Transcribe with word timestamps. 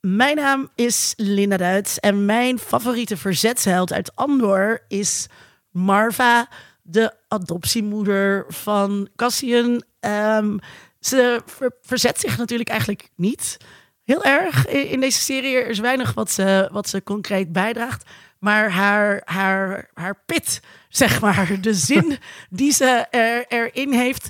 Mijn 0.00 0.36
naam 0.36 0.68
is 0.74 1.14
Linda 1.16 1.56
Duits 1.56 1.98
en 1.98 2.24
mijn 2.24 2.58
favoriete 2.58 3.16
verzetsheld 3.16 3.92
uit 3.92 4.16
Andor 4.16 4.84
is 4.88 5.26
Marva, 5.70 6.48
de 6.82 7.14
adoptiemoeder 7.28 8.44
van 8.48 9.08
Cassian. 9.16 9.82
Ehm, 10.00 10.58
ze 11.00 11.40
ver- 11.46 11.76
verzet 11.82 12.20
zich 12.20 12.38
natuurlijk 12.38 12.68
eigenlijk 12.68 13.10
niet 13.14 13.56
heel 14.04 14.24
erg 14.24 14.66
in, 14.66 14.88
in 14.88 15.00
deze 15.00 15.20
serie. 15.20 15.56
Er 15.56 15.68
is 15.68 15.78
weinig 15.78 16.14
wat 16.14 16.30
ze, 16.30 16.68
wat 16.72 16.88
ze 16.88 17.02
concreet 17.02 17.52
bijdraagt. 17.52 18.10
Maar 18.38 18.70
haar, 18.70 19.22
haar, 19.24 19.90
haar 19.94 20.22
pit, 20.26 20.60
zeg 20.88 21.20
maar, 21.20 21.60
de 21.60 21.74
zin 21.74 22.18
die 22.50 22.72
ze 22.72 23.06
er, 23.10 23.44
erin 23.48 23.92
heeft, 23.92 24.28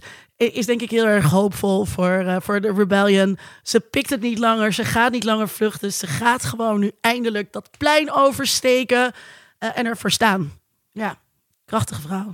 is 0.49 0.67
denk 0.67 0.81
ik 0.81 0.91
heel 0.91 1.07
erg 1.07 1.31
hoopvol 1.31 1.85
voor, 1.85 2.11
eh, 2.11 2.37
voor 2.41 2.61
de 2.61 2.73
rebellion. 2.73 3.39
Ze 3.63 3.81
pikt 3.81 4.11
het 4.11 4.21
niet 4.21 4.39
langer, 4.39 4.73
ze 4.73 4.85
gaat 4.85 5.13
niet 5.13 5.25
langer 5.25 5.49
vluchten. 5.49 5.93
Ze 5.93 6.07
gaat 6.07 6.45
gewoon 6.45 6.81
nu 6.81 6.91
eindelijk 7.01 7.53
dat 7.53 7.71
plein 7.79 8.13
oversteken 8.13 9.13
eh, 9.59 9.69
en 9.79 9.87
ervoor 9.87 10.11
staan. 10.11 10.51
Ja, 10.93 11.17
krachtige 11.65 12.01
vrouw. 12.01 12.31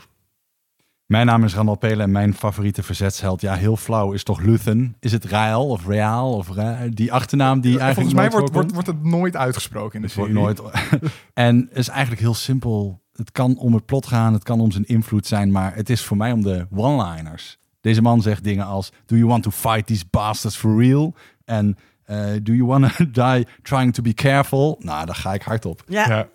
Mijn 1.07 1.27
naam 1.27 1.45
is 1.45 1.55
Randall 1.55 1.77
Pelen 1.77 2.01
en 2.01 2.11
mijn 2.11 2.35
favoriete 2.35 2.83
verzetsheld, 2.83 3.41
ja 3.41 3.55
heel 3.55 3.77
flauw, 3.77 4.13
is 4.13 4.23
toch 4.23 4.41
Luthen? 4.41 4.97
Is 5.01 5.13
het 5.13 5.25
Rael 5.25 5.69
of 5.69 5.87
Real 5.87 6.33
of 6.35 6.49
Ra- 6.51 6.87
die 6.91 7.13
achternaam 7.13 7.61
die 7.61 7.79
eigenlijk 7.79 7.95
Volgens 7.95 8.15
mij 8.15 8.41
nooit 8.41 8.53
wordt, 8.53 8.55
wordt, 8.55 8.73
wordt 8.73 8.87
het 8.89 9.03
nooit 9.05 9.37
uitgesproken 9.37 9.95
in 9.95 10.01
de 10.01 10.07
Het 10.07 10.17
wordt 10.17 10.33
serie. 10.33 10.45
nooit. 10.47 11.13
en 11.35 11.67
het 11.69 11.79
is 11.79 11.89
eigenlijk 11.89 12.21
heel 12.21 12.35
simpel. 12.35 13.03
Het 13.13 13.33
kan 13.33 13.59
om 13.59 13.75
het 13.75 13.87
plot 13.87 14.07
gaan, 14.07 14.33
het 14.33 14.43
kan 14.43 14.61
om 14.61 14.71
zijn 14.71 14.85
invloed 14.87 15.27
zijn, 15.27 15.53
maar 15.53 15.75
het 15.75 15.91
is 15.91 16.03
voor 16.05 16.17
mij 16.17 16.33
om 16.33 16.43
de 16.43 16.67
one-liners. 16.71 17.59
Deze 17.87 18.03
man 18.03 18.23
zegt 18.23 18.45
dingen 18.45 18.65
als: 18.67 18.91
Do 19.05 19.17
you 19.17 19.29
want 19.29 19.43
to 19.43 19.51
fight 19.51 19.87
these 19.87 20.05
bastards 20.11 20.57
for 20.57 20.83
real? 20.83 21.15
En 21.45 21.77
eh, 22.05 22.19
Do 22.43 22.53
you 22.53 22.65
want 22.67 22.97
to 22.97 23.11
die 23.35 23.47
trying 23.63 23.95
to 23.95 24.03
be 24.03 24.15
careful? 24.15 24.77
Nou, 24.81 25.07
daar 25.07 25.15
ga 25.15 25.35
ik 25.35 25.43
hard 25.43 25.65
op. 25.65 25.83
Ja, 25.87 26.09
Ja, 26.09 26.29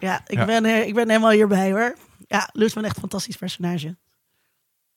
ja, 0.00 0.20
ik, 0.26 0.36
Ja. 0.38 0.44
Ben, 0.44 0.64
er- 0.64 0.86
ik 0.86 0.94
ben 0.94 1.08
helemaal 1.08 1.30
hierbij 1.30 1.70
hoor. 1.72 1.96
Ja, 2.26 2.48
Lutman 2.52 2.84
echt 2.84 2.94
een 2.94 3.00
fantastisch 3.00 3.36
personage. 3.36 3.96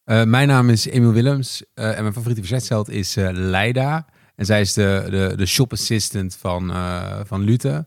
Eh, 0.03 0.23
mijn 0.23 0.47
naam 0.47 0.69
is 0.69 0.85
Emiel 0.85 1.11
Willems 1.11 1.63
eh, 1.73 1.95
en 1.95 2.01
mijn 2.01 2.13
favoriete 2.13 2.41
verzetsheld 2.41 2.89
is 2.89 3.17
eh, 3.17 3.29
Leida. 3.31 4.05
En 4.35 4.45
zij 4.45 4.61
is 4.61 4.73
de, 4.73 5.07
de, 5.09 5.33
de 5.37 5.45
shop 5.45 5.71
assistant 5.71 6.35
van, 6.35 6.71
eh 6.71 7.19
van 7.23 7.41
Lute. 7.41 7.85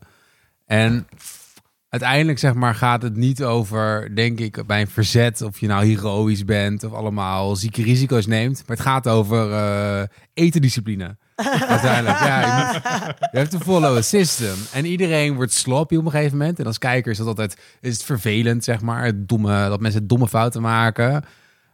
En 0.65 1.07
uiteindelijk 1.89 2.39
zeg 2.39 2.53
maar, 2.53 2.75
gaat 2.75 3.01
het 3.01 3.15
niet 3.15 3.43
over, 3.43 4.15
denk 4.15 4.39
ik, 4.39 4.65
bij 4.65 4.81
een 4.81 4.87
verzet 4.87 5.41
of 5.41 5.59
je 5.59 5.67
nou 5.67 5.85
heroïs 5.85 6.45
bent 6.45 6.83
of 6.83 6.93
allemaal 6.93 7.55
zieke 7.55 7.83
risico's 7.83 8.25
neemt. 8.25 8.63
Maar 8.67 8.77
het 8.77 8.85
gaat 8.85 9.07
over 9.07 9.51
eh 9.51 10.03
etendiscipline. 10.33 11.17
Uiteindelijk, 11.67 12.19
ja. 12.19 12.39
Je, 12.39 12.63
moet, 12.73 12.81
hebt 13.31 13.51
to 13.51 13.59
follow 13.59 13.97
a 13.97 14.01
system. 14.01 14.55
En 14.73 14.85
iedereen 14.85 15.35
wordt 15.35 15.53
sloppy 15.53 15.95
op 15.95 16.05
een 16.05 16.11
gegeven 16.11 16.37
moment. 16.37 16.59
En 16.59 16.65
als 16.65 16.77
kijker 16.77 17.11
is 17.11 17.17
dat 17.17 17.27
altijd 17.27 17.57
is 17.81 17.93
het 17.93 18.03
vervelend, 18.03 18.63
zeg 18.63 18.81
maar. 18.81 19.03
Het 19.05 19.29
domme, 19.29 19.67
dat 19.69 19.79
mensen 19.79 20.07
domme 20.07 20.27
fouten 20.27 20.61
maken. 20.61 21.23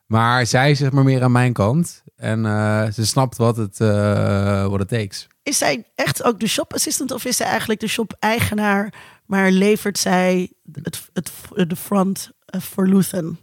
Maar 0.06 0.46
zij 0.46 0.72
is 0.72 0.78
zeg 0.78 0.92
maar 0.92 1.04
meer 1.04 1.24
aan 1.24 1.32
mijn 1.32 1.54
kant. 1.54 2.04
En 2.16 2.46
eh, 2.46 2.92
ze 2.92 3.06
snapt 3.06 3.38
wat 3.38 3.58
het, 3.58 3.78
what 3.78 4.82
it 4.82 4.88
takes. 4.88 5.28
Is 5.44 5.58
zij 5.58 5.84
echt 5.96 6.24
ook 6.24 6.40
de 6.40 6.48
shop 6.48 6.74
assistant 6.74 7.12
of 7.12 7.26
is 7.26 7.38
zij 7.38 7.48
eigenlijk 7.48 7.80
de 7.80 7.88
shop 7.88 8.16
eigenaar, 8.20 8.94
maar 9.26 9.52
levert 9.52 9.98
zij 9.98 10.52
het, 10.72 11.10
het, 11.14 11.32
de 11.70 11.76
front 11.76 12.32
eh, 12.46 12.62
voor 12.62 12.88
Luthen? 12.88 13.40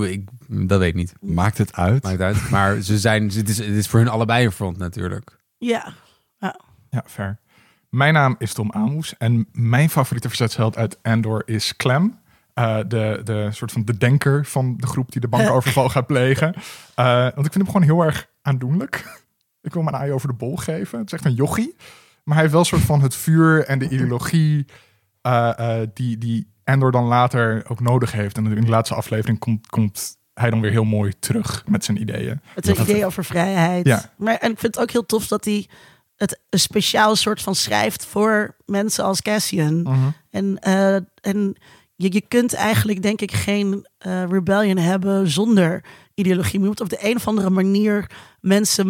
Ik, 0.00 0.28
dat 0.48 0.78
weet 0.78 0.88
ik 0.88 0.94
niet. 0.94 1.14
Maakt 1.20 1.58
het 1.58 1.72
uit? 1.72 2.02
Maakt 2.02 2.20
uit. 2.20 2.50
Maar 2.50 2.80
ze 2.80 2.98
zijn, 2.98 3.28
het, 3.28 3.48
is, 3.48 3.58
het 3.58 3.68
is 3.68 3.88
voor 3.88 3.98
hun 3.98 4.08
allebei 4.08 4.44
een 4.44 4.52
front 4.52 4.78
natuurlijk. 4.78 5.38
Ja, 5.58 5.94
Ja, 6.90 7.04
fair. 7.06 7.38
Mijn 7.88 8.14
naam 8.14 8.34
is 8.38 8.52
Tom 8.52 8.70
Amos 8.70 9.16
en 9.18 9.48
mijn 9.52 9.90
favoriete 9.90 10.28
verzetsheld 10.28 10.76
uit 10.76 10.98
Andor 11.02 11.42
is 11.46 11.76
Clem. 11.76 12.18
Eh, 12.54 12.78
de, 12.88 13.20
de 13.24 13.48
soort 13.50 13.72
van 13.72 13.84
de 13.84 13.98
denker 13.98 14.44
van 14.44 14.76
de 14.76 14.86
groep 14.86 15.12
die 15.12 15.20
de 15.20 15.28
bankoverval 15.28 15.88
gaat 15.94 16.06
plegen. 16.06 16.54
Eh, 16.94 17.22
want 17.22 17.46
ik 17.46 17.52
vind 17.52 17.54
hem 17.54 17.66
gewoon 17.66 17.82
heel 17.82 18.02
erg 18.02 18.28
aandoenlijk. 18.42 19.20
Ik 19.62 19.72
wil 19.72 19.84
hem 19.84 19.94
een 19.94 20.00
aai 20.00 20.12
over 20.12 20.28
de 20.28 20.34
bol 20.34 20.56
geven. 20.56 20.98
Het 20.98 21.06
is 21.06 21.12
echt 21.12 21.24
een 21.24 21.34
jochie. 21.34 21.76
Maar 22.22 22.34
hij 22.34 22.40
heeft 22.40 22.50
wel 22.50 22.60
een 22.60 22.66
soort 22.66 22.82
van 22.82 23.00
het 23.02 23.14
vuur 23.14 23.64
en 23.64 23.78
de 23.78 23.88
ideologie 23.88 24.66
eh, 25.22 25.80
eh, 25.82 25.88
die, 25.94 26.18
die 26.18 26.50
Andor 26.64 26.92
dan 26.92 27.04
later 27.04 27.64
ook 27.68 27.80
nodig 27.80 28.12
heeft. 28.12 28.36
En 28.36 28.46
in 28.46 28.64
de 28.64 28.70
laatste 28.70 28.94
aflevering 28.94 29.38
komt, 29.38 29.66
komt 29.66 30.16
hij 30.34 30.50
dan 30.50 30.60
weer 30.60 30.70
heel 30.70 30.84
mooi 30.84 31.12
terug 31.18 31.64
met 31.66 31.84
zijn 31.84 32.00
ideeën. 32.00 32.40
het 32.54 32.64
is 32.64 32.70
een 32.70 32.76
Dat- 32.76 32.88
idee 32.88 33.06
over 33.06 33.24
vrijheid. 33.24 33.86
Ja. 33.86 34.12
Maar, 34.16 34.34
en 34.36 34.50
ik 34.50 34.58
vind 34.58 34.74
het 34.74 34.84
ook 34.84 34.90
heel 34.90 35.06
tof 35.06 35.26
dat 35.26 35.44
hij 35.44 35.66
het 36.16 36.40
een 36.50 36.58
speciaal 36.58 37.16
soort 37.16 37.42
van 37.42 37.54
schrijft 37.54 38.04
voor 38.06 38.56
mensen 38.66 39.04
als 39.04 39.22
Cassian. 39.22 39.88
En, 40.30 40.58
eh, 40.58 40.94
en 41.20 41.56
je, 41.96 42.12
je 42.12 42.20
kunt 42.28 42.52
eigenlijk, 42.54 43.02
denk 43.02 43.20
ik, 43.20 43.32
geen 43.32 43.86
eh, 43.98 44.24
rebellion 44.28 44.76
hebben 44.76 45.28
zonder 45.28 45.84
ideologie. 46.14 46.60
Je 46.60 46.66
moet 46.66 46.80
op 46.80 46.88
de 46.88 46.98
een 47.08 47.16
of 47.16 47.26
andere 47.28 47.50
manier 47.50 48.10
mensen 48.40 48.88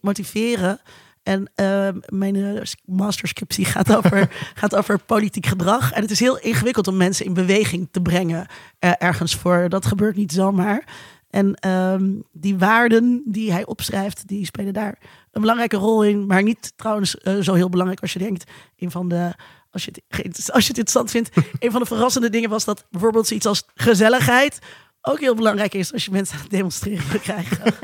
motiveren. 0.00 0.80
En 1.26 1.50
eh, 1.54 1.88
mijn 2.08 2.36
eh, 2.36 2.62
masterscriptie 2.84 3.64
gaat 3.64 3.96
over, 3.96 4.28
gaat 4.60 4.76
over 4.76 4.98
politiek 4.98 5.46
gedrag. 5.46 5.92
En 5.92 6.02
het 6.02 6.10
is 6.10 6.20
heel 6.20 6.38
ingewikkeld 6.38 6.88
om 6.88 6.96
mensen 6.96 7.26
in 7.26 7.34
beweging 7.34 7.88
te 7.90 8.00
brengen 8.00 8.46
eh, 8.78 8.92
ergens 8.98 9.34
voor. 9.34 9.68
Dat 9.68 9.86
gebeurt 9.86 10.16
niet 10.16 10.32
zomaar. 10.32 10.84
En 11.30 11.54
ehm, 11.54 12.12
die 12.32 12.58
waarden 12.58 13.22
die 13.24 13.52
hij 13.52 13.66
opschrijft, 13.66 14.28
die 14.28 14.44
spelen 14.44 14.72
daar 14.72 14.98
een 15.32 15.40
belangrijke 15.40 15.76
rol 15.76 16.04
in. 16.04 16.26
Maar 16.26 16.42
niet 16.42 16.72
trouwens 16.76 17.18
eh, 17.18 17.38
zo 17.40 17.54
heel 17.54 17.68
belangrijk 17.68 18.00
als 18.00 18.12
je 18.12 18.18
denkt. 18.18 18.50
Een 18.76 18.90
van 18.90 19.08
de, 19.08 19.34
als 19.70 19.84
je, 19.84 19.90
het, 20.08 20.52
als 20.52 20.62
je 20.66 20.68
het 20.68 20.78
interessant 20.78 21.10
vindt, 21.10 21.30
een 21.64 21.70
van 21.70 21.80
de 21.80 21.86
verrassende 21.86 22.30
dingen 22.30 22.50
was 22.50 22.64
dat 22.64 22.86
bijvoorbeeld 22.90 23.26
zoiets 23.26 23.46
als 23.46 23.64
gezelligheid 23.74 24.58
ook 25.08 25.20
heel 25.20 25.34
belangrijk 25.34 25.74
is 25.74 25.92
als 25.92 26.04
je 26.04 26.10
mensen 26.10 26.34
aan 26.36 26.42
het 26.42 26.50
demonstreren 26.50 27.10
wil 27.10 27.20
krijgen. 27.20 27.58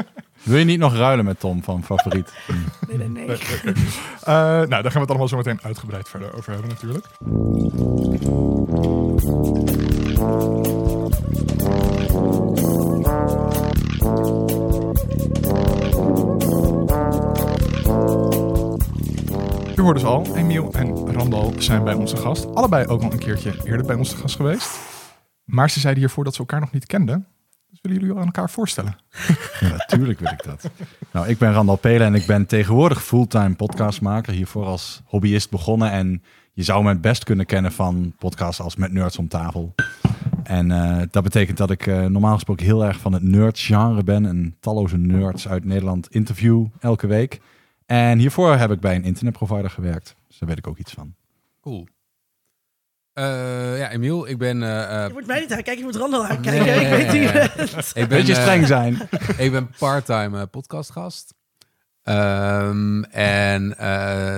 Wil 0.43 0.59
je 0.59 0.65
niet 0.65 0.79
nog 0.79 0.97
ruilen 0.97 1.25
met 1.25 1.41
Tom 1.41 1.63
van 1.63 1.85
favoriet? 1.85 2.33
Nee, 2.89 2.99
nee, 2.99 3.09
nee. 3.09 3.39
Eh, 4.23 4.35
nou, 4.35 4.69
daar 4.69 4.83
gaan 4.83 4.93
we 4.93 4.99
het 4.99 5.09
allemaal 5.09 5.29
zo 5.29 5.37
meteen 5.37 5.61
uitgebreid 5.63 6.09
verder 6.09 6.37
over 6.37 6.53
hebben 6.53 6.71
natuurlijk. 6.71 7.07
U 19.77 19.83
hoorde 19.83 20.01
ze 20.01 20.07
al, 20.07 20.37
Emiel 20.37 20.73
en 20.73 21.13
Randal 21.13 21.53
zijn 21.59 21.85
bij 21.85 21.95
onze 21.95 22.17
gast. 22.17 22.55
Allebei 22.55 22.87
ook 22.87 23.03
al 23.03 23.13
een 23.13 23.19
keertje 23.19 23.55
eerder 23.65 23.87
bij 23.87 23.97
ons 23.97 24.11
te 24.11 24.17
gast 24.17 24.37
geweest. 24.37 24.92
Maar 25.53 25.71
ze 25.71 25.81
zeiden 25.81 26.03
hiervoor 26.03 26.25
dat 26.25 26.33
ze 26.33 26.39
elkaar 26.39 26.61
nog 26.61 26.73
niet 26.73 26.87
kenden. 26.87 27.27
Dus 27.71 27.79
willen 27.83 28.01
jullie 28.01 28.17
aan 28.17 28.25
elkaar 28.25 28.51
voorstellen? 28.51 28.97
Ja, 29.61 29.69
natuurlijk 29.77 30.21
wil 30.21 30.33
ik 30.33 30.45
dat. 30.45 30.71
Nou, 31.13 31.29
ik 31.29 31.39
ben 31.39 31.53
Randal 31.53 31.77
Pelen 31.77 32.07
en 32.07 32.15
ik 32.15 32.27
ben 32.27 32.47
tegenwoordig 32.47 33.05
fulltime 33.05 33.55
podcastmaker. 33.55 34.33
Hiervoor 34.33 34.65
als 34.65 35.03
hobbyist 35.05 35.51
begonnen. 35.51 35.91
En 35.91 36.23
je 36.53 36.63
zou 36.63 36.83
me 36.83 36.89
het 36.89 37.01
best 37.01 37.25
kunnen 37.25 37.47
kennen 37.47 37.73
van 37.73 38.15
podcasts 38.19 38.61
als 38.61 38.77
Met 38.77 38.93
Nerds 38.93 39.19
om 39.19 39.29
tafel. 39.29 39.75
En 40.43 40.71
eh, 40.71 41.03
dat 41.11 41.23
betekent 41.23 41.57
dat 41.57 41.71
ik 41.71 41.87
eh, 41.87 42.05
normaal 42.05 42.35
gesproken 42.35 42.65
heel 42.65 42.85
erg 42.85 43.01
van 43.01 43.13
het 43.13 43.23
nerd-genre 43.23 44.05
ben. 44.05 44.27
En 44.27 44.57
talloze 44.61 44.97
nerds 44.97 45.49
uit 45.49 45.65
Nederland 45.65 46.11
interview 46.11 46.67
elke 46.81 47.07
week. 47.07 47.41
En 47.87 48.19
hiervoor 48.19 48.57
heb 48.57 48.71
ik 48.71 48.81
bij 48.81 48.95
een 48.95 49.05
internetprovider 49.05 49.71
gewerkt. 49.71 50.17
Dus 50.29 50.39
daar 50.39 50.49
weet 50.49 50.59
ik 50.59 50.67
ook 50.67 50.79
iets 50.79 50.93
van. 50.93 51.15
Cool. 51.61 51.87
Eh, 53.13 53.79
ja, 53.79 53.91
Emiel, 53.91 54.29
ik 54.29 54.39
ben... 54.39 54.63
eh, 54.63 54.83
eh, 55.03 55.07
Je 55.07 55.13
moet 55.13 55.27
mij 55.27 55.41
niet 55.41 55.51
aankijken, 55.53 55.79
je 55.79 55.85
moet 55.85 55.97
Randall 55.97 56.25
aankijken. 56.25 56.65
Nee, 56.67 56.81
ik 56.81 56.89
weet 56.91 57.13
niet. 57.13 57.91
ik 57.95 58.09
ben, 58.09 58.09
Beetje 58.09 58.35
streng 58.35 58.67
zijn. 58.67 59.09
ik 59.39 59.51
ben 59.53 59.71
part-time 59.79 60.47
podcastgast. 60.47 61.35
Ehm, 62.03 63.03
en 63.03 63.79
eh, 63.79 63.87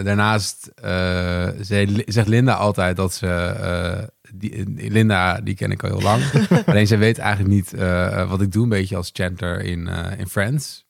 daarnaast 0.05 0.67
eh, 0.75 1.48
zei- 1.60 2.03
zegt 2.07 2.28
Linda 2.28 2.53
altijd 2.54 2.97
dat 2.97 3.15
ze... 3.15 3.27
eh, 3.27 4.03
die, 4.34 4.65
Linda, 4.91 5.41
die 5.41 5.54
ken 5.54 5.71
ik 5.71 5.83
al 5.83 5.89
heel 5.91 6.03
lang. 6.03 6.22
Alleen 6.66 6.87
zij 6.87 6.98
weet 6.98 7.19
eigenlijk 7.19 7.54
niet 7.54 7.72
eh, 7.72 8.31
wat 8.31 8.41
ik 8.41 8.53
doe. 8.53 8.63
Een 8.63 8.69
beetje 8.69 8.97
als 8.97 9.10
Chandler 9.13 9.60
in, 9.60 9.89
eh, 9.89 10.19
in 10.19 10.27
Friends. 10.28 10.84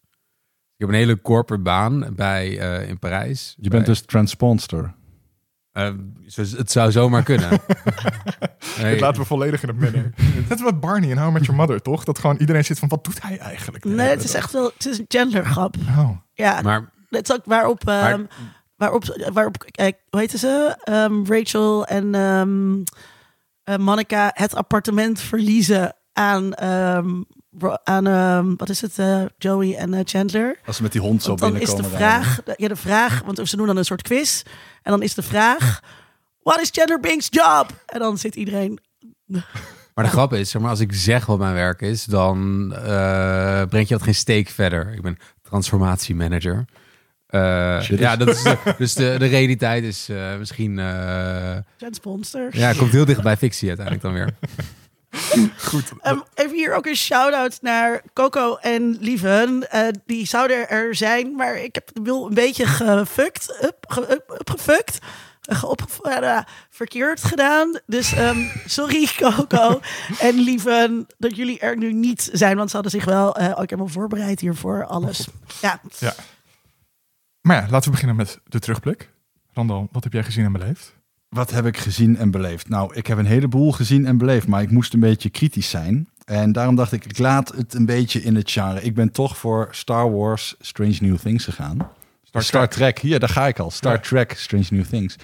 Ik 0.76 0.80
heb 0.80 0.88
een 0.88 0.94
hele 0.94 1.20
corporate 1.20 1.62
baan 1.62 2.06
bij, 2.16 2.58
eh, 2.58 2.88
in 2.88 2.98
Parijs. 2.98 3.54
Je 3.60 3.68
bent 3.70 3.84
Bij- 3.84 3.94
dus 3.94 4.00
transponster. 4.04 4.94
Eh, 5.74 5.92
het 6.34 6.70
zou 6.70 6.92
zomaar 6.92 7.22
kunnen. 7.22 7.50
Nee, 8.78 8.92
Dit 8.92 9.00
laten 9.00 9.20
we 9.20 9.26
volledig 9.26 9.62
in 9.62 9.68
het 9.68 9.78
midden. 9.78 10.14
Net 10.48 10.60
wat 10.60 10.80
Barney 10.80 11.10
en 11.10 11.18
How 11.18 11.32
Met 11.32 11.44
Your 11.44 11.60
Mother, 11.60 11.82
toch? 11.82 12.04
Dat 12.04 12.18
gewoon 12.18 12.36
iedereen 12.36 12.64
zit 12.64 12.78
van, 12.78 12.88
wat 12.88 13.04
doet 13.04 13.22
hij 13.22 13.38
eigenlijk? 13.38 13.84
Nee, 13.84 14.08
het 14.08 14.24
is 14.24 14.34
echt 14.34 14.52
wel, 14.52 14.70
het 14.74 14.86
is 14.86 14.98
een 14.98 15.04
Chandler 15.08 15.44
grap. 15.44 15.76
Oh. 15.98 16.10
Ja, 16.32 16.60
maar 16.62 16.90
het 17.08 17.28
is 17.28 17.34
ook 17.34 17.44
waarop, 17.44 17.88
ehm, 17.88 18.24
waarop, 18.76 19.28
waarop 19.32 19.64
kijk, 19.70 19.96
hoe 20.10 20.20
heette 20.20 20.38
ze? 20.38 20.76
Ehm, 20.84 21.24
Rachel 21.24 21.86
en 21.86 22.14
ehm 22.14 22.82
eh, 23.64 23.76
Monica 23.76 24.30
het 24.34 24.54
appartement 24.54 25.20
verliezen 25.20 25.96
aan 26.12 26.52
ehm, 26.52 27.22
aan 27.84 28.06
ehm, 28.06 28.54
wat 28.56 28.68
is 28.68 28.80
het, 28.80 28.98
eh, 28.98 29.22
Joey 29.38 29.74
en 29.76 29.94
eh, 29.94 30.00
Chandler. 30.04 30.58
Als 30.66 30.76
ze 30.76 30.82
met 30.82 30.92
die 30.92 31.00
hond 31.00 31.22
zo 31.22 31.28
Want 31.28 31.40
dan 31.40 31.50
is 31.50 31.58
binnenkomen. 31.58 31.90
de 31.90 31.96
vraag, 31.96 32.42
de- 32.44 32.54
ja, 32.56 32.68
de 32.68 32.76
vraag, 32.76 33.22
want 33.24 33.48
ze 33.48 33.56
doen 33.56 33.66
dan 33.66 33.76
een 33.76 33.84
soort 33.84 34.02
quiz. 34.02 34.42
En 34.82 34.90
dan 34.90 35.02
is 35.02 35.14
de 35.14 35.22
vraag, 35.22 35.80
what 36.42 36.60
is 36.60 36.68
Chandler 36.72 37.00
Bing's 37.00 37.26
job? 37.30 37.66
En 37.86 37.98
dan 37.98 38.18
zit 38.18 38.34
iedereen, 38.34 38.78
Maar 39.94 40.04
de 40.04 40.10
grap 40.10 40.32
is, 40.32 40.50
zeg 40.50 40.60
maar, 40.62 40.70
als 40.70 40.80
ik 40.80 40.92
zeg 40.92 41.26
wat 41.26 41.38
mijn 41.38 41.54
werk 41.54 41.80
is, 41.80 42.04
dan 42.04 42.72
eh 42.74 43.62
breng 43.68 43.88
je 43.88 43.94
dat 43.94 44.02
geen 44.02 44.14
steek 44.14 44.48
verder. 44.48 44.92
Ik 44.94 45.02
ben 45.02 45.16
transformatiemanager. 45.42 46.64
Eh 47.26 47.80
Shit. 47.80 47.98
ja, 47.98 48.16
dat 48.16 48.28
is 48.28 48.42
de, 48.42 48.56
dus 48.78 48.94
de, 48.94 49.14
de 49.18 49.26
realiteit 49.26 49.84
is 49.84 50.08
eh, 50.08 50.36
misschien... 50.38 50.78
eh 50.78 51.56
Jen 51.76 51.94
Sponster. 51.94 52.48
ja, 52.56 52.72
komt 52.72 52.92
heel 52.92 53.04
dicht 53.04 53.22
bij 53.22 53.36
fictie 53.36 53.68
uiteindelijk 53.68 54.04
dan 54.06 54.14
weer. 54.14 54.34
Ehm, 56.00 56.18
even 56.34 56.56
hier 56.56 56.74
ook 56.74 56.86
een 56.86 56.96
shout-out 56.96 57.58
naar 57.62 58.02
Coco 58.12 58.56
en 58.56 58.96
Lieven. 59.00 59.70
Eh, 59.70 59.88
die 60.06 60.26
zouden 60.26 60.68
er 60.68 60.94
zijn, 60.94 61.34
maar 61.34 61.56
ik 61.56 61.74
heb 61.74 61.90
de 61.92 62.02
wil 62.02 62.26
een 62.26 62.34
beetje 62.34 62.66
gefukt. 62.66 63.58
Up, 63.62 63.84
ge, 63.88 64.12
up, 64.12 64.36
upgefukt. 64.40 64.98
Eh, 65.42 66.36
eh, 66.36 66.44
verkeerd 66.70 67.24
gedaan. 67.24 67.80
Dus 67.86 68.12
ehm, 68.12 68.38
sorry 68.66 69.08
Coco 69.16 69.80
en 70.18 70.34
Lieven 70.34 71.06
dat 71.18 71.36
jullie 71.36 71.58
er 71.58 71.76
nu 71.76 71.92
niet 71.92 72.28
zijn. 72.32 72.56
Want 72.56 72.68
ze 72.68 72.74
hadden 72.74 72.92
zich 72.92 73.04
wel 73.04 73.36
ook 73.36 73.70
helemaal 73.70 73.88
voorbereid 73.88 74.40
hiervoor. 74.40 74.84
Alles. 74.84 75.28
Ja, 75.60 75.80
Ja. 75.98 76.14
Maar 77.40 77.56
ja, 77.56 77.68
laten 77.70 77.84
we 77.84 77.90
beginnen 77.90 78.16
met 78.16 78.38
de 78.44 78.58
terugblik. 78.58 79.10
Randal, 79.52 79.88
wat 79.92 80.04
heb 80.04 80.12
jij 80.12 80.22
gezien 80.22 80.44
en 80.44 80.52
beleefd? 80.52 80.94
Wat 81.34 81.50
heb 81.50 81.66
ik 81.66 81.76
gezien 81.76 82.16
en 82.16 82.30
beleefd? 82.30 82.68
Nou, 82.68 82.94
ik 82.94 83.06
heb 83.06 83.18
een 83.18 83.26
heleboel 83.26 83.72
gezien 83.72 84.06
en 84.06 84.18
beleefd, 84.18 84.46
maar 84.46 84.62
ik 84.62 84.70
moest 84.70 84.94
een 84.94 85.00
beetje 85.00 85.30
kritisch 85.30 85.70
zijn. 85.70 86.08
En 86.24 86.52
daarom 86.52 86.74
dacht 86.74 86.92
ik, 86.92 87.04
ik 87.04 87.18
laat 87.18 87.52
het 87.56 87.74
een 87.74 87.86
beetje 87.86 88.22
in 88.22 88.34
het 88.34 88.50
genre. 88.50 88.82
Ik 88.82 88.94
ben 88.94 89.10
toch 89.10 89.36
voor 89.36 89.68
Star 89.70 90.12
Wars 90.12 90.54
Strange 90.60 90.96
New 91.00 91.16
Things 91.16 91.44
gegaan. 91.44 91.90
Star 92.22 92.42
Star, 92.42 92.68
Trek. 92.68 92.98
Hier, 92.98 93.18
daar 93.18 93.28
ga 93.28 93.46
ik 93.46 93.58
al. 93.58 93.70
Star 93.70 93.92
Ja. 93.92 93.98
Trek 93.98 94.32
Strange 94.32 94.66
New 94.70 94.84
Things. 94.84 95.16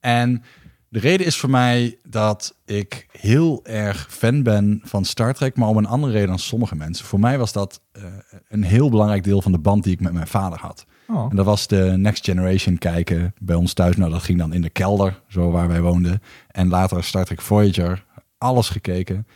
En 0.00 0.42
de 0.88 0.98
reden 0.98 1.26
is 1.26 1.36
voor 1.36 1.50
mij 1.50 1.98
dat 2.02 2.56
ik 2.64 3.06
heel 3.18 3.60
erg 3.64 4.06
fan 4.10 4.42
ben 4.42 4.80
van 4.84 5.04
Star 5.04 5.34
Trek, 5.34 5.56
maar 5.56 5.68
om 5.68 5.76
een 5.76 5.86
andere 5.86 6.12
reden 6.12 6.28
dan 6.28 6.38
sommige 6.38 6.76
mensen. 6.76 7.06
Voor 7.06 7.20
mij 7.20 7.38
was 7.38 7.52
dat 7.52 7.80
eh, 7.92 8.02
een 8.48 8.62
heel 8.62 8.90
belangrijk 8.90 9.24
deel 9.24 9.42
van 9.42 9.52
de 9.52 9.58
band 9.58 9.84
die 9.84 9.92
ik 9.92 10.00
met 10.00 10.12
mijn 10.12 10.26
vader 10.26 10.58
had. 10.58 10.86
Oh. 11.08 11.26
En 11.30 11.36
dat 11.36 11.44
was 11.44 11.66
de 11.66 11.94
Next 11.96 12.24
Generation 12.24 12.78
kijken 12.78 13.34
bij 13.38 13.56
ons 13.56 13.72
thuis. 13.72 13.96
Nou, 13.96 14.10
dat 14.10 14.22
ging 14.22 14.38
dan 14.38 14.52
in 14.52 14.60
de 14.62 14.70
kelder, 14.70 15.20
zo 15.28 15.50
waar 15.50 15.68
wij 15.68 15.80
woonden. 15.80 16.22
En 16.50 16.68
later 16.68 17.04
Star 17.04 17.24
Trek 17.24 17.40
Voyager, 17.40 18.04
alles 18.38 18.68
gekeken. 18.68 19.26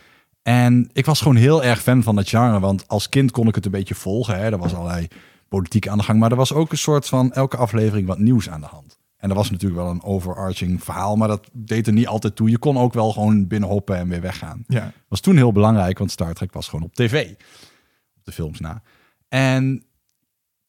En 0.41 0.89
ik 0.93 1.05
was 1.05 1.21
gewoon 1.21 1.35
heel 1.37 1.63
erg 1.63 1.81
fan 1.81 2.03
van 2.03 2.15
dat 2.15 2.29
genre, 2.29 2.59
want 2.59 2.87
als 2.87 3.09
kind 3.09 3.31
kon 3.31 3.47
ik 3.47 3.55
het 3.55 3.65
een 3.65 3.71
beetje 3.71 3.95
volgen. 3.95 4.35
Hè. 4.37 4.43
Er 4.51 4.57
was 4.57 4.73
allerlei 4.73 5.07
politiek 5.47 5.87
aan 5.87 5.97
de 5.97 6.03
gang, 6.03 6.19
maar 6.19 6.31
er 6.31 6.37
was 6.37 6.53
ook 6.53 6.71
een 6.71 6.77
soort 6.77 7.07
van 7.07 7.31
elke 7.33 7.57
aflevering 7.57 8.07
wat 8.07 8.19
nieuws 8.19 8.49
aan 8.49 8.61
de 8.61 8.67
hand. 8.67 8.97
En 9.17 9.29
er 9.29 9.35
was 9.35 9.51
natuurlijk 9.51 9.81
wel 9.81 9.89
een 9.91 10.03
overarching 10.03 10.83
verhaal, 10.83 11.15
maar 11.15 11.27
dat 11.27 11.49
deed 11.53 11.87
er 11.87 11.93
niet 11.93 12.07
altijd 12.07 12.35
toe. 12.35 12.49
Je 12.49 12.57
kon 12.57 12.77
ook 12.77 12.93
wel 12.93 13.11
gewoon 13.11 13.47
binnenhoppen 13.47 13.95
en 13.97 14.07
weer 14.09 14.21
weggaan 14.21 14.63
Ja. 14.67 14.91
was 15.07 15.19
toen 15.19 15.35
heel 15.35 15.51
belangrijk, 15.51 15.97
want 15.97 16.11
Star 16.11 16.33
Trek 16.33 16.53
was 16.53 16.67
gewoon 16.67 16.85
op 16.85 16.93
tv. 16.93 17.29
Op 18.17 18.25
de 18.25 18.31
films 18.31 18.59
na. 18.59 18.81
En 19.27 19.83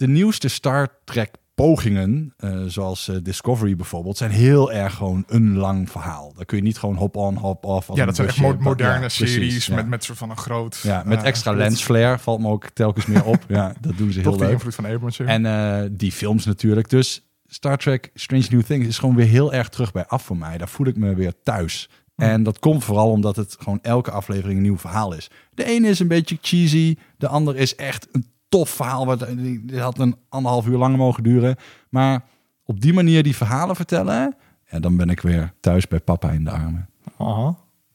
de 0.01 0.09
nieuwste 0.09 0.49
Star 0.49 0.89
Trek 1.05 1.31
pogingen, 1.55 2.35
eh, 2.37 2.63
zoals 2.67 3.09
eh, 3.09 3.17
Discovery 3.23 3.77
bijvoorbeeld, 3.77 4.17
zijn 4.17 4.31
heel 4.31 4.73
erg 4.73 4.95
gewoon 4.95 5.25
een 5.27 5.57
lang 5.57 5.91
verhaal. 5.91 6.33
Daar 6.37 6.45
kun 6.45 6.57
je 6.57 6.63
niet 6.63 6.79
gewoon 6.79 6.97
hop-on, 6.97 7.37
hop-off. 7.37 7.89
als 7.89 7.99
ja, 7.99 8.05
dat 8.05 8.17
zijn 8.17 8.29
echt 8.29 8.41
mo- 8.41 8.57
moderne 8.61 8.93
Ja, 8.93 8.99
precies, 8.99 9.33
series 9.33 9.67
ja. 9.67 9.75
met, 9.75 9.89
met 9.89 10.05
soort 10.05 10.19
van 10.19 10.31
een 10.31 10.37
groot... 10.37 10.81
Ja, 10.83 11.03
met 11.07 11.21
eh, 11.21 11.27
extra 11.27 11.53
lens 11.53 11.83
flare 11.83 12.19
valt 12.19 12.41
me 12.41 12.49
ook 12.49 12.69
telkens 12.69 13.07
meer 13.07 13.25
op. 13.25 13.45
ja, 13.49 13.75
dat 13.81 13.97
doen 13.97 14.13
ze 14.13 14.21
heel 14.21 14.37
leuk. 14.39 14.51
invloed 14.51 14.75
van 14.75 14.85
Abrams. 14.85 15.19
En 15.19 15.97
die 15.97 16.13
films 16.13 16.45
natuurlijk. 16.45 16.89
Dus 16.89 17.27
Star 17.47 17.77
Trek 17.79 18.11
Strange 18.15 18.47
New 18.51 18.63
Things 18.63 18.87
is 18.87 18.99
gewoon 18.99 19.15
weer 19.17 19.27
heel 19.27 19.53
erg 19.53 19.69
terug 19.69 19.93
bij 19.93 20.07
af 20.07 20.23
voor 20.23 20.37
mij. 20.37 20.59
Daar 20.59 20.69
voel 20.69 20.87
ik 20.87 20.97
me 20.97 21.15
weer 21.15 21.33
thuis. 21.43 21.89
En 22.17 22.43
dat 22.43 22.59
komt 22.59 22.85
vooral 22.85 23.11
omdat 23.11 23.37
het 23.37 23.57
gewoon 23.59 23.79
elke 23.83 24.11
aflevering 24.11 24.57
een 24.57 24.63
nieuw 24.63 24.79
verhaal 24.79 25.13
is. 25.15 25.31
De 25.55 25.65
ene 25.65 25.89
is 25.89 25.99
een 25.99 26.09
beetje 26.09 26.39
cheesy. 26.41 26.97
De 27.17 27.29
ander 27.29 27.57
is 27.57 27.75
echt 27.75 28.09
een 28.13 28.27
tof 28.51 28.71
verhaal. 28.71 29.07
Wat, 29.07 29.27
die 29.37 29.65
die 29.65 29.81
had 29.81 29.99
een 29.99 30.17
anderhalf 30.29 30.67
uur 30.67 30.77
langer 30.79 30.99
mogen 30.99 31.23
duren. 31.23 31.57
Maar 31.91 32.25
op 32.65 32.81
die 32.81 32.93
manier 32.93 33.23
die 33.23 33.37
verhalen 33.37 33.77
vertellen... 33.77 34.35
Ja, 34.71 34.79
dan 34.81 34.97
ben 34.97 35.11
ik 35.11 35.21
weer 35.21 35.53
thuis 35.61 35.89
bij 35.89 36.01
papa 36.01 36.31
in 36.31 36.45
de 36.45 36.51
armen. 36.51 36.89
Aha, 37.19 37.45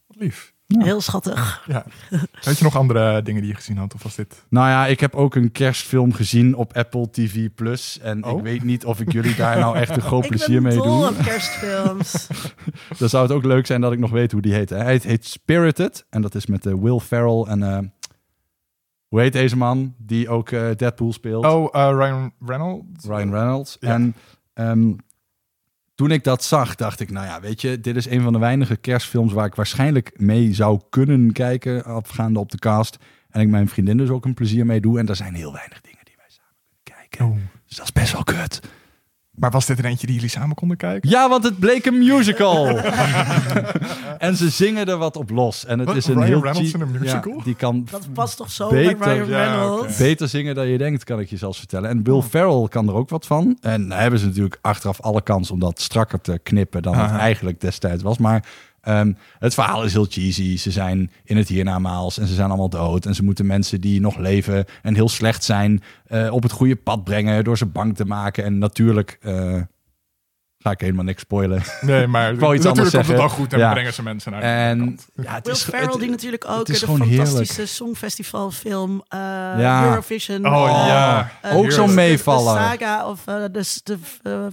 wat 0.07 0.17
lief. 0.17 0.53
heel 0.67 1.01
schattig. 1.01 1.63
Ja. 1.67 1.85
Weet 2.41 2.57
je 2.57 2.63
nog 2.63 2.75
andere 2.75 3.21
dingen 3.21 3.41
die 3.41 3.49
je 3.51 3.55
gezien 3.57 3.77
had? 3.77 3.93
Of 3.93 4.03
was 4.03 4.15
dit... 4.15 4.45
Nou 4.49 4.67
ja, 4.69 4.85
ik 4.87 4.99
heb 4.99 5.15
ook 5.15 5.35
een 5.35 5.51
kerstfilm 5.51 6.13
gezien 6.13 6.55
op 6.55 6.73
Apple 6.77 7.09
TV+. 7.09 7.49
Plus. 7.55 7.99
En 7.99 8.25
Oh. 8.25 8.37
ik 8.37 8.43
weet 8.43 8.63
niet 8.63 8.85
of 8.85 8.99
ik 8.99 9.11
jullie 9.11 9.35
daar 9.35 9.59
nou 9.59 9.75
echt 9.77 9.95
een 9.95 10.01
groot 10.01 10.23
Ik 10.25 10.29
plezier 10.29 10.61
ben 10.61 10.73
mee 10.73 10.77
dol 10.77 10.99
doe. 10.99 11.09
op 11.09 11.17
kerstfilms. 11.23 12.27
Dan 12.99 13.09
zou 13.09 13.23
het 13.23 13.31
ook 13.31 13.43
leuk 13.45 13.65
zijn 13.65 13.81
dat 13.81 13.91
ik 13.91 13.99
nog 13.99 14.11
weet 14.11 14.31
hoe 14.31 14.41
die 14.41 14.53
heet. 14.53 14.69
Hij 14.69 14.85
heet, 14.85 15.03
heet 15.03 15.25
Spirited. 15.25 16.05
En 16.09 16.21
dat 16.21 16.35
is 16.35 16.45
met 16.45 16.65
eh, 16.65 16.73
Will 16.73 16.99
Ferrell 16.99 17.41
en... 17.47 17.63
eh, 17.63 17.77
hoe 19.15 19.23
heet 19.23 19.33
deze 19.33 19.57
man 19.57 19.93
die 19.97 20.29
ook 20.29 20.51
eh, 20.51 20.75
Deadpool 20.75 21.13
speelt? 21.13 21.45
Oh, 21.45 21.69
eh, 21.71 21.89
Ryan 21.89 22.33
Reynolds? 22.45 23.05
Ryan 23.05 23.31
Reynolds. 23.31 23.77
Ja. 23.79 23.93
En 23.93 24.15
ehm, 24.53 24.93
toen 25.95 26.11
ik 26.11 26.23
dat 26.23 26.43
zag, 26.43 26.75
dacht 26.75 26.99
ik... 26.99 27.11
Nou 27.11 27.25
ja, 27.25 27.41
weet 27.41 27.61
je, 27.61 27.79
dit 27.79 27.95
is 27.95 28.09
een 28.09 28.21
van 28.21 28.33
de 28.33 28.39
weinige 28.39 28.75
kerstfilms... 28.75 29.33
waar 29.33 29.45
ik 29.45 29.55
waarschijnlijk 29.55 30.11
mee 30.19 30.53
zou 30.53 30.81
kunnen 30.89 31.31
kijken... 31.31 31.83
afgaande 31.83 32.39
op 32.39 32.51
de 32.51 32.57
cast. 32.57 32.97
En 33.29 33.41
ik 33.41 33.47
mijn 33.47 33.67
vriendin 33.67 33.97
dus 33.97 34.09
ook 34.09 34.25
een 34.25 34.33
plezier 34.33 34.65
mee 34.65 34.81
doe. 34.81 34.99
En 34.99 35.07
er 35.07 35.15
zijn 35.15 35.33
heel 35.33 35.53
weinig 35.53 35.81
dingen 35.81 36.05
die 36.05 36.15
wij 36.17 36.29
samen 36.29 36.53
kunnen 36.73 36.83
kijken. 36.83 37.25
Oh. 37.25 37.37
Dus 37.67 37.77
dat 37.77 37.85
is 37.85 37.91
best 37.91 38.11
wel 38.11 38.23
kut. 38.23 38.61
Maar 39.35 39.51
was 39.51 39.65
dit 39.65 39.79
er 39.79 39.85
eentje 39.85 40.05
die 40.05 40.15
jullie 40.15 40.29
samen 40.31 40.55
konden 40.55 40.77
kijken? 40.77 41.09
Ja, 41.09 41.29
want 41.29 41.43
het 41.43 41.59
bleek 41.59 41.85
een 41.85 41.97
musical. 41.97 42.67
en 44.17 44.35
ze 44.35 44.49
zingen 44.49 44.87
er 44.87 44.97
wat 44.97 45.15
op 45.17 45.29
los. 45.29 45.65
En 45.65 45.79
het 45.79 45.87
Wat? 45.87 45.95
is 45.97 46.05
een 46.07 46.13
Ryan 46.13 46.25
heel 46.27 46.41
Reynolds 46.43 46.73
in 46.73 46.81
een 46.81 46.91
musical? 46.91 47.33
Ja, 47.37 47.43
die 47.43 47.55
kan 47.55 47.87
Dat 47.91 48.07
past 48.13 48.37
toch 48.37 48.51
zo 48.51 48.69
Beter- 48.69 48.97
bij 48.97 49.13
Ryan 49.17 49.27
ja, 49.29 49.45
Reynolds? 49.55 49.97
beter 49.97 50.27
zingen 50.29 50.55
dan 50.55 50.67
je 50.67 50.77
denkt, 50.77 51.03
kan 51.03 51.19
ik 51.19 51.29
je 51.29 51.37
zelfs 51.37 51.57
vertellen. 51.57 51.89
En 51.89 52.03
Will 52.03 52.21
Ferrell 52.21 52.67
kan 52.69 52.87
er 52.87 52.93
ook 52.93 53.09
wat 53.09 53.25
van. 53.25 53.57
En 53.61 53.91
hebben 53.91 54.19
ze 54.19 54.25
natuurlijk 54.25 54.57
achteraf 54.61 55.01
alle 55.01 55.21
kans 55.21 55.51
om 55.51 55.59
dat 55.59 55.81
strakker 55.81 56.21
te 56.21 56.39
knippen 56.43 56.81
dan 56.81 56.95
het 56.95 57.11
eigenlijk 57.11 57.61
destijds 57.61 58.03
was. 58.03 58.17
Maar 58.17 58.43
ehm, 58.85 59.13
het 59.39 59.53
verhaal 59.53 59.83
is 59.83 59.93
heel 59.93 60.05
cheesy. 60.09 60.57
Ze 60.57 60.71
zijn 60.71 61.11
in 61.23 61.37
het 61.37 61.47
hiernamaals 61.47 62.17
en 62.17 62.27
ze 62.27 62.33
zijn 62.33 62.47
allemaal 62.47 62.69
dood. 62.69 63.05
En 63.05 63.15
ze 63.15 63.23
moeten 63.23 63.45
mensen 63.45 63.81
die 63.81 64.01
nog 64.01 64.17
leven 64.17 64.65
en 64.81 64.95
heel 64.95 65.09
slecht 65.09 65.43
zijn 65.43 65.83
eh, 66.07 66.33
op 66.33 66.43
het 66.43 66.51
goede 66.51 66.75
pad 66.75 67.03
brengen 67.03 67.43
door 67.43 67.57
ze 67.57 67.65
bang 67.65 67.95
te 67.95 68.05
maken. 68.05 68.43
En 68.43 68.57
natuurlijk 68.57 69.17
eh, 69.21 69.61
ga 70.57 70.71
ik 70.71 70.79
helemaal 70.81 71.03
niks 71.03 71.21
spoilen. 71.21 71.61
Nee, 71.81 72.07
maar 72.13 72.33
Ik 72.33 72.39
wou 72.39 72.55
iets 72.55 72.63
natuurlijk 72.65 72.65
anders 72.65 72.91
komt 72.91 73.07
het 73.07 73.17
wel 73.17 73.29
goed 73.29 73.53
en 73.53 73.59
Ja. 73.59 73.71
brengen 73.71 73.93
ze 73.93 74.03
mensen 74.03 74.31
naar 74.31 74.41
de 74.41 74.47
En 74.47 74.77
kant. 74.79 75.07
ja, 75.15 75.33
het 75.33 75.45
Will 75.45 75.53
is, 75.55 75.63
Ferrell, 75.63 75.87
het- 75.89 75.99
die 75.99 76.09
natuurlijk 76.09 76.45
ook 76.49 76.67
is 76.69 76.79
de 76.79 76.85
fantastische 76.87 77.65
Songfestivalfilm 77.65 79.03
eh 79.07 79.19
Ja. 79.57 79.83
Eurovision. 79.89 80.45
Oh, 80.45 80.83
ja. 80.87 81.31
Ook 81.53 81.71
zo'n. 81.71 81.95
De 81.95 82.17
saga 82.23 83.07
of 83.09 83.23
de, 83.23 83.49
de 83.51 84.47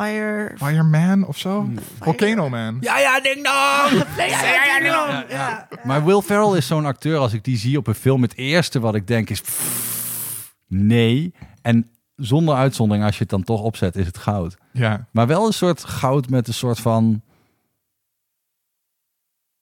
Fire... 0.00 0.52
Fireman 0.56 1.26
of 1.26 1.38
zo? 1.38 1.68
Volcano 2.00 2.48
Man. 2.48 2.76
Ja, 2.80 2.98
ja, 2.98 3.20
ding 3.20 3.44
dong! 3.44 4.04
Ja, 4.16 4.24
ja, 4.24 4.54
ja, 4.54 4.78
ja, 4.78 5.24
ja. 5.28 5.68
Maar 5.84 6.04
Will 6.04 6.20
Ferrell 6.20 6.56
is 6.56 6.66
zo'n 6.66 6.86
acteur, 6.86 7.18
als 7.18 7.32
ik 7.32 7.44
die 7.44 7.56
zie 7.56 7.78
op 7.78 7.86
een 7.86 7.94
film, 7.94 8.22
het 8.22 8.36
eerste 8.36 8.80
wat 8.80 8.94
ik 8.94 9.06
denk 9.06 9.30
is 9.30 9.40
pff, 9.40 10.54
nee. 10.66 11.34
En 11.62 11.90
zonder 12.16 12.54
uitzondering, 12.54 13.06
als 13.06 13.14
je 13.14 13.20
het 13.20 13.30
dan 13.30 13.42
toch 13.42 13.62
opzet, 13.62 13.96
is 13.96 14.06
het 14.06 14.18
goud. 14.18 14.56
Ja. 14.72 15.06
Maar 15.12 15.26
wel 15.26 15.46
een 15.46 15.52
soort 15.52 15.84
goud 15.84 16.28
met 16.28 16.48
een 16.48 16.54
soort 16.54 16.80
van 16.80 17.22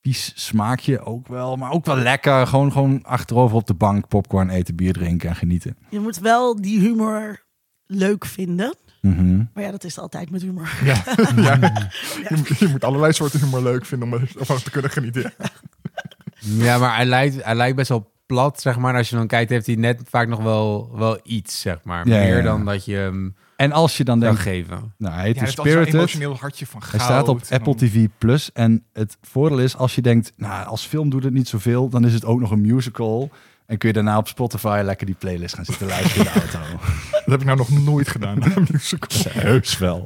vies 0.01 0.33
smaakje 0.35 1.01
ook 1.01 1.29
wel. 1.29 1.57
Maar 1.57 1.71
ook 1.71 1.87
wel 1.87 1.97
lekker. 1.97 2.47
Gewoon, 2.47 2.73
gewoon 2.73 3.03
achterover 3.03 3.57
op 3.57 3.67
de 3.67 3.75
bank 3.75 4.09
popcorn 4.09 4.51
eten, 4.51 4.77
bier 4.77 4.93
drinken 4.93 5.29
en 5.29 5.37
genieten. 5.37 5.77
Je 5.89 6.01
moet 6.01 6.19
wel 6.19 6.61
die 6.61 6.81
humor 6.81 7.45
leuk 7.87 8.25
vinden. 8.25 8.77
Mhm. 9.01 9.37
Maar 9.55 9.65
ja, 9.65 9.71
dat 9.71 9.85
is 9.85 9.99
altijd 9.99 10.31
met 10.31 10.43
humor. 10.43 10.69
Ja. 10.85 11.03
ja. 11.37 11.55
Je, 12.29 12.35
moet- 12.37 12.59
je 12.59 12.69
moet 12.69 12.85
allerlei 12.85 13.13
soorten 13.13 13.41
humor 13.41 13.63
leuk 13.63 13.85
vinden 13.87 14.13
om 14.13 14.21
ervan 14.39 14.59
te 14.63 14.71
kunnen 14.71 14.91
genieten. 14.91 15.33
Ja, 16.39 16.79
maar 16.79 16.95
hij 16.97 17.05
lijkt, 17.07 17.45
hij 17.45 17.55
lijkt 17.55 17.77
best 17.77 17.89
wel 17.89 18.11
plat, 18.27 18.61
zeg 18.61 18.79
maar. 18.79 18.95
Als 18.97 19.09
je 19.11 19.17
dan 19.17 19.27
kijkt, 19.27 19.51
heeft 19.51 19.67
hij 19.67 19.75
net 19.75 20.03
vaak 20.11 20.29
nog 20.29 20.43
wel, 20.43 20.91
wel 20.97 21.21
iets, 21.23 21.61
zeg 21.61 21.79
maar. 21.85 22.09
Ja, 22.09 22.19
Meer 22.19 22.37
ja. 22.37 22.43
dan 22.43 22.65
dat 22.65 22.85
je 22.85 22.95
hem 22.97 23.37
En 23.57 23.73
als 23.73 23.97
je 23.97 24.05
dan 24.05 24.21
denkt, 24.21 24.41
geven. 24.41 24.95
nou, 24.99 25.15
hij 25.15 25.29
Ja, 25.29 25.41
heet 25.41 25.51
zo'n 25.55 25.67
Spirited. 25.67 25.95
emotioneel 25.95 26.37
hartje 26.37 26.67
van 26.67 26.81
goud. 26.83 26.93
Hij 26.93 27.01
staat 27.01 27.29
op 27.29 27.41
en 27.49 27.59
Apple 27.59 27.77
dan- 27.77 27.89
TV 27.89 28.07
Plus. 28.19 28.53
En 28.53 28.85
het 28.93 29.17
voordeel 29.23 29.59
is, 29.59 29.77
als 29.77 29.95
je 29.95 30.03
denkt, 30.03 30.33
nou, 30.37 30.67
als 30.67 30.87
film 30.87 31.11
doet 31.11 31.25
het 31.25 31.33
niet 31.33 31.49
zoveel, 31.49 31.89
dan 31.89 32.05
is 32.05 32.15
het 32.15 32.25
ook 32.25 32.41
nog 32.41 32.51
een 32.51 32.61
musical. 32.61 33.31
En 33.69 33.79
kun 33.79 33.89
je 33.89 33.95
daarna 33.95 34.17
op 34.19 34.29
Spotify 34.29 34.81
lekker 34.85 35.07
die 35.07 35.15
playlist 35.15 35.55
gaan 35.55 35.65
zitten 35.65 35.87
luisteren 35.87 36.27
in 36.27 36.33
de 36.33 36.41
auto. 36.41 36.59
Dat 37.11 37.25
heb 37.25 37.41
ik 37.41 37.45
nou 37.47 37.57
nog 37.59 37.71
nooit 37.71 38.09
gedaan. 38.09 38.39
Heus 39.33 39.79
wel. 39.79 40.03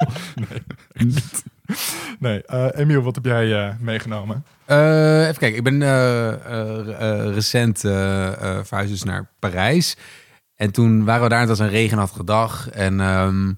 nee, 2.19 2.43
eh, 2.45 2.69
Emiel, 2.81 3.03
wat 3.03 3.15
heb 3.15 3.25
jij 3.25 3.67
eh, 3.67 3.75
meegenomen? 3.81 4.45
Eh, 4.65 5.23
even 5.23 5.39
kijken, 5.39 5.57
ik 5.59 5.65
ben 5.65 5.83
eh, 5.83 6.33
eh, 6.33 7.27
eh, 7.27 7.35
recent 7.35 7.79
verhuisd 7.81 8.91
dus 8.91 9.03
naar 9.03 9.29
Parijs. 9.39 9.97
En 10.55 10.71
toen 10.71 11.05
waren 11.05 11.23
we 11.23 11.29
daar, 11.29 11.41
het 11.41 11.49
was 11.49 11.59
een 11.59 11.69
regenachtige 11.69 12.25
dag. 12.25 12.71
En 12.71 13.01
ehm, 13.01 13.53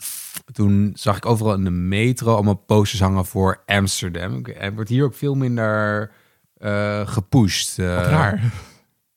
toen 0.53 0.93
zag 0.95 1.17
ik 1.17 1.27
overal 1.27 1.55
in 1.55 1.65
de 1.65 1.71
metro 1.71 2.35
allemaal 2.35 2.55
posters 2.55 3.01
hangen 3.01 3.25
voor 3.27 3.63
Amsterdam. 3.67 4.45
En 4.45 4.75
wordt 4.75 4.91
hier 4.91 5.05
ook 5.05 5.15
veel 5.15 5.35
minder 5.35 6.11
eh, 6.57 7.07
gepusht. 7.07 7.77
Wat 7.77 7.87
raar. 8.07 8.41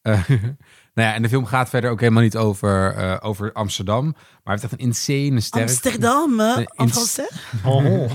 Eh, 0.02 0.20
nou 0.98 1.10
ja, 1.10 1.16
en 1.16 1.22
de 1.22 1.30
film 1.30 1.46
gaat 1.46 1.70
verder 1.70 1.90
ook 1.90 2.00
helemaal 2.00 2.24
niet 2.24 2.38
over, 2.38 2.94
eh, 2.94 3.18
over 3.22 3.52
Amsterdam. 3.52 4.04
Maar 4.04 4.14
hij 4.44 4.54
heeft 4.54 4.64
echt 4.64 4.72
een 4.72 4.80
insane 4.88 5.40
sterk... 5.40 5.64
Amsterdam, 5.64 6.40
En 6.40 6.68
in-? 6.76 7.30
Oh. 7.64 8.12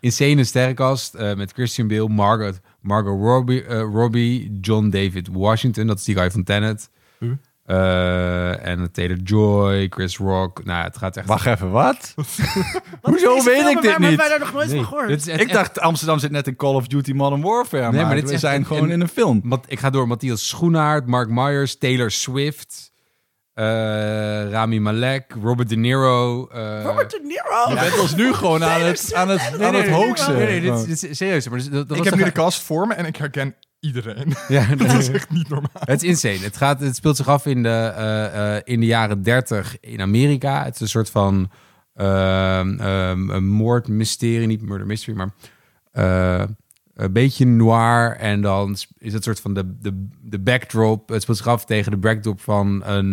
insane 0.00 0.44
sterrenkast 0.44 1.14
eh, 1.14 1.34
met 1.34 1.52
Christian 1.52 1.88
Bale, 1.88 2.08
Margot, 2.08 2.60
Margot 2.80 3.20
Robbie, 3.20 3.64
eh, 3.64 3.80
Robbie, 3.80 4.58
John 4.60 4.88
David 4.88 5.28
Washington, 5.32 5.86
dat 5.86 5.98
is 5.98 6.04
die 6.04 6.14
guy 6.14 6.30
van 6.30 6.44
Tenet. 6.44 6.90
Eh, 7.70 8.66
en 8.66 8.92
Taylor 8.92 9.16
Joy, 9.16 9.86
Chris 9.90 10.16
Rock. 10.16 10.64
Nou, 10.64 10.84
het 10.84 10.96
gaat 10.96 11.16
echt. 11.16 11.26
Wacht 11.26 11.46
even, 11.46 11.70
wat? 11.70 12.12
Wat 12.16 12.26
Hoezo 13.02 13.42
weet 13.44 13.66
ik 13.66 13.80
dit 13.82 13.98
niet? 13.98 14.16
wij 14.16 14.28
daar 14.28 14.38
nog 14.38 14.52
nooit 14.52 14.68
Nee, 14.68 14.76
van 14.76 14.84
gehoord. 14.86 15.08
dit 15.08 15.20
is 15.20 15.26
echt- 15.26 15.40
Ik 15.40 15.52
dacht 15.52 15.80
Amsterdam 15.80 16.18
zit 16.18 16.30
net 16.30 16.46
in 16.46 16.56
Call 16.56 16.74
of 16.74 16.86
Duty 16.86 17.12
Modern 17.12 17.42
Warfare, 17.42 17.82
Nee, 17.82 17.92
maar, 17.92 18.06
maar 18.06 18.14
dit 18.14 18.24
is 18.24 18.30
we 18.30 18.38
zijn 18.38 18.60
een- 18.60 18.66
gewoon 18.66 18.82
een- 18.82 18.90
in 18.90 19.00
een 19.00 19.08
film. 19.08 19.40
Mat- 19.44 19.64
ik 19.68 19.78
ga 19.78 19.90
door 19.90 20.06
Matthias 20.08 20.48
Schoenaert, 20.48 21.06
Mark 21.06 21.28
Myers, 21.28 21.78
Taylor 21.78 22.10
Swift, 22.10 22.92
eh, 23.54 23.64
Rami 24.50 24.80
Malek, 24.80 25.34
Robert 25.42 25.68
De 25.68 25.76
Niro. 25.76 26.46
eh, 26.48 26.82
Robert 26.84 27.10
De 27.10 27.20
Niro. 27.22 27.68
Je 27.74 27.80
bent 27.90 28.00
ons 28.00 28.14
nu 28.14 28.32
gewoon 28.32 28.64
aan 28.64 28.80
het, 28.80 29.14
aan 29.14 29.28
het, 29.28 29.60
aan 29.62 29.74
het 29.74 29.88
hoogste. 29.88 30.32
Nee, 30.32 30.46
nee, 30.46 30.60
dit, 30.60 30.74
is- 30.88 31.00
dit 31.00 31.10
is 31.10 31.16
serieus. 31.16 31.48
Maar 31.48 31.58
dat, 31.58 31.72
dat 31.72 31.90
ik 31.90 31.96
was 31.96 32.06
heb 32.06 32.14
nu 32.18 32.24
de 32.24 32.32
cast 32.32 32.62
voor 32.62 32.86
me 32.86 32.94
en 32.94 33.04
ik 33.04 33.16
herken 33.16 33.54
iedereen. 33.80 34.32
Ja, 34.48 34.74
dat 34.74 34.92
is 34.92 35.08
echt 35.08 35.30
niet 35.30 35.48
normaal. 35.48 35.70
Het 35.84 36.02
is 36.02 36.08
insane. 36.08 36.44
Het, 36.44 36.56
gaat, 36.56 36.80
het 36.80 36.96
speelt 36.96 37.16
zich 37.16 37.28
af 37.28 37.46
in 37.46 37.62
de, 37.62 37.92
eh, 37.96 38.56
eh, 38.56 38.62
in 38.64 38.80
de 38.80 38.86
jaren 38.86 39.22
30 39.22 39.76
in 39.80 40.00
Amerika. 40.00 40.64
Het 40.64 40.74
is 40.74 40.80
een 40.80 40.88
soort 40.88 41.10
van 41.10 41.50
een 41.94 43.46
moordmysterie, 43.46 44.46
niet 44.46 44.62
murder 44.62 44.86
mystery, 44.86 45.16
maar 45.16 45.30
eh, 45.92 46.44
een 46.94 47.12
beetje 47.12 47.46
noir. 47.46 48.16
En 48.16 48.40
dan 48.40 48.76
is 48.98 49.12
het 49.12 49.24
soort 49.24 49.40
van 49.40 49.54
de, 49.54 49.78
de, 49.80 50.08
de 50.22 50.38
backdrop. 50.38 51.08
Het 51.08 51.22
speelt 51.22 51.36
zich 51.36 51.46
af 51.46 51.64
tegen 51.64 51.90
de 51.90 51.98
backdrop 51.98 52.40
van 52.40 52.84
een, 52.84 53.12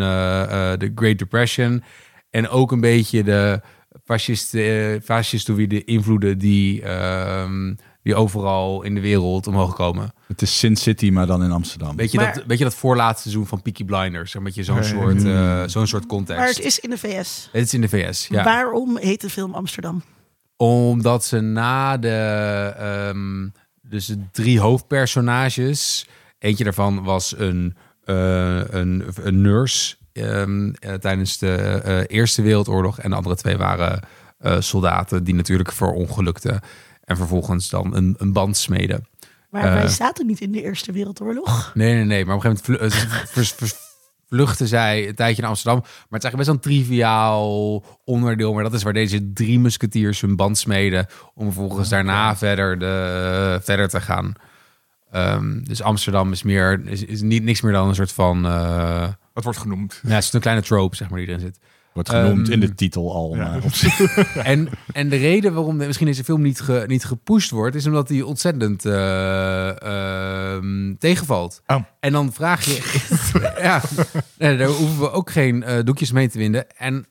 de 0.80 0.92
Great 0.96 1.18
Depression. 1.18 1.84
En 2.30 2.50
ook 2.50 2.72
een 2.72 2.82
beetje 2.82 3.24
de 3.24 3.62
fascisten, 4.04 5.02
fascistoïde 5.02 5.84
invloeden 5.84 6.38
die, 6.38 6.82
ehm, 6.82 7.74
die 8.08 8.16
overal 8.16 8.82
in 8.84 8.96
de 8.96 9.02
wereld 9.02 9.48
omhoog 9.48 9.76
komen. 9.76 10.14
Het 10.28 10.42
is 10.42 10.60
Sin 10.60 10.76
City, 10.76 11.10
maar 11.10 11.28
dan 11.28 11.44
in 11.44 11.52
Amsterdam. 11.52 11.96
Weet 11.96 12.12
je, 12.12 12.18
Maar- 12.18 12.34
dat, 12.34 12.44
weet 12.48 12.58
je 12.58 12.64
dat 12.64 12.76
voorlaatste 12.76 13.22
seizoen 13.22 13.48
van 13.48 13.62
Peaky 13.62 13.86
Blinders? 13.86 14.34
Een 14.34 14.44
beetje 14.44 14.64
zo'n 14.64 14.80
Nee. 14.80 14.84
soort, 14.90 15.24
eh, 15.24 15.64
zo'n 15.66 15.88
soort 15.88 16.06
context. 16.06 16.40
Maar 16.40 16.48
het 16.50 16.60
is 16.60 16.80
in 16.80 16.90
de 16.90 16.98
VS. 16.98 17.50
Het 17.52 17.66
is 17.66 17.74
in 17.74 17.82
de 17.82 17.90
VS, 17.90 18.28
ja. 18.28 18.44
Waarom 18.44 18.98
heet 18.98 19.22
de 19.22 19.30
film 19.30 19.54
Amsterdam? 19.54 20.04
Omdat 20.58 21.26
ze 21.26 21.40
na 21.40 21.98
de... 21.98 22.74
ehm, 22.78 23.48
dus 23.82 24.06
de 24.06 24.20
drie 24.32 24.60
hoofdpersonages... 24.60 26.08
Eentje 26.40 26.64
daarvan 26.64 27.04
was 27.04 27.34
een, 27.38 27.76
eh, 28.04 28.60
een, 28.70 29.04
een 29.24 29.42
nurse 29.42 29.96
ehm, 30.14 30.70
eh, 30.80 30.94
tijdens 30.94 31.38
de 31.38 31.56
eh, 31.84 32.18
Eerste 32.18 32.42
Wereldoorlog. 32.42 33.00
En 33.00 33.10
de 33.10 33.16
andere 33.16 33.36
twee 33.36 33.58
waren 33.58 34.00
eh, 34.38 34.56
soldaten 34.60 35.24
die 35.24 35.34
natuurlijk 35.36 35.72
verongelukten. 35.72 36.60
En 37.08 37.18
vervolgens 37.18 37.70
dan 37.70 37.96
een, 37.96 38.16
een 38.18 38.34
band 38.34 38.58
smeden. 38.58 39.08
Maar 39.50 39.64
Eh. 39.64 39.74
wij 39.74 39.88
zaten 39.88 40.26
niet 40.26 40.40
in 40.42 40.52
de 40.52 40.62
Eerste 40.62 40.92
Wereldoorlog. 40.92 41.72
Nee, 41.74 41.94
nee, 41.94 42.04
nee. 42.04 42.26
Maar 42.26 42.36
op 42.36 42.44
een 42.44 42.52
gegeven 42.52 42.78
moment 42.80 42.94
vlu- 42.94 43.10
eh, 43.10 43.26
vers- 43.28 43.52
vers- 43.52 43.76
vluchten 44.30 44.68
zij 44.68 45.08
een 45.08 45.16
tijdje 45.16 45.42
naar 45.42 45.50
Amsterdam. 45.52 45.80
Maar 45.82 45.90
het 46.20 46.24
is 46.24 46.32
eigenlijk 46.32 46.36
best 46.36 46.48
wel 46.48 46.56
een 46.56 46.86
triviaal 46.86 47.84
onderdeel. 48.06 48.54
Maar 48.54 48.64
dat 48.64 48.74
is 48.74 48.84
waar 48.84 48.94
deze 48.94 49.34
drie 49.34 49.60
musketiers 49.60 50.22
hun 50.22 50.36
band 50.36 50.58
smeden. 50.58 51.08
Om 51.34 51.46
vervolgens 51.46 51.90
daarna 51.90 52.36
verder, 52.36 52.80
de, 52.80 53.60
verder 53.64 53.90
te 53.90 54.02
gaan. 54.02 54.34
Ehm, 55.12 55.64
dus 55.64 55.82
Amsterdam 55.82 56.32
is, 56.32 56.44
meer, 56.44 56.82
is, 56.86 57.04
is 57.04 57.22
niet 57.22 57.44
niks 57.44 57.62
meer 57.62 57.72
dan 57.74 57.88
een 57.88 57.96
soort 57.96 58.12
van... 58.12 58.46
eh 58.46 59.08
Het 59.34 59.44
wordt 59.44 59.60
genoemd. 59.60 60.00
ja, 60.04 60.10
het 60.14 60.24
is 60.24 60.34
een 60.34 60.40
kleine 60.40 60.64
trope, 60.64 60.96
zeg 60.96 61.10
maar, 61.10 61.20
die 61.20 61.28
erin 61.28 61.40
zit. 61.40 61.60
Wordt 61.98 62.10
genoemd 62.10 62.44
Ehm, 62.50 62.52
in 62.54 62.60
de 62.60 62.76
titel 62.76 63.14
al. 63.14 63.36
ja. 63.36 63.44
maar 63.44 64.36
En, 64.44 64.70
en 64.94 65.10
de 65.10 65.16
reden 65.16 65.54
waarom 65.54 65.78
de- 65.78 65.86
misschien 65.86 66.06
deze 66.08 66.24
film 66.24 66.42
niet, 66.42 66.60
ge, 66.62 66.84
niet 66.88 67.06
gepusht 67.06 67.50
wordt, 67.52 67.76
is 67.76 67.86
omdat 67.86 68.08
die 68.08 68.26
ontzettend 68.26 68.86
eh, 68.86 69.82
ehm, 69.82 70.96
tegenvalt. 71.00 71.62
Oh. 71.68 71.84
En 72.00 72.12
dan 72.12 72.34
vraag 72.34 72.66
je, 72.66 73.08
ja, 73.62 73.82
nee, 74.38 74.58
daar 74.58 74.68
hoeven 74.68 75.00
we 75.00 75.12
ook 75.12 75.30
geen 75.32 75.64
eh, 75.64 75.84
doekjes 75.84 76.12
mee 76.12 76.30
te 76.30 76.38
winden. 76.38 76.70
En 76.78 77.06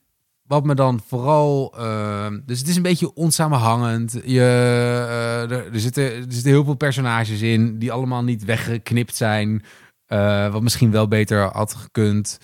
wat 0.47 0.64
me 0.64 0.75
dan 0.75 1.00
vooral, 1.07 1.75
ehm, 1.78 2.38
dus 2.47 2.59
het 2.59 2.69
is 2.69 2.76
een 2.76 2.83
beetje 2.83 3.14
onsamenhangend. 3.14 4.12
Je, 4.25 4.40
eh, 4.40 5.43
er, 5.43 5.73
er, 5.73 5.81
zitten, 5.81 6.02
er 6.05 6.25
zitten 6.28 6.50
heel 6.52 6.64
veel 6.64 6.75
personages 6.75 7.40
in 7.40 7.78
die 7.78 7.93
allemaal 7.93 8.25
niet 8.25 8.45
weggeknipt 8.45 9.16
zijn, 9.16 9.64
eh, 10.07 10.52
wat 10.52 10.62
misschien 10.62 10.90
wel 10.90 11.09
beter 11.09 11.43
had 11.43 11.75
gekund. 11.75 12.38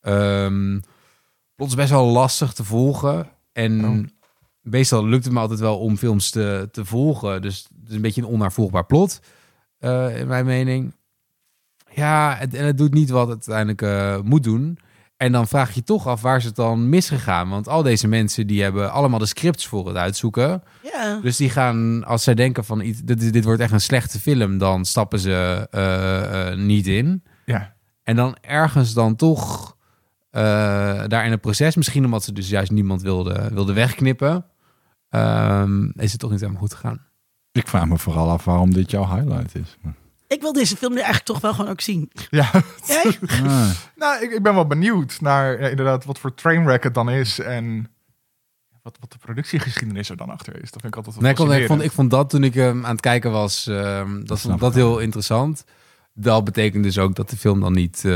Ehm 0.00 0.78
plot 1.58 1.68
is 1.70 1.74
best 1.74 1.90
wel 1.90 2.06
lastig 2.06 2.52
te 2.52 2.64
volgen. 2.64 3.26
En 3.52 3.84
Oh. 3.84 4.04
meestal 4.60 5.06
lukt 5.06 5.24
het 5.24 5.32
me 5.32 5.40
altijd 5.40 5.60
wel 5.60 5.78
om 5.78 5.96
films 5.96 6.30
te, 6.30 6.68
te 6.72 6.84
volgen. 6.84 7.42
Dus 7.42 7.68
het 7.80 7.88
is 7.88 7.94
een 7.94 8.00
beetje 8.02 8.20
een 8.22 8.26
onnaarvolgbaar 8.28 8.86
plot, 8.86 9.20
eh, 9.78 10.20
in 10.20 10.26
mijn 10.26 10.44
mening. 10.46 10.94
Ja, 11.94 12.34
het, 12.38 12.54
en 12.54 12.64
het 12.66 12.78
doet 12.78 12.94
niet 12.94 13.10
wat 13.10 13.28
het 13.28 13.48
uiteindelijk 13.50 13.82
eh, 13.82 14.20
moet 14.30 14.42
doen. 14.42 14.78
En 15.16 15.32
dan 15.32 15.48
vraag 15.48 15.74
je 15.74 15.82
toch 15.82 16.06
af 16.06 16.20
waar 16.22 16.36
is 16.36 16.44
het 16.44 16.56
dan 16.56 16.88
misgegaan. 16.88 17.48
Want 17.48 17.68
al 17.68 17.82
deze 17.82 18.08
mensen 18.08 18.46
die 18.46 18.62
hebben 18.62 18.92
allemaal 18.92 19.18
de 19.18 19.26
scripts 19.26 19.66
voor 19.66 19.86
het 19.88 19.96
uitzoeken. 19.96 20.62
Ja. 20.82 21.18
Dus 21.22 21.36
die 21.36 21.50
gaan, 21.50 22.04
als 22.04 22.22
zij 22.22 22.34
denken 22.34 22.64
van 22.64 22.80
iets- 22.80 23.00
dit, 23.04 23.32
dit 23.32 23.44
wordt 23.44 23.60
echt 23.60 23.72
een 23.72 23.80
slechte 23.80 24.20
film, 24.20 24.58
dan 24.58 24.84
stappen 24.84 25.18
ze 25.18 25.66
eh, 25.70 26.56
niet 26.64 26.86
in. 26.86 27.22
Ja. 27.44 27.74
En 28.02 28.16
dan 28.16 28.36
ergens 28.40 28.92
dan 28.94 29.16
toch 29.16 29.76
eh, 30.30 30.42
daar 31.06 31.24
in 31.24 31.30
het 31.30 31.40
proces, 31.40 31.76
misschien 31.76 32.04
omdat 32.04 32.24
ze 32.24 32.32
dus 32.32 32.48
juist 32.48 32.70
niemand 32.70 33.02
wilde, 33.02 33.48
wilde 33.52 33.72
wegknippen, 33.72 34.44
ehm, 35.08 35.84
is 35.84 36.10
het 36.10 36.20
toch 36.20 36.30
niet 36.30 36.40
helemaal 36.40 36.60
goed 36.60 36.74
gegaan. 36.74 37.06
ik 37.52 37.68
vraag 37.68 37.86
me 37.86 37.98
vooral 37.98 38.30
af 38.30 38.44
waarom 38.44 38.74
dit 38.74 38.90
jouw 38.90 39.14
highlight 39.14 39.54
is. 39.54 39.76
Ik 40.26 40.40
wil 40.40 40.52
deze 40.52 40.76
film 40.76 40.92
nu 40.92 40.98
eigenlijk 40.98 41.26
toch 41.26 41.40
wel 41.40 41.54
gewoon 41.54 41.70
ook 41.70 41.80
zien. 41.80 42.10
Ja. 42.30 42.50
Jij? 42.86 43.18
Nou, 43.96 44.22
ik, 44.22 44.32
ik 44.32 44.42
ben 44.42 44.54
wel 44.54 44.66
benieuwd 44.66 45.20
naar 45.20 45.60
ja, 45.60 45.68
inderdaad 45.68 46.04
wat 46.04 46.18
voor 46.18 46.34
trainwreck 46.34 46.82
het 46.82 46.94
dan 46.94 47.10
is 47.10 47.38
en 47.38 47.90
wat, 48.82 48.96
wat 49.00 49.12
de 49.12 49.18
productiegeschiedenis 49.18 50.10
er 50.10 50.16
dan 50.16 50.30
achter 50.30 50.54
is. 50.54 50.70
Dat 50.70 50.80
vind 50.80 50.84
ik 50.84 50.96
altijd 50.96 51.14
wel 51.14 51.24
Nee, 51.24 51.32
ik, 51.32 51.38
vond, 51.38 51.50
ik, 51.50 51.56
vond, 51.56 51.60
fascinerend. 51.60 51.90
ik 51.90 51.96
vond 51.96 52.10
dat 52.10 52.30
toen 52.30 52.44
ik 52.44 52.54
hem 52.54 52.84
aan 52.84 52.92
het 52.92 53.00
kijken 53.00 53.30
was, 53.30 53.66
ehm, 53.66 54.24
dat 54.24 54.38
snap 54.38 54.50
vond 54.50 54.60
dat 54.60 54.74
heel 54.74 54.98
interessant. 54.98 55.64
Dat 56.12 56.44
betekent 56.44 56.82
dus 56.82 56.98
ook 56.98 57.14
dat 57.14 57.30
de 57.30 57.36
film 57.36 57.60
dan 57.60 57.72
niet 57.72 58.04
eh, 58.04 58.12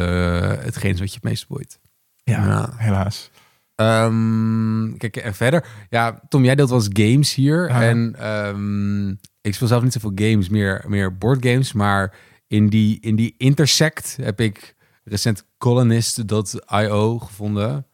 hetgeen 0.48 0.92
is 0.92 1.00
wat 1.00 1.08
je 1.08 1.14
het 1.14 1.24
meest 1.24 1.48
boeit. 1.48 1.78
Ja, 2.24 2.46
Ja. 2.46 2.70
helaas. 2.76 3.30
Ehm, 3.74 4.96
kijk, 4.96 5.16
en 5.16 5.34
verder. 5.34 5.66
Ja, 5.88 6.20
Tom, 6.28 6.44
jij 6.44 6.54
deelt 6.54 6.68
wel 6.70 6.78
eens 6.78 6.88
games 7.12 7.34
hier. 7.34 7.68
Ja. 7.68 7.82
En 7.82 8.14
ehm, 8.18 9.08
ik 9.40 9.54
speel 9.54 9.68
zelf 9.68 9.82
niet 9.82 9.92
zoveel 9.92 10.12
games, 10.14 10.48
meer, 10.48 10.84
meer 10.86 11.16
boardgames. 11.18 11.72
Maar 11.72 12.14
in 12.46 12.68
die, 12.68 13.00
in 13.00 13.16
die 13.16 13.34
intersect 13.36 14.16
heb 14.22 14.40
ik 14.40 14.74
recent 15.04 15.46
colonist.io 15.58 17.18
gevonden. 17.18 17.86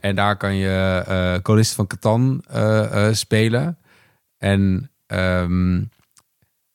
En 0.00 0.14
daar 0.14 0.36
kan 0.36 0.54
je 0.54 1.02
eh 1.06 1.42
kolonisten 1.42 1.76
van 1.76 1.86
Catan 1.86 2.42
eh, 2.48 3.06
eh, 3.08 3.14
spelen. 3.14 3.78
En 4.38 4.90
ehm, 5.06 5.84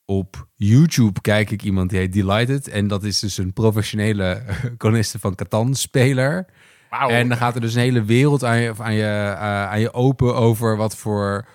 op 0.06 0.48
YouTube 0.56 1.22
kijk 1.22 1.52
ik 1.52 1.64
iemand 1.64 1.90
die 1.90 2.00
heet 2.00 2.14
Delighted. 2.14 2.68
En 2.68 2.88
dat 2.88 3.04
is 3.04 3.20
dus 3.20 3.38
een 3.38 3.54
professionele 3.54 4.44
kolonisten 4.78 5.20
van 5.20 5.36
Catan 5.36 5.76
speler. 5.76 6.46
En 7.00 7.28
dan 7.28 7.38
gaat 7.38 7.56
er 7.56 7.62
dus 7.62 7.74
een 7.74 7.82
hele 7.82 8.04
wereld 8.04 8.44
aan 8.44 8.60
je, 8.60 8.74
aan 8.78 8.94
je, 8.94 9.04
eh, 9.04 9.70
aan 9.70 9.80
je 9.80 9.94
open 9.94 10.36
over 10.36 10.78
wat 10.78 10.96
voor. 10.96 11.46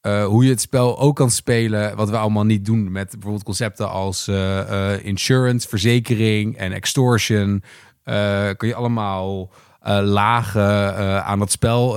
eh, 0.00 0.24
hoe 0.24 0.44
je 0.44 0.50
het 0.50 0.60
spel 0.60 0.98
ook 0.98 1.16
kan 1.16 1.30
spelen. 1.30 1.96
Wat 1.96 2.10
we 2.10 2.16
allemaal 2.16 2.44
niet 2.44 2.64
doen 2.64 2.92
met 2.92 3.10
bijvoorbeeld 3.10 3.44
concepten 3.44 3.90
als 3.90 4.28
eh, 4.28 5.04
insurance, 5.04 5.68
verzekering 5.68 6.56
en 6.56 6.72
extortion. 6.72 7.62
Kun 8.56 8.68
je 8.68 8.74
allemaal 8.74 9.50
lagen 10.02 11.24
aan 11.24 11.38
dat 11.38 11.50
spel 11.50 11.96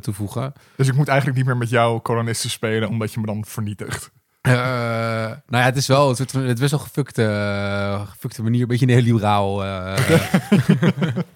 toevoegen. 0.00 0.52
Dus 0.76 0.88
ik 0.88 0.94
moet 0.94 1.08
eigenlijk 1.08 1.38
niet 1.38 1.46
meer 1.46 1.56
met 1.56 1.70
jou 1.70 2.00
kolonisten 2.00 2.50
spelen, 2.50 2.88
omdat 2.88 3.12
je 3.12 3.20
me 3.20 3.26
dan 3.26 3.44
vernietigt. 3.44 4.10
Nou 4.42 5.62
ja, 5.62 5.62
het 5.62 5.76
is 5.76 5.86
wel, 5.86 6.08
het, 6.08 6.34
is 6.34 6.60
best 6.60 6.70
wel 6.70 6.80
gefukte, 6.80 8.04
gefukte 8.08 8.42
manier. 8.42 8.60
Een 8.60 8.66
beetje 8.66 8.86
een 8.86 8.92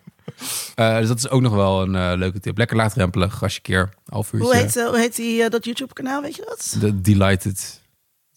eh, 0.75 0.99
dus 0.99 1.09
dat 1.09 1.19
is 1.19 1.29
ook 1.29 1.41
nog 1.41 1.55
wel 1.55 1.83
een 1.83 1.95
eh, 1.95 2.13
leuke 2.17 2.41
tip. 2.41 2.59
Lekker 2.59 2.77
laagdrempelig 2.77 3.43
als 3.43 3.55
je 3.55 3.61
keer 3.61 3.89
half 4.07 4.33
uurtje... 4.33 4.49
Hoe 4.49 4.57
heet, 4.57 4.77
eh, 4.77 4.87
hoe 4.87 4.99
heet 4.99 5.17
die, 5.17 5.49
dat 5.49 5.65
YouTube-kanaal, 5.65 6.23
weet 6.23 6.37
je 6.37 6.45
dat? 6.49 6.77
De 6.81 7.01
Delighted. 7.01 7.81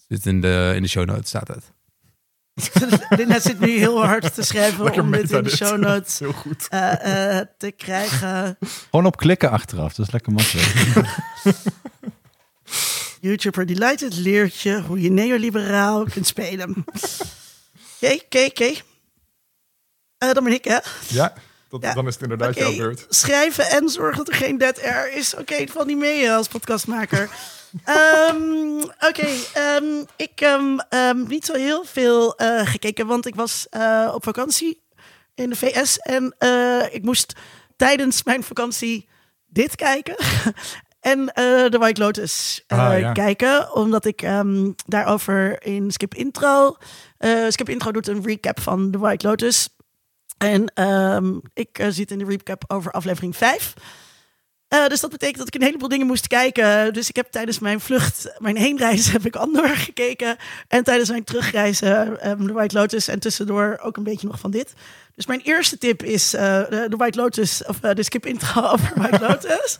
Zit 0.08 0.26
in 0.26 0.42
de, 0.42 0.72
in 0.76 0.82
de 0.82 0.88
show 0.88 1.06
notes, 1.06 1.28
staat 1.28 1.48
het. 1.48 1.72
Linda 3.20 3.40
zit 3.40 3.60
nu 3.60 3.78
heel 3.78 4.06
hard 4.06 4.34
te 4.34 4.44
schrijven 4.44 4.84
Lekker 4.84 5.02
om 5.02 5.12
dit 5.12 5.32
in 5.32 5.44
de 5.44 5.50
show 5.56 5.78
notes 5.80 6.20
Heel 6.20 6.32
goed. 6.34 6.68
eh, 6.70 7.38
eh, 7.40 7.48
te 7.58 7.72
krijgen. 7.72 8.58
Gewoon 8.90 9.06
op 9.06 9.18
klikken 9.18 9.50
achteraf, 9.52 9.94
dat 9.94 10.06
is 10.06 10.12
lekker 10.14 10.32
makkelijk. 10.34 10.74
YouTuber 13.22 13.66
Delighted 13.66 14.16
leert 14.16 14.60
je 14.62 14.82
hoe 14.82 15.02
je 15.02 15.12
neoliberaal 15.12 16.04
kunt 16.04 16.28
spelen. 16.28 16.86
Oké, 18.02 18.14
oké, 18.14 18.46
oké. 18.46 18.72
Eh, 20.18 20.34
Dan 20.34 20.44
ben 20.44 20.54
ik, 20.54 20.64
hè? 20.66 20.78
Ja, 21.08 21.34
dat, 21.82 21.90
Ja. 21.90 21.94
dan 21.94 22.08
is 22.08 22.14
het 22.14 22.24
inderdaad 22.24 22.56
jouw 22.56 22.76
beurt. 22.76 23.06
schrijven 23.10 23.66
en 23.70 23.90
zorgen 23.90 24.18
dat 24.18 24.28
er 24.28 24.36
geen 24.36 24.58
dead 24.58 24.82
air 24.84 25.14
is. 25.14 25.36
Oké, 25.36 25.54
het 25.56 25.72
valt 25.72 25.88
niet 25.88 25.98
mee 25.98 26.26
eh, 26.26 26.36
als 26.36 26.48
podcastmaker. 26.48 27.30
Ehm, 27.84 28.82
Oké, 29.00 29.28
ehm, 29.54 30.04
ik 30.16 30.40
heb 30.40 30.60
um, 30.90 31.28
niet 31.28 31.46
zo 31.46 31.54
heel 31.54 31.84
veel 31.86 32.36
eh, 32.36 32.68
gekeken, 32.68 33.08
want 33.08 33.26
ik 33.26 33.36
was 33.36 33.68
eh, 33.70 34.12
op 34.14 34.24
vakantie 34.24 34.82
in 35.36 35.50
de 35.50 35.56
VS. 35.56 35.98
En 35.98 36.36
ik 36.92 37.04
moest 37.04 37.34
tijdens 37.76 38.24
mijn 38.24 38.44
vakantie 38.44 39.10
dit 39.46 39.76
kijken. 39.76 40.16
en 41.00 41.26
The 41.70 41.78
White 41.80 42.02
Lotus 42.02 42.64
Ah, 42.68 43.00
ja. 43.00 43.12
kijken, 43.12 43.74
omdat 43.76 44.06
ik 44.06 44.22
ehm, 44.22 44.72
daarover 44.86 45.64
in 45.66 45.92
Skip 45.92 46.14
Intro... 46.16 46.78
Skip 47.48 47.70
Intro 47.70 47.92
doet 47.92 48.08
een 48.08 48.24
recap 48.26 48.60
van 48.60 48.92
The 48.92 48.98
White 49.00 49.28
Lotus... 49.28 49.70
En 50.38 50.72
ehm, 50.74 51.40
ik 51.54 51.80
eh, 51.80 51.88
zit 51.90 52.12
in 52.12 52.18
de 52.18 52.26
recap 52.26 52.64
over 52.68 52.92
aflevering 52.92 53.36
5. 53.36 53.74
Eh, 54.68 54.88
dus 54.88 55.00
dat 55.00 55.10
betekent 55.10 55.38
dat 55.38 55.48
ik 55.48 55.56
een 55.56 55.68
heleboel 55.68 55.88
dingen 55.88 56.08
moest 56.08 56.28
kijken. 56.28 56.94
Dus 56.94 57.10
ik 57.10 57.16
heb 57.16 57.32
tijdens 57.32 57.60
mijn 57.60 57.80
vlucht, 57.80 58.34
mijn 58.38 58.58
heenreis, 58.58 59.12
heb 59.12 59.26
ik 59.26 59.36
Andor 59.36 59.70
gekeken. 59.88 60.38
En 60.68 60.84
tijdens 60.84 61.10
mijn 61.10 61.24
terugreizen 61.24 62.22
ehm 62.22 62.46
de 62.46 62.54
White 62.54 62.78
Lotus. 62.78 63.08
En 63.08 63.20
tussendoor 63.20 63.80
ook 63.82 63.98
een 63.98 64.04
beetje 64.04 64.28
nog 64.28 64.40
van 64.40 64.52
dit. 64.52 64.74
Dus 65.16 65.26
mijn 65.26 65.42
eerste 65.42 65.78
tip 65.78 66.04
is 66.04 66.34
eh, 66.34 66.42
de, 66.70 66.86
de 66.90 66.96
White 66.96 67.20
Lotus, 67.20 67.66
of 67.66 67.80
de 67.80 68.04
skip 68.04 68.26
intro 68.26 68.62
over 68.74 68.92
White 68.96 69.20
Lotus. 69.20 69.78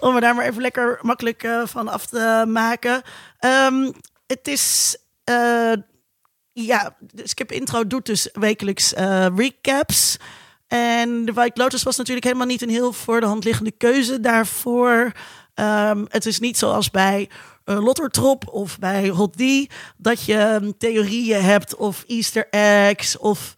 Om 0.00 0.14
me 0.14 0.20
daar 0.20 0.34
maar 0.34 0.46
even 0.46 0.62
lekker 0.62 0.98
makkelijk 1.02 1.48
van 1.64 1.88
af 1.88 2.06
te 2.06 2.44
maken. 2.48 3.02
Ehm, 3.38 3.92
het 4.26 4.48
is 4.48 4.96
ja, 6.52 6.96
Skip 7.14 7.52
Intro 7.52 7.86
doet 7.86 8.06
dus 8.06 8.28
wekelijks 8.32 8.94
eh, 8.94 9.26
recaps. 9.36 10.16
En 10.66 11.24
de 11.24 11.32
White 11.32 11.60
Lotus 11.60 11.82
was 11.82 11.96
natuurlijk 11.96 12.26
helemaal 12.26 12.46
niet 12.46 12.62
een 12.62 12.68
heel 12.68 12.92
voor 12.92 13.20
de 13.20 13.26
hand 13.26 13.44
liggende 13.44 13.70
keuze 13.70 14.20
daarvoor. 14.20 15.12
Ehm, 15.54 16.04
het 16.08 16.26
is 16.26 16.38
niet 16.38 16.58
zoals 16.58 16.90
bij 16.90 17.28
uh, 17.64 17.82
Lottertrop 17.82 18.48
of 18.48 18.78
bij 18.78 19.08
Hot 19.08 19.36
D... 19.36 19.72
dat 19.96 20.24
je 20.24 20.58
um, 20.62 20.78
theorieën 20.78 21.42
hebt 21.42 21.76
of 21.76 22.04
easter 22.06 22.48
eggs 22.50 23.18
of... 23.18 23.54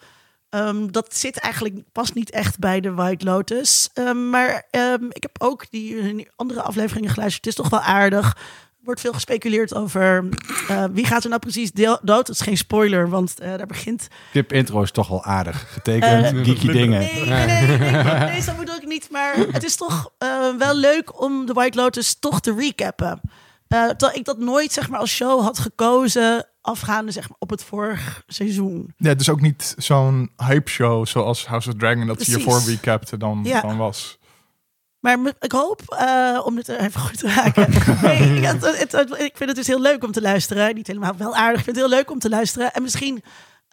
Um, 0.50 0.92
dat 0.92 1.16
zit 1.16 1.38
eigenlijk 1.38 1.92
past 1.92 2.14
niet 2.14 2.30
echt 2.30 2.58
bij 2.58 2.80
de 2.80 2.92
White 2.92 3.24
Lotus. 3.24 3.90
Maar 4.30 4.66
ik 5.08 5.22
heb 5.22 5.36
ook 5.38 5.70
die 5.70 6.28
andere 6.36 6.62
afleveringen 6.62 7.10
geluisterd. 7.10 7.44
Het 7.44 7.54
is 7.54 7.62
toch 7.62 7.70
wel 7.70 7.80
aardig. 7.80 8.36
Wordt 8.84 9.00
veel 9.00 9.12
gespeculeerd 9.12 9.74
over 9.74 10.24
uh, 10.70 10.84
wie 10.92 11.06
gaat 11.06 11.22
er 11.22 11.28
nou 11.28 11.40
precies 11.40 11.72
dood. 11.72 11.98
Dat 12.02 12.28
is 12.28 12.40
geen 12.40 12.56
spoiler, 12.56 13.08
want 13.08 13.34
uh, 13.42 13.56
daar 13.56 13.66
begint... 13.66 14.08
Tip 14.32 14.52
intro 14.52 14.82
is 14.82 14.90
toch 14.90 15.08
wel 15.08 15.24
aardig. 15.24 15.72
Getekend, 15.72 16.32
uh, 16.32 16.44
geeky 16.44 16.66
dingen. 16.66 16.98
Nee, 17.00 17.14
nee, 17.14 17.46
nee, 17.46 17.66
nee, 17.78 17.78
nee, 17.78 18.02
nee, 18.02 18.44
dat 18.44 18.56
bedoel 18.58 18.74
ik 18.76 18.86
niet. 18.86 19.08
Maar 19.10 19.34
het 19.50 19.64
is 19.64 19.76
toch 19.76 20.10
uh, 20.18 20.28
wel 20.58 20.74
leuk 20.74 21.22
om 21.22 21.46
de 21.46 21.52
White 21.52 21.78
Lotus 21.78 22.18
toch 22.18 22.40
te 22.40 22.54
recappen. 22.58 23.20
Uh, 23.68 23.88
terwijl 23.88 24.18
ik 24.18 24.24
dat 24.24 24.38
nooit 24.38 24.72
zeg 24.72 24.88
maar, 24.88 25.00
als 25.00 25.10
show 25.10 25.42
had 25.42 25.58
gekozen 25.58 26.46
afgaande 26.60 27.12
zeg 27.12 27.28
maar, 27.28 27.38
op 27.38 27.50
het 27.50 27.64
vorig 27.64 28.22
seizoen. 28.26 28.92
Ja, 28.96 29.14
dus 29.14 29.28
ook 29.28 29.40
niet 29.40 29.74
zo'n 29.78 30.30
hype 30.36 30.70
show 30.70 31.06
zoals 31.06 31.46
House 31.46 31.68
of 31.68 31.74
Dragon 31.74 32.06
dat 32.06 32.16
Precies. 32.16 32.34
je 32.34 32.40
voor 32.40 32.60
recapte 32.66 33.16
dan, 33.16 33.40
Ja. 33.44 33.60
dan 33.60 33.76
was. 33.76 34.18
Maar 35.04 35.18
ik 35.40 35.52
hoop, 35.52 35.80
uh, 36.02 36.40
om 36.44 36.54
dit 36.54 36.68
even 36.68 37.00
goed 37.00 37.18
te 37.18 37.28
raken. 37.28 37.70
nee, 38.02 38.40
ja, 38.40 38.52
het, 38.52 38.78
het, 38.78 38.92
het, 38.92 39.10
ik 39.10 39.36
vind 39.36 39.48
het 39.48 39.54
dus 39.54 39.66
heel 39.66 39.80
leuk 39.80 40.04
om 40.04 40.12
te 40.12 40.20
luisteren. 40.20 40.74
Niet 40.74 40.86
helemaal 40.86 41.16
wel 41.16 41.34
aardig, 41.34 41.58
ik 41.58 41.64
vind 41.64 41.76
het 41.76 41.86
heel 41.86 41.96
leuk 41.96 42.10
om 42.10 42.18
te 42.18 42.28
luisteren. 42.28 42.72
En 42.72 42.82
misschien 42.82 43.22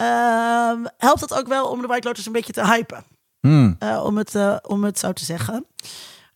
uh, 0.02 0.74
helpt 0.98 1.22
het 1.22 1.34
ook 1.34 1.48
wel 1.48 1.68
om 1.68 1.82
de 1.82 1.88
White 1.88 2.08
Lotus 2.08 2.26
een 2.26 2.32
beetje 2.32 2.54
te 2.54 2.66
hypen. 2.66 3.04
Hmm. 3.40 3.76
Uh, 3.80 4.04
om, 4.06 4.18
het, 4.18 4.36
uh, 4.36 4.58
om 4.62 4.84
het 4.84 5.00
zo 5.00 5.14
te 5.14 5.26
zeggen. 5.26 5.66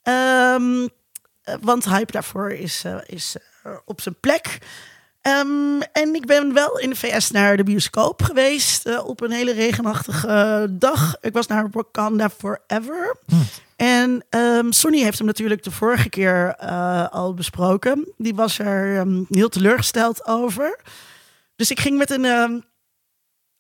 Um, 0.04 0.90
want 1.62 1.86
hype 1.86 2.12
daarvoor 2.12 2.52
is, 2.52 2.84
is 3.06 3.36
op 3.86 4.02
zijn 4.02 4.20
plek. 4.20 4.58
Um, 5.22 5.82
en 5.82 6.16
ik 6.16 6.26
ben 6.26 6.54
wel 6.54 6.80
in 6.80 6.90
de 6.90 6.96
VS 6.96 7.32
naar 7.32 7.58
de 7.58 7.64
bioscoop 7.64 8.22
geweest 8.22 8.88
uh, 8.88 9.06
op 9.06 9.22
een 9.22 9.32
hele 9.32 9.54
regenachtige 9.54 10.68
dag. 10.72 11.18
Ik 11.22 11.34
was 11.34 11.48
naar 11.48 11.70
Wakanda 11.72 12.30
Forever. 12.30 13.18
Hm. 13.26 13.36
En 13.76 14.26
um, 14.30 14.72
Sonny 14.72 15.02
heeft 15.02 15.18
hem 15.18 15.28
natuurlijk 15.28 15.64
de 15.64 15.72
vorige 15.72 16.10
keer 16.10 16.58
uh, 16.64 17.10
al 17.10 17.34
besproken. 17.34 18.14
Die 18.18 18.36
was 18.36 18.60
er 18.60 18.98
um, 19.00 19.26
heel 19.30 19.50
teleurgesteld 19.50 20.26
over. 20.26 20.80
Dus 21.56 21.72
ik 21.72 21.80
ging 21.80 21.98
met 21.98 22.12
een. 22.12 22.64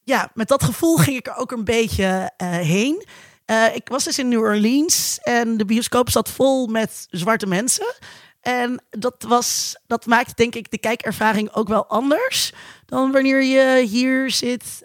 ja, 0.03 0.31
met 0.33 0.47
dat 0.47 0.63
gevoel 0.63 0.97
ging 0.97 1.17
ik 1.17 1.27
er 1.27 1.35
ook 1.35 1.51
een 1.51 1.63
beetje 1.63 2.31
uh, 2.43 2.49
heen. 2.49 3.05
Uh, 3.45 3.75
ik 3.75 3.87
was 3.87 4.03
dus 4.03 4.19
in 4.19 4.27
New 4.27 4.41
Orleans 4.41 5.19
en 5.23 5.57
de 5.57 5.65
bioscoop 5.65 6.09
zat 6.09 6.29
vol 6.29 6.67
met 6.67 7.07
zwarte 7.09 7.47
mensen. 7.47 7.95
En 8.41 8.83
dat, 8.89 9.25
was, 9.27 9.75
dat 9.87 10.05
maakt 10.05 10.37
denk 10.37 10.55
ik 10.55 10.71
de 10.71 10.77
kijkervaring 10.77 11.53
ook 11.53 11.67
wel 11.67 11.87
anders 11.87 12.53
dan 12.85 13.11
wanneer 13.11 13.43
je 13.43 13.85
hier 13.87 14.31
zit 14.31 14.81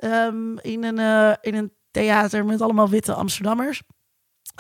in, 0.62 0.82
een, 0.82 1.38
in 1.40 1.54
een 1.54 1.72
theater 1.90 2.44
met 2.44 2.60
allemaal 2.60 2.88
witte 2.88 3.14
Amsterdammers. 3.14 3.82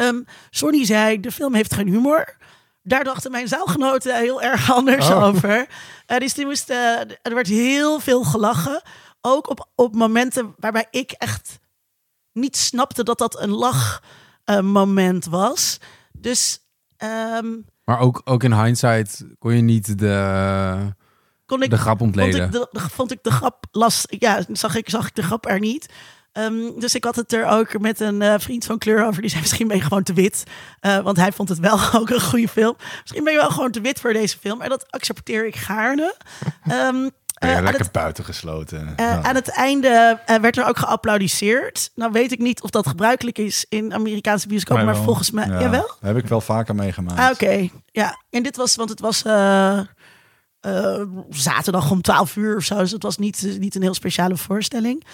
Um, 0.00 0.24
Sonny 0.50 0.84
zei, 0.84 1.20
de 1.20 1.32
film 1.32 1.54
heeft 1.54 1.74
geen 1.74 1.88
humor. 1.88 2.36
Daar 2.82 3.04
dachten 3.04 3.30
mijn 3.30 3.48
zaalgenoten 3.48 4.16
heel 4.16 4.42
erg 4.42 4.72
anders 4.72 5.08
oh. 5.08 5.24
over. 5.24 5.68
Uh, 6.06 6.18
dus 6.18 6.34
die 6.34 6.46
uh, 6.46 7.00
er 7.00 7.34
werd 7.34 7.46
heel 7.46 8.00
veel 8.00 8.24
gelachen. 8.24 8.82
Ook 9.20 9.48
op, 9.48 9.68
op 9.74 9.94
momenten 9.94 10.54
waarbij 10.58 10.86
ik 10.90 11.10
echt 11.10 11.58
niet 12.32 12.56
snapte 12.56 13.02
dat 13.02 13.18
dat 13.18 13.40
een 13.40 13.50
lachmoment 13.50 15.24
was. 15.24 15.78
Dus... 16.12 16.58
Um, 17.36 17.64
maar 17.84 17.98
ook, 17.98 18.20
ook 18.24 18.42
in 18.42 18.62
hindsight 18.62 19.24
kon 19.38 19.56
je 19.56 19.62
niet 19.62 19.98
de, 19.98 20.94
kon 21.46 21.62
ik, 21.62 21.70
de 21.70 21.78
grap 21.78 22.00
ontleden. 22.00 22.52
Vond 22.52 22.54
ik 22.54 22.70
de, 22.72 22.88
vond 22.88 23.12
ik 23.12 23.22
de 23.22 23.30
grap 23.30 23.64
lastig. 23.70 24.20
Ja, 24.20 24.44
zag 24.52 24.74
ik, 24.74 24.90
zag 24.90 25.06
ik 25.06 25.14
de 25.14 25.22
grap 25.22 25.46
er 25.46 25.58
niet. 25.58 25.88
Um, 26.32 26.80
dus 26.80 26.94
ik 26.94 27.04
had 27.04 27.16
het 27.16 27.32
er 27.32 27.46
ook 27.46 27.78
met 27.78 28.00
een 28.00 28.22
uh, 28.22 28.34
vriend 28.38 28.64
van 28.64 28.78
kleur 28.78 29.06
over. 29.06 29.20
Die 29.20 29.30
zei, 29.30 29.42
misschien 29.42 29.68
ben 29.68 29.76
je 29.76 29.82
gewoon 29.82 30.02
te 30.02 30.12
wit. 30.12 30.44
Uh, 30.80 30.98
want 30.98 31.16
hij 31.16 31.32
vond 31.32 31.48
het 31.48 31.58
wel 31.58 31.78
ook 32.00 32.10
een 32.10 32.20
goede 32.20 32.48
film. 32.48 32.76
Misschien 33.00 33.24
ben 33.24 33.32
je 33.32 33.38
wel 33.38 33.50
gewoon 33.50 33.70
te 33.70 33.80
wit 33.80 34.00
voor 34.00 34.12
deze 34.12 34.38
film. 34.38 34.60
En 34.60 34.68
dat 34.68 34.90
accepteer 34.90 35.46
ik 35.46 35.56
gaarne. 35.56 36.14
Um, 36.72 37.10
Uh, 37.44 37.50
ja, 37.50 37.60
lekker 37.60 37.82
het, 37.82 37.92
buitengesloten. 37.92 38.80
Uh, 38.80 38.92
ja. 38.96 39.22
Aan 39.22 39.34
het 39.34 39.48
einde 39.48 40.20
uh, 40.26 40.36
werd 40.36 40.56
er 40.56 40.66
ook 40.66 40.78
geapplaudiseerd. 40.78 41.90
Nou 41.94 42.12
weet 42.12 42.32
ik 42.32 42.38
niet 42.38 42.62
of 42.62 42.70
dat 42.70 42.86
gebruikelijk 42.86 43.38
is 43.38 43.66
in 43.68 43.94
Amerikaanse 43.94 44.48
bioscopen, 44.48 44.84
maar 44.84 44.96
volgens 44.96 45.30
mij... 45.30 45.46
Ja, 45.46 45.60
jawel? 45.60 45.96
heb 46.00 46.16
ik 46.16 46.26
wel 46.26 46.40
vaker 46.40 46.74
meegemaakt. 46.74 47.18
Ah, 47.18 47.30
Oké, 47.30 47.44
okay. 47.44 47.72
ja. 47.86 48.22
En 48.30 48.42
dit 48.42 48.56
was, 48.56 48.76
want 48.76 48.88
het 48.88 49.00
was 49.00 49.24
uh, 49.24 49.80
zaterdag 51.30 51.90
om 51.90 52.02
12 52.02 52.36
uur 52.36 52.56
of 52.56 52.64
zo. 52.64 52.78
Dus 52.78 52.90
het 52.90 53.02
was 53.02 53.16
niet, 53.16 53.56
niet 53.58 53.74
een 53.74 53.82
heel 53.82 53.94
speciale 53.94 54.36
voorstelling. 54.36 55.04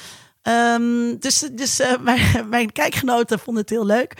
Um, 0.48 1.18
dus 1.18 1.38
dus 1.38 1.80
mijn, 2.00 2.48
mijn 2.48 2.72
kijkgenoten 2.72 3.38
vonden 3.38 3.62
het 3.62 3.70
heel 3.70 3.86
leuk. 3.86 4.14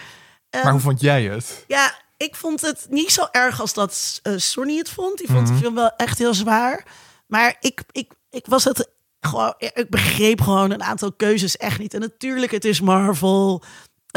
Um, 0.51 0.63
maar 0.63 0.73
hoe 0.73 0.81
vond 0.81 1.01
jij 1.01 1.25
het? 1.25 1.65
Ja, 1.67 1.95
ik 2.17 2.37
vond 2.37 2.61
het 2.61 2.87
niet 2.91 3.13
zo 3.13 3.27
erg 3.31 3.61
als 3.61 3.75
dat 3.75 4.21
Sonny 4.37 4.77
het 4.77 4.91
vond. 4.91 5.19
Die 5.19 5.27
vond 5.27 5.41
mm 5.41 5.47
-hmm. 5.47 5.55
de 5.55 5.61
film 5.61 5.75
wel 5.75 5.91
echt 5.97 6.19
heel 6.19 6.35
zwaar. 6.35 6.87
Maar 7.27 7.57
ik, 7.61 7.83
ik, 7.91 8.13
ik 8.31 8.47
was 8.47 8.65
het 8.65 8.91
gewoon. 9.21 9.55
Ik 9.59 9.87
begreep 9.91 10.41
gewoon 10.41 10.71
een 10.71 10.83
aantal 10.83 11.13
keuzes 11.13 11.57
echt 11.57 11.79
niet. 11.79 11.95
En 11.95 12.01
natuurlijk, 12.01 12.53
het 12.53 12.65
is 12.65 12.81
Marvel. 12.81 13.63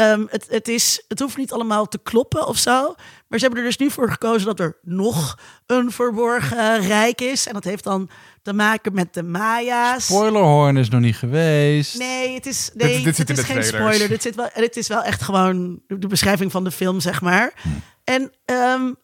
Um, 0.00 0.26
het, 0.30 0.46
het, 0.48 0.68
is, 0.68 1.04
het 1.08 1.20
hoeft 1.20 1.36
niet 1.36 1.52
allemaal 1.52 1.88
te 1.88 1.98
kloppen 1.98 2.46
of 2.46 2.56
zo. 2.56 2.94
Maar 3.28 3.38
ze 3.38 3.44
hebben 3.44 3.58
er 3.58 3.68
dus 3.68 3.76
nu 3.76 3.90
voor 3.90 4.10
gekozen 4.10 4.46
dat 4.46 4.60
er 4.60 4.78
nog 4.82 5.38
een 5.66 5.90
verborgen 5.90 6.80
rijk 6.80 7.20
is. 7.20 7.46
En 7.46 7.52
dat 7.52 7.64
heeft 7.64 7.84
dan 7.84 8.10
te 8.42 8.52
maken 8.52 8.94
met 8.94 9.14
de 9.14 9.22
Maya's. 9.22 10.04
Spoilerhorn 10.04 10.76
is 10.76 10.88
nog 10.88 11.00
niet 11.00 11.16
geweest. 11.16 11.98
Nee, 11.98 12.34
het 12.34 12.46
is, 12.46 12.70
nee, 12.74 13.02
dit, 13.02 13.04
dit 13.04 13.28
het 13.28 13.30
is 13.30 13.44
geen 13.44 13.44
trailers. 13.44 13.68
spoiler. 13.68 14.08
Dit, 14.08 14.22
zit 14.22 14.34
wel, 14.34 14.48
dit 14.54 14.76
is 14.76 14.88
wel 14.88 15.02
echt 15.02 15.22
gewoon 15.22 15.80
de 15.86 16.06
beschrijving 16.06 16.50
van 16.50 16.64
de 16.64 16.70
film, 16.70 17.00
zeg 17.00 17.20
maar. 17.20 17.52
Hm. 17.62 17.68
En 18.04 18.32
um, 18.44 18.96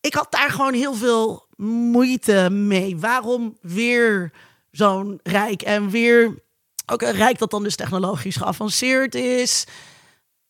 ik 0.00 0.14
had 0.14 0.32
daar 0.32 0.50
gewoon 0.50 0.74
heel 0.74 0.94
veel 0.94 1.46
moeite 1.56 2.50
mee. 2.50 2.98
Waarom 2.98 3.58
weer 3.60 4.32
zo'n 4.70 5.20
rijk 5.22 5.62
en 5.62 5.90
weer 5.90 6.42
ook 6.86 7.02
een 7.02 7.12
rijk 7.12 7.38
dat 7.38 7.50
dan 7.50 7.62
dus 7.62 7.76
technologisch 7.76 8.36
geavanceerd 8.36 9.14
is? 9.14 9.66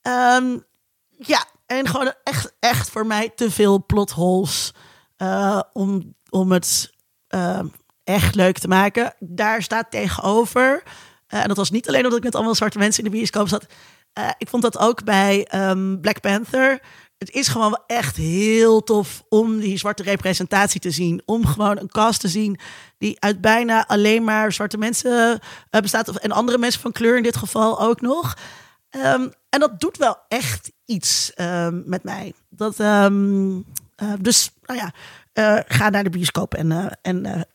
Um, 0.03 0.65
Ja, 1.19 1.45
en 1.67 1.89
gewoon 1.89 2.13
echt, 2.25 2.53
echt 2.61 2.91
voor 2.91 3.07
mij 3.07 3.29
te 3.35 3.51
veel 3.51 3.85
plot 3.87 4.11
holes 4.11 4.73
eh, 5.17 5.61
om, 5.73 6.15
om 6.31 6.53
het 6.53 6.91
eh, 7.29 7.61
echt 8.05 8.35
leuk 8.35 8.59
te 8.59 8.69
maken. 8.69 9.15
Daar 9.19 9.63
staat 9.63 9.91
tegenover, 9.91 10.83
eh, 11.27 11.41
en 11.43 11.49
dat 11.49 11.57
was 11.57 11.71
niet 11.71 11.89
alleen 11.89 12.03
omdat 12.05 12.19
ik 12.19 12.25
met 12.25 12.35
allemaal 12.35 12.55
zwarte 12.55 12.79
mensen 12.79 13.05
in 13.05 13.11
de 13.11 13.17
bioscoop 13.17 13.49
zat. 13.49 13.67
eh, 14.13 14.29
ik 14.39 14.49
vond 14.49 14.63
dat 14.63 14.79
ook 14.79 15.05
bij 15.05 15.45
ehm, 15.45 16.01
Black 16.01 16.21
Panther. 16.21 16.81
Het 17.19 17.31
is 17.31 17.49
gewoon 17.49 17.79
echt 17.87 18.17
heel 18.17 18.83
tof 18.83 19.23
om 19.29 19.59
die 19.59 19.79
zwarte 19.79 20.03
representatie 20.03 20.81
te 20.81 20.91
zien. 20.91 21.23
Om 21.25 21.47
gewoon 21.47 21.79
een 21.79 21.89
cast 21.89 22.21
te 22.21 22.29
zien 22.29 22.59
die 22.99 23.21
uit 23.21 23.41
bijna 23.41 23.87
alleen 23.87 24.25
maar 24.25 24.53
zwarte 24.53 24.79
mensen 24.79 25.41
bestaat. 25.71 26.09
Of- 26.09 26.17
En 26.17 26.33
andere 26.33 26.59
mensen 26.59 26.81
van 26.81 26.93
kleur 26.93 27.17
in 27.17 27.23
dit 27.23 27.37
geval 27.37 27.81
ook 27.81 28.01
nog. 28.01 28.37
Ehm, 28.93 29.29
en 29.49 29.61
dat 29.61 29.81
doet 29.81 29.97
wel 29.97 30.17
echt 30.29 30.73
iets 30.85 31.35
ehm, 31.35 31.83
met 31.85 32.03
mij. 32.03 32.33
Dat, 32.49 32.81
ehm, 32.81 33.61
eh, 33.97 34.13
dus, 34.21 34.51
nou 34.63 34.79
ja, 34.79 34.93
eh, 35.33 35.59
ga 35.67 35.89
naar 35.89 36.05
de 36.05 36.11
bioscoop 36.11 36.55
en, 36.55 36.73
eh, 36.73 36.93
en 37.03 37.47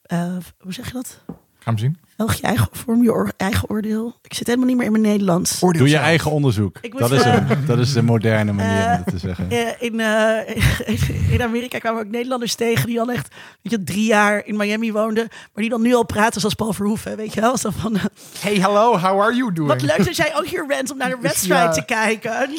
hoe 0.59 0.73
zeg 0.73 0.85
je 0.87 0.93
dat? 0.93 1.23
Gaan 1.59 1.73
we 1.73 1.79
zien. 1.79 1.97
Velg 2.17 2.33
je 2.33 2.41
eigen, 2.41 2.67
vorm 2.71 3.03
je 3.03 3.33
eigen 3.37 3.69
oordeel. 3.69 4.15
Ik 4.21 4.33
zit 4.33 4.47
helemaal 4.47 4.67
niet 4.67 4.77
meer 4.77 4.85
in 4.85 4.91
mijn 4.91 5.03
Nederlands. 5.03 5.63
Oordeel 5.63 5.79
Doe 5.79 5.89
je 5.89 5.95
zelf. 5.95 6.05
eigen 6.05 6.31
onderzoek. 6.31 6.91
Dat, 6.99 7.11
is 7.11 7.21
eh, 7.21 7.33
een, 7.33 7.65
dat 7.65 7.79
is 7.79 7.93
de 7.93 8.01
moderne 8.01 8.51
manier 8.53 8.85
eh, 8.85 8.91
om 8.91 9.03
het 9.03 9.07
te 9.07 9.17
zeggen. 9.17 9.49
Eh, 9.51 9.67
in, 9.79 9.99
eh, 9.99 11.31
in 11.33 11.41
Amerika 11.41 11.77
kwamen 11.79 12.01
ook 12.05 12.11
Nederlanders 12.11 12.55
tegen 12.55 12.85
die 12.85 12.99
al 13.01 13.11
echt 13.11 13.27
weet 13.61 13.71
je, 13.71 13.83
drie 13.83 14.05
jaar 14.05 14.45
in 14.45 14.57
Miami 14.57 14.91
woonden. 14.91 15.27
Maar 15.29 15.63
die 15.63 15.69
dan 15.69 15.81
nu 15.81 15.93
al 15.93 16.05
praten 16.05 16.39
zoals 16.39 16.55
Paul 16.55 16.73
Verhoeven. 16.73 17.17
Weet 17.17 17.33
je 17.33 17.41
wel? 17.41 17.57
Zo 17.57 17.69
van, 17.77 17.95
eh, 17.95 18.03
Hey, 18.39 18.55
hello, 18.55 18.97
how 18.97 19.21
are 19.21 19.35
you 19.35 19.53
doing? 19.53 19.71
wat 19.71 19.81
leuk 19.81 20.05
dat 20.05 20.15
jij 20.15 20.35
ook 20.35 20.45
hier 20.47 20.65
bent 20.65 20.91
om 20.91 20.97
naar 20.97 21.09
de 21.09 21.17
wedstrijd 21.29 21.75
Ja. 21.75 21.81
te 21.81 21.85
kijken. 21.85 22.49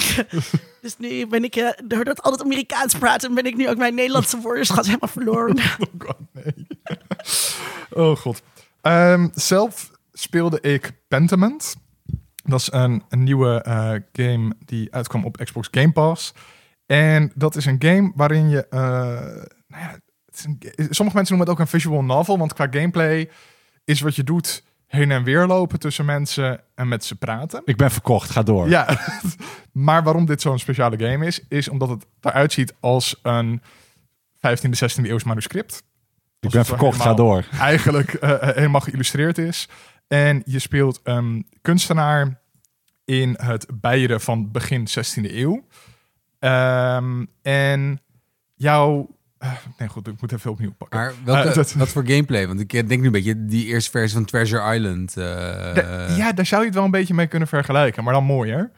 Dus 0.82 0.94
nu 0.98 1.26
ben 1.26 1.44
ik, 1.44 1.56
eh, 1.56 1.68
doordat 1.84 2.22
al 2.22 2.32
het 2.32 2.42
Amerikaans 2.42 2.94
praten, 2.94 3.34
ben 3.34 3.46
ik 3.46 3.56
nu 3.56 3.68
ook 3.68 3.76
mijn 3.76 3.94
Nederlandse 3.94 4.40
woordenschat 4.40 4.86
helemaal 4.86 5.08
verloren. 5.08 5.56
Oh 5.56 5.86
god, 5.98 6.16
nee. 6.32 6.66
oh 7.90 8.16
god. 8.16 8.42
Ehm, 8.80 9.28
zelf 9.34 9.90
speelde 10.12 10.60
ik 10.60 10.92
Pentiment. 11.08 11.76
Dat 12.44 12.60
is 12.60 12.72
een, 12.72 13.02
een 13.08 13.22
nieuwe 13.22 13.62
eh, 13.62 13.94
game 14.12 14.54
die 14.64 14.94
uitkwam 14.94 15.24
op 15.24 15.36
Xbox 15.36 15.68
Game 15.70 15.92
Pass. 15.92 16.34
En 16.86 17.32
dat 17.34 17.56
is 17.56 17.66
een 17.66 17.76
game 17.78 18.12
waarin 18.14 18.48
je... 18.48 18.66
eh, 18.68 18.78
nou 19.66 19.82
ja, 19.82 19.98
een, 20.44 20.58
sommige 20.90 21.16
mensen 21.16 21.36
noemen 21.36 21.38
het 21.38 21.48
ook 21.48 21.58
een 21.58 21.66
visual 21.80 22.04
novel. 22.04 22.38
Want 22.38 22.52
qua 22.52 22.66
gameplay 22.70 23.30
is 23.84 24.00
wat 24.00 24.16
je 24.16 24.24
doet 24.24 24.64
heen 24.86 25.10
en 25.10 25.24
weer 25.24 25.46
lopen 25.46 25.78
tussen 25.78 26.04
mensen 26.04 26.60
en 26.74 26.88
met 26.88 27.04
ze 27.04 27.14
praten. 27.14 27.62
Ik 27.64 27.76
ben 27.76 27.90
verkocht, 27.90 28.30
ga 28.30 28.42
door. 28.42 28.68
Ja, 28.68 28.98
maar 29.72 30.02
waarom 30.02 30.26
dit 30.26 30.40
zo'n 30.40 30.58
speciale 30.58 30.98
game 30.98 31.26
is, 31.26 31.40
is 31.48 31.68
omdat 31.68 31.88
het 31.88 32.06
eruit 32.20 32.52
ziet 32.52 32.74
als 32.80 33.18
een 33.22 33.62
15e, 34.36 34.68
16e 34.68 35.04
eeuws 35.04 35.24
manuscript. 35.24 35.82
Ik 36.40 36.50
ben 36.50 36.64
verkocht, 36.64 37.00
ga 37.00 37.14
door. 37.14 37.44
Eigenlijk 37.60 38.12
eh, 38.14 38.30
eh, 38.48 38.54
helemaal 38.56 38.80
geïllustreerd 38.80 39.38
is. 39.38 39.68
En 40.08 40.42
je 40.44 40.58
speelt 40.58 41.00
een 41.02 41.46
kunstenaar 41.62 42.40
in 43.04 43.36
het 43.40 43.66
Beieren 43.80 44.20
van 44.20 44.50
begin 44.50 44.86
16e 44.88 45.32
eeuw. 45.34 45.64
Ehm, 46.38 47.24
en 47.42 48.00
jouw... 48.54 49.16
eh, 49.38 49.52
nee, 49.78 49.88
goed, 49.88 50.06
ik 50.08 50.20
moet 50.20 50.32
even 50.32 50.50
opnieuw 50.50 50.72
pakken. 50.78 50.98
Maar 51.00 51.12
welke, 51.24 51.54
dat- 51.54 51.72
wat 51.72 51.88
voor 51.88 52.06
gameplay? 52.06 52.46
Want 52.46 52.60
ik 52.60 52.70
denk 52.70 52.88
nu 53.00 53.06
een 53.06 53.12
beetje 53.12 53.46
die 53.46 53.66
eerste 53.66 53.90
versie 53.90 54.16
van 54.16 54.24
Treasure 54.24 54.74
Island. 54.74 55.16
eh, 55.16 56.16
ja, 56.16 56.32
daar 56.32 56.46
zou 56.46 56.60
je 56.60 56.66
het 56.66 56.76
wel 56.76 56.84
een 56.84 56.90
beetje 56.90 57.14
mee 57.14 57.26
kunnen 57.26 57.48
vergelijken, 57.48 58.04
maar 58.04 58.12
dan 58.14 58.24
mooier. 58.24 58.70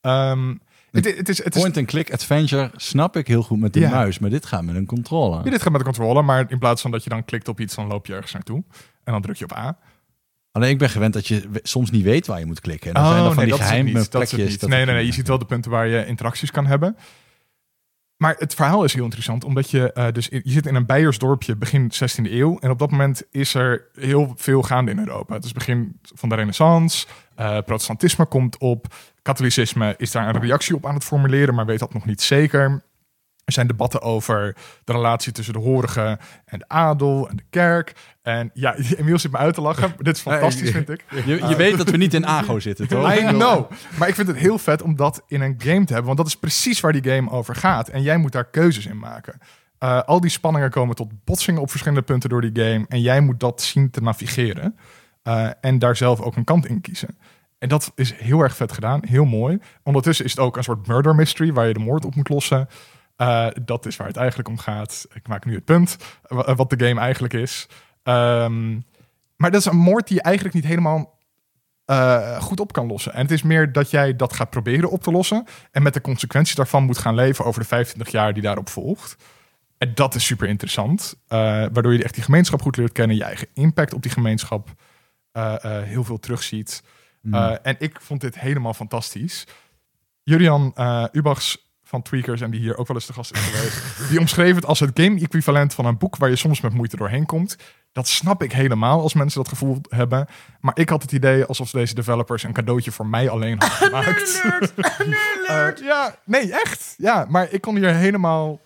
Ehm 0.00 0.54
het, 0.90 1.16
het 1.16 1.28
is, 1.28 1.44
het 1.44 1.54
is 1.54 1.60
Point-and-click 1.60 2.12
adventure 2.12 2.70
snap 2.76 3.16
ik 3.16 3.26
heel 3.26 3.42
goed 3.42 3.60
met 3.60 3.72
de 3.72 3.80
Ja. 3.80 3.90
muis, 3.90 4.18
maar 4.18 4.30
dit 4.30 4.46
gaat 4.46 4.62
met 4.62 4.74
een 4.76 4.86
controller. 4.86 5.44
Ja, 5.44 5.50
dit 5.50 5.62
gaat 5.62 5.70
met 5.72 5.80
de 5.80 5.86
controller, 5.86 6.24
maar 6.24 6.44
in 6.48 6.58
plaats 6.58 6.82
van 6.82 6.90
dat 6.90 7.04
je 7.04 7.10
dan 7.10 7.24
klikt 7.24 7.48
op 7.48 7.60
iets, 7.60 7.74
dan 7.74 7.86
loop 7.86 8.06
je 8.06 8.14
ergens 8.14 8.32
naartoe. 8.32 8.64
En 9.04 9.12
dan 9.12 9.22
druk 9.22 9.36
je 9.36 9.44
op 9.44 9.52
A. 9.52 9.78
Alleen 10.52 10.70
ik 10.70 10.78
ben 10.78 10.90
gewend 10.90 11.12
dat 11.12 11.26
je 11.26 11.48
soms 11.62 11.90
niet 11.90 12.02
weet 12.04 12.26
waar 12.26 12.38
je 12.38 12.46
moet 12.46 12.60
klikken. 12.60 12.88
En 12.88 12.94
dan 13.02 13.12
zijn 13.12 13.24
er 13.24 13.32
van 13.32 13.44
die 13.44 13.52
Oh, 13.52 13.58
dat 13.58 13.58
is 13.58 13.64
het 13.64 13.68
geheime 13.78 13.98
niet, 14.00 14.10
plekjes. 14.10 14.58
dat 14.58 14.70
nee, 14.70 14.84
nee, 14.84 14.94
nee. 14.94 15.06
Je 15.06 15.12
ziet 15.12 15.28
wel 15.28 15.38
de 15.38 15.44
punten 15.44 15.70
waar 15.70 15.86
je 15.86 16.06
interacties 16.06 16.50
kan 16.50 16.66
hebben. 16.66 16.96
Maar 18.16 18.34
het 18.38 18.54
verhaal 18.54 18.84
is 18.84 18.94
heel 18.94 19.04
interessant, 19.04 19.44
omdat 19.44 19.70
je 19.70 19.92
eh, 19.92 20.12
dus 20.12 20.26
je 20.26 20.40
zit 20.44 20.66
in 20.66 20.74
een 20.74 20.86
Beiersdorpje 20.86 21.56
begin 21.56 21.90
16e 21.94 22.30
eeuw. 22.32 22.58
En 22.58 22.70
op 22.70 22.78
dat 22.78 22.90
moment 22.90 23.22
is 23.30 23.54
er 23.54 23.86
heel 23.94 24.32
veel 24.36 24.62
gaande 24.62 24.90
in 24.90 24.98
Europa. 24.98 25.34
Het 25.34 25.44
is 25.44 25.52
begin 25.52 25.98
van 26.02 26.28
de 26.28 26.34
Renaissance. 26.34 27.06
eh, 27.34 27.58
protestantisme 27.64 28.26
komt 28.26 28.58
op. 28.58 28.94
Katholicisme 29.28 29.94
is 29.96 30.10
daar 30.10 30.34
een 30.34 30.40
reactie 30.40 30.74
op 30.74 30.86
aan 30.86 30.94
het 30.94 31.04
formuleren, 31.04 31.54
maar 31.54 31.66
weet 31.66 31.78
dat 31.78 31.92
nog 31.92 32.06
niet 32.06 32.22
zeker. 32.22 32.82
Er 33.44 33.52
zijn 33.52 33.66
debatten 33.66 34.02
over 34.02 34.56
de 34.84 34.92
relatie 34.92 35.32
tussen 35.32 35.54
de 35.54 35.60
horigen 35.60 36.18
en 36.44 36.58
de 36.58 36.68
adel 36.68 37.28
en 37.28 37.36
de 37.36 37.42
kerk. 37.50 37.92
En 38.22 38.50
ja, 38.54 38.76
Emiel 38.98 39.18
zit 39.18 39.32
me 39.32 39.38
uit 39.38 39.54
te 39.54 39.60
lachen. 39.60 39.94
Dit 39.98 40.16
is 40.16 40.22
fantastisch, 40.22 40.70
vind 40.70 40.90
ik. 40.90 41.04
Je, 41.24 41.46
je 41.48 41.56
weet 41.56 41.76
dat 41.76 41.90
we 41.90 41.96
niet 41.96 42.14
in 42.14 42.26
Ago 42.26 42.60
zitten, 42.60 42.88
toch? 42.88 43.14
I 43.14 43.24
know. 43.24 43.70
Maar 43.98 44.08
ik 44.08 44.14
vind 44.14 44.28
het 44.28 44.36
heel 44.36 44.58
vet 44.58 44.82
om 44.82 44.96
dat 44.96 45.22
in 45.26 45.40
een 45.40 45.54
game 45.58 45.84
te 45.84 45.92
hebben. 45.92 46.04
Want 46.04 46.16
dat 46.16 46.26
is 46.26 46.36
precies 46.36 46.80
waar 46.80 46.92
die 46.92 47.12
game 47.12 47.30
over 47.30 47.54
gaat. 47.54 47.88
En 47.88 48.02
jij 48.02 48.16
moet 48.16 48.32
daar 48.32 48.50
keuzes 48.50 48.86
in 48.86 48.98
maken. 48.98 49.38
Eh, 49.78 50.02
al 50.02 50.20
die 50.20 50.30
spanningen 50.30 50.70
komen 50.70 50.96
tot 50.96 51.24
botsingen 51.24 51.60
op 51.62 51.70
verschillende 51.70 52.04
punten 52.04 52.28
door 52.28 52.40
die 52.40 52.64
game. 52.64 52.84
En 52.88 53.00
jij 53.00 53.20
moet 53.20 53.40
dat 53.40 53.62
zien 53.62 53.90
te 53.90 54.00
navigeren. 54.00 54.78
Eh, 55.22 55.48
en 55.60 55.78
daar 55.78 55.96
zelf 55.96 56.20
ook 56.20 56.36
een 56.36 56.44
kant 56.44 56.66
in 56.66 56.80
kiezen. 56.80 57.18
En 57.58 57.68
dat 57.68 57.92
is 57.94 58.12
heel 58.14 58.40
erg 58.40 58.56
vet 58.56 58.72
gedaan. 58.72 59.00
Heel 59.06 59.24
mooi. 59.24 59.58
Ondertussen 59.82 60.24
is 60.24 60.30
het 60.30 60.40
ook 60.40 60.56
een 60.56 60.62
soort 60.64 60.86
murder 60.86 61.14
mystery 61.14 61.52
waar 61.52 61.66
je 61.66 61.72
de 61.72 61.78
moord 61.80 62.04
op 62.04 62.14
moet 62.14 62.28
lossen. 62.28 62.68
Eh, 63.16 63.46
dat 63.64 63.86
is 63.86 63.96
waar 63.96 64.06
het 64.06 64.16
eigenlijk 64.16 64.48
om 64.48 64.58
gaat. 64.58 65.06
Ik 65.12 65.28
maak 65.28 65.44
nu 65.44 65.54
het 65.54 65.64
punt. 65.64 65.96
wa- 66.28 66.54
Wat 66.54 66.70
de 66.70 66.86
game 66.86 67.00
eigenlijk 67.00 67.34
is. 67.34 67.66
Ehm, 68.02 68.70
maar 69.36 69.50
dat 69.50 69.60
is 69.60 69.64
een 69.66 69.76
moord 69.76 70.06
die 70.08 70.16
je 70.16 70.22
eigenlijk 70.22 70.54
niet 70.54 70.64
helemaal 70.64 71.16
eh, 71.84 72.40
goed 72.40 72.60
op 72.60 72.72
kan 72.72 72.86
lossen. 72.86 73.12
En 73.12 73.22
het 73.22 73.30
is 73.30 73.42
meer 73.42 73.72
dat 73.72 73.90
jij 73.90 74.16
dat 74.16 74.32
gaat 74.32 74.50
proberen 74.50 74.90
op 74.90 75.02
te 75.02 75.10
lossen. 75.10 75.44
En 75.70 75.82
met 75.82 75.94
de 75.94 76.00
consequenties 76.00 76.54
daarvan 76.54 76.82
moet 76.84 76.98
gaan 76.98 77.14
leven 77.14 77.44
over 77.44 77.60
de 77.60 77.66
25 77.66 78.12
jaar 78.12 78.32
die 78.32 78.42
daarop 78.42 78.68
volgt. 78.68 79.16
En 79.78 79.94
dat 79.94 80.14
is 80.14 80.24
super 80.26 80.48
interessant. 80.48 81.14
eh, 81.28 81.38
waardoor 81.72 81.92
je 81.92 82.04
echt 82.04 82.14
die 82.14 82.22
gemeenschap 82.24 82.62
goed 82.62 82.76
leert 82.76 82.92
kennen. 82.92 83.16
Je 83.16 83.24
eigen 83.24 83.48
impact 83.54 83.94
op 83.94 84.02
die 84.02 84.10
gemeenschap 84.10 84.68
eh, 85.32 85.54
eh, 85.64 85.82
heel 85.84 86.04
veel 86.04 86.18
terugziet. 86.18 86.82
Hmm. 87.22 87.34
Eh, 87.34 87.56
en 87.62 87.76
ik 87.78 88.00
vond 88.00 88.20
dit 88.20 88.38
helemaal 88.38 88.74
fantastisch. 88.74 89.46
Julian 90.22 90.72
eh 90.74 91.04
Ubachs 91.12 91.66
van 91.82 92.02
Tweakers, 92.02 92.40
en 92.40 92.50
die 92.50 92.60
hier 92.60 92.76
ook 92.76 92.86
wel 92.86 92.96
eens 92.96 93.06
te 93.06 93.12
gast 93.12 93.32
is 93.32 93.40
geweest, 93.40 93.80
die 94.10 94.18
omschreef 94.18 94.54
het 94.54 94.66
als 94.66 94.80
het 94.80 94.90
game-equivalent 94.94 95.74
van 95.74 95.84
een 95.84 95.98
boek 95.98 96.16
waar 96.16 96.28
je 96.28 96.36
soms 96.36 96.60
met 96.60 96.72
moeite 96.72 96.96
doorheen 96.96 97.26
komt. 97.26 97.56
Dat 97.92 98.08
snap 98.08 98.42
ik 98.42 98.52
helemaal 98.52 99.00
als 99.00 99.14
mensen 99.14 99.38
dat 99.38 99.48
gevoel 99.48 99.80
hebben. 99.88 100.26
Maar 100.60 100.78
ik 100.78 100.88
had 100.88 101.02
het 101.02 101.12
idee 101.12 101.44
alsof 101.44 101.70
deze 101.70 101.94
developers 101.94 102.42
een 102.42 102.52
cadeautje 102.52 102.92
voor 102.92 103.06
mij 103.06 103.30
alleen 103.30 103.58
hadden 103.58 103.78
gemaakt. 103.88 104.42
Eh, 105.48 105.68
ja, 105.82 106.16
nee, 106.24 106.52
echt. 106.52 106.94
Ja, 106.96 107.26
maar 107.28 107.52
ik 107.52 107.60
kon 107.60 107.76
hier 107.76 107.94
helemaal. 107.94 108.60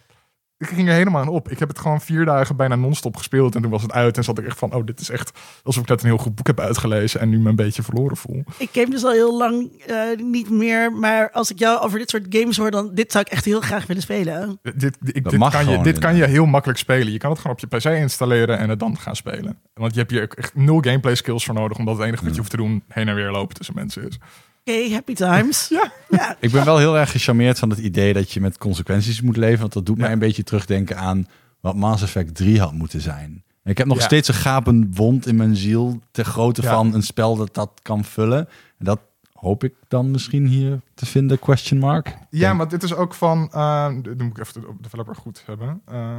Ik 0.62 0.68
ging 0.68 0.88
er 0.88 0.94
helemaal 0.94 1.20
aan 1.20 1.28
op. 1.28 1.50
Ik 1.50 1.58
heb 1.58 1.68
het 1.68 1.78
gewoon 1.78 2.00
vier 2.00 2.24
dagen 2.24 2.56
bijna 2.56 2.74
non-stop 2.76 3.16
gespeeld. 3.16 3.54
En 3.54 3.62
toen 3.62 3.70
was 3.70 3.82
het 3.82 3.92
uit. 3.92 4.16
En 4.16 4.24
zat 4.24 4.38
ik 4.38 4.46
echt 4.46 4.58
van: 4.58 4.74
oh, 4.74 4.84
dit 4.86 5.00
is 5.00 5.10
echt 5.10 5.38
alsof 5.62 5.82
ik 5.82 5.88
net 5.88 6.00
een 6.02 6.06
heel 6.08 6.16
goed 6.18 6.34
boek 6.34 6.46
heb 6.46 6.60
uitgelezen. 6.60 7.20
En 7.20 7.28
nu 7.28 7.38
me 7.38 7.48
een 7.48 7.56
beetje 7.56 7.82
verloren 7.82 8.16
voel. 8.16 8.44
Ik 8.58 8.68
game 8.72 8.90
dus 8.90 9.04
al 9.04 9.10
heel 9.10 9.36
lang 9.38 9.82
eh, 9.86 9.96
niet 10.16 10.50
meer. 10.50 10.92
Maar 10.92 11.30
als 11.30 11.50
ik 11.50 11.58
jou 11.58 11.80
over 11.80 11.98
dit 11.98 12.10
soort 12.10 12.26
games 12.28 12.56
hoor, 12.56 12.70
dan 12.70 12.90
dit 12.94 13.12
zou 13.12 13.24
ik 13.26 13.32
echt 13.32 13.44
heel 13.44 13.60
graag 13.60 13.86
willen 13.86 14.02
spelen. 14.02 14.58
Dit, 14.62 14.76
dit, 15.00 15.16
ik- 15.16 15.22
kan, 15.22 15.68
je, 15.68 15.82
dit 15.82 15.98
kan 15.98 16.16
je 16.16 16.24
heel 16.26 16.46
makkelijk 16.46 16.78
spelen. 16.78 17.12
Je 17.12 17.18
kan 17.18 17.30
het 17.30 17.40
gewoon 17.40 17.56
op 17.62 17.70
je 17.70 17.76
PC 17.76 17.84
installeren 17.84 18.58
en 18.58 18.68
het 18.68 18.80
dan 18.80 18.98
gaan 18.98 19.16
spelen. 19.16 19.58
Want 19.74 19.92
je 19.92 19.98
hebt 19.98 20.10
hier 20.10 20.28
echt 20.34 20.54
nul 20.54 20.80
gameplay 20.80 21.14
skills 21.14 21.44
voor 21.44 21.54
nodig. 21.54 21.78
Omdat 21.78 21.96
het 21.96 22.06
enige 22.06 22.22
wat 22.24 22.32
je 22.32 22.38
hoeft 22.38 22.50
te 22.50 22.56
doen 22.56 22.82
heen 22.88 23.08
en 23.08 23.14
weer 23.14 23.30
lopen 23.30 23.56
tussen 23.56 23.74
mensen 23.74 24.06
is. 24.08 24.18
Oké, 24.64 24.88
happy 24.92 25.14
times. 25.14 25.68
Ja. 25.68 25.92
ja. 26.08 26.36
Ik 26.40 26.50
ben 26.50 26.64
wel 26.64 26.78
heel 26.78 26.98
erg 26.98 27.10
gecharmeerd 27.10 27.58
van 27.58 27.70
het 27.70 27.78
idee 27.78 28.12
dat 28.12 28.32
je 28.32 28.40
met 28.40 28.58
consequenties 28.58 29.20
moet 29.20 29.36
leven. 29.36 29.60
Want 29.60 29.72
dat 29.72 29.86
doet 29.86 29.96
Ja. 29.96 30.02
mij 30.02 30.12
een 30.12 30.18
beetje 30.18 30.42
terugdenken 30.42 30.96
aan 30.98 31.26
wat 31.60 31.74
Mass 31.76 32.02
Effect 32.02 32.34
3 32.34 32.60
had 32.60 32.72
moeten 32.72 33.00
zijn. 33.00 33.44
En 33.62 33.70
ik 33.70 33.78
heb 33.78 33.86
nog 33.86 33.98
Ja. 33.98 34.04
steeds 34.04 34.28
een 34.28 34.34
gapend 34.34 34.96
wond 34.96 35.26
in 35.26 35.36
mijn 35.36 35.56
ziel 35.56 36.00
ter 36.10 36.24
grootte 36.24 36.62
Ja. 36.62 36.74
van 36.74 36.94
een 36.94 37.02
spel 37.02 37.36
dat 37.36 37.54
dat 37.54 37.70
kan 37.82 38.04
vullen. 38.04 38.48
En 38.78 38.84
dat 38.84 39.00
hoop 39.32 39.64
ik 39.64 39.74
dan 39.88 40.10
misschien 40.10 40.46
hier 40.46 40.80
te 40.94 41.06
vinden, 41.06 41.38
question 41.38 41.80
mark. 41.80 42.16
Ja, 42.30 42.52
maar 42.52 42.68
dit 42.68 42.82
is 42.82 42.94
ook 42.94 43.14
van... 43.14 43.48
eh, 43.52 43.84
dan 44.02 44.16
moet 44.16 44.38
ik 44.38 44.38
even 44.38 44.60
de 44.60 44.66
developer 44.80 45.14
goed 45.14 45.42
hebben. 45.46 45.82
Eh 45.86 46.18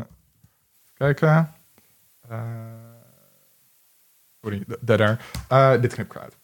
kijken. 0.94 1.52
Eh, 2.30 2.42
sorry, 4.42 4.64
daar. 4.82 5.20
daar. 5.48 5.82
Dit 5.82 5.94
knip 5.94 6.06
ik 6.06 6.16
eruit. 6.16 6.38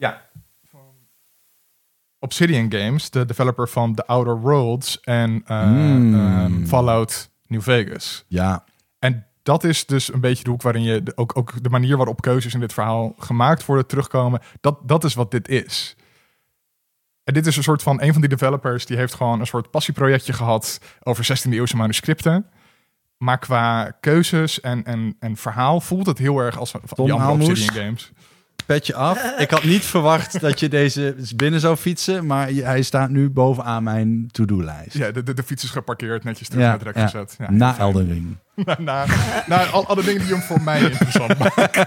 Ja. 0.00 0.22
Van 0.64 0.80
Obsidian 2.18 2.72
Games, 2.72 3.10
de 3.10 3.24
developer 3.24 3.68
van 3.68 3.94
The 3.94 4.06
Outer 4.06 4.40
Worlds 4.40 5.00
en 5.00 5.42
eh, 5.46 5.66
Mm. 5.70 6.14
ehm, 6.14 6.66
Fallout 6.66 7.30
New 7.46 7.60
Vegas. 7.62 8.24
Ja, 8.28 8.64
En 8.98 9.26
dat 9.42 9.64
is 9.64 9.86
dus 9.86 10.12
een 10.12 10.20
beetje 10.20 10.44
de 10.44 10.50
hoek 10.50 10.62
waarin 10.62 10.82
je 10.82 11.02
de, 11.02 11.16
ook, 11.16 11.36
ook 11.36 11.62
de 11.62 11.68
manier 11.68 11.96
waarop 11.96 12.20
keuzes 12.20 12.54
in 12.54 12.60
dit 12.60 12.72
verhaal 12.72 13.14
gemaakt 13.18 13.66
worden 13.66 13.86
terugkomen. 13.86 14.40
Dat, 14.60 14.78
dat 14.88 15.04
is 15.04 15.14
wat 15.14 15.30
dit 15.30 15.48
is. 15.48 15.96
En 17.24 17.34
dit 17.34 17.46
is 17.46 17.56
een 17.56 17.62
soort 17.62 17.82
van, 17.82 18.02
een 18.02 18.12
van 18.12 18.20
die 18.20 18.30
developers, 18.30 18.86
die 18.86 18.96
heeft 18.96 19.14
gewoon 19.14 19.40
een 19.40 19.46
soort 19.46 19.70
passieprojectje 19.70 20.32
gehad 20.32 20.80
over 21.02 21.24
16e 21.24 21.50
eeuwse 21.52 21.76
manuscripten. 21.76 22.46
Maar 23.16 23.38
qua 23.38 23.90
keuzes 24.00 24.60
en, 24.60 24.84
en, 24.84 25.16
en 25.18 25.36
verhaal 25.36 25.80
voelt 25.80 26.06
het 26.06 26.18
heel 26.18 26.38
erg 26.38 26.58
als 26.58 26.70
van 26.70 27.04
die 27.04 27.12
andere. 27.14 27.50
Obsidian 27.50 27.84
games. 27.84 28.12
Petje 28.70 28.94
af. 28.94 29.38
Ik 29.38 29.50
had 29.50 29.64
niet 29.64 29.84
verwacht 29.84 30.40
dat 30.40 30.60
je 30.60 30.68
deze 30.68 31.14
binnen 31.36 31.60
zou 31.60 31.76
fietsen, 31.76 32.26
maar 32.26 32.48
hij 32.48 32.82
staat 32.82 33.10
nu 33.10 33.30
bovenaan 33.30 33.82
mijn 33.82 34.28
to-do-lijst. 34.30 34.94
Ja, 34.96 35.10
de, 35.10 35.22
de, 35.22 35.34
de 35.34 35.42
fiets 35.42 35.64
is 35.64 35.70
geparkeerd, 35.70 36.24
netjes 36.24 36.48
terug 36.48 36.64
naar 36.64 36.72
het 36.72 36.82
rek 36.82 36.94
ja. 36.94 37.02
gezet. 37.02 37.34
Ja, 37.38 37.50
Na 37.50 37.74
fijn. 37.74 37.86
Elden 37.86 38.08
Ring. 38.08 38.36
na, 38.66 38.76
na, 38.78 39.06
na 39.46 39.64
al, 39.64 39.86
alle 39.86 40.02
dingen 40.04 40.20
die 40.20 40.32
hem 40.32 40.42
voor 40.42 40.60
mij 40.60 40.80
interessant 40.80 41.38
maken. 41.38 41.86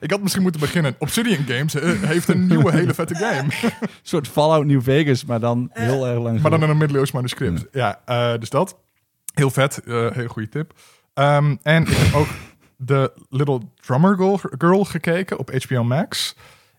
Ik 0.00 0.10
had 0.10 0.20
misschien 0.20 0.42
moeten 0.42 0.60
beginnen. 0.60 0.94
Obsidian 0.98 1.44
Games 1.46 1.74
eh, 1.74 2.02
heeft 2.02 2.28
een 2.28 2.46
nieuwe 2.46 2.72
hele 2.72 2.94
vette 2.94 3.14
game. 3.14 3.48
Een 3.62 3.88
soort 4.02 4.28
Fallout 4.28 4.66
New 4.66 4.82
Vegas, 4.82 5.24
maar 5.24 5.40
dan 5.40 5.70
heel 5.72 6.06
erg 6.06 6.18
lang. 6.18 6.40
Maar 6.40 6.50
dan 6.50 6.62
in 6.62 6.68
een 6.68 6.76
middeleeuws 6.76 7.12
manuscript. 7.12 7.64
Ja, 7.72 8.00
eh, 8.04 8.32
dus 8.38 8.50
dat. 8.50 8.76
Heel 9.34 9.50
vet. 9.50 9.80
eh 9.84 10.10
hele 10.10 10.28
goede 10.28 10.48
tip. 10.48 10.72
Ehm, 11.14 11.56
en 11.62 11.82
ik 11.82 11.96
heb 11.96 12.14
ook 12.14 12.28
The 12.84 13.12
Little 13.28 13.60
Drummer 13.80 14.38
Girl, 14.58 14.84
gekeken 14.84 15.38
op 15.38 15.50
HBO 15.64 15.84
Max. 15.84 16.36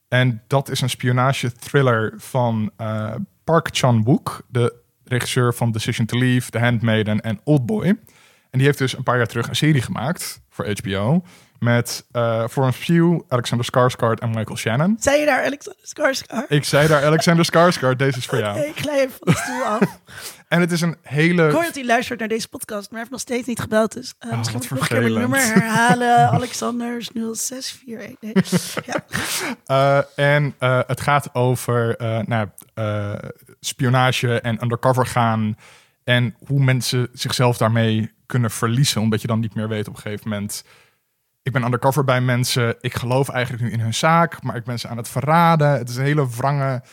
En 0.07 0.43
dat 0.47 0.69
is 0.69 0.81
een 0.81 0.89
spionage 0.89 1.51
thriller 1.51 2.13
van 2.17 2.71
eh, 2.77 3.15
Park 3.43 3.69
Chan-wook, 3.71 4.41
de 4.47 4.73
regisseur 5.03 5.53
van 5.53 5.71
Decision 5.71 6.05
to 6.05 6.17
Leave, 6.17 6.49
The 6.51 6.59
Handmaiden 6.59 7.21
en 7.21 7.39
Oldboy. 7.43 7.85
En 7.85 7.97
die 8.61 8.63
heeft 8.63 8.77
dus 8.77 8.97
een 8.97 9.03
paar 9.03 9.17
jaar 9.17 9.27
terug 9.27 9.47
een 9.47 9.55
serie 9.55 9.81
gemaakt 9.81 10.41
voor 10.49 10.67
HBO 10.81 11.23
met 11.65 12.05
eh 12.11 12.47
Florence 12.47 12.79
Pugh, 12.85 13.23
Alexander 13.29 13.65
Skarsgård 13.65 14.19
en 14.19 14.29
Michael 14.29 14.57
Shannon. 14.57 14.97
Zei 14.99 15.19
je 15.19 15.25
daar 15.25 15.45
Alexander 15.45 15.83
Skarsgård? 15.83 16.45
Ik 16.47 16.63
zei 16.63 16.87
daar 16.87 17.05
Alexander 17.05 17.45
Skarsgård, 17.45 17.97
deze 17.97 18.17
is 18.17 18.25
voor 18.25 18.37
jou. 18.37 18.59
Ik 18.69 18.79
glij 18.79 18.99
even 18.99 19.13
van 19.19 19.33
de 19.33 19.39
stoel 19.39 19.63
af. 19.63 19.81
En 20.47 20.59
het 20.61 20.71
is 20.71 20.81
een 20.81 20.97
hele 21.01 21.45
Ik 21.45 21.51
hoor 21.51 21.63
dat 21.63 21.75
hij 21.75 21.85
luistert 21.85 22.19
naar 22.19 22.27
deze 22.27 22.49
podcast, 22.49 22.89
maar 22.89 22.99
heeft 22.99 23.11
nog 23.11 23.19
steeds 23.19 23.47
niet 23.47 23.59
gebeld. 23.59 23.93
Dus 23.93 24.13
uh, 24.19 24.31
Oh, 24.31 24.37
misschien 24.37 24.57
moet 24.57 24.65
ik 24.65 24.71
nog 24.71 24.81
een 24.81 24.87
keer 24.87 25.01
mijn 25.01 25.13
nummer 25.13 25.39
herhalen. 25.39 26.29
Alexander 26.39 26.97
is 26.97 27.09
0641. 27.13 28.19
Nee. 28.21 28.33
Ja. 28.85 30.05
Uh, 30.17 30.35
en 30.35 30.55
uh, 30.59 30.79
het 30.87 31.01
gaat 31.01 31.29
over 31.33 32.01
uh, 32.01 32.19
nou, 32.19 32.47
uh, 32.75 33.13
spionage 33.59 34.41
en 34.41 34.63
undercover 34.63 35.05
gaan. 35.05 35.57
En 36.03 36.35
hoe 36.47 36.63
mensen 36.63 37.09
zichzelf 37.13 37.57
daarmee 37.57 38.13
kunnen 38.25 38.51
verliezen. 38.51 39.01
Omdat 39.01 39.21
je 39.21 39.27
dan 39.27 39.39
niet 39.39 39.55
meer 39.55 39.67
weet 39.67 39.87
op 39.87 39.95
een 39.95 40.01
gegeven 40.01 40.29
moment. 40.29 40.63
Ik 41.45 41.51
ben 41.51 41.63
undercover 41.63 42.03
bij 42.03 42.21
mensen. 42.21 42.75
Ik 42.79 42.93
geloof 42.93 43.29
eigenlijk 43.29 43.63
nu 43.63 43.71
in 43.71 43.79
hun 43.79 43.93
zaak. 43.93 44.41
Maar 44.41 44.55
ik 44.55 44.63
ben 44.63 44.79
ze 44.79 44.87
aan 44.87 44.97
het 44.97 45.09
verraden. 45.09 45.69
Het 45.69 45.89
is 45.89 45.95
een 45.95 46.03
hele 46.03 46.29
wrange. 46.29 46.83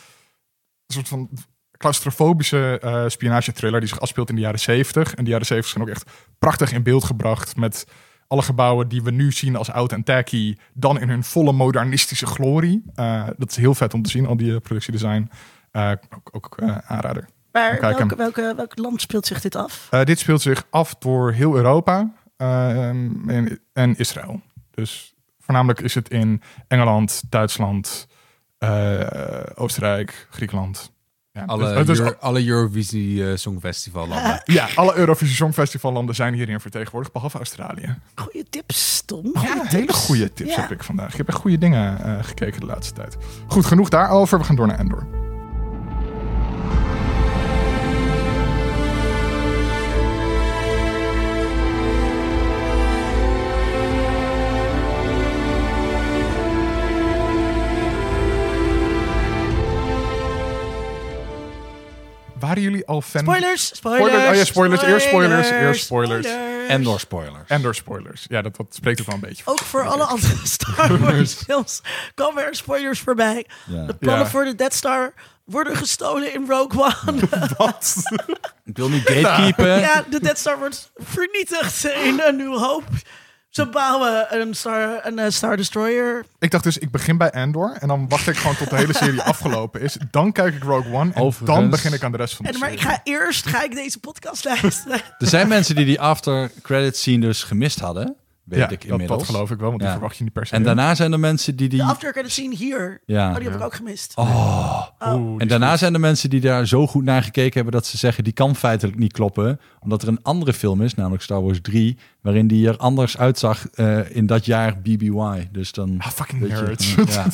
soort 0.87 1.07
van 1.07 1.29
claustrofobische 1.77 2.81
uh, 2.83 3.03
spionage 3.07 3.51
thriller. 3.51 3.79
Die 3.79 3.89
zich 3.89 3.99
afspeelt 3.99 4.29
in 4.29 4.35
de 4.35 4.41
jaren 4.41 4.59
70. 4.59 5.15
En 5.15 5.23
de 5.23 5.29
jaren 5.29 5.45
70 5.45 5.73
zijn 5.73 5.83
ook 5.87 5.95
echt 5.95 6.11
prachtig 6.39 6.71
in 6.71 6.83
beeld 6.83 7.03
gebracht. 7.03 7.55
Met 7.55 7.87
alle 8.27 8.41
gebouwen 8.41 8.87
die 8.87 9.03
we 9.03 9.11
nu 9.11 9.31
zien 9.31 9.55
als 9.55 9.71
oud 9.71 9.91
en 9.91 10.03
tacky, 10.03 10.57
dan 10.73 10.99
in 10.99 11.09
hun 11.09 11.23
volle 11.23 11.51
modernistische 11.51 12.25
glorie. 12.25 12.83
Uh, 12.95 13.27
dat 13.37 13.49
is 13.49 13.55
heel 13.55 13.75
vet 13.75 13.93
om 13.93 14.01
te 14.01 14.09
zien, 14.09 14.25
al 14.25 14.37
die 14.37 14.51
uh, 14.51 14.57
productiedesign. 14.57 15.29
Ook 16.09 16.29
ook 16.31 16.61
aanrader. 16.85 17.27
Maar 17.51 17.79
welke, 17.81 18.15
welke, 18.15 18.53
welk 18.55 18.77
land 18.77 19.01
speelt 19.01 19.25
zich 19.25 19.41
dit 19.41 19.55
af? 19.55 19.89
dit 20.03 20.19
speelt 20.19 20.41
zich 20.41 20.65
af 20.69 20.95
door 20.95 21.31
heel 21.31 21.55
Europa 21.55 22.11
en, 22.37 23.59
en, 23.73 23.97
Israël. 23.97 24.41
Dus 24.71 25.13
voornamelijk 25.39 25.79
is 25.81 25.95
het 25.95 26.09
in 26.09 26.41
Engeland, 26.67 27.23
Duitsland, 27.29 28.07
Oostenrijk, 29.55 30.27
Griekenland. 30.29 30.93
Ja, 31.33 31.43
alle, 31.45 31.73
dus, 31.73 31.85
dus, 31.85 31.99
Euro, 31.99 32.15
alle 32.19 32.47
Eurovisie 32.47 33.15
uh, 33.15 33.35
Songfestival 33.35 34.07
landen. 34.07 34.41
ja, 34.57 34.67
alle 34.75 34.95
Eurovisie 34.95 35.35
Songfestival 35.35 35.91
landen 35.91 36.15
zijn 36.15 36.33
hierin 36.33 36.59
vertegenwoordigd, 36.59 37.13
behalve 37.13 37.37
Australië. 37.37 37.95
Goeie 38.15 38.45
tips, 38.49 39.03
Tom. 39.05 39.29
Ja, 39.33 39.39
goeie 39.39 39.67
hele 39.67 39.85
tips. 39.85 40.05
goede 40.05 40.33
tips 40.33 40.55
ja. 40.55 40.61
heb 40.61 40.71
ik 40.71 40.83
vandaag. 40.83 41.11
Ik 41.11 41.17
heb 41.17 41.27
echt 41.27 41.37
goede 41.37 41.57
dingen 41.57 41.97
uh, 42.05 42.23
gekeken 42.23 42.59
de 42.59 42.65
laatste 42.65 42.93
tijd. 42.93 43.17
Goed, 43.47 43.65
genoeg 43.65 43.89
daarover. 43.89 44.37
We 44.39 44.43
gaan 44.43 44.55
door 44.55 44.67
naar 44.67 44.79
Endor. 44.79 45.22
Waren 62.43 62.61
jullie 62.61 62.85
al 62.85 63.01
fan? 63.01 63.21
Spoilers, 63.21 63.75
spoilers. 63.75 64.05
spoilers. 64.05 64.29
Oh 64.29 64.35
ja, 64.35 64.45
spoilers. 64.45 64.81
Eerst 64.81 65.07
spoilers, 65.07 65.49
eerst 65.49 65.83
spoilers. 65.83 66.27
En 66.67 66.83
door 66.83 66.99
spoilers. 66.99 67.47
En 67.47 67.61
door 67.61 67.75
spoilers. 67.75 68.25
Ja, 68.29 68.41
dat, 68.41 68.55
dat 68.55 68.65
spreekt 68.69 68.99
ook 68.99 69.05
wel 69.05 69.15
een 69.15 69.21
beetje. 69.21 69.43
Ook 69.45 69.59
voor 69.59 69.87
alle 69.87 70.03
andere 70.03 70.35
Star 70.57 70.99
Wars 70.99 71.33
films 71.33 71.81
komen 72.15 72.45
er 72.45 72.55
spoilers 72.55 72.99
voorbij. 72.99 73.45
Ja. 73.65 73.85
De 73.85 73.93
plannen 73.93 74.23
ja. 74.23 74.31
voor 74.31 74.45
de 74.45 74.55
Death 74.55 74.73
Star 74.73 75.13
worden 75.43 75.75
gestolen 75.75 76.33
in 76.33 76.45
Rogue 76.47 76.93
One. 77.05 77.19
Wat? 77.57 77.95
Ik 78.65 78.77
wil 78.77 78.89
niet 78.89 79.09
gatekeepen. 79.09 79.79
Ja, 79.79 80.03
de 80.09 80.19
Death 80.19 80.37
Star 80.37 80.57
wordt 80.59 80.91
vernietigd 80.95 81.85
in 81.85 82.21
een 82.25 82.35
nieuw 82.35 82.57
hoop. 82.57 82.83
Ze 83.53 83.65
bouwen 83.65 84.39
een 84.41 84.53
Star, 84.53 85.05
een 85.05 85.19
uh, 85.19 85.25
Star 85.29 85.57
Destroyer. 85.57 86.25
Ik 86.39 86.51
dacht 86.51 86.63
dus, 86.63 86.77
ik 86.77 86.91
begin 86.91 87.17
bij 87.17 87.29
Endor. 87.29 87.77
En 87.79 87.87
dan 87.87 88.09
wacht 88.09 88.27
ik 88.27 88.37
gewoon 88.37 88.55
tot 88.55 88.69
de 88.69 88.75
hele 88.75 88.93
serie 88.93 89.21
afgelopen 89.33 89.81
is. 89.81 89.97
Dan 90.11 90.31
kijk 90.31 90.55
ik 90.55 90.63
Rogue 90.63 90.93
One. 90.93 91.11
En 91.13 91.21
Overigens. 91.21 91.59
dan 91.59 91.69
begin 91.69 91.93
ik 91.93 92.03
aan 92.03 92.11
de 92.11 92.17
rest 92.17 92.35
van 92.35 92.45
de 92.45 92.51
en, 92.51 92.59
maar 92.59 92.69
serie. 92.69 92.83
ik 92.85 92.89
ga 92.91 93.01
eerst 93.03 93.45
ga 93.47 93.63
ik 93.63 93.75
deze 93.75 93.99
podcast 93.99 94.43
luisteren. 94.61 95.01
Er 95.17 95.27
zijn 95.27 95.47
mensen 95.47 95.75
die 95.75 95.85
die 95.85 96.01
after 96.01 96.51
credits 96.61 96.99
scene 96.99 97.19
dus 97.25 97.43
gemist 97.43 97.79
hadden. 97.79 98.15
Weet 98.43 98.59
ja, 98.59 98.69
ik 98.69 98.83
inmiddels. 98.83 99.09
Dat, 99.09 99.19
dat 99.19 99.27
geloof 99.27 99.51
ik 99.51 99.59
wel, 99.59 99.69
want 99.69 99.81
die 99.81 99.89
verwacht 99.89 100.17
je 100.17 100.23
niet 100.23 100.33
per 100.33 100.45
se. 100.45 100.55
En 100.55 100.63
daarna 100.63 100.95
zijn 100.95 101.11
er 101.11 101.19
mensen 101.19 101.55
die 101.55 101.69
die... 101.69 101.79
De 101.79 101.85
after 101.85 102.11
credits 102.11 102.33
scene 102.33 102.55
hier. 102.55 103.01
Ja. 103.05 103.29
Oh, 103.29 103.35
die 103.35 103.43
heb 103.43 103.55
ik 103.55 103.63
ook 103.63 103.73
gemist. 103.73 104.11
Oh. 104.15 104.85
oh. 104.99 105.13
Oeh, 105.13 105.41
en 105.41 105.47
daarna 105.47 105.77
zijn 105.77 105.93
er 105.93 105.99
mensen 105.99 106.29
die 106.29 106.41
daar 106.41 106.67
zo 106.67 106.87
goed 106.87 107.03
naar 107.03 107.23
gekeken 107.23 107.53
hebben 107.53 107.71
dat 107.71 107.85
ze 107.85 107.97
zeggen 107.97 108.23
die 108.23 108.33
kan 108.33 108.55
feitelijk 108.55 108.97
niet 108.97 109.11
kloppen, 109.11 109.59
omdat 109.79 110.01
er 110.01 110.07
een 110.07 110.23
andere 110.23 110.53
film 110.53 110.81
is, 110.81 110.95
namelijk 110.95 111.23
Star 111.23 111.43
Wars 111.43 111.61
3, 111.61 111.97
waarin 112.21 112.47
die 112.47 112.67
er 112.67 112.77
anders 112.77 113.17
uitzag 113.17 113.67
uh, 113.75 114.15
in 114.15 114.25
dat 114.25 114.45
jaar 114.45 114.81
BBY. 114.81 115.47
Dus 115.51 115.71
dan. 115.71 115.95
Ah, 115.99 116.07
fucking 116.07 116.47
nerds. 116.47 116.93
Je, 116.93 117.03
ja. 117.07 117.25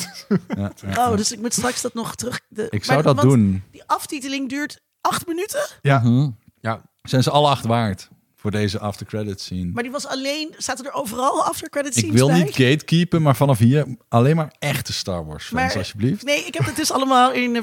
ja, 0.56 0.72
ja. 0.88 1.10
Oh, 1.10 1.16
dus 1.16 1.32
ik 1.32 1.40
moet 1.40 1.52
straks 1.52 1.82
dat 1.82 1.94
nog 1.94 2.14
terug. 2.14 2.40
De, 2.48 2.66
ik 2.70 2.84
zou 2.84 3.02
dat 3.02 3.20
doen. 3.20 3.62
Die 3.70 3.82
aftiteling 3.86 4.48
duurt 4.48 4.80
acht 5.00 5.26
minuten. 5.26 5.66
Ja. 5.80 5.98
Mm 5.98 6.04
-hmm. 6.04 6.36
ja. 6.60 6.80
Zijn 7.02 7.22
ze 7.22 7.30
alle 7.30 7.48
acht 7.48 7.64
waard? 7.64 8.08
Voor 8.40 8.50
deze 8.50 8.78
after 8.78 9.06
credits 9.06 9.44
scene. 9.44 9.70
Maar 9.72 9.82
die 9.82 9.92
was 9.92 10.06
alleen, 10.06 10.54
zaten 10.58 10.84
er 10.86 10.92
overal 10.92 11.44
after 11.44 11.68
credits 11.68 11.96
scenes 11.96 12.12
Ik 12.14 12.18
wil 12.18 12.26
bij? 12.28 12.38
niet 12.42 12.54
gatekeepen, 12.54 13.22
maar 13.22 13.36
vanaf 13.36 13.58
hier 13.58 13.86
alleen 14.08 14.36
maar 14.36 14.52
echte 14.58 14.92
Star 14.92 15.26
Wars 15.26 15.44
fans, 15.46 15.62
Maar- 15.68 15.76
alsjeblieft. 15.76 16.24
Nee, 16.24 16.44
ik 16.44 16.54
heb 16.54 16.64
het 16.66 16.76
dus 16.76 16.90
allemaal 16.92 17.32
in 17.32 17.62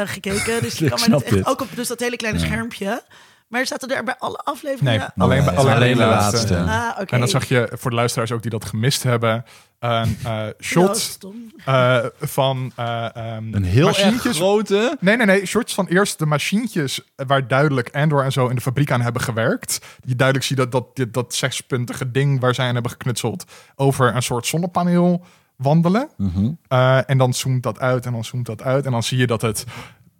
eh, 0.00 0.08
gekeken. 0.08 0.62
Dus 0.62 0.80
Ik 0.80 0.88
kan 0.88 0.98
niet 1.10 1.22
echt, 1.22 1.34
dit. 1.34 1.46
ook 1.46 1.60
op 1.60 1.68
dus 1.74 1.88
dat 1.88 2.00
hele 2.00 2.16
kleine 2.16 2.38
Ja. 2.40 2.46
schermpje. 2.46 3.02
Maar 3.50 3.66
zaten 3.66 3.96
er 3.96 4.04
bij 4.04 4.16
alle 4.18 4.36
afleveringen... 4.36 5.12
Nee, 5.14 5.26
alleen, 5.26 5.44
bij- 5.44 5.56
alleen, 5.56 5.74
alleen 5.74 5.96
de 5.96 6.04
laatste. 6.04 6.54
laatste. 6.54 6.98
Ah. 6.98 7.12
En 7.12 7.18
dan 7.18 7.28
zag 7.28 7.44
je 7.44 7.68
voor 7.72 7.90
de 7.90 7.96
luisteraars 7.96 8.32
ook 8.32 8.42
die 8.42 8.50
dat 8.50 8.64
gemist 8.64 9.02
hebben. 9.02 9.44
Een 9.78 10.16
eh, 10.24 10.24
Ja, 10.24 10.52
shot 10.60 11.18
eh, 11.64 12.04
van 12.20 12.72
eh, 12.76 13.16
ehm, 13.16 13.54
Een 13.54 13.64
heel 13.64 13.92
grote. 13.92 14.96
Nee, 15.00 15.16
nee, 15.16 15.26
nee. 15.26 15.46
Shots 15.46 15.74
van 15.74 15.86
eerst 15.86 16.18
de 16.18 16.26
machientjes 16.26 17.00
waar 17.16 17.48
duidelijk 17.48 17.90
Andor 17.94 18.24
en 18.24 18.32
zo 18.32 18.48
in 18.48 18.54
de 18.54 18.60
fabriek 18.60 18.90
aan 18.90 19.00
hebben 19.00 19.22
gewerkt. 19.22 19.78
Je 20.04 20.16
duidelijk 20.16 20.46
ziet 20.46 20.56
dat 20.56 20.72
dat, 20.72 20.96
dat, 20.96 21.12
dat 21.12 21.34
zespuntige 21.34 22.10
ding 22.10 22.40
waar 22.40 22.54
zij 22.54 22.66
aan 22.66 22.74
hebben 22.74 22.90
geknutseld 22.90 23.44
over 23.74 24.14
een 24.14 24.22
soort 24.22 24.46
zonnepaneel 24.46 25.24
wandelen. 25.56 26.08
Mhm. 26.16 26.50
Eh, 26.68 27.10
en 27.10 27.18
dan 27.18 27.34
zoomt 27.34 27.62
dat 27.62 27.78
uit 27.80 28.06
en 28.06 28.12
dan 28.12 28.24
zoomt 28.24 28.46
dat 28.46 28.62
uit. 28.62 28.84
En 28.84 28.92
dan 28.92 29.02
zie 29.02 29.18
je 29.18 29.26
dat 29.26 29.42
het 29.42 29.64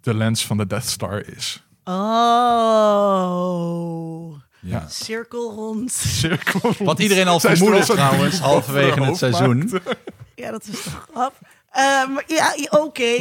de 0.01 0.15
lens 0.15 0.47
van 0.47 0.57
de 0.57 0.67
Death 0.67 0.87
Star 0.89 1.27
is. 1.27 1.65
Oh. 3.01 4.39
Ja. 4.61 4.89
Cirkel 4.89 5.53
rond. 5.53 5.93
Cirkel. 6.21 6.73
Wat 6.79 6.99
iedereen 6.99 7.29
al 7.29 7.41
vermoedde 7.41 7.79
er 7.79 7.85
trouwens, 7.85 8.39
halverwege 8.39 9.03
het 9.03 9.17
seizoen. 9.17 9.73
Ja, 10.35 10.51
dat 10.51 10.67
is 10.73 10.83
toch 10.83 11.07
grap. 11.13 11.35
Ehm, 11.71 12.11
ja, 12.27 12.53
ja, 12.57 12.79
oké. 12.79 13.19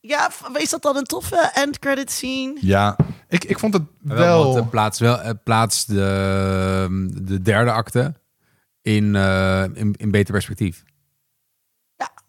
Ja, 0.00 0.30
is 0.52 0.70
dat 0.70 0.82
dan 0.82 0.96
een 0.96 1.04
toffe 1.04 1.50
end 1.54 1.78
credit 1.78 2.10
scene? 2.10 2.56
Ja, 2.60 2.96
Ik, 3.28 3.44
ik 3.44 3.58
vond 3.58 3.72
het 3.74 3.82
Wel, 4.00 4.16
wel... 4.16 4.44
want 4.44 4.54
het 4.54 4.70
plaatst, 4.70 5.00
wel, 5.00 5.18
het 5.18 5.42
plaatst 5.42 5.88
de, 5.88 7.08
de 7.22 7.42
derde 7.42 7.70
acte 7.72 8.14
in, 8.82 9.16
eh, 9.16 9.62
in, 9.74 9.94
in 9.96 10.10
beter 10.10 10.32
perspectief. 10.32 10.82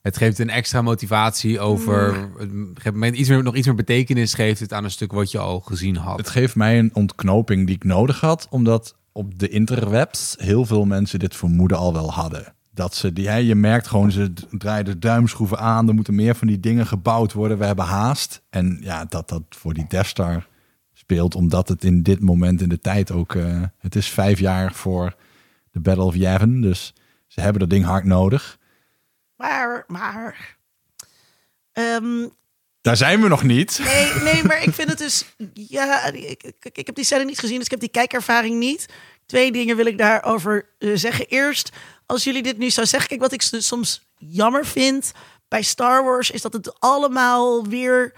Het 0.07 0.17
geeft 0.17 0.39
een 0.39 0.49
extra 0.49 0.81
motivatie 0.81 1.59
over... 1.59 2.29
Het 2.37 2.49
geeft 2.73 2.95
me 2.95 3.11
iets 3.11 3.29
meer, 3.29 3.43
nog 3.43 3.55
iets 3.55 3.67
meer 3.67 3.75
betekenis 3.75 4.33
geeft 4.33 4.59
het 4.59 4.73
aan 4.73 4.83
een 4.83 4.91
stuk 4.91 5.11
wat 5.11 5.31
je 5.31 5.37
al 5.37 5.59
gezien 5.59 5.95
had. 5.95 6.17
het 6.17 6.29
geeft 6.29 6.55
mij 6.55 6.79
een 6.79 6.89
ontknoping 6.93 7.65
die 7.65 7.75
ik 7.75 7.83
nodig 7.83 8.19
had, 8.19 8.47
omdat 8.49 8.95
op 9.11 9.39
de 9.39 9.49
interwebs 9.49 10.35
heel 10.39 10.65
veel 10.65 10.85
mensen 10.85 11.19
dit 11.19 11.35
vermoeden 11.35 11.77
al 11.77 11.93
wel 11.93 12.11
hadden. 12.11 12.53
dat 12.73 12.95
ze 12.95 13.13
die, 13.13 13.27
hè, 13.27 13.35
je 13.35 13.55
merkt 13.55 13.87
gewoon, 13.87 14.11
ze 14.11 14.33
draaien 14.51 14.85
de 14.85 14.99
duimschroeven 14.99 15.59
aan. 15.59 15.87
Er 15.87 15.93
moeten 15.93 16.15
meer 16.15 16.35
van 16.35 16.47
die 16.47 16.59
dingen 16.59 16.87
gebouwd 16.87 17.33
worden. 17.33 17.57
We 17.57 17.65
hebben 17.65 17.85
haast. 17.85 18.41
En 18.49 18.77
ja, 18.81 19.05
dat 19.05 19.29
dat 19.29 19.43
voor 19.49 19.73
die 19.73 19.85
Death 19.87 20.05
Star 20.05 20.47
speelt, 20.93 21.35
omdat 21.35 21.67
het 21.67 21.83
in 21.83 22.03
dit 22.03 22.19
moment 22.19 22.61
in 22.61 22.69
de 22.69 22.79
tijd 22.79 23.11
ook, 23.11 23.35
eh, 23.35 23.61
het 23.79 23.95
is 23.95 24.07
vijf 24.07 24.39
jaar 24.39 24.73
voor 24.73 25.15
de 25.71 25.79
Battle 25.79 26.03
of 26.03 26.15
Yavin. 26.15 26.61
Dus 26.61 26.93
ze 27.27 27.41
hebben 27.41 27.59
dat 27.59 27.69
ding 27.69 27.85
hard 27.85 28.03
nodig. 28.03 28.57
Maar, 29.37 29.83
maar... 29.87 30.57
ehm, 31.71 32.27
Daar 32.81 32.97
zijn 32.97 33.21
we 33.21 33.27
nog 33.27 33.43
niet. 33.43 33.79
Nee, 33.83 34.13
nee, 34.13 34.43
maar 34.43 34.63
ik 34.63 34.73
vind 34.73 34.89
het 34.89 34.97
dus. 34.97 35.25
Ja, 35.53 36.05
ik, 36.05 36.43
ik, 36.43 36.69
ik 36.77 36.85
heb 36.85 36.95
die 36.95 37.05
scène 37.05 37.23
niet 37.25 37.39
gezien, 37.39 37.55
dus 37.57 37.65
ik 37.65 37.71
heb 37.71 37.79
die 37.79 37.89
kijkervaring 37.89 38.57
niet. 38.59 38.85
Twee 39.25 39.51
dingen 39.51 39.75
wil 39.75 39.85
ik 39.85 39.97
daarover 39.97 40.69
eh, 40.79 40.91
zeggen. 40.93 41.27
Eerst, 41.27 41.69
als 42.05 42.23
jullie 42.23 42.43
dit 42.43 42.57
nu 42.57 42.69
zou 42.69 42.87
zeggen, 42.87 43.09
kijk, 43.09 43.21
wat 43.21 43.31
ik 43.31 43.41
soms 43.41 44.05
jammer 44.17 44.65
vind 44.65 45.11
bij 45.47 45.61
Star 45.61 46.03
Wars 46.03 46.31
is 46.31 46.41
dat 46.41 46.53
het 46.53 46.79
allemaal 46.79 47.67
weer 47.67 48.13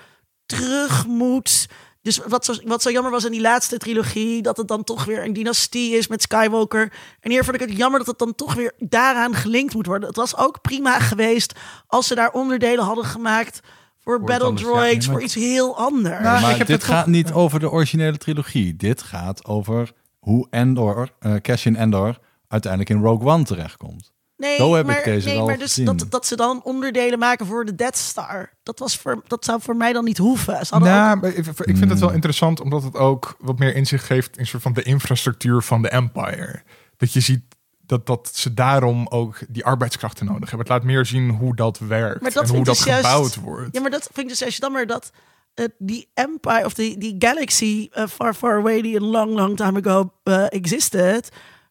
terug 0.46 1.06
moet. 1.08 1.68
Dus 2.10 2.22
wat 2.28 2.46
zo, 2.46 2.54
wat 2.66 2.82
zo 2.82 2.92
jammer 2.92 3.12
was 3.12 3.26
in 3.26 3.32
die 3.32 3.42
laatste 3.42 3.78
trilogie, 3.78 4.42
dat 4.42 4.58
het 4.58 4.68
dan 4.68 4.84
toch 4.84 5.06
weer 5.06 5.24
een 5.26 5.34
dynastie 5.34 5.92
is 5.98 6.08
met 6.08 6.22
Skywalker. 6.22 6.94
En 7.20 7.32
hier 7.32 7.44
vond 7.44 7.62
ik 7.62 7.68
het 7.70 7.78
jammer 7.78 8.00
dat 8.00 8.08
het 8.08 8.18
dan 8.18 8.36
toch 8.36 8.54
weer 8.54 8.74
daaraan 8.80 9.34
gelinkt 9.36 9.74
moet 9.74 9.86
worden. 9.86 10.08
Het 10.08 10.18
was 10.18 10.38
ook 10.38 10.62
prima 10.62 11.00
geweest 11.00 11.54
als 11.88 12.08
ze 12.08 12.16
daar 12.16 12.32
onderdelen 12.32 12.84
hadden 12.84 13.06
gemaakt 13.06 13.60
voor 13.98 14.20
Battle 14.22 14.48
anders, 14.48 14.66
ja. 14.68 14.72
Droids, 14.74 14.90
Nee, 14.92 14.96
maar- 15.08 15.16
voor 15.16 15.22
iets 15.24 15.36
heel 15.36 15.78
anders. 15.78 16.24
Nou, 16.24 16.42
maar 16.42 16.52
ik 16.52 16.58
heb 16.58 16.68
dit 16.68 16.80
toch- 16.80 16.90
gaat 16.90 17.08
niet 17.08 17.32
over 17.32 17.60
de 17.60 17.72
originele 17.72 18.18
trilogie. 18.18 18.76
Dit 18.76 19.02
gaat 19.02 19.46
over 19.46 19.92
hoe 20.20 20.48
Endor, 20.50 21.10
eh 21.20 21.36
Cassian 21.36 21.76
Endor, 21.76 22.18
uiteindelijk 22.48 22.92
in 22.92 23.02
Rogue 23.02 23.28
One 23.28 23.44
terechtkomt. 23.44 24.12
Nee, 24.40 24.56
Zo 24.56 24.74
heb 24.74 24.90
ik 24.90 24.96
maar, 24.96 25.04
deze 25.04 25.28
nee, 25.28 25.42
maar 25.42 25.58
dus 25.58 25.74
gezien. 25.74 25.86
dat, 25.86 26.06
dat 26.10 26.26
ze 26.26 26.36
dan 26.36 26.62
onderdelen 26.64 27.20
maken 27.20 27.46
voor 27.46 27.66
de 27.66 27.76
Death 27.76 27.98
Star. 27.98 28.50
Dat, 28.64 28.80
was 28.80 28.98
voor, 28.98 29.22
dat 29.28 29.46
zou 29.46 29.62
voor 29.62 29.76
mij 29.76 29.94
dan 29.94 30.04
niet 30.04 30.18
hoeven. 30.18 30.66
Ze 30.66 30.74
ook- 30.74 30.84
Nou, 30.84 31.20
maar 31.20 31.30
ik 31.30 31.46
ik 31.48 31.78
vind 31.78 31.90
het 31.90 32.00
wel 32.00 32.12
interessant 32.12 32.62
omdat 32.62 32.84
het 32.84 32.96
ook 32.96 33.36
wat 33.40 33.60
meer 33.60 33.76
inzicht 33.76 34.06
geeft 34.06 34.38
in 34.38 34.46
soort 34.48 34.64
van 34.64 34.74
de 34.74 34.84
infrastructuur 34.84 35.62
van 35.62 35.82
de 35.82 35.90
Empire. 35.90 36.62
Dat 36.98 37.14
je 37.14 37.20
ziet 37.20 37.42
dat, 37.86 38.06
dat 38.06 38.30
ze 38.34 38.54
daarom 38.54 39.08
ook 39.08 39.38
die 39.50 39.66
arbeidskrachten 39.66 40.26
nodig 40.26 40.50
hebben. 40.50 40.60
Het 40.60 40.70
laat 40.70 40.84
meer 40.84 41.06
zien 41.06 41.30
hoe 41.30 41.56
dat 41.56 41.78
werkt 41.80 42.22
Maar 42.22 42.32
dat 42.32 42.44
en 42.44 42.56
hoe 42.56 42.64
dat 42.64 42.76
dus 42.76 42.84
juist- 42.86 43.06
gebouwd 43.06 43.36
wordt. 43.36 43.70
Ja, 43.76 43.82
maar 43.82 43.92
dat 43.92 44.04
vind 44.04 44.18
ik 44.18 44.28
dus 44.28 44.40
juist 44.40 44.62
jammer 44.62 44.88
dat 44.88 45.12
eh, 45.54 45.66
die 45.78 46.10
Empire 46.14 46.66
of 46.66 46.74
die, 46.74 46.98
die 46.98 47.16
galaxy 47.20 47.88
eh, 47.92 48.08
far, 48.08 48.34
far 48.34 48.58
away 48.58 48.82
die 48.82 48.96
een 48.96 49.04
long, 49.06 49.36
long 49.36 49.58
time 49.58 49.80
ago 49.80 50.12
eh, 50.24 50.46
existed. 50.50 51.30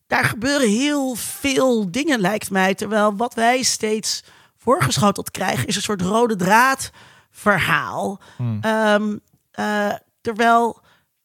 Daar 0.09 0.25
gebeuren 0.25 0.69
heel 0.69 1.15
veel 1.15 1.91
dingen, 1.91 2.21
lijkt 2.21 2.51
mij. 2.51 2.75
Terwijl 2.75 3.17
wat 3.17 3.35
wij 3.35 3.63
steeds 3.63 4.25
voorgeschoteld 4.57 5.31
krijgen, 5.31 5.67
is 5.67 5.77
een 5.77 5.83
soort 5.83 6.03
rode 6.03 6.37
draad 6.37 6.91
verhaal. 7.31 8.21
Hmm. 8.37 8.59
Ehm, 8.63 9.17
eh, 9.51 9.95
terwijl, 10.21 10.81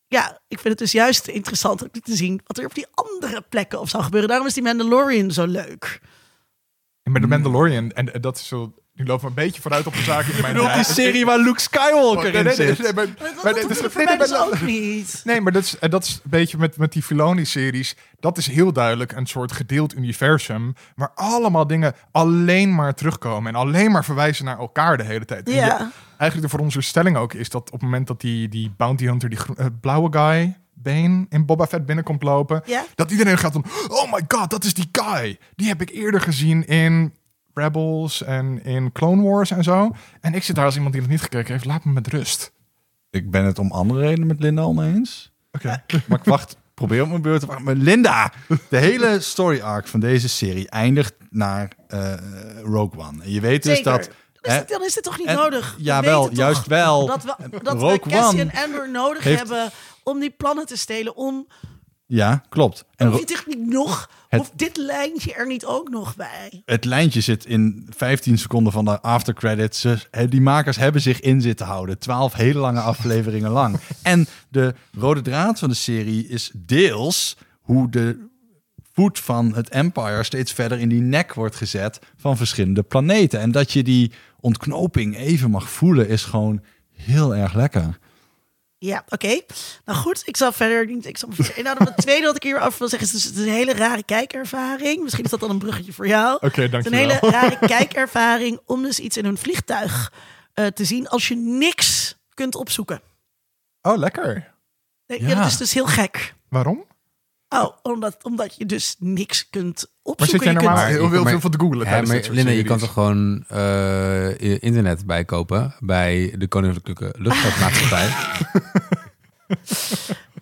ja, 0.08 0.40
ik 0.48 0.60
vind 0.60 0.70
het 0.70 0.78
dus 0.78 0.92
juist 0.92 1.28
interessant 1.28 1.82
om 1.82 1.90
te 1.92 2.16
zien 2.16 2.42
wat 2.46 2.58
er 2.58 2.66
op 2.66 2.76
die 2.76 2.88
andere 2.94 3.42
plekken 3.50 3.80
op 3.80 3.90
zou 3.90 4.04
gebeuren. 4.04 4.30
Daarom 4.30 4.48
is 4.48 4.54
die 4.54 4.64
Mandalorian 4.64 5.32
zo 5.32 5.46
leuk. 5.46 6.02
En 7.04 7.12
met 7.12 7.22
de 7.22 7.28
Mandalorian, 7.28 7.92
en, 7.92 8.14
en 8.14 8.22
dat 8.22 8.36
is 8.36 8.48
zo... 8.48 8.74
Nu 8.96 9.06
lopen 9.06 9.24
we 9.24 9.28
een 9.30 9.46
beetje 9.46 9.62
vooruit 9.62 9.88
op 9.88 9.94
de 9.94 10.02
zaken. 10.02 10.34
in 10.36 10.42
mijn 10.42 10.54
bedoelt 10.54 10.74
die 10.74 10.84
serie 10.84 11.26
waar 11.26 11.38
Luke 11.40 11.62
Skywalker 11.62 12.36
in 12.36 12.54
zit? 12.54 12.80
nee, 12.80 12.94
maar- 12.94 13.08
Maar 13.44 13.54
dat, 13.54 13.70
is- 13.70 13.78
voor 13.78 13.90
ook 14.38 14.62
niet. 14.62 15.22
Nee, 15.24 15.42
maar 15.42 15.52
dat 15.52 15.64
is, 15.64 15.78
en 15.80 15.90
dat 15.90 16.04
is 16.04 16.14
een 16.24 16.30
beetje 16.30 16.58
met, 16.58 16.78
met 16.78 16.94
die 16.94 17.02
Filoni-series. 17.04 17.96
Dat 18.20 18.38
is 18.38 18.48
heel 18.48 18.74
duidelijk 18.74 19.12
een 19.12 19.26
soort 19.26 19.52
gedeeld 19.52 19.96
universum. 19.96 20.74
Waar 20.96 21.12
allemaal 21.16 21.68
dingen 21.68 21.94
alleen 22.12 22.76
maar 22.76 22.94
terugkomen. 22.94 23.54
En 23.54 23.60
alleen 23.60 23.92
maar 23.92 24.06
verwijzen 24.06 24.46
naar 24.46 24.60
elkaar 24.60 24.98
de 24.98 25.04
hele 25.04 25.26
tijd. 25.26 25.50
Ja. 25.50 25.54
je- 25.66 25.88
eigenlijk 26.18 26.42
de 26.42 26.58
veronderstelling 26.58 27.18
ook 27.18 27.34
is 27.34 27.50
dat 27.50 27.62
op 27.66 27.72
het 27.72 27.82
moment 27.82 28.08
dat 28.08 28.22
die, 28.22 28.50
die 28.50 28.74
bounty 28.78 29.06
hunter, 29.06 29.30
die 29.30 29.40
eh, 29.58 29.66
blauwe 29.82 30.12
guy, 30.12 30.58
Bane, 30.74 31.26
in 31.30 31.46
Boba 31.46 31.66
Fett 31.68 31.86
binnenkomt 31.86 32.24
lopen. 32.24 32.62
Ja. 32.66 32.86
Dat 32.96 33.12
iedereen 33.12 33.38
gaat 33.38 33.52
van, 33.54 33.66
oh 33.88 34.12
my 34.14 34.22
god, 34.28 34.50
dat 34.50 34.64
is 34.64 34.74
die 34.74 34.90
guy. 34.92 35.38
Die 35.56 35.68
heb 35.68 35.82
ik 35.82 35.90
eerder 35.90 36.22
gezien 36.22 36.68
in 36.68 37.14
Rebels 37.54 38.24
en 38.24 38.64
in 38.64 38.92
Clone 38.92 39.22
Wars 39.30 39.52
en 39.52 39.64
zo. 39.64 39.92
En 40.22 40.34
ik 40.34 40.44
zit 40.44 40.56
daar 40.56 40.66
als 40.66 40.76
iemand 40.76 40.94
die 40.94 41.02
het 41.02 41.12
niet 41.12 41.22
gekeken 41.22 41.52
heeft. 41.54 41.66
Laat 41.66 41.86
me 41.86 41.92
met 41.92 42.08
rust. 42.08 42.52
Ik 43.10 43.32
ben 43.32 43.46
het 43.46 43.60
om 43.60 43.72
andere 43.72 44.00
redenen 44.00 44.28
met 44.28 44.40
Linda 44.40 44.62
oneens. 44.62 45.32
Oké. 45.52 45.84
Maar 46.08 46.20
ik 46.20 46.26
wacht, 46.26 46.58
probeer 46.74 47.02
op 47.02 47.10
mijn 47.10 47.22
beurt 47.22 47.40
te 47.40 47.46
wachten. 47.46 47.66
Maar 47.66 47.76
Linda, 47.76 48.32
de 48.70 48.78
hele 48.78 49.20
story 49.20 49.62
arc 49.62 49.88
van 49.88 50.00
deze 50.00 50.30
serie 50.30 50.70
eindigt 50.70 51.14
naar 51.30 51.72
eh, 51.88 52.14
Rogue 52.64 53.00
One. 53.00 53.24
En 53.24 53.32
je 53.32 53.40
weet 53.42 53.64
dus 53.64 53.84
dat... 53.84 54.10
Dan 54.42 54.52
is, 54.54 54.58
het, 54.60 54.70
dan 54.70 54.84
is 54.84 54.96
het 54.96 55.04
toch 55.04 55.18
niet 55.18 55.28
en- 55.28 55.36
nodig? 55.36 55.76
We 55.78 55.84
jawel, 55.84 56.26
toch 56.26 56.36
juist 56.38 56.68
wel. 56.68 57.06
Dat 57.06 57.24
we, 57.24 57.36
dat 57.50 57.74
we 57.74 57.80
Rogue 57.80 58.00
Cassian 58.00 58.52
One 58.52 58.64
Andor 58.64 58.92
nodig 58.92 59.24
heeft- 59.24 59.38
hebben 59.38 59.72
om 60.04 60.20
die 60.20 60.30
plannen 60.30 60.66
te 60.66 60.78
stelen. 60.78 61.16
Om, 61.16 61.48
Ja, 62.16 62.44
klopt. 62.50 62.86
En 62.96 63.12
toch 63.26 63.46
niet 63.48 63.68
nog, 63.68 64.10
Het- 64.30 64.40
of 64.42 64.52
dit 64.56 64.78
lijntje 64.78 65.34
er 65.34 65.48
niet 65.48 65.66
ook 65.66 65.90
nog 65.90 66.16
bij? 66.16 66.62
het 66.66 66.86
lijntje 66.86 67.22
zit 67.22 67.46
in 67.46 67.88
15 67.90 68.38
seconden 68.38 68.74
van 68.74 68.86
de 68.86 69.02
aftercredits. 69.02 69.86
Die 70.30 70.42
makers 70.42 70.78
hebben 70.78 71.02
zich 71.02 71.20
in 71.20 71.42
zitten 71.42 71.66
houden. 71.66 72.00
12 72.00 72.34
hele 72.34 72.60
lange 72.60 72.80
afleveringen 72.94 73.52
lang. 73.52 73.80
En 74.02 74.28
de 74.50 74.74
rode 74.98 75.22
draad 75.22 75.60
van 75.60 75.70
de 75.70 75.76
serie 75.76 76.28
is 76.28 76.52
deels 76.56 77.38
hoe 77.62 77.90
de 77.90 78.28
voet 78.94 79.20
van 79.20 79.54
het 79.56 79.70
Empire 79.70 80.24
steeds 80.24 80.52
verder 80.52 80.80
in 80.80 80.90
die 80.90 81.02
nek 81.02 81.34
wordt 81.34 81.56
gezet 81.56 82.00
van 82.18 82.38
verschillende 82.38 82.84
planeten. 82.84 83.40
En 83.40 83.52
dat 83.52 83.72
je 83.72 83.84
die 83.84 84.12
ontknoping 84.40 85.18
even 85.18 85.52
mag 85.52 85.70
voelen 85.70 86.08
is 86.08 86.24
gewoon 86.24 86.62
heel 86.92 87.36
erg 87.36 87.54
lekker. 87.54 87.98
Ja, 88.84 89.04
oké. 89.10 89.42
Nou 89.86 89.98
goed, 90.00 90.22
ik 90.26 90.38
zal 90.38 90.52
verder 90.52 90.86
niet. 90.86 91.06
Ik 91.06 91.18
zal 91.18 91.30
verder 91.32 91.58
inhouden. 91.58 91.88
Het 91.88 91.98
tweede 91.98 92.26
wat 92.26 92.36
ik 92.36 92.44
hier 92.44 92.60
af 92.60 92.78
wil 92.78 92.88
zeggen 92.88 93.08
is: 93.08 93.14
dus 93.14 93.24
het 93.24 93.36
is 93.36 93.46
een 93.46 93.52
hele 93.52 93.74
rare 93.74 94.04
kijkervaring. 94.04 95.04
Misschien 95.04 95.24
is 95.24 95.30
dat 95.30 95.40
dan 95.40 95.50
een 95.50 95.58
bruggetje 95.58 95.94
voor 95.94 96.08
jou. 96.08 96.38
Oké, 96.42 96.64
een 96.72 96.94
hele 96.94 97.18
rare 97.40 97.58
kijkervaring 97.60 98.60
om 98.66 98.84
dus 98.84 99.00
iets 99.00 99.18
in 99.18 99.26
een 99.26 99.38
vliegtuig 99.38 100.14
eh, 100.54 100.66
te 100.66 100.86
zien 100.86 101.08
als 101.08 101.28
je 101.28 101.36
niks 101.36 102.18
kunt 102.34 102.56
opzoeken. 102.56 103.02
Oh, 103.82 103.98
lekker. 103.98 104.54
Nee, 105.08 105.22
ja. 105.22 105.28
Ja. 105.28 105.36
dat 105.36 105.46
is 105.46 105.58
dus 105.58 105.74
heel 105.74 105.88
gek. 105.88 106.34
Waarom? 106.50 106.86
Oh, 107.62 107.78
omdat, 107.82 108.18
omdat 108.24 108.56
je 108.58 108.66
dus 108.66 108.96
niks 109.00 109.50
kunt 109.50 109.76
Maar 109.76 110.14
opzoeken. 110.14 110.28
zit 110.28 110.44
jij 110.44 110.54
Je 110.54 110.60
normaal 110.68 110.76
kunt- 110.86 110.98
heel, 110.98 111.10
heel 111.10 111.22
maar- 111.22 111.32
veel 111.32 111.40
van 111.40 111.52
te 111.52 111.60
googlen 111.60 111.88
Ja, 111.90 112.02
maar 112.02 112.28
Linda, 112.32 112.52
je 112.52 112.64
kan 112.64 112.78
toch 112.78 112.94
gewoon 112.94 113.44
eh, 113.48 114.62
internet 114.64 115.06
bijkopen 115.06 115.76
bij 115.80 116.36
de 116.38 116.48
Koninklijke 116.48 117.16
Luchtvaartmaatschappij? 117.18 118.10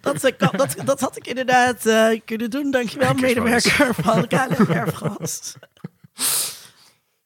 Dat, 0.02 0.24
eh, 0.24 0.50
dat, 0.52 0.76
dat 0.86 1.00
had 1.00 1.18
ik 1.18 1.28
inderdaad 1.28 1.86
eh, 1.86 2.20
kunnen 2.26 2.50
doen. 2.50 2.72
Dankjewel, 2.72 3.14
medewerker 3.14 3.94
van 3.96 4.28
KLM 4.28 4.66
Erfgas. 4.70 5.56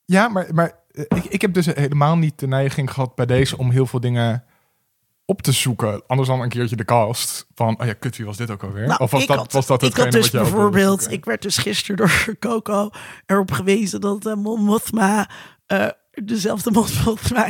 Ja, 0.05 0.27
maar, 0.27 0.47
maar 0.53 0.71
ik, 0.91 1.25
ik 1.29 1.41
heb 1.41 1.53
dus 1.53 1.65
helemaal 1.65 2.17
niet 2.17 2.39
de 2.39 2.47
neiging 2.47 2.91
gehad 2.91 3.15
bij 3.15 3.25
deze 3.25 3.57
om 3.57 3.69
heel 3.71 3.85
veel 3.85 3.99
dingen 3.99 4.43
op 5.25 5.41
te 5.41 5.51
zoeken. 5.51 6.03
Anders 6.07 6.29
dan 6.29 6.41
een 6.41 6.49
keertje 6.49 6.75
de 6.75 6.85
cast. 6.85 7.47
Van, 7.55 7.81
oh 7.81 7.85
ja, 7.85 7.93
kut, 7.93 8.17
wie 8.17 8.25
was 8.25 8.37
dit 8.37 8.51
ook 8.51 8.63
alweer? 8.63 8.87
Nou, 8.87 8.99
of 9.03 9.11
was 9.11 9.25
dat, 9.25 9.37
had, 9.37 9.51
was 9.51 9.65
dat 9.65 9.81
ik 9.81 9.87
hetgene 9.87 10.11
dus 10.11 10.21
wat 10.21 10.31
jij 10.31 10.41
bijvoorbeeld, 10.41 11.11
ik 11.11 11.25
werd 11.25 11.41
dus 11.41 11.57
gisteren 11.57 11.95
door 11.95 12.25
Coco 12.39 12.89
erop 13.25 13.51
gewezen 13.51 14.01
dat 14.01 14.25
uh, 14.25 14.33
Mon 14.33 14.61
Mothma 14.61 15.29
eh, 15.65 15.87
dezelfde 16.11 16.71
Mon 16.71 16.87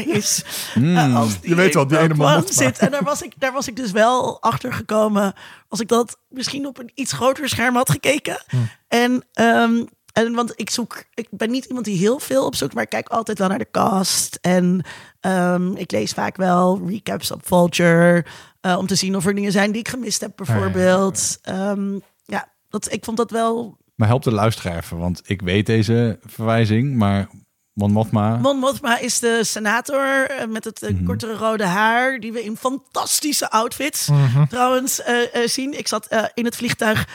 is. 0.06 0.44
eh, 0.76 1.16
als 1.16 1.40
die 1.40 1.40
Hmm. 1.40 1.50
Je 1.50 1.56
weet 1.56 1.74
wel, 1.74 1.88
die 1.88 1.98
ene 1.98 2.14
Mon 2.14 2.34
Mothma. 2.34 2.52
Zit. 2.52 2.78
En 2.78 2.92
daar 2.92 3.04
was, 3.04 3.22
ik, 3.22 3.34
daar 3.38 3.54
was 3.54 3.68
ik 3.68 3.76
dus 3.76 3.92
wel 3.92 4.42
achter 4.42 4.74
gekomen 4.74 5.34
als 5.68 5.80
ik 5.80 5.88
dat 5.88 6.20
misschien 6.30 6.68
op 6.68 6.78
een 6.78 6.92
iets 6.94 7.14
groter 7.14 7.50
scherm 7.50 7.76
had 7.76 7.90
gekeken. 7.90 8.44
Hmm. 8.48 8.70
En, 8.88 9.24
ehm, 9.34 9.84
en 10.12 10.34
want 10.34 10.54
ik 10.56 10.70
zoek, 10.70 11.04
ik 11.14 11.28
ben 11.32 11.52
niet 11.52 11.66
iemand 11.66 11.86
die 11.86 11.98
heel 11.98 12.20
veel 12.20 12.46
opzoekt, 12.46 12.74
maar 12.74 12.84
ik 12.84 12.90
kijk 12.90 13.10
altijd 13.10 13.40
wel 13.40 13.48
naar 13.48 13.58
de 13.58 13.68
cast. 13.72 14.38
En 14.42 14.86
ehm, 15.26 15.76
ik 15.76 15.92
lees 15.92 16.12
vaak 16.12 16.36
wel 16.36 16.82
recaps 16.88 17.32
op 17.32 17.48
Vulture. 17.48 18.26
eh, 18.62 18.78
om 18.78 18.88
te 18.88 18.96
zien 18.96 19.16
of 19.16 19.26
er 19.26 19.36
dingen 19.36 19.52
zijn 19.52 19.72
die 19.72 19.80
ik 19.80 19.88
gemist 19.88 20.22
heb, 20.22 20.40
ja. 20.40 20.46
bijvoorbeeld. 20.46 21.40
Ehm, 21.42 22.00
ja, 22.26 22.48
dat, 22.70 22.92
ik 22.92 23.04
vond 23.04 23.18
dat 23.18 23.32
wel. 23.32 23.78
Maar 23.96 24.08
help 24.08 24.24
de 24.24 24.32
luisteraar 24.32 24.78
even, 24.78 24.98
want 24.98 25.22
ik 25.26 25.42
weet 25.42 25.66
deze 25.66 26.20
verwijzing, 26.26 26.96
maar 26.96 27.28
Mon 27.76 27.92
Mothma... 27.92 28.38
Mon 28.38 28.58
Mothma 28.58 29.00
is 29.00 29.20
de 29.20 29.44
senator 29.44 30.30
eh, 30.30 30.48
met 30.48 30.64
het 30.64 30.82
eh, 30.82 30.96
kortere 31.06 31.34
rode 31.34 31.66
haar, 31.66 32.20
die 32.20 32.32
we 32.34 32.44
in 32.44 32.58
fantastische 32.58 33.50
outfits 33.50 34.10
trouwens 34.50 35.02
eh, 35.02 35.36
eh, 35.36 35.48
zien. 35.48 35.78
Ik 35.78 35.88
zat 35.88 36.32
in 36.34 36.46
het 36.46 36.56
vliegtuig 36.56 37.08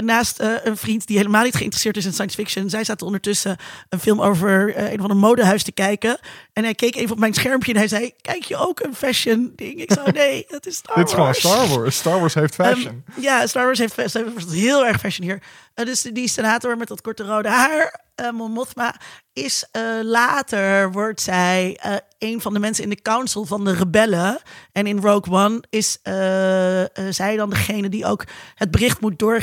naast 0.00 0.38
eh, 0.38 0.50
een 0.64 0.76
vriend 0.76 1.06
die 1.06 1.16
helemaal 1.16 1.42
niet 1.44 1.54
geïnteresseerd 1.54 1.96
is 1.96 2.04
in 2.04 2.12
science 2.12 2.36
fiction. 2.36 2.70
Zij 2.70 2.84
zaten 2.84 3.06
ondertussen 3.06 3.56
een 3.88 4.00
film 4.00 4.20
over 4.22 4.74
eh, 4.74 4.92
een 4.92 5.00
van 5.00 5.10
een 5.10 5.18
modehuis 5.18 5.62
te 5.62 5.72
kijken. 5.72 6.18
En 6.52 6.64
hij 6.64 6.74
keek 6.74 6.94
even 6.96 7.12
op 7.12 7.18
mijn 7.18 7.34
schermpje 7.34 7.72
en 7.72 7.78
hij 7.78 7.88
zei: 7.88 8.12
Kijk 8.20 8.44
je 8.44 8.56
ook 8.56 8.80
een 8.80 8.94
fashion 8.94 9.52
ding? 9.56 9.80
Ik 9.80 9.92
zei: 9.92 10.10
Nee, 10.12 10.44
het 10.48 10.66
is 10.66 10.76
Star 10.76 10.96
Dit 10.96 11.04
is 11.06 11.10
gewoon 11.12 11.26
Wars." 11.26 11.38
Star 11.38 11.68
Wars. 11.68 11.96
Star 11.96 12.18
Wars 12.20 12.34
heeft 12.34 12.54
fashion. 12.64 13.02
Ehm, 13.14 13.20
ja, 13.22 13.46
Star 13.46 13.64
Wars 13.64 13.78
heeft, 13.78 13.96
heeft 13.96 14.50
heel 14.50 14.86
erg 14.86 15.00
fashion 15.00 15.26
hier. 15.26 15.42
Eh, 15.74 15.84
dus 15.86 16.00
die 16.02 16.28
senator 16.28 16.76
met 16.76 16.88
dat 16.88 17.00
korte 17.00 17.22
rode 17.24 17.48
haar. 17.48 18.02
eh 18.14 18.30
Mon 18.30 18.52
Mothma 18.52 18.94
is 19.32 19.64
eh, 19.70 19.82
later 20.02 20.92
wordt 20.92 21.20
zij 21.20 21.78
eh, 21.80 21.94
een 22.18 22.40
van 22.40 22.52
de 22.52 22.58
mensen 22.58 22.84
in 22.84 22.90
de 22.90 23.02
council 23.02 23.44
van 23.44 23.64
de 23.64 23.72
rebellen. 23.74 24.38
En 24.72 24.86
in 24.86 24.98
Rogue 25.00 25.32
One 25.34 25.62
is 25.70 25.98
eh, 26.02 26.80
eh, 26.82 26.88
zij 27.10 27.36
dan 27.36 27.50
degene 27.50 27.88
die 27.88 28.06
ook 28.06 28.24
het 28.54 28.70
bericht 28.70 29.00
moet 29.00 29.18
doorgeven 29.18 29.42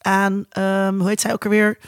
aan, 0.00 0.46
ehm, 0.48 0.98
hoe 0.98 1.08
heet 1.08 1.20
zij 1.20 1.32
ook 1.32 1.44
alweer? 1.44 1.78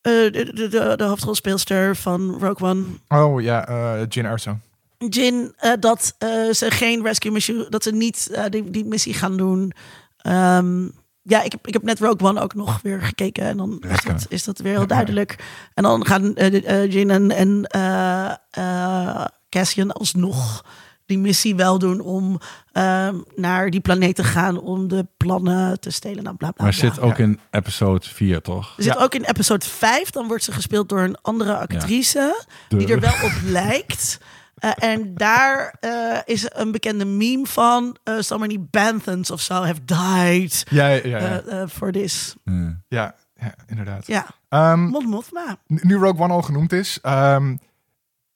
Eh, 0.00 0.12
de, 0.12 0.30
de, 0.30 0.68
de, 0.68 0.94
de 0.96 1.04
hoofdrolspeelster 1.04 1.96
van 1.96 2.36
Rogue 2.40 2.68
One. 2.68 2.84
Oh 3.08 3.42
ja, 3.42 3.68
eh 3.68 4.06
Jin 4.08 4.24
Erso. 4.24 4.58
Jin 5.08 5.54
eh, 5.56 5.72
dat 5.80 6.14
ze 6.52 6.66
geen 6.68 7.02
rescue 7.02 7.32
mission, 7.32 7.66
dat 7.68 7.82
ze 7.82 7.92
niet 7.92 8.40
die, 8.50 8.70
die 8.70 8.84
missie 8.84 9.14
gaan 9.14 9.36
doen. 9.36 9.72
Ehm, 10.16 10.88
ja, 11.22 11.42
ik 11.42 11.52
heb, 11.52 11.66
ik 11.66 11.72
heb 11.72 11.82
net 11.82 12.00
Rogue 12.00 12.28
One 12.28 12.40
ook 12.40 12.54
nog 12.54 12.82
weer 12.82 13.00
gekeken 13.02 13.44
en 13.44 13.56
dan 13.56 13.82
is 13.88 14.02
dat, 14.02 14.26
is 14.28 14.44
dat 14.44 14.58
weer 14.58 14.72
heel 14.72 14.86
duidelijk. 14.86 15.44
En 15.74 15.82
dan 15.82 16.06
gaan 16.06 16.32
Jin 16.88 17.10
en, 17.10 17.30
en 17.30 17.66
Cassian 19.48 19.92
alsnog 19.92 20.64
die 21.08 21.18
missie 21.18 21.54
wel 21.56 21.78
doen 21.78 22.00
om 22.00 22.38
ehm, 22.72 23.16
naar 23.36 23.70
die 23.70 23.80
planeet 23.80 24.14
te 24.16 24.24
gaan 24.24 24.60
om 24.60 24.88
de 24.88 25.06
plannen 25.16 25.80
te 25.80 25.90
stelen. 25.90 26.22
Nou, 26.24 26.36
bla, 26.36 26.50
bla, 26.50 26.64
Maar 26.64 26.74
bla. 26.76 26.88
zit 26.90 27.00
ook 27.00 27.18
in 27.18 27.40
episode 27.50 28.06
4, 28.08 28.40
toch? 28.42 28.76
Er 28.76 28.82
zit 28.82 28.94
Ja. 28.94 29.00
ook 29.02 29.14
in 29.14 29.24
episode 29.24 29.64
5, 29.66 30.10
dan 30.10 30.26
wordt 30.26 30.44
ze 30.44 30.52
gespeeld 30.52 30.88
door 30.88 31.00
een 31.00 31.16
andere 31.22 31.56
actrice. 31.56 32.44
Die 32.68 32.88
er 32.92 33.00
wel 33.00 33.12
op 33.24 33.32
lijkt. 33.60 34.18
Eh, 34.54 34.70
en 34.76 35.14
daar 35.14 35.74
eh, 35.80 36.18
is 36.24 36.46
een 36.54 36.72
bekende 36.72 37.04
meme 37.04 37.46
van. 37.46 37.96
eh 38.04 38.14
so 38.18 38.38
many 38.38 38.66
Banthans 38.70 39.30
of 39.30 39.40
zo 39.40 39.54
have 39.54 39.84
died 39.84 40.64
Ja, 40.70 40.88
ja, 40.88 41.00
ja. 41.04 41.42
ja. 41.48 41.68
for 41.68 41.92
this. 41.92 42.34
Ja. 42.44 42.76
ja, 42.88 43.14
ja, 43.40 43.54
inderdaad. 43.66 44.06
Ja, 44.06 44.26
Ehm, 44.48 44.80
Mon 44.80 45.04
Mothma. 45.06 45.56
nu 45.66 45.96
Rogue 45.96 46.22
One 46.24 46.32
al 46.32 46.42
genoemd 46.42 46.72
is, 46.72 46.98
ehm, 47.02 47.56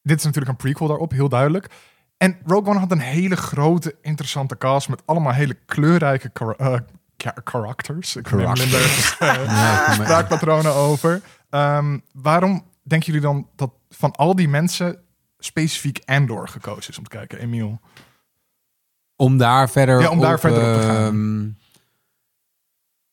dit 0.03 0.19
is 0.19 0.25
natuurlijk 0.25 0.51
een 0.53 0.57
prequel 0.65 0.89
daarop, 0.89 1.11
heel 1.11 1.29
duidelijk. 1.29 1.67
En 2.23 2.39
Rogue 2.45 2.71
One 2.71 2.79
had 2.79 2.91
een 2.91 3.01
hele 3.01 3.37
grote, 3.37 3.97
interessante 4.03 4.59
cast 4.59 4.89
met 4.89 5.03
allemaal 5.05 5.33
hele 5.33 5.55
kleurrijke 5.55 6.31
eh, 6.57 6.77
characters. 7.45 8.17
Ik 8.17 8.31
neem 8.31 8.53
minder 8.53 8.81
eh, 9.19 9.93
spraakpatronen 10.01 10.75
over. 10.75 11.23
Ehm, 11.51 11.99
waarom 12.13 12.67
denken 12.83 13.07
jullie 13.07 13.29
dan 13.29 13.49
dat 13.57 13.71
van 13.89 14.13
al 14.13 14.37
die 14.37 14.49
mensen 14.49 15.03
specifiek 15.39 16.03
Andor 16.05 16.49
gekozen 16.49 16.91
is 16.91 16.99
om 16.99 17.05
te 17.05 17.11
kijken, 17.11 17.39
Emiel? 17.39 17.81
Om 19.17 19.37
daar 19.37 19.71
verder 19.71 20.01
Ja, 20.01 20.11
om 20.11 20.21
daar 20.21 20.35
op, 20.35 20.41
verder 20.41 20.75
op 20.75 20.81
te 20.81 20.87
gaan. 20.87 21.57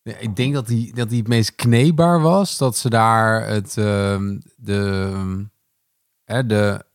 ehm, 0.04 0.22
ik 0.22 0.36
denk 0.36 0.54
dat 0.54 0.68
hij 0.68 0.92
dat 0.94 1.10
die 1.10 1.20
het 1.20 1.28
meest 1.28 1.56
kneedbaar 1.56 2.22
was. 2.22 2.58
Dat 2.58 2.78
ze 2.78 2.90
daar 2.90 3.48
het... 3.48 3.78
ehm, 3.78 4.40
de, 4.56 5.46
hè, 6.24 6.46
de, 6.46 6.88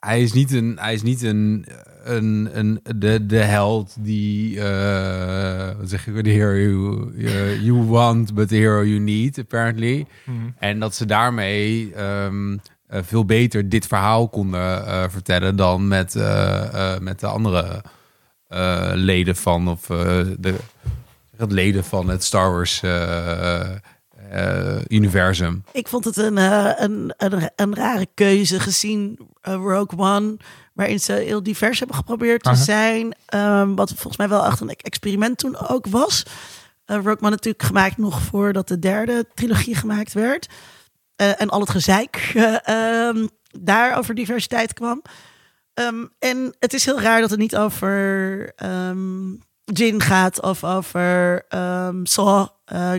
hij 0.00 0.22
is 0.22 0.32
niet 0.32 0.52
een... 0.52 0.76
Hij 0.80 0.94
is 0.94 1.02
niet 1.02 1.22
een, 1.22 1.66
een, 2.04 2.48
een 2.52 2.80
de, 2.96 3.26
de 3.26 3.36
held 3.38 3.96
die... 4.00 4.60
eh, 4.60 5.76
wat 5.78 5.88
zeg 5.88 6.06
ik? 6.06 6.22
The 6.24 6.30
hero 6.30 6.54
you, 6.56 7.12
you, 7.16 7.60
you 7.60 7.82
want, 7.84 8.34
but 8.34 8.48
the 8.48 8.54
hero 8.54 8.84
you 8.84 8.98
need, 8.98 9.38
apparently. 9.38 10.06
En 10.58 10.78
dat 10.78 10.94
ze 10.94 11.06
daarmee 11.06 11.92
ehm, 11.94 12.56
eh, 12.86 13.00
veel 13.02 13.24
beter 13.24 13.68
dit 13.68 13.86
verhaal 13.86 14.28
konden 14.28 14.86
eh, 14.86 15.04
vertellen 15.08 15.56
dan 15.56 15.88
met, 15.88 16.14
eh, 16.16 16.92
eh, 16.94 17.00
met 17.00 17.20
de 17.20 17.26
andere 17.26 17.82
eh, 18.48 18.90
leden 18.94 19.36
van 19.36 19.68
of 19.68 19.90
eh, 19.90 20.20
de 20.38 20.54
het 21.36 21.52
leden 21.52 21.84
van 21.84 22.08
het 22.08 22.24
Star 22.24 22.50
Wars 22.52 22.80
eh, 24.30 24.76
universum. 24.88 25.64
Ik 25.72 25.88
vond 25.88 26.04
het 26.04 26.16
een, 26.16 26.38
eh, 26.38 26.72
een, 26.76 27.14
een, 27.16 27.50
een 27.56 27.74
rare 27.74 28.06
keuze 28.14 28.60
gezien 28.60 29.18
eh, 29.40 29.54
Rogue 29.54 29.98
One, 29.98 30.36
waarin 30.72 31.00
ze 31.00 31.12
heel 31.12 31.42
divers 31.42 31.78
hebben 31.78 31.96
geprobeerd 31.96 32.42
te 32.42 32.54
zijn. 32.54 33.14
Ehm, 33.26 33.74
wat 33.74 33.88
volgens 33.88 34.16
mij 34.16 34.28
wel 34.28 34.44
echt 34.44 34.60
een 34.60 34.68
experiment 34.68 35.38
toen 35.38 35.68
ook 35.68 35.86
was. 35.86 36.22
Rogue 36.84 37.20
One 37.20 37.30
natuurlijk 37.30 37.64
gemaakt 37.64 37.96
nog 37.96 38.20
voordat 38.20 38.68
de 38.68 38.78
derde 38.78 39.26
trilogie 39.34 39.74
gemaakt 39.74 40.12
werd. 40.12 40.48
En 41.16 41.48
al 41.48 41.60
het 41.60 41.70
gezeik 41.70 42.16
ehm, 42.34 43.26
daar 43.60 43.98
over 43.98 44.14
diversiteit 44.14 44.72
kwam. 44.72 45.02
Ehm, 45.74 46.06
en 46.18 46.54
het 46.58 46.74
is 46.74 46.84
heel 46.84 47.00
raar 47.00 47.20
dat 47.20 47.30
het 47.30 47.38
niet 47.38 47.56
over 47.56 48.52
Jin 49.64 50.00
gaat 50.00 50.42
of 50.42 50.64
over 50.64 51.44
ehm 51.48 52.04
Saw 52.04 52.46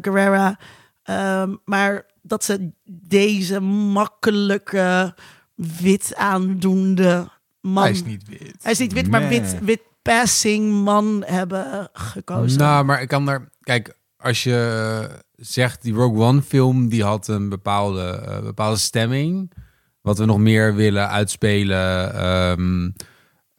Gerrera. 0.01 0.57
Ehm, 1.03 1.55
maar 1.65 2.05
dat 2.21 2.43
ze 2.43 2.71
deze 2.85 3.59
makkelijke, 3.59 5.15
wit 5.55 6.15
aandoende 6.15 7.29
man... 7.61 7.83
Hij 7.83 7.91
is 7.91 8.03
niet 8.03 8.27
wit. 8.27 8.55
Hij 8.61 8.71
is 8.71 8.79
niet 8.79 8.93
wit, 8.93 9.07
maar 9.07 9.27
wit, 9.27 9.59
wit 9.61 9.81
passing 10.01 10.83
man 10.83 11.23
hebben 11.25 11.89
gekozen. 11.93 12.59
Nou, 12.59 12.85
maar 12.85 13.01
ik 13.01 13.07
kan 13.07 13.25
daar... 13.25 13.49
Kijk, 13.61 13.97
als 14.17 14.43
je 14.43 15.09
zegt 15.35 15.81
die 15.81 15.93
Rogue 15.93 16.23
One 16.23 16.41
film, 16.41 16.89
die 16.89 17.03
had 17.03 17.27
een 17.27 17.49
bepaalde, 17.49 18.23
eh, 18.27 18.41
bepaalde 18.41 18.77
stemming. 18.77 19.51
Wat 20.01 20.17
we 20.17 20.25
nog 20.25 20.37
meer 20.37 20.75
willen 20.75 21.09
uitspelen. 21.09 22.13
ehm, 22.13 22.89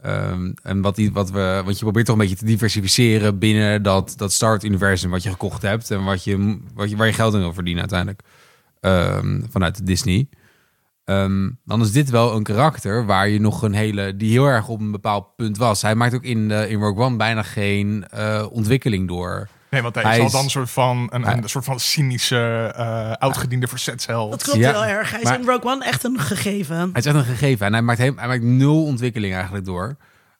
ehm, 0.02 0.52
en 0.62 0.80
wat, 0.80 0.96
die, 0.96 1.12
wat 1.12 1.30
we... 1.30 1.60
Want 1.64 1.78
je 1.78 1.84
probeert 1.84 2.06
toch 2.06 2.14
een 2.14 2.20
beetje 2.20 2.36
te 2.36 2.44
diversificeren 2.44 3.38
binnen 3.38 3.82
dat, 3.82 4.14
dat 4.16 4.32
Star 4.32 4.50
Wars-universum 4.50 5.10
wat 5.10 5.22
je 5.22 5.30
gekocht 5.30 5.62
hebt. 5.62 5.90
En 5.90 6.04
wat 6.04 6.24
je, 6.24 6.58
wat 6.74 6.90
je, 6.90 6.96
waar 6.96 7.06
je 7.06 7.12
geld 7.12 7.34
in 7.34 7.40
wil 7.40 7.52
verdienen 7.52 7.80
uiteindelijk. 7.80 8.22
Ehm, 8.80 9.40
vanuit 9.50 9.86
Disney. 9.86 10.28
Ehm, 11.04 11.50
dan 11.64 11.80
is 11.80 11.92
dit 11.92 12.10
wel 12.10 12.36
een 12.36 12.42
karakter 12.42 13.06
waar 13.06 13.28
je 13.28 13.40
nog 13.40 13.62
een 13.62 13.74
hele... 13.74 14.16
die 14.16 14.30
heel 14.30 14.46
erg 14.46 14.68
op 14.68 14.80
een 14.80 14.90
bepaald 14.90 15.36
punt 15.36 15.56
was. 15.56 15.82
Hij 15.82 15.94
maakt 15.94 16.14
ook 16.14 16.24
in, 16.24 16.48
de, 16.48 16.68
in 16.68 16.80
Rogue 16.80 17.04
One 17.04 17.16
bijna 17.16 17.42
geen 17.42 18.04
eh, 18.08 18.46
ontwikkeling 18.50 19.08
door. 19.08 19.48
Nee, 19.72 19.82
want 19.82 19.94
hij, 19.94 20.04
Hij 20.04 20.12
is 20.14 20.20
al 20.20 20.26
is- 20.26 20.32
dan 20.32 20.44
een 20.44 20.50
soort 20.50 20.70
van, 20.70 21.06
een, 21.12 21.28
een 21.28 21.48
soort 21.48 21.64
van 21.64 21.80
cynische, 21.80 22.72
eh 22.76 23.12
oudgediende 23.12 23.66
verzetsheld. 23.66 24.30
dat 24.30 24.42
klopt 24.42 24.58
Ja, 24.58 24.70
heel 24.72 24.84
erg. 24.84 25.10
Hij 25.10 25.20
is 25.20 25.24
maar- 25.28 25.40
in 25.40 25.46
Rogue 25.46 25.70
One 25.70 25.84
echt 25.84 26.04
een 26.04 26.18
gegeven. 26.20 26.76
Hij 26.76 26.90
is 27.00 27.06
echt 27.06 27.16
een 27.16 27.24
gegeven 27.24 27.66
en 27.66 27.72
hij 27.72 27.82
maakt, 27.82 27.98
heel, 27.98 28.12
hij 28.16 28.28
maakt 28.28 28.42
nul 28.42 28.84
ontwikkeling 28.84 29.34
eigenlijk 29.34 29.64
door. 29.64 29.96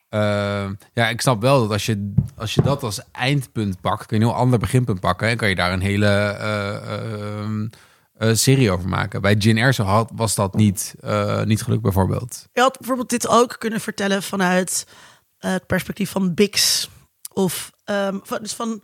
Ehm, 0.09 0.75
ja, 0.93 1.09
ik 1.09 1.21
snap 1.21 1.41
wel 1.41 1.61
dat 1.61 1.71
als 1.71 1.87
je, 1.87 2.13
als 2.37 2.55
je 2.55 2.63
dat 2.63 2.83
als 2.83 3.01
eindpunt 3.13 3.81
pakt, 3.81 4.07
kun 4.07 4.19
je 4.19 4.23
een 4.25 4.31
heel 4.31 4.39
ander 4.39 4.59
beginpunt 4.59 5.01
pakken 5.01 5.29
en 5.29 5.37
kan 5.37 5.49
je 5.49 5.55
daar 5.55 5.73
een 5.73 5.81
hele 5.81 6.07
eh, 6.07 6.95
ehm, 7.41 7.69
eh, 8.15 8.31
serie 8.35 8.71
over 8.71 8.89
maken. 8.89 9.21
Bij 9.21 9.35
Jin 9.35 9.59
Erso 9.59 9.85
had, 9.85 10.11
was 10.15 10.35
dat 10.35 10.55
niet, 10.55 10.95
eh, 11.01 11.43
niet 11.43 11.63
gelukt 11.63 11.83
bijvoorbeeld. 11.83 12.47
Je 12.53 12.61
had 12.61 12.79
bijvoorbeeld 12.79 13.11
dit 13.11 13.29
ook 13.29 13.57
kunnen 13.59 13.81
vertellen 13.81 14.23
vanuit 14.23 14.87
het 15.39 15.67
perspectief 15.67 16.11
van 16.11 16.35
Bix. 16.35 16.89
Of 17.33 17.73
ehm, 17.85 18.19
van, 18.23 18.39
dus 18.43 18.53
van. 18.55 18.83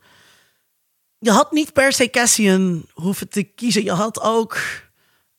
Je 1.21 1.31
had 1.31 1.53
niet 1.53 1.73
per 1.73 1.93
se 1.93 2.11
Cassian 2.11 2.85
hoeven 2.95 3.29
te 3.29 3.43
kiezen. 3.43 3.85
Je 3.85 3.93
had 3.93 4.21
ook 4.21 4.59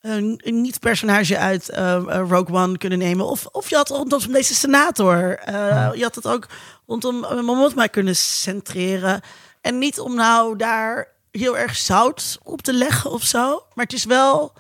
een, 0.02 0.42
een 0.44 0.62
niet-personage 0.62 1.38
uit 1.38 1.70
eh, 1.70 1.96
eh, 1.96 2.30
Rogue 2.30 2.56
One 2.56 2.78
kunnen 2.78 2.98
nemen. 3.00 3.26
Of, 3.26 3.46
of 3.46 3.70
je 3.70 3.76
had 3.76 3.90
rondom 3.90 4.32
deze 4.32 4.56
senator. 4.56 5.38
eh, 5.38 5.90
Je 5.94 6.04
had 6.04 6.16
het 6.16 6.28
ook 6.28 6.48
rondom 6.86 7.16
Momothma 7.20 7.88
kunnen 7.88 8.16
centreren. 8.16 9.22
En 9.62 9.78
niet 9.78 10.00
om 10.00 10.16
nou 10.16 10.56
daar 10.56 11.08
heel 11.32 11.58
erg 11.58 11.76
zout 11.76 12.38
op 12.44 12.62
te 12.62 12.74
leggen 12.74 13.12
of 13.12 13.24
zo. 13.24 13.64
Maar 13.74 13.86
het 13.86 13.94
is 13.94 14.06
wel 14.06 14.54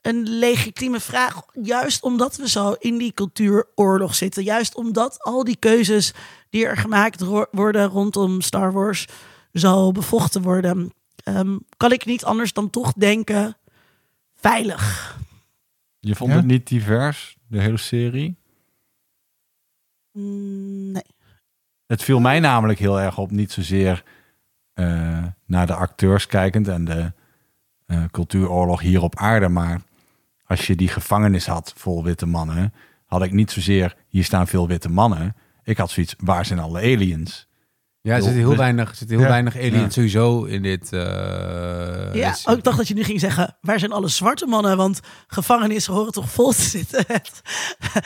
een 0.00 0.28
legitieme 0.28 1.00
vraag. 1.00 1.42
Juist 1.62 2.02
omdat 2.02 2.36
we 2.36 2.48
zo 2.48 2.74
in 2.78 2.98
die 2.98 3.12
cultuuroorlog 3.14 4.14
zitten. 4.14 4.42
Juist 4.42 4.74
omdat 4.74 5.22
al 5.22 5.44
die 5.44 5.56
keuzes 5.56 6.12
die 6.50 6.66
er 6.66 6.76
gemaakt 6.76 7.20
worden 7.50 7.88
rondom 7.88 8.40
Star 8.40 8.72
Wars 8.72 9.06
zo 9.52 9.92
bevochten 9.92 10.42
worden. 10.42 10.92
ehm, 11.16 11.58
kan 11.76 11.92
ik 11.92 12.04
niet 12.04 12.24
anders 12.24 12.52
dan 12.52 12.70
toch 12.70 12.92
denken: 12.92 13.56
veilig. 14.34 15.16
Je 16.00 16.14
vond 16.14 16.30
Ja? 16.30 16.36
het 16.36 16.46
niet 16.46 16.66
divers, 16.68 17.36
de 17.46 17.60
hele 17.60 17.76
serie? 17.76 18.36
Mm, 20.12 20.90
nee. 20.92 21.02
Het 21.86 22.02
viel 22.02 22.20
mij 22.20 22.40
namelijk 22.40 22.78
heel 22.78 23.00
erg 23.00 23.18
op, 23.18 23.30
niet 23.30 23.52
zozeer 23.52 24.04
eh, 24.72 25.24
naar 25.46 25.66
de 25.66 25.74
acteurs 25.74 26.26
kijkend 26.26 26.68
en 26.68 26.84
de 26.84 27.12
eh, 27.86 28.04
cultuuroorlog 28.10 28.80
hier 28.80 29.02
op 29.02 29.16
aarde, 29.16 29.48
maar 29.48 29.80
als 30.44 30.66
je 30.66 30.74
die 30.76 30.88
gevangenis 30.88 31.46
had 31.46 31.72
vol 31.76 32.04
witte 32.04 32.26
mannen, 32.26 32.74
had 33.06 33.22
ik 33.22 33.32
niet 33.32 33.50
zozeer 33.50 33.96
hier 34.08 34.24
staan 34.24 34.46
veel 34.46 34.66
witte 34.68 34.88
mannen. 34.90 35.36
Ik 35.64 35.76
had 35.76 35.90
zoiets, 35.90 36.14
waar 36.18 36.44
zijn 36.46 36.58
alle 36.58 36.78
aliens? 36.80 37.46
Ja, 38.04 38.10
er 38.10 38.14
Heel- 38.16 38.24
zitten 38.24 38.40
heel 38.40 38.50
dus- 38.50 38.58
weinig, 38.58 38.90
er 38.90 38.96
zitten 38.96 39.16
heel 39.16 39.26
Ja. 39.26 39.32
weinig 39.32 39.56
aliens 39.56 39.74
Ja. 39.82 39.90
sowieso 39.90 40.44
in 40.44 40.62
dit. 40.62 40.92
eh, 40.92 41.00
Ja, 42.12 42.30
dit- 42.30 42.42
ook 42.46 42.56
ik 42.56 42.64
dacht 42.64 42.76
dat 42.76 42.88
je 42.88 42.94
nu 42.94 43.04
ging 43.04 43.20
zeggen: 43.20 43.56
waar 43.60 43.78
zijn 43.78 43.92
alle 43.92 44.08
zwarte 44.08 44.46
mannen? 44.46 44.76
Want 44.76 45.00
gevangenissen 45.26 45.92
horen 45.94 46.12
toch 46.12 46.30
vol 46.30 46.52
te 46.52 46.62
zitten. 46.62 47.04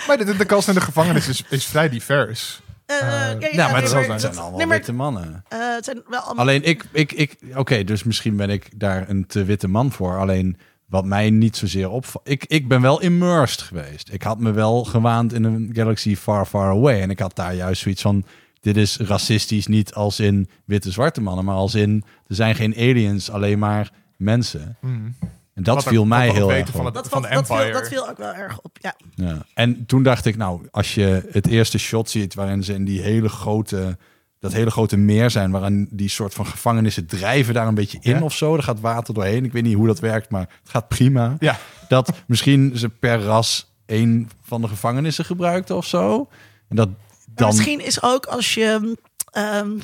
Maar 0.07 0.16
de, 0.18 0.24
de, 0.24 0.36
de 0.36 0.44
kast 0.44 0.68
in 0.68 0.74
de 0.74 0.80
gevangenis 0.80 1.28
is, 1.28 1.42
is 1.49 1.64
vrij 1.66 1.88
divers. 1.88 2.61
Eh, 2.86 2.97
Eh, 2.97 3.03
ja, 3.03 3.09
ja, 3.09 3.26
ja, 3.28 3.70
maar 3.70 3.82
nee, 3.82 4.05
het 4.05 4.20
zijn. 4.20 4.36
allemaal 4.36 4.57
nee, 4.59 4.66
maar- 4.66 4.76
witte 4.76 4.92
mannen. 4.92 5.44
eh, 5.49 5.59
het 5.74 5.84
zijn 5.84 6.03
wel 6.09 6.20
allemaal. 6.20 6.44
Alleen 6.44 6.62
ik, 6.64 6.84
ik, 6.92 7.12
ik 7.12 7.36
oké, 7.55 7.84
dus 7.84 8.03
misschien 8.05 8.36
ben 8.36 8.51
ik 8.51 8.68
daar 8.80 9.09
een 9.09 9.26
te 9.26 9.44
witte 9.44 9.68
man 9.68 9.92
voor. 9.92 10.18
Alleen 10.18 10.57
wat 10.88 11.05
mij 11.05 11.30
niet 11.30 11.57
zozeer 11.57 11.88
opvalt. 11.90 12.28
Ik, 12.28 12.44
ik 12.44 12.68
ben 12.68 12.80
wel 12.80 13.01
immersed 13.01 13.62
geweest. 13.62 14.12
Ik 14.12 14.22
had 14.22 14.38
me 14.38 14.51
wel 14.53 14.84
gewaand 14.84 15.32
in 15.32 15.44
een 15.44 15.70
galaxy 15.72 16.16
far, 16.16 16.47
far 16.47 16.70
away. 16.70 17.01
En 17.01 17.11
ik 17.11 17.18
had 17.18 17.36
daar 17.36 17.55
juist 17.55 17.82
zoiets 17.82 18.03
van... 18.03 18.24
Dit 18.61 18.76
is 18.76 18.96
racistisch 18.96 19.66
niet 19.66 19.94
als 19.94 20.20
in 20.20 20.48
witte 20.64 20.90
zwarte 20.90 21.20
mannen, 21.20 21.44
maar 21.44 21.54
als 21.54 21.74
in 21.74 22.04
er 22.26 22.34
zijn 22.34 22.54
geen 22.54 22.74
aliens, 22.76 23.30
alleen 23.30 23.59
maar 23.59 23.90
mensen. 24.16 24.76
Hmm. 24.80 25.14
En 25.54 25.62
dat 25.62 25.74
Wat 25.74 25.84
viel 25.86 26.04
mij 26.04 26.30
heel 26.30 26.52
erg 26.52 26.70
van 26.70 26.80
op. 26.80 26.84
het- 26.86 26.94
Dat, 26.94 27.09
van 27.09 27.22
dat, 27.22 27.30
viel, 27.30 27.38
Empire. 27.57 27.72
dat 27.80 27.88
viel 27.88 28.09
ook 28.09 28.18
wel 28.18 28.34
erg 28.34 28.59
op. 28.61 28.76
Ja. 28.80 28.94
Ja. 29.14 29.44
En 29.54 29.86
toen 29.86 30.02
dacht 30.02 30.24
ik, 30.26 30.36
nou, 30.36 30.66
als 30.70 30.94
je 30.94 31.28
het 31.30 31.46
eerste 31.46 31.78
shot 31.78 32.11
ziet 32.11 32.34
waarin 32.34 32.64
ze 32.64 32.74
in 32.74 32.84
die 32.84 33.00
hele 33.00 33.28
grote, 33.28 33.98
dat 34.38 34.52
hele 34.52 34.70
grote 34.70 34.96
meer 34.96 35.30
zijn, 35.30 35.50
waarin 35.50 35.88
die 35.92 36.09
soort 36.09 36.34
van 36.34 36.46
gevangenissen 36.46 37.07
drijven 37.07 37.54
daar 37.54 37.66
een 37.66 37.74
beetje 37.74 37.98
in 38.00 38.16
Ja. 38.16 38.22
of 38.22 38.34
zo. 38.34 38.57
Er 38.57 38.62
gaat 38.62 38.80
water 38.80 39.14
doorheen. 39.14 39.44
Ik 39.44 39.52
weet 39.52 39.62
niet 39.62 39.74
hoe 39.74 39.86
dat 39.86 40.00
werkt, 40.00 40.30
maar 40.30 40.40
het 40.61 40.70
gaat 40.70 40.88
prima. 40.88 41.36
Ja. 41.38 41.59
Dat 41.88 42.12
misschien 42.26 42.72
ze 42.74 42.88
per 42.88 43.20
ras 43.20 43.72
één 43.86 44.30
van 44.42 44.61
de 44.61 44.68
gevangenissen 44.68 45.24
gebruikten 45.24 45.76
of 45.76 45.86
zo. 45.86 46.28
En 46.68 46.76
dat 46.76 46.88
dan. 47.37 47.49
Misschien 47.49 47.80
is 47.80 48.03
ook 48.03 48.26
als 48.26 48.55
je... 48.55 48.97
ehm 49.32 49.78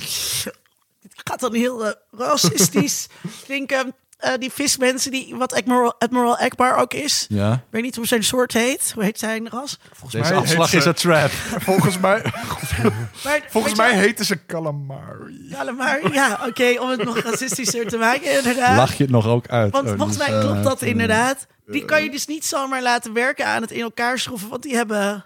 het 1.03 1.31
gaat 1.31 1.41
dan 1.41 1.55
heel 1.55 1.87
eh, 1.87 1.93
racistisch 2.11 3.07
klinken. 3.47 3.95
eh, 4.19 4.33
die 4.39 4.53
vismensen, 4.53 5.11
die, 5.11 5.35
wat 5.37 5.53
Admiral, 5.55 5.95
Admiral 5.99 6.39
Akbar 6.39 6.77
ook 6.77 6.95
is. 6.95 7.27
Ja, 7.29 7.53
Ik 7.53 7.59
weet 7.71 7.83
niet 7.83 7.97
hoe 7.97 8.07
zijn 8.07 8.25
soort 8.25 8.53
heet. 8.53 8.91
Hoe 8.95 9.05
heet 9.05 9.19
zijn 9.19 9.49
ras? 9.49 9.79
Volgens 9.93 10.13
deze 10.13 10.33
mij 10.33 10.43
afslag 10.43 10.73
is 10.73 10.85
een 10.85 10.95
trap. 10.95 11.31
Volgens 11.69 11.99
mij, 11.99 12.23
Maar, 13.25 13.41
volgens 13.49 13.75
mij 13.75 13.99
heten 13.99 14.25
ze 14.25 14.47
calamari. 14.47 15.47
Ja, 15.49 15.71
maar 15.73 16.13
ja, 16.13 16.41
oké, 16.49 16.81
om 16.81 16.89
het 16.89 17.05
nog 17.05 17.19
racistischer 17.19 17.89
te 17.89 17.97
maken, 17.97 18.37
inderdaad. 18.37 18.77
Lach 18.77 18.95
je 18.95 19.03
het 19.03 19.13
nog 19.13 19.27
ook 19.27 19.49
uit? 19.49 19.73
Want 19.73 19.89
Oh, 19.89 19.97
volgens 19.97 20.19
dus, 20.19 20.29
mij 20.29 20.41
klopt 20.41 20.57
eh, 20.59 20.65
dat 20.65 20.83
inderdaad. 20.83 21.47
Die 21.67 21.85
kan 21.85 22.03
je 22.03 22.11
dus 22.11 22.27
niet 22.27 22.45
zomaar 22.45 22.83
laten 22.83 23.13
werken 23.13 23.47
aan 23.47 23.63
het 23.63 23.71
in 23.71 23.81
elkaar 23.81 24.19
schroeven, 24.19 24.49
want 24.49 24.63
die 24.63 24.75
hebben... 24.75 25.25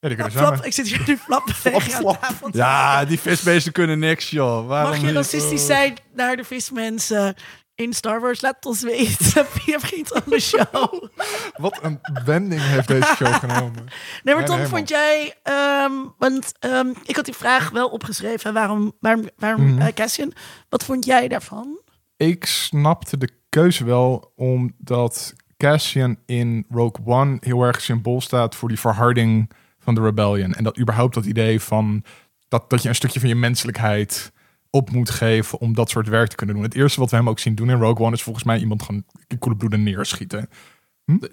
Ja, 0.00 0.08
die 0.08 0.16
kunnen 0.16 0.32
Flap, 0.32 0.46
zwemmen. 0.46 0.66
ik 0.66 0.72
zit 0.72 0.88
hier 0.88 1.02
nu 1.06 1.16
flap 1.16 1.46
tegen. 1.62 2.16
Ja, 2.50 3.04
die 3.04 3.18
visbeesten 3.20 3.72
kunnen 3.72 3.98
niks, 3.98 4.30
joh. 4.30 4.66
Waarom 4.66 4.90
Mag 4.90 5.00
je 5.00 5.12
racistisch 5.12 5.66
zijn 5.66 5.94
naar 6.14 6.36
de 6.36 6.44
vismensen 6.44 7.34
in 7.74 7.92
Star 7.92 8.20
Wars? 8.20 8.40
Laat 8.40 8.66
ons 8.66 8.82
weten 8.82 9.46
via 9.58 9.80
Vriend 9.80 10.08
van 10.08 10.22
de 10.26 10.40
Show. 10.40 11.08
Wat 11.56 11.78
een 11.82 12.00
wending 12.24 12.60
heeft 12.62 12.88
deze 12.88 13.14
show 13.16 13.34
genomen. 13.34 13.84
Nee, 14.22 14.34
maar 14.34 14.44
Tom, 14.44 14.56
nee, 14.58 14.66
vond 14.66 14.88
jij... 14.88 15.34
ehm, 15.42 15.92
want 16.18 16.52
ehm, 16.58 16.88
ik 17.04 17.16
had 17.16 17.24
die 17.24 17.34
vraag 17.34 17.70
wel 17.70 17.88
opgeschreven. 17.88 18.52
Waarom, 18.54 18.92
waarom, 19.00 19.28
waarom 19.36 19.78
eh, 19.78 19.86
Cassian? 19.94 20.32
Wat 20.68 20.84
vond 20.84 21.04
jij 21.04 21.28
daarvan? 21.28 21.80
Ik 22.16 22.44
snapte 22.44 23.18
de 23.18 23.30
keuze 23.48 23.84
wel, 23.84 24.32
omdat 24.36 25.34
Cassian 25.56 26.16
in 26.26 26.66
Rogue 26.70 27.06
One 27.06 27.36
heel 27.40 27.62
erg 27.62 27.80
symbool 27.80 28.20
staat 28.20 28.54
voor 28.54 28.68
die 28.68 28.80
verharding 28.80 29.50
van 29.94 30.02
de 30.02 30.08
rebellion. 30.08 30.52
En 30.54 30.64
dat 30.64 30.78
überhaupt 30.78 31.14
dat 31.14 31.24
idee 31.24 31.60
van 31.60 32.02
dat, 32.48 32.70
dat 32.70 32.82
je 32.82 32.88
een 32.88 32.94
stukje 32.94 33.20
van 33.20 33.28
je 33.28 33.34
menselijkheid 33.34 34.32
op 34.70 34.90
moet 34.90 35.10
geven 35.10 35.58
om 35.60 35.74
dat 35.74 35.90
soort 35.90 36.08
werk 36.08 36.28
te 36.28 36.36
kunnen 36.36 36.54
doen. 36.54 36.64
Het 36.64 36.74
eerste 36.74 37.00
wat 37.00 37.10
we 37.10 37.16
hem 37.16 37.28
ook 37.28 37.38
zien 37.38 37.54
doen 37.54 37.70
in 37.70 37.78
Rogue 37.80 38.06
One 38.06 38.14
is 38.14 38.22
volgens 38.22 38.44
mij 38.44 38.58
iemand 38.58 38.82
gewoon 38.82 39.04
in 39.26 39.38
koele 39.38 39.56
bloeden 39.56 39.82
neerschieten. 39.82 40.48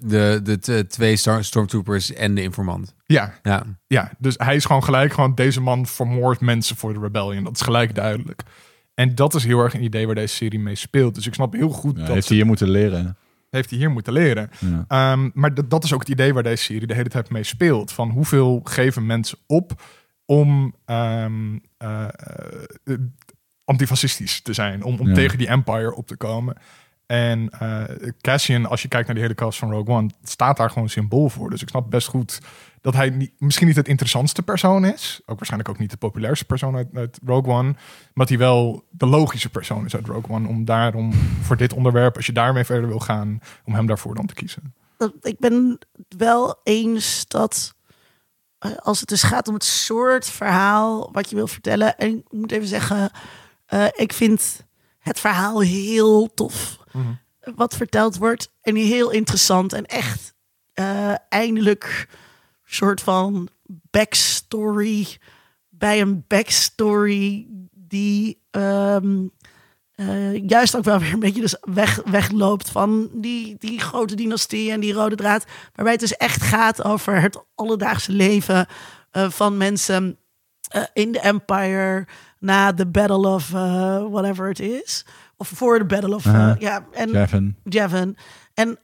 De, 0.00 0.40
de, 0.42 0.58
t- 0.84 0.90
twee 0.90 1.16
star- 1.16 1.44
stormtroopers 1.44 2.12
en 2.12 2.34
de 2.34 2.42
informant. 2.42 2.94
Ja, 3.06 3.34
Ja. 3.42 3.62
ja, 3.86 4.12
dus 4.18 4.34
hij 4.36 4.54
is 4.56 4.64
gewoon 4.64 4.84
gelijk 4.84 5.12
gewoon 5.12 5.34
deze 5.34 5.60
man 5.60 5.86
vermoordt 5.86 6.40
mensen 6.40 6.76
voor 6.76 6.94
de 6.94 7.00
rebellion. 7.00 7.44
Dat 7.44 7.54
is 7.54 7.60
gelijk 7.60 7.94
duidelijk. 7.94 8.42
En 8.94 9.14
dat 9.14 9.34
is 9.34 9.44
heel 9.44 9.60
erg 9.60 9.74
een 9.74 9.82
idee 9.84 10.06
waar 10.06 10.14
deze 10.14 10.34
serie 10.34 10.58
mee 10.58 10.74
speelt. 10.74 11.14
Dus 11.14 11.26
ik 11.26 11.34
snap 11.34 11.52
heel 11.52 11.68
goed 11.70 11.96
Ja, 11.96 12.04
dat 12.04 12.14
heeft 12.14 12.28
hij 12.28 12.36
hier 12.36 12.46
moeten 12.46 12.68
leren. 12.70 13.16
Heeft 13.50 13.70
hij 13.70 13.78
hier 13.78 13.90
moeten 13.90 14.12
leren. 14.12 14.50
Ja. 14.58 14.84
Ehm, 14.88 15.30
maar 15.34 15.54
dat- 15.54 15.70
dat 15.70 15.84
is 15.84 15.92
ook 15.92 16.00
het 16.00 16.08
idee 16.08 16.34
waar 16.34 16.42
deze 16.42 16.62
serie 16.64 16.86
de 16.86 16.94
hele 16.94 17.08
tijd 17.08 17.30
mee 17.30 17.42
speelt. 17.44 17.92
Van 17.92 18.10
hoeveel 18.10 18.60
geven 18.64 19.06
mensen 19.06 19.38
op 19.46 19.82
om 20.24 20.74
eh, 20.84 21.24
eh, 21.76 22.08
antifascistisch 23.64 24.40
te 24.42 24.52
zijn. 24.52 24.82
Om, 24.82 24.98
om 24.98 25.08
Ja. 25.08 25.14
tegen 25.14 25.38
die 25.38 25.48
empire 25.48 25.94
op 25.94 26.06
te 26.06 26.16
komen. 26.16 26.56
En 27.06 27.48
eh, 27.50 28.10
Cassian, 28.20 28.66
als 28.66 28.82
je 28.82 28.88
kijkt 28.88 29.06
naar 29.06 29.14
die 29.14 29.24
hele 29.24 29.38
cast 29.38 29.58
van 29.58 29.70
Rogue 29.70 29.94
One, 29.94 30.10
staat 30.22 30.56
daar 30.56 30.70
gewoon 30.70 30.88
symbool 30.88 31.28
voor. 31.28 31.50
Dus 31.50 31.62
ik 31.62 31.68
snap 31.68 31.90
best 31.90 32.08
goed 32.08 32.40
dat 32.80 32.94
hij 32.94 33.32
misschien 33.38 33.66
niet 33.66 33.76
het 33.76 33.88
interessantste 33.88 34.42
persoon 34.42 34.84
is. 34.84 35.20
Ook 35.26 35.36
waarschijnlijk 35.36 35.70
ook 35.70 35.78
niet 35.78 35.90
de 35.90 35.96
populairste 35.96 36.44
persoon 36.44 36.86
uit, 36.94 37.18
Rogue 37.24 37.52
One. 37.52 37.72
Maar 37.72 37.78
dat 38.14 38.28
hij 38.28 38.38
wel 38.38 38.84
de 38.90 39.06
logische 39.06 39.48
persoon 39.48 39.84
is 39.84 39.94
uit 39.94 40.06
Rogue 40.06 40.34
One. 40.34 40.48
Om 40.48 40.64
daarom 40.64 41.12
voor 41.42 41.56
dit 41.56 41.72
onderwerp, 41.72 42.16
als 42.16 42.26
je 42.26 42.32
daarmee 42.32 42.64
verder 42.64 42.88
wil 42.88 42.98
gaan, 42.98 43.40
om 43.64 43.74
hem 43.74 43.86
daarvoor 43.86 44.14
dan 44.14 44.26
te 44.26 44.34
kiezen. 44.34 44.74
ik 45.20 45.38
ben 45.38 45.78
wel 46.16 46.60
eens 46.62 47.24
dat 47.28 47.74
eh, 48.58 48.70
als 48.76 49.00
het 49.00 49.08
dus 49.08 49.22
gaat 49.22 49.48
om 49.48 49.54
het 49.54 49.64
soort 49.64 50.26
verhaal 50.26 51.08
wat 51.12 51.30
je 51.30 51.36
wil 51.36 51.46
vertellen. 51.46 51.96
En 51.96 52.16
ik 52.16 52.24
moet 52.30 52.52
even 52.52 52.68
zeggen, 52.68 53.10
eh, 53.66 53.86
ik 53.92 54.12
vind 54.12 54.64
het 54.98 55.20
verhaal 55.20 55.60
heel 55.60 56.34
tof. 56.34 56.84
Wat 57.54 57.76
verteld 57.76 58.16
wordt. 58.16 58.52
En 58.60 58.74
heel 58.74 59.10
interessant. 59.10 59.72
En 59.72 59.86
echt 59.86 60.34
eh, 60.76 61.14
eindelijk 61.28 62.08
soort 62.64 63.00
van 63.00 63.48
backstory 63.90 65.06
bij 65.68 66.00
een 66.00 66.24
backstory 66.28 67.46
die 67.72 68.42
ehm, 68.50 69.26
eh, 69.94 70.48
juist 70.48 70.76
ook 70.76 70.84
wel 70.84 70.98
weer 70.98 71.12
een 71.12 71.20
beetje 71.20 71.40
dus 71.40 71.56
weg, 71.60 72.00
wegloopt 72.04 72.70
van 72.70 73.08
die, 73.12 73.56
die 73.58 73.80
grote 73.80 74.14
dynastie 74.14 74.70
en 74.70 74.80
die 74.80 74.92
rode 74.92 75.16
draad. 75.16 75.44
Waarbij 75.74 75.92
het 75.92 76.00
dus 76.00 76.16
echt 76.16 76.42
gaat 76.42 76.84
over 76.84 77.20
het 77.20 77.44
alledaagse 77.54 78.12
leven 78.12 78.66
eh, 79.10 79.30
van 79.30 79.56
mensen 79.56 80.18
in 80.92 81.12
de 81.12 81.20
Empire 81.20 82.06
na 82.38 82.72
de 82.72 82.86
Battle 82.86 83.28
of 83.28 83.48
whatever 84.10 84.48
het 84.48 84.60
is. 84.60 85.04
Of 85.36 85.48
voor 85.48 85.78
de 85.78 85.84
Battle 85.84 86.14
of... 86.14 86.26
Aha. 86.26 86.56
ja, 86.58 86.86
en 86.92 87.10
Javin. 87.10 87.56
Javin. 87.64 88.16
En 88.54 88.78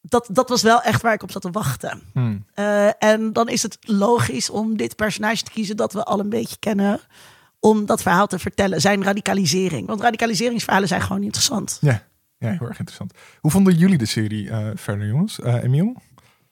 dat, 0.00 0.28
dat 0.32 0.48
was 0.48 0.62
wel 0.62 0.82
echt 0.82 1.02
waar 1.02 1.14
ik 1.14 1.22
op 1.22 1.30
zat 1.30 1.42
te 1.42 1.50
wachten. 1.50 2.02
Hmm. 2.12 2.44
Eh, 2.54 3.02
en 3.02 3.32
dan 3.32 3.48
is 3.48 3.62
het 3.62 3.78
logisch 3.80 4.50
om 4.50 4.76
dit 4.76 4.96
personage 4.96 5.42
te 5.42 5.50
kiezen 5.50 5.76
dat 5.76 5.92
we 5.92 6.04
al 6.04 6.20
een 6.20 6.28
beetje 6.28 6.56
kennen. 6.58 7.00
Om 7.60 7.86
dat 7.86 8.02
verhaal 8.02 8.26
te 8.26 8.38
vertellen. 8.38 8.80
Zijn 8.80 9.02
radicalisering. 9.04 9.86
Want 9.86 10.00
radicaliseringsverhalen 10.00 10.88
zijn 10.88 11.00
gewoon 11.02 11.22
interessant. 11.22 11.78
Ja. 11.80 12.02
ja, 12.38 12.48
heel 12.50 12.68
erg 12.68 12.78
interessant. 12.78 13.12
Hoe 13.40 13.50
vonden 13.50 13.74
jullie 13.74 13.98
de 13.98 14.06
serie 14.06 14.50
eh, 14.50 14.70
verder, 14.74 15.06
jongens? 15.06 15.40
Eh 15.40 15.62
Emiel? 15.62 15.96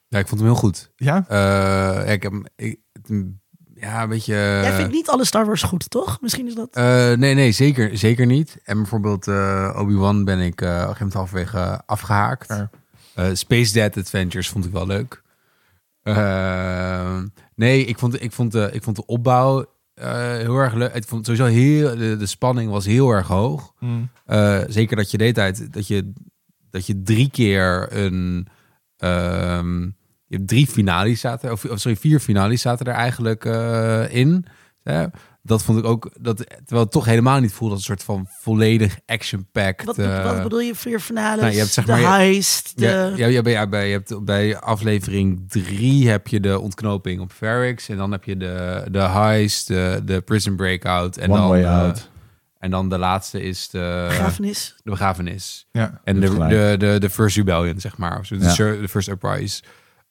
ja, 0.09 0.19
ik 0.19 0.29
vond 0.29 0.41
hem 0.41 0.51
heel 0.51 0.59
goed. 0.59 0.93
Ja? 0.97 1.25
Eh, 1.29 2.13
ik 2.13 2.23
heb 2.23 2.33
hem- 2.33 2.47
ik, 2.57 2.81
ja, 3.81 4.03
een 4.03 4.09
beetje... 4.09 4.35
Jij 4.35 4.73
vindt 4.73 4.93
niet 4.93 5.09
alle 5.09 5.25
Star 5.25 5.47
Wars 5.47 5.63
goed, 5.63 5.91
toch? 5.91 6.21
Misschien 6.21 6.47
is 6.47 6.55
dat... 6.55 6.69
Eh, 6.73 7.13
nee, 7.13 7.35
nee, 7.35 7.53
zeker, 7.53 7.99
zeker 7.99 8.27
niet. 8.27 8.57
En 8.65 8.77
bijvoorbeeld 8.77 9.29
eh, 9.29 9.77
Obi-Wan 9.79 10.25
ben 10.25 10.39
ik 10.41 10.61
eh, 10.61 10.69
op 10.69 10.73
een 10.75 10.81
gegeven 10.81 10.97
moment 10.99 11.15
halverwege 11.15 11.83
afgehaakt. 11.87 12.49
Ja. 12.49 12.71
Eh, 13.15 13.27
Space 13.33 13.73
Dad 13.73 13.97
Adventures 13.97 14.49
vond 14.49 14.65
ik 14.65 14.73
wel 14.73 14.87
leuk. 14.87 15.23
Eh, 16.03 17.21
nee, 17.55 17.85
ik 17.85 17.99
vond, 17.99 18.23
ik, 18.23 18.33
vond 18.33 18.53
de, 18.53 18.69
ik 18.73 18.83
vond 18.83 18.97
de 18.97 19.07
opbouw 19.07 19.67
eh, 19.95 20.13
heel 20.21 20.57
erg 20.57 20.75
leuk. 20.75 20.95
Ik 20.95 21.05
vond 21.05 21.27
sowieso 21.27 21.47
heel, 21.47 21.97
de, 21.97 22.17
de 22.17 22.27
spanning 22.27 22.71
was 22.71 22.85
heel 22.87 23.11
erg 23.11 23.27
hoog. 23.27 23.73
Eh, 24.27 24.59
zeker 24.69 24.97
dat 24.97 25.11
je 25.11 25.17
de 25.17 25.23
hele 25.23 25.35
tijd 25.37 25.73
dat 25.73 25.87
je, 25.87 26.13
dat 26.71 26.87
je 26.87 27.03
drie 27.03 27.31
keer 27.31 27.89
een. 27.93 28.47
ehm, 28.97 29.89
je 30.27 30.37
hebt 30.37 30.49
drie 30.49 30.67
finales 30.67 31.21
zaten, 31.21 31.53
of, 31.53 31.65
of 31.65 31.81
sorry, 31.81 31.97
vier 31.97 32.21
finales 32.21 32.61
zaten 32.61 32.87
er 32.87 32.95
eigenlijk 32.95 33.45
eh, 33.45 34.15
in. 34.15 34.47
Hè? 34.83 35.05
Dat 35.43 35.63
vond 35.63 35.79
ik 35.79 35.85
ook, 35.85 36.11
dat, 36.21 36.37
terwijl 36.37 36.81
het 36.83 36.91
toch 36.91 37.05
helemaal 37.05 37.41
niet 37.41 37.53
voelde 37.53 37.75
als 37.75 37.83
een 37.89 37.97
soort 37.97 38.03
van 38.05 38.27
volledig 38.41 38.99
action-packed. 39.07 39.87
Wat, 39.87 39.99
eh, 39.99 40.25
wat 40.25 40.43
bedoel 40.43 40.61
je? 40.61 40.75
Vier 40.75 41.01
finales, 41.01 41.41
nou, 41.41 41.53
je 41.53 41.59
hebt, 41.59 41.71
zeg 41.71 41.85
de 41.85 41.91
maar, 41.91 42.01
je- 42.01 42.07
heist, 42.07 42.79
de... 42.79 43.13
ja, 43.17 43.27
ja, 43.27 43.41
ja, 43.45 43.67
bij, 43.67 43.87
je 43.89 43.93
hebt, 43.93 44.25
bij 44.25 44.59
aflevering 44.59 45.51
drie 45.51 46.09
heb 46.09 46.27
je 46.29 46.41
de 46.41 46.61
ontknoping 46.61 47.21
op 47.21 47.33
Ferrix. 47.33 47.89
En 47.89 47.97
dan 47.97 48.13
heb 48.13 48.25
je 48.25 48.37
de, 48.37 48.85
de 48.91 48.99
heist, 49.01 49.67
de, 49.69 50.01
de 50.05 50.21
prison 50.21 50.57
breakout. 50.57 51.17
En 51.17 51.31
One 51.31 51.39
dan, 51.41 51.49
way 51.49 51.63
eh, 51.63 51.79
out. 51.79 52.11
en 52.59 52.71
dan 52.71 52.89
de 52.89 52.99
laatste 52.99 53.43
is 53.43 53.69
de 53.69 54.05
begrafenis. 54.09 54.75
de 54.85 54.91
begrafenis. 54.91 55.67
Ja. 55.73 56.01
En 56.05 56.21
Je 56.21 56.29
de, 56.31 56.47
de, 56.49 56.75
de, 56.79 56.97
de 57.01 57.11
First 57.11 57.37
Rebellion, 57.37 57.81
zeg 57.81 57.97
maar. 57.97 58.19
Of 58.19 58.27
de, 58.29 58.37
Ja. 58.39 58.55
de 58.81 58.89
First 58.89 59.09
Uprise. 59.09 59.63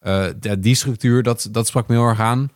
Eh, 0.04 0.26
ja, 0.40 0.56
die 0.56 0.76
structuur, 0.76 1.24
dat, 1.24 1.48
dat 1.52 1.68
sprak 1.68 1.88
me 1.88 1.96
heel 1.96 2.08
erg 2.08 2.20
aan. 2.20 2.50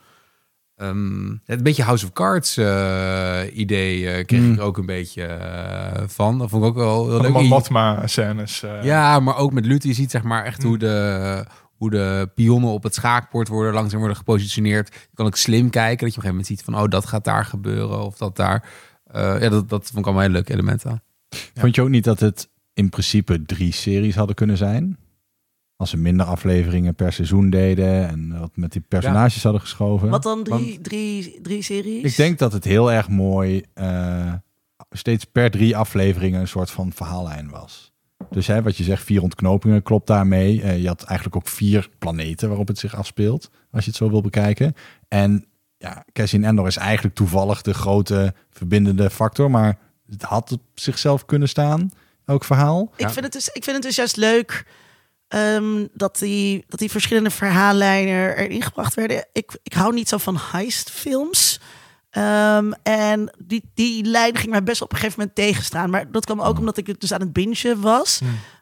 Ehm, 0.76 1.36
het 1.46 1.64
beetje 1.64 1.84
House 1.84 2.06
of 2.06 2.12
Cards 2.14 2.58
eh, 2.58 3.42
idee 3.54 4.10
eh, 4.10 4.26
kreeg 4.26 4.42
Mm. 4.42 4.52
ik 4.52 4.58
er 4.58 4.64
ook 4.64 4.78
een 4.78 4.86
beetje 4.86 5.24
eh, 5.24 6.04
van. 6.08 6.38
Dat 6.38 6.50
vond 6.50 6.64
ik 6.64 6.70
ook 6.70 6.76
wel 6.76 7.10
heel 7.10 7.22
De 7.22 7.32
leuk. 7.32 7.48
Matma-scènes. 7.48 8.64
eh. 8.64 8.84
Ja, 8.84 9.20
maar 9.20 9.38
ook 9.38 9.54
met 9.54 9.66
Lutte. 9.66 9.88
Je 9.88 9.94
ziet 9.94 10.12
zeg 10.12 10.24
maar 10.24 10.44
echt 10.46 10.62
Mm. 10.64 10.68
hoe, 10.70 10.78
de, 10.78 11.46
hoe 11.78 11.90
de 11.90 12.30
pionnen 12.36 12.70
op 12.70 12.84
het 12.84 12.94
schaakbord 12.96 13.48
worden 13.48 13.74
langzaam 13.74 14.00
worden 14.00 14.18
gepositioneerd. 14.18 14.94
Je 14.94 15.16
kan 15.16 15.26
ook 15.26 15.36
slim 15.36 15.70
kijken. 15.70 16.06
Dat 16.06 16.14
je 16.14 16.20
op 16.20 16.26
een 16.26 16.30
gegeven 16.30 16.30
moment 16.30 16.48
ziet 16.48 16.64
van, 16.64 16.76
oh, 16.76 16.90
dat 16.90 17.06
gaat 17.06 17.24
daar 17.26 17.46
gebeuren. 17.46 18.04
Of 18.06 18.18
dat 18.18 18.36
daar. 18.36 18.70
Eh, 19.06 19.42
ja, 19.42 19.50
dat, 19.50 19.70
dat 19.70 19.86
vond 19.86 19.98
ik 19.98 20.04
allemaal 20.06 20.22
hele 20.22 20.34
leuke 20.34 20.54
elementen. 20.54 21.04
Vond 21.54 21.76
je 21.76 21.82
ook 21.82 21.90
niet 21.90 22.04
dat 22.04 22.20
het 22.20 22.50
in 22.74 22.90
principe 22.90 23.42
drie 23.46 23.74
series 23.74 24.16
hadden 24.16 24.36
kunnen 24.36 24.58
zijn. 24.58 24.98
Als 25.78 25.90
ze 25.90 25.98
minder 25.98 26.26
afleveringen 26.26 26.96
per 26.96 27.14
seizoen 27.14 27.50
deden 27.50 28.08
en 28.08 28.40
wat 28.40 28.52
met 28.56 28.72
die 28.72 28.82
personages 28.88 29.44
hadden 29.44 29.62
geschoven. 29.62 30.10
Wat 30.10 30.24
dan? 30.24 30.44
Drie, 30.44 30.72
Want 30.72 30.84
drie, 30.84 31.42
drie 31.42 31.62
series? 31.62 32.04
ik 32.04 32.16
denk 32.16 32.40
dat 32.40 32.54
het 32.54 32.64
heel 32.64 32.92
erg 32.92 33.10
mooi 33.10 33.64
eh, 33.74 34.34
steeds 34.92 35.26
per 35.26 35.52
drie 35.52 35.78
afleveringen 35.78 36.42
een 36.42 36.48
soort 36.48 36.72
van 36.72 36.92
verhaallijn 36.94 37.50
was. 37.50 37.92
Dus 38.30 38.48
hè, 38.48 38.62
wat 38.62 38.78
je 38.78 38.84
zegt, 38.84 39.04
vier 39.04 39.22
ontknopingen 39.22 39.84
klopt 39.84 40.08
daarmee. 40.08 40.62
Eh, 40.62 40.82
je 40.82 40.88
had 40.88 41.04
eigenlijk 41.04 41.36
ook 41.36 41.48
vier 41.48 41.90
planeten 41.98 42.48
waarop 42.48 42.68
het 42.68 42.80
zich 42.80 42.96
afspeelt, 42.96 43.50
als 43.72 43.84
je 43.84 43.90
het 43.90 44.00
zo 44.00 44.10
wil 44.10 44.22
bekijken. 44.22 44.74
En 45.08 45.46
ja, 45.78 46.06
Cassian 46.14 46.44
Endor 46.44 46.68
is 46.68 46.78
eigenlijk 46.78 47.16
toevallig 47.16 47.62
de 47.62 47.74
grote 47.74 48.34
verbindende 48.50 49.10
factor, 49.10 49.52
maar 49.52 49.78
het 50.10 50.22
had 50.22 50.52
op 50.52 50.62
zichzelf 50.74 51.26
kunnen 51.26 51.50
staan, 51.50 51.90
elk 52.26 52.44
verhaal. 52.44 52.92
Ik, 52.96 53.10
vind 53.10 53.26
het 53.26 53.34
dus, 53.34 53.48
ik 53.48 53.64
vind 53.64 53.76
het 53.76 53.86
dus 53.86 53.96
juist 53.96 54.18
leuk 54.18 54.66
ehm, 55.28 55.86
dat, 55.94 56.18
die, 56.20 56.66
dat 56.68 56.80
die 56.80 56.92
verschillende 56.92 57.30
verhaallijnen 57.30 58.36
erin 58.38 58.62
gebracht 58.64 58.94
werden. 58.94 59.26
Ik, 59.34 59.58
ik 59.64 59.74
hou 59.74 59.94
niet 59.94 60.10
zo 60.10 60.18
van 60.18 60.38
heistfilms. 60.52 61.60
Ehm 62.10 62.72
en 62.84 63.36
die, 63.38 63.72
die 63.74 64.04
lijn 64.06 64.36
ging 64.38 64.52
mij 64.52 64.64
best 64.64 64.82
op 64.82 64.92
een 64.92 64.98
gegeven 64.98 65.20
moment 65.20 65.38
tegenstaan. 65.38 65.90
Maar 65.90 66.12
dat 66.12 66.26
kwam 66.26 66.42
ook 66.42 66.58
omdat 66.60 66.78
ik 66.78 66.88
het 66.88 67.00
dus 67.02 67.14
aan 67.14 67.20
het 67.22 67.34
bingen 67.34 67.82
was. 67.82 68.20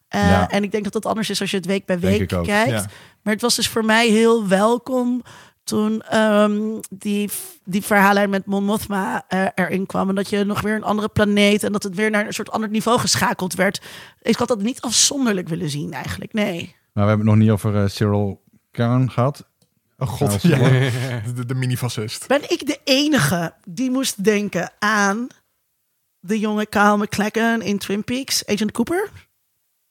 Eh, 0.07 0.29
Ja. 0.29 0.49
En 0.49 0.63
ik 0.63 0.71
denk 0.71 0.83
dat 0.83 0.93
dat 0.93 1.05
anders 1.05 1.29
is 1.29 1.41
als 1.41 1.51
je 1.51 1.57
het 1.57 1.65
week 1.65 1.85
bij 1.85 1.99
week 1.99 2.27
kijkt. 2.27 2.69
ja. 2.69 2.85
Maar 3.23 3.33
het 3.33 3.41
was 3.41 3.55
dus 3.55 3.67
voor 3.67 3.85
mij 3.85 4.07
heel 4.07 4.47
welkom 4.47 5.23
toen 5.65 6.01
ehm, 6.01 6.79
die, 6.89 7.29
die 7.63 7.81
verhaallijn 7.81 8.29
met 8.29 8.45
Mon 8.45 8.63
Mothma 8.63 9.25
eh, 9.27 9.45
erin 9.55 9.85
kwam. 9.85 10.09
En 10.09 10.15
dat 10.15 10.29
je 10.29 10.43
nog 10.43 10.61
weer 10.61 10.75
een 10.75 10.83
andere 10.83 11.09
planeet 11.09 11.63
en 11.63 11.71
dat 11.71 11.83
het 11.83 11.95
weer 11.95 12.09
naar 12.09 12.25
een 12.25 12.33
soort 12.33 12.51
ander 12.51 12.69
niveau 12.69 12.99
geschakeld 12.99 13.53
werd. 13.53 13.81
Ik 14.21 14.35
had 14.35 14.47
dat 14.47 14.61
niet 14.61 14.81
afzonderlijk 14.81 15.47
willen 15.47 15.69
zien 15.69 15.93
eigenlijk, 15.93 16.33
nee. 16.33 16.75
Maar 16.93 17.03
we 17.03 17.09
hebben 17.09 17.27
het 17.27 17.35
nog 17.35 17.43
niet 17.45 17.49
over 17.53 17.75
eh, 17.83 17.89
Cyril 17.89 18.41
Kern 18.71 19.11
gehad. 19.11 19.45
Oh 19.97 20.07
god, 20.07 20.41
Ja. 20.41 20.57
ja. 20.57 20.89
de, 21.35 21.45
de 21.45 21.55
mini-fascist. 21.55 22.27
Ben 22.27 22.51
ik 22.51 22.65
de 22.65 22.79
enige 22.83 23.53
die 23.67 23.91
moest 23.91 24.23
denken 24.23 24.71
aan 24.79 25.27
de 26.19 26.39
jonge 26.39 26.65
Kyle 26.65 26.97
McLachlan 26.97 27.61
in 27.61 27.77
Twin 27.77 28.03
Peaks, 28.03 28.45
Agent 28.45 28.71
Cooper? 28.71 29.09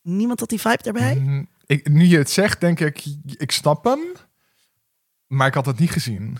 Niemand 0.02 0.40
had 0.40 0.48
die 0.48 0.60
vibe 0.60 0.82
daarbij? 0.82 1.14
Mm, 1.14 1.48
Ik, 1.66 1.88
nu 1.88 2.04
je 2.04 2.18
het 2.18 2.30
zegt, 2.30 2.60
denk 2.60 2.80
ik, 2.80 3.04
ik 3.36 3.50
snap 3.50 3.84
hem. 3.84 4.00
Maar 5.34 5.46
ik 5.46 5.54
had 5.54 5.66
het 5.66 5.78
niet 5.78 5.90
gezien. 5.90 6.38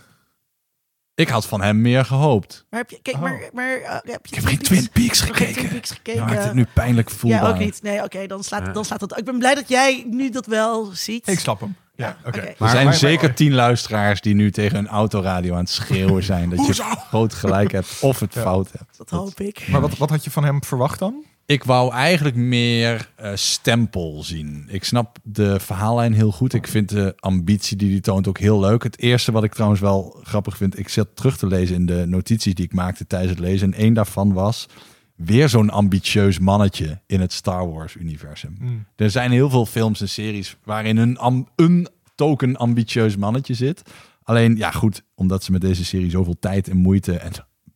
Ik 1.15 1.29
had 1.29 1.45
van 1.45 1.61
hem 1.61 1.81
meer 1.81 2.05
gehoopt. 2.05 2.65
Maar 2.69 2.79
heb 2.79 2.89
je, 2.89 2.99
kijk, 3.01 3.15
Oh. 3.15 3.21
maar, 3.21 3.49
maar 3.53 3.79
uh, 3.79 3.89
heb 3.91 4.25
je 4.25 4.29
Ik 4.29 4.35
heb 4.35 4.45
geen 4.45 4.57
Twin 4.59 4.89
Peaks 4.89 5.21
gekeken. 5.21 5.53
Twin 5.53 5.67
Peaks 5.69 5.91
gekeken? 5.91 6.21
Ja, 6.21 6.25
maakt 6.27 6.43
het 6.43 6.53
nu 6.53 6.65
pijnlijk 6.73 7.09
voelbaar. 7.09 7.41
Ja, 7.43 7.49
ook 7.49 7.57
niet. 7.59 7.81
Nee, 7.83 8.03
oké, 8.03 8.27
dan, 8.27 8.43
slaat, 8.43 8.73
dan 8.73 8.85
slaat 8.85 9.01
het. 9.01 9.17
Ik 9.17 9.25
ben 9.25 9.37
blij 9.39 9.55
dat 9.55 9.69
jij 9.69 10.05
nu 10.09 10.29
dat 10.29 10.45
wel 10.45 10.85
ziet. 10.85 11.27
Ik 11.27 11.39
snap 11.39 11.59
hem. 11.59 11.75
Ja, 11.95 12.05
Ja, 12.07 12.17
oké. 12.27 12.39
Er 12.39 12.55
Maar- 12.57 12.69
zijn 12.69 12.85
maar- 12.85 12.93
zeker 12.93 13.33
tien 13.33 13.53
luisteraars 13.53 14.21
die 14.21 14.35
nu 14.35 14.51
tegen 14.51 14.77
een 14.77 14.87
autoradio 14.87 15.53
aan 15.53 15.59
het 15.59 15.69
schreeuwen 15.69 16.23
zijn. 16.23 16.49
Dat 16.49 16.65
je 16.65 16.73
groot 17.09 17.33
gelijk 17.33 17.71
hebt 17.71 17.97
of 18.01 18.19
het 18.19 18.33
Ja. 18.33 18.41
fout 18.41 18.71
hebt. 18.77 18.97
Dat 18.97 19.09
hoop 19.09 19.39
ik. 19.39 19.67
Maar 19.67 19.81
wat, 19.81 19.97
wat 19.97 20.09
had 20.09 20.23
je 20.23 20.31
van 20.31 20.43
hem 20.43 20.63
verwacht 20.63 20.99
dan? 20.99 21.23
Ik 21.47 21.63
wou 21.63 21.93
eigenlijk 21.93 22.35
meer 22.35 23.09
eh, 23.15 23.31
stempel 23.35 24.23
zien. 24.23 24.65
Ik 24.67 24.83
snap 24.83 25.17
de 25.23 25.59
verhaallijn 25.59 26.13
heel 26.13 26.31
goed. 26.31 26.53
Ik 26.53 26.67
vind 26.67 26.89
de 26.89 27.13
ambitie 27.19 27.77
die 27.77 27.91
hij 27.91 27.99
toont 27.99 28.27
ook 28.27 28.37
heel 28.37 28.59
leuk. 28.59 28.83
Het 28.83 28.99
eerste 28.99 29.31
wat 29.31 29.43
ik 29.43 29.53
trouwens 29.53 29.81
wel 29.81 30.19
grappig 30.23 30.57
vind... 30.57 30.79
ik 30.79 30.89
zat 30.89 31.07
terug 31.13 31.37
te 31.37 31.47
lezen 31.47 31.75
in 31.75 31.85
de 31.85 32.05
notities 32.07 32.53
die 32.53 32.65
ik 32.65 32.73
maakte 32.73 33.07
tijdens 33.07 33.31
het 33.31 33.39
lezen. 33.39 33.73
En 33.73 33.79
één 33.79 33.93
daarvan 33.93 34.33
was 34.33 34.67
weer 35.15 35.49
zo'n 35.49 35.69
ambitieus 35.69 36.39
mannetje 36.39 37.01
in 37.05 37.21
het 37.21 37.33
Star 37.33 37.71
Wars-universum. 37.71 38.55
Mm. 38.59 38.85
Er 38.95 39.11
zijn 39.11 39.31
heel 39.31 39.49
veel 39.49 39.65
films 39.65 40.01
en 40.01 40.09
series 40.09 40.57
waarin 40.63 40.97
een, 40.97 41.47
een 41.55 41.87
token 42.15 42.55
ambitieus 42.55 43.17
mannetje 43.17 43.53
zit. 43.53 43.81
Alleen, 44.23 44.57
ja 44.57 44.71
goed, 44.71 45.03
omdat 45.15 45.43
ze 45.43 45.51
met 45.51 45.61
deze 45.61 45.85
serie 45.85 46.09
zoveel 46.09 46.39
tijd 46.39 46.67
en 46.67 46.77
moeite 46.77 47.17
en 47.17 47.31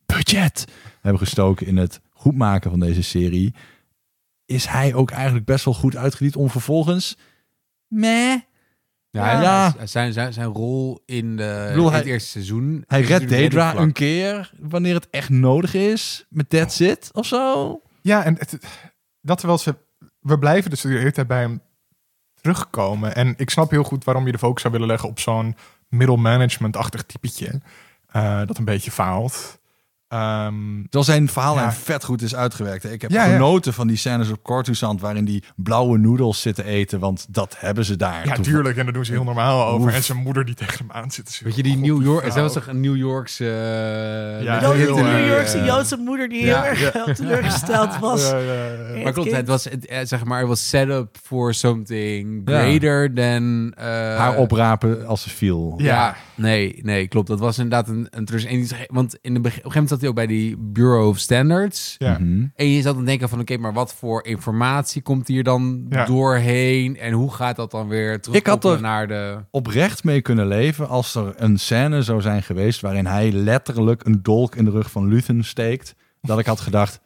budget 0.06 0.66
hebben 1.02 1.22
gestoken 1.22 1.68
in 1.68 1.78
het 1.78 2.02
goed 2.20 2.36
maken 2.36 2.70
van 2.70 2.80
deze 2.80 3.02
serie, 3.04 3.54
is 4.46 4.66
hij 4.66 4.94
ook 4.94 5.12
eigenlijk 5.12 5.46
best 5.46 5.66
wel 5.66 5.74
goed 5.74 5.96
uitgediend 5.96 6.36
om 6.36 6.50
vervolgens 6.50 7.18
meh. 7.88 8.36
Ja, 9.10 9.42
Ja. 9.42 9.76
Zijn, 9.86 10.14
zijn, 10.14 10.34
zijn 10.34 10.48
rol 10.48 11.02
in, 11.06 11.36
de, 11.38 11.66
bedoel, 11.68 11.86
in 11.86 11.90
hij- 11.92 12.00
het 12.00 12.08
eerste 12.08 12.30
seizoen. 12.30 12.84
Hij 12.88 13.02
redt 13.02 13.32
redelijk 13.32 13.78
een 13.78 13.92
keer 13.94 14.52
wanneer 14.60 14.94
het 14.94 15.10
echt 15.10 15.30
nodig 15.30 15.74
is 15.74 16.26
met 16.30 16.50
That's 16.50 16.80
It 16.80 17.10
of 17.14 17.26
zo. 17.26 17.82
Ja, 18.02 18.24
en 18.26 18.36
het, 18.38 18.58
dat 19.22 19.38
terwijl 19.38 19.60
ze... 19.60 19.76
We 20.20 20.40
blijven 20.40 20.70
dus 20.70 20.82
de 20.82 20.88
hele 20.90 21.12
tijd 21.12 21.28
bij 21.28 21.40
hem 21.42 21.62
terugkomen. 22.42 23.16
En 23.16 23.34
ik 23.38 23.50
snap 23.50 23.72
heel 23.72 23.84
goed 23.84 24.04
waarom 24.04 24.26
je 24.26 24.32
de 24.32 24.38
focus 24.38 24.62
zou 24.62 24.74
willen 24.74 24.88
leggen 24.90 25.10
op 25.10 25.20
zo'n 25.20 25.56
middle 25.90 26.18
management-achtig 26.18 27.04
typetje. 27.04 27.62
eh, 28.08 28.42
dat 28.46 28.58
een 28.58 28.66
beetje 28.66 28.92
faalt. 28.92 29.59
Ehm, 30.10 30.54
Terwijl 30.82 31.04
zijn 31.04 31.30
verhaal 31.30 31.56
Ja. 31.56 31.64
en 31.66 31.74
vet 31.74 32.04
goed 32.04 32.22
is 32.22 32.36
uitgewerkt. 32.36 32.84
hè. 32.84 32.90
Ik 32.92 33.02
heb 33.02 33.12
Ja, 33.12 33.26
ja. 33.26 33.32
genoten 33.32 33.74
van 33.74 33.88
die 33.88 33.98
scènes 33.98 34.30
op 34.32 34.44
Coruscant 34.44 35.02
waarin 35.02 35.26
die 35.26 35.44
blauwe 35.56 35.98
noedels 35.98 36.42
zitten 36.42 36.66
eten, 36.66 37.00
want 37.00 37.26
dat 37.30 37.56
hebben 37.60 37.86
ze 37.86 37.96
daar. 37.96 38.28
ja, 38.28 38.36
tuurlijk. 38.36 38.78
En 38.78 38.84
daar 38.84 38.94
doen 38.94 39.06
ze 39.06 39.12
heel 39.12 39.24
normaal 39.24 39.66
over. 39.68 39.88
Oef. 39.88 39.94
En 39.94 40.04
zijn 40.04 40.18
moeder 40.18 40.46
die 40.46 40.56
tegen 40.56 40.78
hem 40.78 40.92
aan 40.92 41.12
zit 41.12 41.38
te 41.38 41.44
Weet 41.44 41.56
je, 41.56 41.64
die 41.64 41.78
New 41.78 42.04
York... 42.04 42.32
Zij 42.32 42.42
was 42.42 42.54
toch 42.54 42.68
een 42.68 42.80
New 42.82 42.96
Yorkse... 42.96 43.44
Ja, 44.42 44.62
Jo- 44.62 44.72
heel, 44.72 44.96
die 44.96 45.04
eh, 45.06 45.12
New 45.14 45.28
Yorkse 45.28 45.64
Joodse 45.64 45.98
moeder 45.98 46.30
die 46.30 46.46
ja, 46.46 46.62
heel 46.62 46.92
erg 46.92 47.16
teleurgesteld 47.18 47.98
was. 48.08 48.30
Ja, 48.30 48.38
ja, 48.38 48.54
ja. 48.54 48.94
Ja. 48.96 49.04
Maar 49.04 49.14
klopt, 49.14 49.32
het 49.32 49.48
was, 49.48 49.64
het, 49.64 49.86
eh, 49.86 50.00
zeg 50.04 50.24
maar, 50.24 50.40
het 50.40 50.48
was 50.48 50.70
set 50.70 50.90
up 50.90 51.18
for 51.24 51.54
something 51.54 52.42
Ja. 52.50 52.60
greater 52.62 53.14
than... 53.14 53.74
eh, 53.78 53.86
Haar 54.18 54.36
oprapen 54.38 55.06
als 55.06 55.22
ze 55.22 55.30
viel. 55.30 55.74
Ja. 55.78 55.86
Ja, 55.86 56.16
nee, 56.36 56.80
nee, 56.84 57.08
klopt. 57.08 57.28
Dat 57.28 57.40
was 57.40 57.58
inderdaad 57.58 57.88
een, 57.88 58.08
een 58.10 58.68
Want 58.88 59.18
in 59.22 59.34
de 59.34 59.40
begin, 59.40 59.60
op 59.60 59.66
een 59.66 59.72
gegeven 59.72 59.74
moment 59.74 59.90
zat 60.00 60.00
hij 60.00 60.10
ook 60.10 60.16
bij 60.16 60.28
die 60.28 60.58
Bureau 60.58 61.08
of 61.08 61.18
Standards. 61.18 61.96
Ja. 61.98 62.18
Mhm. 62.20 62.46
En 62.56 62.68
je 62.70 62.82
zat 62.82 62.96
dan 62.96 63.06
denken 63.06 63.30
van, 63.30 63.40
oké, 63.40 63.58
maar 63.58 63.74
wat 63.74 63.94
voor 63.94 64.26
informatie 64.26 65.02
komt 65.02 65.28
hier 65.28 65.44
dan 65.44 65.86
Ja. 65.90 66.06
doorheen? 66.06 66.98
En 66.98 67.12
hoe 67.14 67.34
gaat 67.34 67.56
dat 67.56 67.72
dan 67.72 67.88
weer 67.88 68.22
terug 68.22 68.38
Ik 68.38 68.48
had 68.48 68.66
er- 68.66 68.82
naar 68.82 69.08
de... 69.08 69.38
oprecht 69.52 70.04
mee 70.04 70.22
kunnen 70.22 70.48
leven 70.48 70.88
als 70.90 71.16
er 71.16 71.34
een 71.36 71.60
scène 71.60 72.02
zou 72.02 72.22
zijn 72.22 72.44
geweest 72.44 72.82
waarin 72.82 73.06
hij 73.06 73.32
letterlijk 73.32 74.06
een 74.06 74.20
dolk 74.24 74.56
in 74.56 74.66
de 74.66 74.72
rug 74.72 74.92
van 74.92 75.08
Luthen 75.08 75.44
steekt. 75.44 75.96
Dat 76.22 76.40
ik 76.40 76.46
had 76.46 76.60
gedacht, 76.60 77.00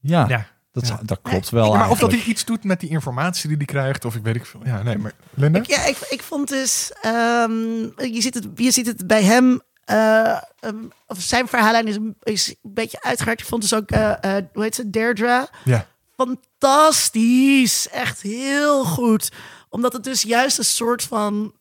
ja, 0.00 0.28
Ja. 0.28 0.46
dat, 0.72 0.88
Ja. 0.88 1.00
dat 1.04 1.18
klopt 1.22 1.50
wel 1.50 1.72
Ja, 1.72 1.78
maar 1.78 1.90
of 1.90 1.98
dat 1.98 2.10
hij 2.10 2.22
iets 2.22 2.44
doet 2.44 2.64
met 2.64 2.80
die 2.80 2.90
informatie 2.90 3.48
die 3.48 3.56
hij 3.56 3.66
krijgt, 3.66 4.04
of 4.04 4.14
ik 4.14 4.22
weet 4.22 4.36
ik 4.36 4.46
veel. 4.46 4.60
Ja, 4.64 4.82
nee, 4.82 4.98
maar 4.98 5.12
Linda? 5.34 5.58
Ik, 5.58 5.66
ja, 5.66 5.86
ik, 5.86 5.96
ik 6.08 6.22
vond 6.22 6.48
dus, 6.48 6.92
ehm, 7.02 7.50
je, 7.96 8.16
ziet 8.20 8.34
het, 8.34 8.48
je 8.54 8.70
ziet 8.70 8.86
het 8.86 9.06
bij 9.06 9.22
hem, 9.22 9.60
eh, 9.90 10.40
ehm, 10.60 10.84
of 11.06 11.20
zijn 11.20 11.48
verhaallijn 11.48 11.86
is, 11.88 11.96
een- 11.96 12.16
is 12.22 12.48
een 12.48 12.56
beetje 12.62 13.02
uitgewerkt. 13.02 13.40
Ik 13.40 13.46
vond 13.46 13.62
dus 13.62 13.74
ook, 13.74 13.90
eh, 13.90 14.36
eh, 14.36 14.44
hoe 14.52 14.62
heet 14.62 14.74
ze, 14.74 14.90
Deirdre, 14.90 15.48
Ja. 15.64 15.86
fantastisch. 16.16 17.88
Echt 17.88 18.20
heel 18.22 18.84
goed. 18.84 19.30
Omdat 19.68 19.92
het 19.92 20.04
dus 20.04 20.22
juist 20.22 20.58
een 20.58 20.64
soort 20.64 21.02
van, 21.02 21.54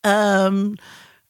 ehm, 0.00 0.72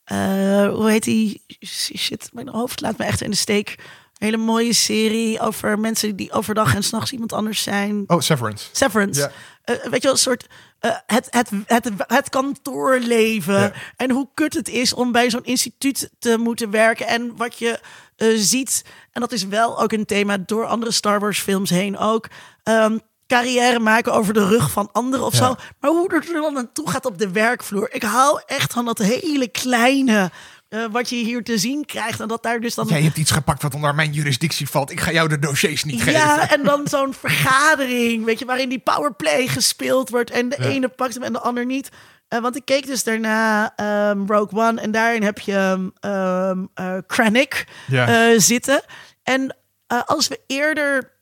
eh, 0.05 0.69
hoe 0.69 0.91
heet 0.91 1.03
die, 1.05 1.43
shit, 1.67 2.31
mijn 2.33 2.49
hoofd 2.49 2.81
laat 2.81 2.99
me 2.99 3.05
echt 3.05 3.21
in 3.23 3.31
de 3.31 3.37
steek. 3.37 3.69
Een 3.79 4.27
hele 4.27 4.37
mooie 4.37 4.73
serie 4.73 5.41
over 5.41 5.79
mensen 5.79 6.17
die 6.17 6.33
overdag 6.33 6.75
en 6.75 6.83
s'nachts 6.83 7.13
iemand 7.13 7.33
anders 7.33 7.63
zijn. 7.63 8.05
Oh, 8.07 8.21
Severance. 8.21 8.69
Severance. 8.73 9.21
Ja. 9.21 9.31
Weet 9.65 9.93
je 9.93 10.01
wel, 10.01 10.13
een 10.13 10.19
soort 10.19 10.47
eh, 10.81 10.91
het, 11.07 11.27
het, 11.31 11.51
het, 11.67 11.91
het 12.07 12.29
kantoorleven. 12.29 13.61
Ja. 13.61 13.73
En 13.97 14.11
hoe 14.11 14.29
kut 14.35 14.55
het 14.55 14.69
is 14.69 14.95
om 14.95 15.13
bij 15.13 15.31
zo'n 15.31 15.45
instituut 15.45 16.11
te 16.19 16.39
moeten 16.39 16.71
werken. 16.71 17.07
En 17.07 17.37
wat 17.37 17.59
je 17.59 17.81
eh, 18.17 18.29
ziet, 18.35 18.85
en 19.13 19.21
dat 19.21 19.33
is 19.33 19.45
wel 19.47 19.81
ook 19.83 19.93
een 19.93 20.07
thema 20.07 20.37
door 20.39 20.67
andere 20.67 20.93
Star 20.93 21.21
Wars 21.21 21.41
films 21.41 21.71
heen 21.71 21.99
ook. 21.99 22.27
ehm, 22.63 22.99
carrière 23.27 23.79
maken 23.79 24.13
over 24.13 24.35
de 24.35 24.47
rug 24.49 24.71
van 24.71 24.89
anderen 24.93 25.27
of 25.27 25.33
Ja. 25.33 25.39
zo. 25.39 25.55
Maar 25.81 25.91
hoe 25.91 26.15
het 26.15 26.29
er 26.29 26.35
dan 26.41 26.53
naartoe 26.53 26.91
gaat 26.91 27.07
op 27.07 27.19
de 27.19 27.31
werkvloer. 27.31 27.89
Ik 27.95 28.03
hou 28.03 28.41
echt 28.47 28.73
van 28.73 28.85
dat 28.85 28.99
hele 28.99 29.49
kleine... 29.49 30.31
eh, 30.71 30.85
wat 30.91 31.09
je 31.09 31.17
hier 31.17 31.43
te 31.45 31.59
zien 31.59 31.85
krijgt. 31.85 32.21
En 32.21 32.29
dat 32.29 32.43
daar 32.43 32.61
dus 32.61 32.75
dan 32.75 32.87
Jij 32.87 33.03
hebt 33.03 33.17
iets 33.17 33.31
gepakt 33.31 33.63
wat 33.63 33.75
onder 33.75 33.95
mijn 33.95 34.13
juridictie 34.13 34.69
valt. 34.69 34.91
Ik 34.91 35.01
ga 35.01 35.13
jou 35.13 35.29
de 35.29 35.39
dossiers 35.39 35.85
niet 35.85 36.03
geven. 36.03 36.13
ja, 36.21 36.51
en 36.51 36.63
dan 36.65 36.89
zo'n 36.89 37.15
vergadering, 37.15 38.25
weet 38.25 38.39
je, 38.39 38.45
waarin 38.45 38.69
die 38.69 38.79
powerplay 38.79 39.47
gespeeld 39.47 40.11
wordt 40.11 40.31
en 40.31 40.49
de 40.49 40.57
Ja. 40.59 40.69
ene 40.69 40.89
pakt 40.89 41.15
hem 41.15 41.23
en 41.23 41.33
de 41.33 41.41
ander 41.41 41.67
niet. 41.67 41.89
Eh, 42.29 42.41
want 42.41 42.57
ik 42.57 42.65
keek 42.65 42.87
dus 42.87 43.05
daarna 43.05 43.73
ehm, 43.77 44.27
Rogue 44.27 44.59
One 44.69 44.81
en 44.81 44.91
daarin 44.91 45.23
heb 45.23 45.39
je 45.39 45.91
ehm 46.01 46.65
eh, 46.75 46.97
Krennic 47.07 47.67
Ja. 47.87 48.31
eh, 48.33 48.39
zitten. 48.39 48.83
En 49.23 49.57
eh, 49.87 50.01
als 50.07 50.29
we 50.29 50.41
eerder 50.47 51.13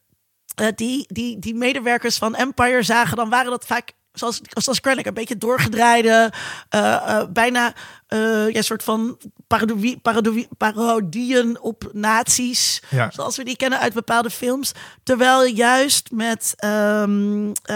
eh, 0.55 0.67
die, 0.75 1.05
die, 1.09 1.39
die 1.39 1.55
medewerkers 1.55 2.19
van 2.19 2.35
Empire 2.35 2.83
zagen, 2.83 3.17
dan 3.17 3.31
waren 3.31 3.51
dat 3.51 3.67
vaak 3.67 3.93
zoals, 4.19 4.41
zoals 4.49 4.81
Krennic, 4.81 5.07
een 5.07 5.15
beetje 5.15 5.39
doorgedraaide, 5.39 6.33
eh, 6.69 6.95
eh, 6.95 7.29
bijna 7.31 7.73
eh, 8.09 8.51
ja, 8.51 8.63
soort 8.63 8.83
van 8.83 9.19
parodie, 9.47 9.99
parodie, 9.99 10.49
parodieën 10.57 11.61
op 11.61 11.91
nazi's, 11.93 12.83
Ja. 12.91 13.11
zoals 13.11 13.37
we 13.37 13.45
die 13.45 13.57
kennen 13.57 13.79
uit 13.79 13.93
bepaalde 13.93 14.31
films. 14.31 14.73
Terwijl 15.03 15.45
juist 15.47 16.11
met, 16.11 16.55
eh, 16.57 17.05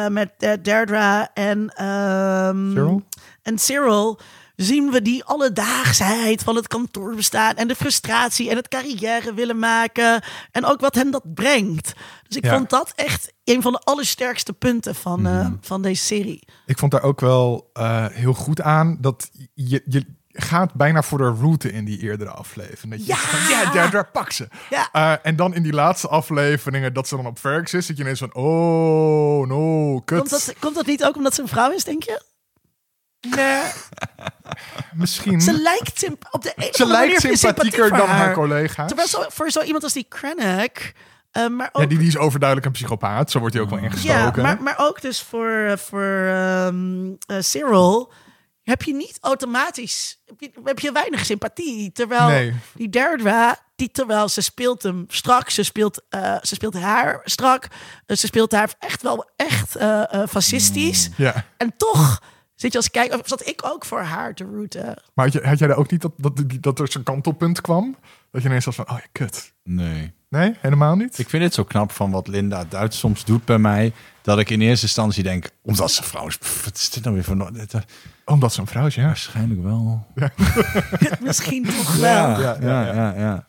met 0.09 0.31
Deirdre 0.63 1.29
en, 1.35 1.69
ehm, 1.75 2.71
Cyril? 2.71 3.03
en 3.43 3.59
Cyril 3.59 4.19
zien 4.57 4.91
we 4.91 5.03
die 5.03 5.25
alledaagsheid 5.25 6.43
van 6.43 6.57
het 6.57 6.67
kantoorbestaan 6.69 7.55
en 7.57 7.69
de 7.69 7.75
frustratie 7.75 8.51
en 8.51 8.57
het 8.57 8.69
carrière 8.69 9.35
willen 9.35 9.59
maken 9.59 10.23
en 10.51 10.65
ook 10.65 10.81
wat 10.81 10.95
hen 10.95 11.11
dat 11.11 11.35
brengt. 11.35 11.93
Dus 12.29 12.37
ik 12.37 12.45
Ja. 12.45 12.57
vond 12.57 12.71
dat 12.71 12.93
echt 12.97 13.33
een 13.45 13.63
van 13.63 13.73
de 13.73 13.79
allersterkste 13.79 14.53
punten 14.53 14.95
van, 14.95 15.27
eh, 15.27 15.47
van 15.61 15.83
deze 15.83 16.05
serie. 16.05 16.43
Ik 16.67 16.79
vond 16.79 16.93
daar 16.93 17.03
ook 17.03 17.21
wel 17.21 17.71
eh, 17.73 18.07
heel 18.11 18.35
goed 18.35 18.61
aan 18.61 18.97
dat 19.01 19.31
je, 19.55 19.83
je 19.87 20.07
gaat 20.35 20.75
bijna 20.75 21.03
voor 21.03 21.19
de 21.19 21.35
route 21.41 21.73
in 21.73 21.85
die 21.85 21.99
eerdere 22.03 22.31
aflevering. 22.31 22.91
Dat 22.93 23.01
je 23.07 23.13
Ja! 23.13 23.17
van, 23.19 23.51
ja, 23.51 23.73
daar, 23.73 23.91
daar 23.91 24.11
pak 24.11 24.31
ze. 24.33 24.49
Ja. 24.71 24.89
Eh, 24.93 25.13
en 25.23 25.37
dan 25.37 25.55
in 25.55 25.63
die 25.63 25.73
laatste 25.73 26.09
afleveringen 26.09 26.95
dat 26.95 27.09
ze 27.09 27.17
dan 27.17 27.27
op 27.27 27.39
Fergus 27.39 27.75
is, 27.75 27.87
zit 27.87 27.97
je 27.97 28.03
ineens 28.03 28.19
van, 28.19 28.35
oh, 28.35 29.47
no, 29.47 30.01
kut. 30.01 30.19
Komt 30.19 30.31
dat, 30.31 30.55
komt 30.59 30.75
dat 30.75 30.87
niet 30.87 31.05
ook 31.05 31.17
omdat 31.17 31.35
ze 31.35 31.43
een 31.43 31.49
vrouw 31.49 31.71
is, 31.71 31.85
denk 31.85 32.03
je? 32.03 32.23
Nee. 33.31 33.63
Misschien. 34.95 35.41
Ze 35.41 35.53
Ze, 35.53 35.61
lijkt 35.63 36.09
op 36.31 36.43
de 36.43 36.53
manier 36.57 36.87
lijkt 36.87 37.39
sympathieker 37.39 37.89
dan 37.89 38.09
haar, 38.09 38.17
haar. 38.19 38.35
collega's. 38.35 38.87
Terwijl 38.87 39.09
zo, 39.09 39.25
voor 39.29 39.51
zo 39.51 39.61
iemand 39.63 39.83
als 39.85 39.93
die 39.93 40.07
Krennic, 40.09 40.93
eh, 41.31 41.47
maar 41.49 41.69
ook 41.73 41.83
Ja, 41.83 41.89
die, 41.89 41.99
die 41.99 42.07
is 42.07 42.17
overduidelijk 42.17 42.67
een 42.69 42.73
psychopaat. 42.73 43.31
Zo 43.31 43.39
wordt 43.39 43.55
hij 43.55 43.63
ook 43.63 43.71
wel 43.71 43.79
Ja, 43.79 43.85
ingestoken. 43.85 44.43
maar, 44.43 44.63
maar 44.63 44.75
ook 44.79 45.01
dus 45.01 45.23
voor, 45.23 45.51
eh, 45.69 45.77
voor 45.77 46.27
ehm, 46.29 47.11
eh, 47.27 47.37
Cyril 47.41 48.13
heb 48.63 48.83
je 48.83 48.95
niet 48.95 49.19
automatisch, 49.21 50.23
heb 50.27 50.41
je, 50.41 50.51
heb 50.65 50.79
je 50.79 50.93
weinig 50.93 51.25
sympathie. 51.25 51.93
Terwijl 51.93 52.27
Nee. 52.29 52.55
die 52.75 52.89
Deirdre, 52.89 53.57
die 53.77 53.91
terwijl 53.91 54.29
ze 54.29 54.41
speelt 54.41 54.83
hem 54.83 55.05
strak, 55.09 55.51
ze 55.51 55.63
speelt, 55.63 56.03
eh, 56.09 56.37
ze 56.43 56.55
speelt 56.55 56.75
haar 56.81 57.21
strak, 57.25 57.67
ze 58.07 58.27
speelt 58.27 58.53
haar 58.53 58.75
echt 58.79 59.03
wel 59.03 59.31
echt 59.37 59.77
fascistisch. 60.29 61.09
Ja. 61.17 61.45
En 61.57 61.75
toch 61.77 62.23
zit 62.63 62.73
je 62.73 62.79
als 62.79 62.91
kijker, 62.91 63.21
of 63.21 63.29
zat 63.29 63.47
ik 63.47 63.61
ook 63.65 63.85
voor 63.85 64.01
haar 64.01 64.35
te 64.35 64.45
routen. 64.53 64.85
Maar 65.15 65.25
had, 65.25 65.33
je, 65.33 65.41
had 65.49 65.59
jij 65.59 65.69
daar 65.69 65.77
ook 65.77 65.91
niet 65.91 66.01
dat, 66.03 66.13
dat, 66.17 66.43
dat 66.61 66.79
er 66.79 66.91
zo'n 66.93 67.03
kantelpunt 67.03 67.61
kwam? 67.61 67.97
Dat 68.31 68.43
je 68.43 68.49
ineens 68.49 68.65
was 68.65 68.75
van, 68.75 68.91
oh 68.91 68.97
ja, 68.99 69.07
kut. 69.13 69.53
Nee. 69.65 70.13
Nee, 70.29 70.55
helemaal 70.61 70.97
niet? 70.97 71.19
Ik 71.19 71.29
vind 71.29 71.43
het 71.43 71.55
zo 71.55 71.65
knap 71.65 71.93
van 71.93 72.11
wat 72.11 72.29
Linda 72.29 72.65
Duits 72.69 72.99
soms 72.99 73.25
doet 73.25 73.45
bij 73.45 73.59
mij. 73.59 73.93
Dat 74.23 74.39
ik 74.39 74.51
in 74.51 74.61
eerste 74.61 74.87
instantie 74.87 75.23
denk, 75.23 75.51
omdat 75.63 75.91
ze 75.91 76.03
vrouw 76.03 76.27
is. 76.27 76.37
pff, 76.39 76.65
wat 76.65 76.75
is 76.77 76.91
dit 76.91 77.03
nou 77.03 77.15
weer 77.15 77.25
voor... 77.25 77.53
dit- 77.53 77.75
Omdat 78.25 78.53
ze 78.53 78.61
een 78.61 78.67
vrouw 78.67 78.87
is, 78.87 78.95
ja. 78.95 79.05
Waarschijnlijk 79.07 79.63
wel. 79.63 80.07
Misschien 81.21 81.65
toch 81.65 81.95
wel. 81.97 82.03
Ja, 82.13 82.39
Ja, 82.41 82.57
ja, 82.61 82.85
ja, 82.87 82.93
ja. 82.95 83.15
ja, 83.17 83.47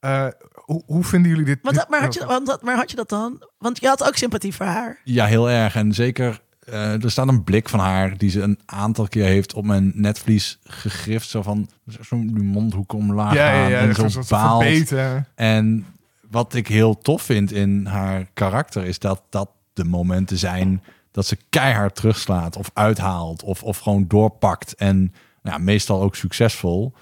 Eh, 0.00 0.32
hoe, 0.54 0.82
hoe 0.86 1.04
vinden 1.04 1.30
jullie 1.30 1.44
dit? 1.44 1.62
Maar, 1.62 1.72
dit- 1.72 1.80
dat, 1.80 1.90
maar, 1.90 2.00
had 2.00 2.14
je, 2.14 2.24
want 2.26 2.62
maar 2.62 2.76
had 2.76 2.90
je 2.90 2.96
dat 2.96 3.08
dan? 3.08 3.48
Want 3.58 3.80
je 3.80 3.86
had 3.88 4.04
ook 4.06 4.16
sympathie 4.16 4.54
voor 4.54 4.66
haar. 4.66 5.00
Ja, 5.04 5.24
heel 5.26 5.50
erg. 5.50 5.74
En 5.74 5.92
zeker, 5.92 6.40
eh, 6.66 7.02
er 7.02 7.10
staat 7.10 7.28
een 7.28 7.44
blik 7.44 7.68
van 7.68 7.80
haar 7.80 8.18
die 8.18 8.30
ze 8.30 8.40
een 8.40 8.58
aantal 8.66 9.08
keer 9.08 9.24
heeft 9.24 9.54
op 9.54 9.64
mijn 9.64 9.92
netvlies 9.94 10.58
gegrift. 10.64 11.28
Zo 11.28 11.42
van, 11.42 11.68
zo'n 12.00 12.26
die 12.26 12.42
mondhoek 12.42 12.92
omlaag 12.92 13.34
ja, 13.34 13.50
gaan 13.50 13.70
ja, 13.70 13.78
en 13.78 14.10
zo 14.10 14.22
baalt. 14.28 14.92
En 15.34 15.86
wat 16.30 16.54
ik 16.54 16.68
heel 16.68 16.98
tof 16.98 17.22
vind 17.22 17.52
in 17.52 17.86
haar 17.86 18.26
karakter 18.34 18.84
is 18.84 18.98
dat 18.98 19.22
dat 19.28 19.50
de 19.72 19.84
momenten 19.84 20.38
zijn 20.38 20.82
dat 21.10 21.26
ze 21.26 21.38
keihard 21.50 21.94
terugslaat 21.94 22.56
of 22.56 22.70
uithaalt 22.74 23.42
of, 23.42 23.62
of 23.62 23.78
gewoon 23.78 24.04
doorpakt. 24.08 24.74
En 24.74 24.98
nou 25.42 25.58
ja, 25.58 25.58
meestal 25.58 26.02
ook 26.02 26.16
succesvol. 26.16 26.92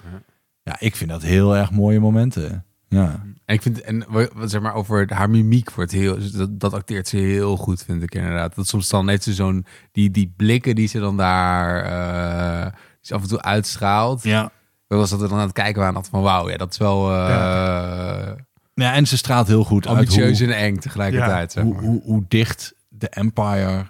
Ja, 0.63 0.75
ik 0.79 0.95
vind 0.95 1.09
dat 1.09 1.21
heel 1.21 1.55
erg 1.55 1.71
mooie 1.71 1.99
momenten. 1.99 2.65
Ja. 2.89 3.21
En 3.45 3.55
ik 3.55 3.61
vind, 3.61 3.81
en 3.81 4.05
zeg 4.43 4.61
maar 4.61 4.73
over 4.73 5.13
haar 5.13 5.29
mimiek 5.29 5.71
wordt 5.71 5.91
heel, 5.91 6.17
dat, 6.33 6.59
dat 6.59 6.73
acteert 6.73 7.07
ze 7.07 7.17
heel 7.17 7.57
goed, 7.57 7.83
vind 7.83 8.03
ik 8.03 8.15
inderdaad. 8.15 8.55
Dat 8.55 8.67
soms 8.67 8.89
dan 8.89 9.07
heeft 9.09 9.23
ze 9.23 9.33
zo'n, 9.33 9.65
die, 9.91 10.11
die 10.11 10.33
blikken 10.37 10.75
die 10.75 10.87
ze 10.87 10.99
dan 10.99 11.17
daar, 11.17 11.83
eh, 11.83 12.71
die 12.71 12.81
ze 13.01 13.13
af 13.13 13.21
en 13.21 13.27
toe 13.27 13.41
uitstraalt. 13.41 14.23
Ja. 14.23 14.51
Was 14.87 15.09
dat 15.09 15.19
we 15.19 15.27
dan 15.27 15.37
aan 15.37 15.43
het 15.43 15.53
kijken 15.53 15.77
waren, 15.79 15.93
dacht 15.93 16.07
van 16.09 16.21
wauw, 16.21 16.49
ja, 16.49 16.57
dat 16.57 16.71
is 16.71 16.77
wel 16.77 17.11
eh, 17.11 18.31
ja, 18.73 18.93
en 18.93 19.07
ze 19.07 19.17
straalt 19.17 19.47
heel 19.47 19.63
goed 19.63 19.87
uit 19.87 19.97
ambitieus 19.97 20.39
hoe, 20.39 20.47
en 20.53 20.57
eng 20.57 20.77
tegelijkertijd. 20.77 21.51
zeg 21.51 21.63
hoe, 21.63 21.73
maar. 21.73 21.83
hoe, 21.83 22.01
hoe 22.03 22.23
dicht 22.27 22.75
de 22.89 23.09
Empire 23.09 23.85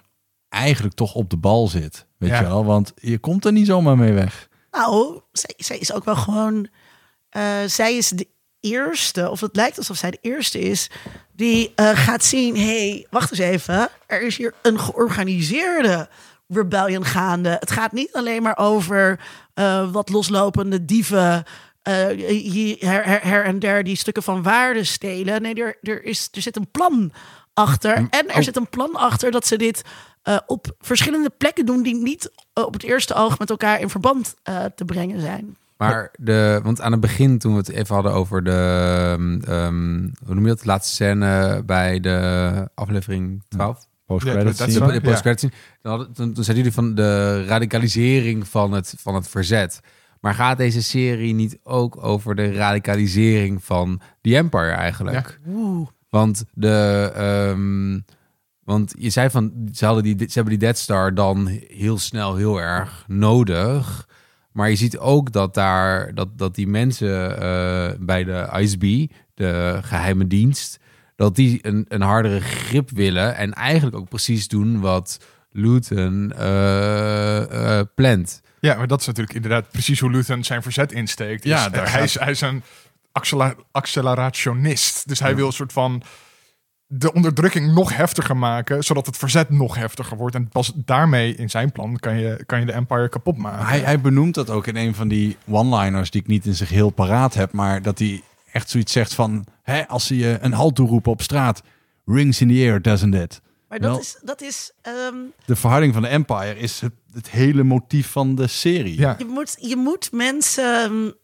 eigenlijk 0.49 0.95
toch 0.95 1.13
op 1.15 1.29
de 1.29 1.37
bal 1.37 1.67
zit. 1.67 2.05
Weet 2.17 2.29
Ja. 2.29 2.39
je 2.39 2.45
wel? 2.45 2.65
Want 2.65 2.93
je 2.95 3.17
komt 3.17 3.45
er 3.45 3.51
niet 3.51 3.65
zomaar 3.65 3.97
mee 3.97 4.13
weg. 4.13 4.47
Nou, 4.71 5.21
zij, 5.31 5.53
zij 5.57 5.77
is 5.77 5.93
ook 5.93 6.05
wel 6.05 6.15
gewoon. 6.15 6.67
eh, 7.29 7.43
zij 7.65 7.95
is 7.97 8.09
de 8.09 8.27
eerste, 8.73 9.29
of 9.29 9.39
het 9.39 9.55
lijkt 9.55 9.77
alsof 9.77 9.97
zij 9.97 10.11
de 10.11 10.17
eerste 10.21 10.59
is, 10.59 10.89
die 11.35 11.71
eh, 11.75 11.89
gaat 11.89 12.23
zien: 12.23 12.55
hé, 12.55 12.89
hey, 12.89 13.07
wacht 13.09 13.31
eens 13.31 13.39
even. 13.39 13.89
Er 14.05 14.21
is 14.21 14.37
hier 14.37 14.53
een 14.61 14.79
georganiseerde 14.79 16.09
rebellion 16.47 17.05
gaande. 17.05 17.57
Het 17.59 17.71
gaat 17.71 17.91
niet 17.91 18.13
alleen 18.13 18.41
maar 18.41 18.57
over 18.57 19.19
eh, 19.53 19.91
wat 19.91 20.09
loslopende 20.09 20.85
dieven. 20.85 21.43
eh, 21.81 22.07
hier, 22.27 22.77
her, 22.79 23.27
her, 23.27 23.45
en 23.45 23.59
der 23.59 23.83
die 23.83 23.95
stukken 23.95 24.23
van 24.23 24.43
waarde 24.43 24.83
stelen. 24.83 25.41
Nee, 25.41 25.53
er, 25.53 25.77
er, 25.81 26.03
is, 26.03 26.29
er 26.31 26.41
zit 26.41 26.55
een 26.55 26.71
plan 26.71 27.11
achter. 27.53 27.95
En 27.95 28.29
er 28.29 28.35
oh. 28.35 28.41
zit 28.41 28.55
een 28.55 28.69
plan 28.69 28.95
achter 28.95 29.31
dat 29.31 29.47
ze 29.47 29.57
dit 29.57 29.81
op 30.45 30.75
verschillende 30.79 31.29
plekken 31.29 31.65
doen 31.65 31.83
die 31.83 31.95
niet 31.95 32.31
op 32.53 32.73
het 32.73 32.83
eerste 32.83 33.13
oog 33.13 33.39
met 33.39 33.49
elkaar 33.49 33.79
in 33.79 33.89
verband 33.89 34.35
te 34.75 34.85
brengen 34.85 35.21
zijn. 35.21 35.57
Maar 35.89 36.11
de, 36.19 36.59
want 36.63 36.81
aan 36.81 36.91
het 36.91 37.01
begin, 37.01 37.37
toen 37.37 37.51
we 37.51 37.57
het 37.57 37.69
even 37.69 37.95
hadden 37.95 38.13
over 38.13 38.43
de, 38.43 38.51
ehm, 39.47 40.07
hoe 40.25 40.33
noem 40.35 40.43
je 40.43 40.49
dat, 40.49 40.59
de 40.59 40.65
laatste 40.65 40.93
scène 40.93 41.63
bij 41.65 41.99
de 41.99 42.69
aflevering 42.75 43.43
12, 43.47 43.87
Post-credits 44.05 44.59
Ja, 44.59 44.69
scene. 44.69 44.91
de, 44.91 45.01
de 45.01 45.15
scene, 45.15 45.51
dan, 45.81 45.91
hadden- 45.91 46.13
toen, 46.13 46.33
toen 46.33 46.43
zeiden 46.43 46.65
jullie 46.65 46.71
van 46.79 46.95
de 46.95 47.45
radicalisering 47.45 48.47
van 48.47 48.71
het, 48.71 48.93
van 48.97 49.15
het 49.15 49.27
verzet. 49.27 49.79
Maar 50.19 50.33
gaat 50.33 50.57
deze 50.57 50.83
serie 50.83 51.33
niet 51.33 51.59
ook 51.63 52.03
over 52.03 52.35
de 52.35 52.53
radicalisering 52.53 53.63
van 53.63 54.01
The 54.21 54.35
Empire 54.35 54.71
eigenlijk? 54.71 55.39
Oeh. 55.47 55.87
Want 56.09 56.45
de, 56.53 57.11
ehm, 57.15 57.99
want 58.63 58.93
je 58.97 59.09
zei 59.09 59.29
van, 59.29 59.69
ze, 59.73 59.85
hadden 59.85 60.03
die, 60.03 60.15
ze 60.17 60.33
hebben 60.33 60.49
die 60.59 60.67
Dead 60.67 60.77
Star 60.77 61.13
dan 61.13 61.47
heel 61.67 61.97
snel 61.97 62.35
heel 62.35 62.61
erg 62.61 63.03
nodig. 63.07 64.07
Maar 64.55 64.69
je 64.69 64.75
ziet 64.75 64.97
ook 64.97 65.31
dat 65.31 65.53
daar, 65.53 66.13
dat, 66.13 66.37
dat 66.37 66.55
die 66.55 66.67
mensen 66.67 67.39
eh, 67.41 67.91
bij 67.99 68.23
de 68.23 68.49
ISB, 68.59 69.05
de 69.33 69.79
geheime 69.81 70.27
dienst, 70.27 70.79
dat 71.15 71.35
die 71.35 71.59
een, 71.61 71.85
een 71.87 72.01
hardere 72.01 72.41
grip 72.41 72.89
willen 72.89 73.35
en 73.35 73.53
eigenlijk 73.53 73.95
ook 73.95 74.09
precies 74.09 74.47
doen 74.47 74.79
wat 74.79 75.19
Luton 75.51 76.33
eh, 76.37 77.79
eh, 77.79 77.85
plant. 77.95 78.41
Ja, 78.59 78.75
maar 78.75 78.87
dat 78.87 78.99
is 78.99 79.05
natuurlijk 79.07 79.35
inderdaad 79.35 79.69
precies 79.71 79.99
hoe 79.99 80.11
Luthen 80.11 80.43
zijn 80.43 80.61
verzet 80.63 80.91
insteekt. 80.91 81.43
Ja, 81.43 81.69
daar 81.69 81.81
hij, 81.83 81.91
gaat- 81.91 82.03
is, 82.03 82.19
hij 82.19 82.31
is 82.31 82.41
een 82.41 82.63
accelerationist. 83.71 85.07
Dus 85.07 85.19
hij 85.19 85.35
wil 85.35 85.47
een 85.47 85.53
soort 85.53 85.73
van 85.73 86.03
de 86.97 87.13
onderdrukking 87.13 87.73
nog 87.73 87.95
heftiger 87.95 88.37
maken, 88.37 88.83
zodat 88.83 89.05
het 89.05 89.17
verzet 89.17 89.49
nog 89.49 89.75
heftiger 89.75 90.17
wordt. 90.17 90.35
En 90.35 90.47
pas 90.49 90.71
daarmee 90.75 91.35
in 91.35 91.49
zijn 91.49 91.71
plan 91.71 91.97
kan 91.99 92.17
je, 92.19 92.43
kan 92.45 92.59
je 92.59 92.65
de 92.65 92.71
Empire 92.71 93.09
kapot 93.09 93.37
maken. 93.37 93.65
Hij, 93.65 93.79
hij 93.79 94.01
benoemt 94.01 94.33
dat 94.35 94.49
ook 94.49 94.67
in 94.67 94.75
een 94.75 94.95
van 94.95 95.07
die 95.07 95.37
one-liners 95.49 96.11
die 96.11 96.21
ik 96.21 96.27
niet 96.27 96.45
in 96.45 96.55
zich 96.55 96.69
heel 96.69 96.89
paraat 96.89 97.33
heb, 97.33 97.51
maar 97.51 97.81
dat 97.81 97.99
hij 97.99 98.21
echt 98.51 98.69
zoiets 98.69 98.91
zegt 98.91 99.13
van, 99.13 99.45
hè, 99.63 99.87
als 99.87 100.05
ze 100.07 100.17
je 100.17 100.37
een 100.41 100.53
halt 100.53 100.75
toeroepen 100.75 101.11
op 101.11 101.21
straat, 101.21 101.61
rings 102.05 102.41
in 102.41 102.47
the 102.47 102.53
air, 102.53 102.81
doesn't 102.81 103.15
it? 103.15 103.41
Maar 103.69 103.79
dat 103.79 103.89
Wel- 103.89 103.99
is, 103.99 104.19
dat 104.23 104.41
is 104.41 104.71
ehm, 104.81 105.15
De 105.45 105.55
verharding 105.55 105.93
van 105.93 106.01
de 106.01 106.07
Empire 106.07 106.57
is 106.59 106.79
het, 106.81 106.93
het 107.13 107.29
hele 107.29 107.63
motief 107.63 108.07
van 108.11 108.35
de 108.35 108.47
serie. 108.47 108.99
ja. 108.99 109.15
je, 109.17 109.25
moet, 109.25 109.57
je 109.59 109.75
moet 109.75 110.11
mensen 110.11 111.15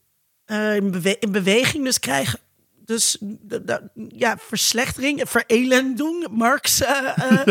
eh, 0.46 0.76
in, 0.76 0.92
bewe- 0.92 1.18
in 1.20 1.32
beweging 1.32 1.84
dus 1.84 2.00
krijgen. 2.00 2.40
Dus 2.92 3.18
ja, 4.10 4.38
verslechtering, 4.40 5.22
verelending. 5.26 6.28
Marx 6.32 6.82
eh, 6.82 6.98
eh, 7.18 7.48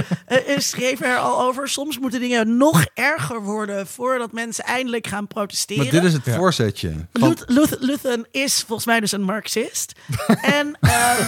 eh, 0.54 0.58
schreef 0.58 1.00
er 1.00 1.16
al 1.18 1.40
over. 1.40 1.68
Soms 1.68 1.98
moeten 1.98 2.20
dingen 2.20 2.56
nog 2.56 2.84
erger 2.94 3.42
worden 3.42 3.86
voordat 3.86 4.32
mensen 4.32 4.64
eindelijk 4.64 5.06
gaan 5.06 5.26
protesteren. 5.26 5.82
Maar 5.82 5.92
dit 5.92 6.04
is 6.04 6.12
het 6.12 6.24
Ja. 6.24 6.34
voorzetje. 6.36 6.92
Van, 7.12 7.28
Luth- 7.28 7.44
Luth- 7.46 7.76
Luthen 7.80 8.26
is 8.30 8.60
volgens 8.66 8.86
mij 8.86 9.00
dus 9.00 9.12
een 9.12 9.22
Marxist. 9.22 9.92
en 10.42 10.76
ehm, 10.80 11.22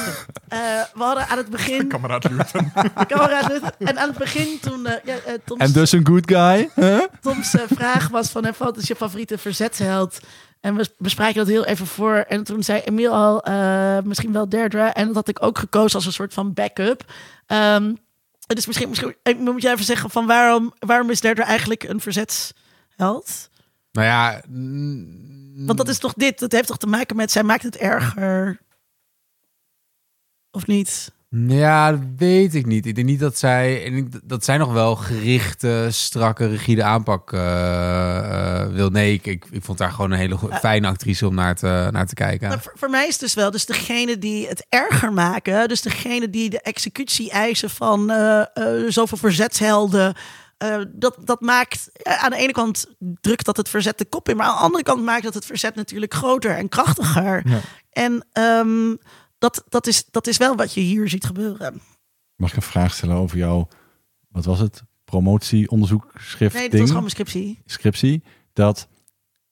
eh, 0.49 0.59
we 0.95 1.03
hadden 1.03 1.29
aan 1.29 1.39
het 1.39 1.51
begin. 1.51 1.89
Kameraad 1.89 2.31
Luthen. 2.31 2.73
Kameraad 3.07 3.49
Luthen. 3.49 3.73
En 3.79 3.99
aan 3.99 4.09
het 4.09 4.19
begin 4.19 4.59
toen. 4.61 4.83
ja, 5.05 5.17
Tom's, 5.45 5.61
en 5.65 5.73
dus 5.73 5.93
een 5.93 6.07
good 6.07 6.31
guy. 6.31 6.71
Huh? 6.75 7.01
Tom's 7.21 7.55
vraag 7.75 8.09
was: 8.09 8.29
van, 8.29 8.55
wat 8.59 8.77
is 8.77 8.87
je 8.87 8.97
favoriete 8.97 9.39
verzetsheld? 9.39 10.19
En 10.63 10.77
we 10.77 10.95
bespraken 10.99 11.35
dat 11.35 11.47
heel 11.47 11.65
even 11.65 11.87
voor. 11.87 12.15
En 12.15 12.45
toen 12.45 12.63
zei 12.63 12.81
Emiel 12.81 13.13
al, 13.13 13.43
eh, 13.43 13.99
misschien 14.05 14.33
wel 14.33 14.49
Deirdre. 14.49 14.83
En 14.83 15.07
dat 15.07 15.15
had 15.15 15.29
ik 15.29 15.43
ook 15.43 15.59
gekozen 15.59 15.95
als 15.97 16.07
een 16.07 16.13
soort 16.13 16.35
van 16.35 16.53
backup. 16.53 17.13
Ehm, 17.47 17.95
dus 18.47 18.67
misschien, 18.67 18.89
misschien 18.89 19.17
ik 19.23 19.39
moet 19.39 19.63
jij 19.63 19.73
even 19.73 19.85
zeggen 19.85 20.11
van 20.11 20.27
waarom, 20.27 20.73
waarom 20.79 21.11
is 21.11 21.25
er 21.25 21.39
eigenlijk 21.39 21.83
een 21.83 22.01
verzetsheld? 22.01 23.51
Nou 23.93 24.07
ja, 24.07 24.43
mm, 24.49 25.67
Want 25.67 25.79
dat 25.79 25.89
is 25.89 25.99
toch 25.99 26.13
dit, 26.13 26.39
dat 26.39 26.53
heeft 26.53 26.67
toch 26.67 26.79
te 26.79 26.87
maken 26.87 27.17
met 27.17 27.31
zij 27.31 27.43
maakt 27.43 27.63
het 27.63 27.77
erger. 27.77 28.61
Of 30.51 30.67
niet? 30.67 31.13
Ja, 31.47 31.91
dat 31.91 32.01
weet 32.17 32.55
ik 32.55 32.67
niet. 32.67 32.87
Ik 32.87 32.95
denk 32.95 33.07
niet 33.07 33.21
dat 33.21 33.39
zij... 33.39 33.83
ik 33.83 33.93
denk 33.93 34.21
Dat 34.29 34.45
zij 34.45 34.57
nog 34.57 34.73
wel 34.73 34.97
gerichte, 34.97 35.87
strakke, 35.91 36.47
rigide 36.47 36.83
aanpak 36.85 37.33
eh, 37.33 38.61
eh, 38.61 38.69
wil. 38.73 38.91
Nee, 38.91 39.13
ik, 39.13 39.27
ik, 39.27 39.45
ik 39.51 39.65
vond 39.65 39.79
haar 39.79 39.91
gewoon 39.91 40.11
een 40.11 40.19
hele 40.19 40.37
go- 40.37 40.49
fijne 40.53 40.87
actrice 40.89 41.27
om 41.27 41.35
naar 41.35 41.55
te, 41.57 41.89
naar 41.91 42.07
te 42.07 42.15
kijken. 42.15 42.49
Nou, 42.49 42.61
voor, 42.61 42.73
voor 42.77 42.91
mij 42.91 43.07
is 43.07 43.13
het 43.13 43.21
dus 43.21 43.35
wel, 43.35 43.51
dus 43.51 43.67
degene 43.67 44.19
die 44.19 44.47
het 44.49 44.67
erger 44.69 45.13
maken, 45.13 45.69
dus 45.69 45.81
degene 45.83 46.31
die 46.31 46.51
de 46.51 46.61
executie 46.61 47.31
eisen 47.31 47.71
van 47.71 48.11
eh, 48.11 48.41
eh, 48.41 48.47
zoveel 48.89 49.19
verzetshelden. 49.19 50.15
eh, 50.59 50.77
dat, 50.89 51.17
dat 51.25 51.41
maakt 51.41 51.91
eh, 51.93 52.25
aan 52.25 52.31
de 52.31 52.37
ene 52.37 52.53
kant 52.53 52.87
drukt 53.21 53.45
dat 53.45 53.57
het 53.57 53.69
verzet 53.69 53.99
de 53.99 54.05
kop 54.05 54.29
in, 54.29 54.37
maar 54.37 54.47
aan 54.47 54.57
de 54.57 54.61
andere 54.63 54.85
kant 54.85 55.03
maakt 55.05 55.23
dat 55.23 55.35
het 55.35 55.47
verzet 55.47 55.75
natuurlijk 55.75 56.15
groter 56.15 56.57
en 56.57 56.69
krachtiger. 56.69 57.43
Ja. 57.49 57.59
En 57.93 58.27
ehm, 58.33 58.95
dat, 59.43 59.65
dat, 59.69 59.87
is, 59.87 60.05
dat 60.11 60.27
is 60.27 60.37
wel 60.37 60.57
wat 60.57 60.75
je 60.75 60.81
hier 60.81 61.09
ziet 61.09 61.25
gebeuren. 61.25 61.81
Mag 62.37 62.51
ik 62.51 62.57
een 62.57 62.63
vraag 62.63 62.95
stellen 62.95 63.17
over 63.17 63.37
jouw, 63.37 63.69
wat 64.29 64.45
was 64.45 64.59
het? 64.59 64.83
Promotie, 65.05 65.71
onderzoek, 65.71 66.13
schrift, 66.19 66.55
Nee, 66.55 66.63
dat 66.63 66.71
ding, 66.71 66.83
was 66.83 66.91
gewoon 66.91 67.05
mijn 67.05 67.11
scriptie. 67.15 67.59
scriptie. 67.67 68.23
Dat 68.53 68.89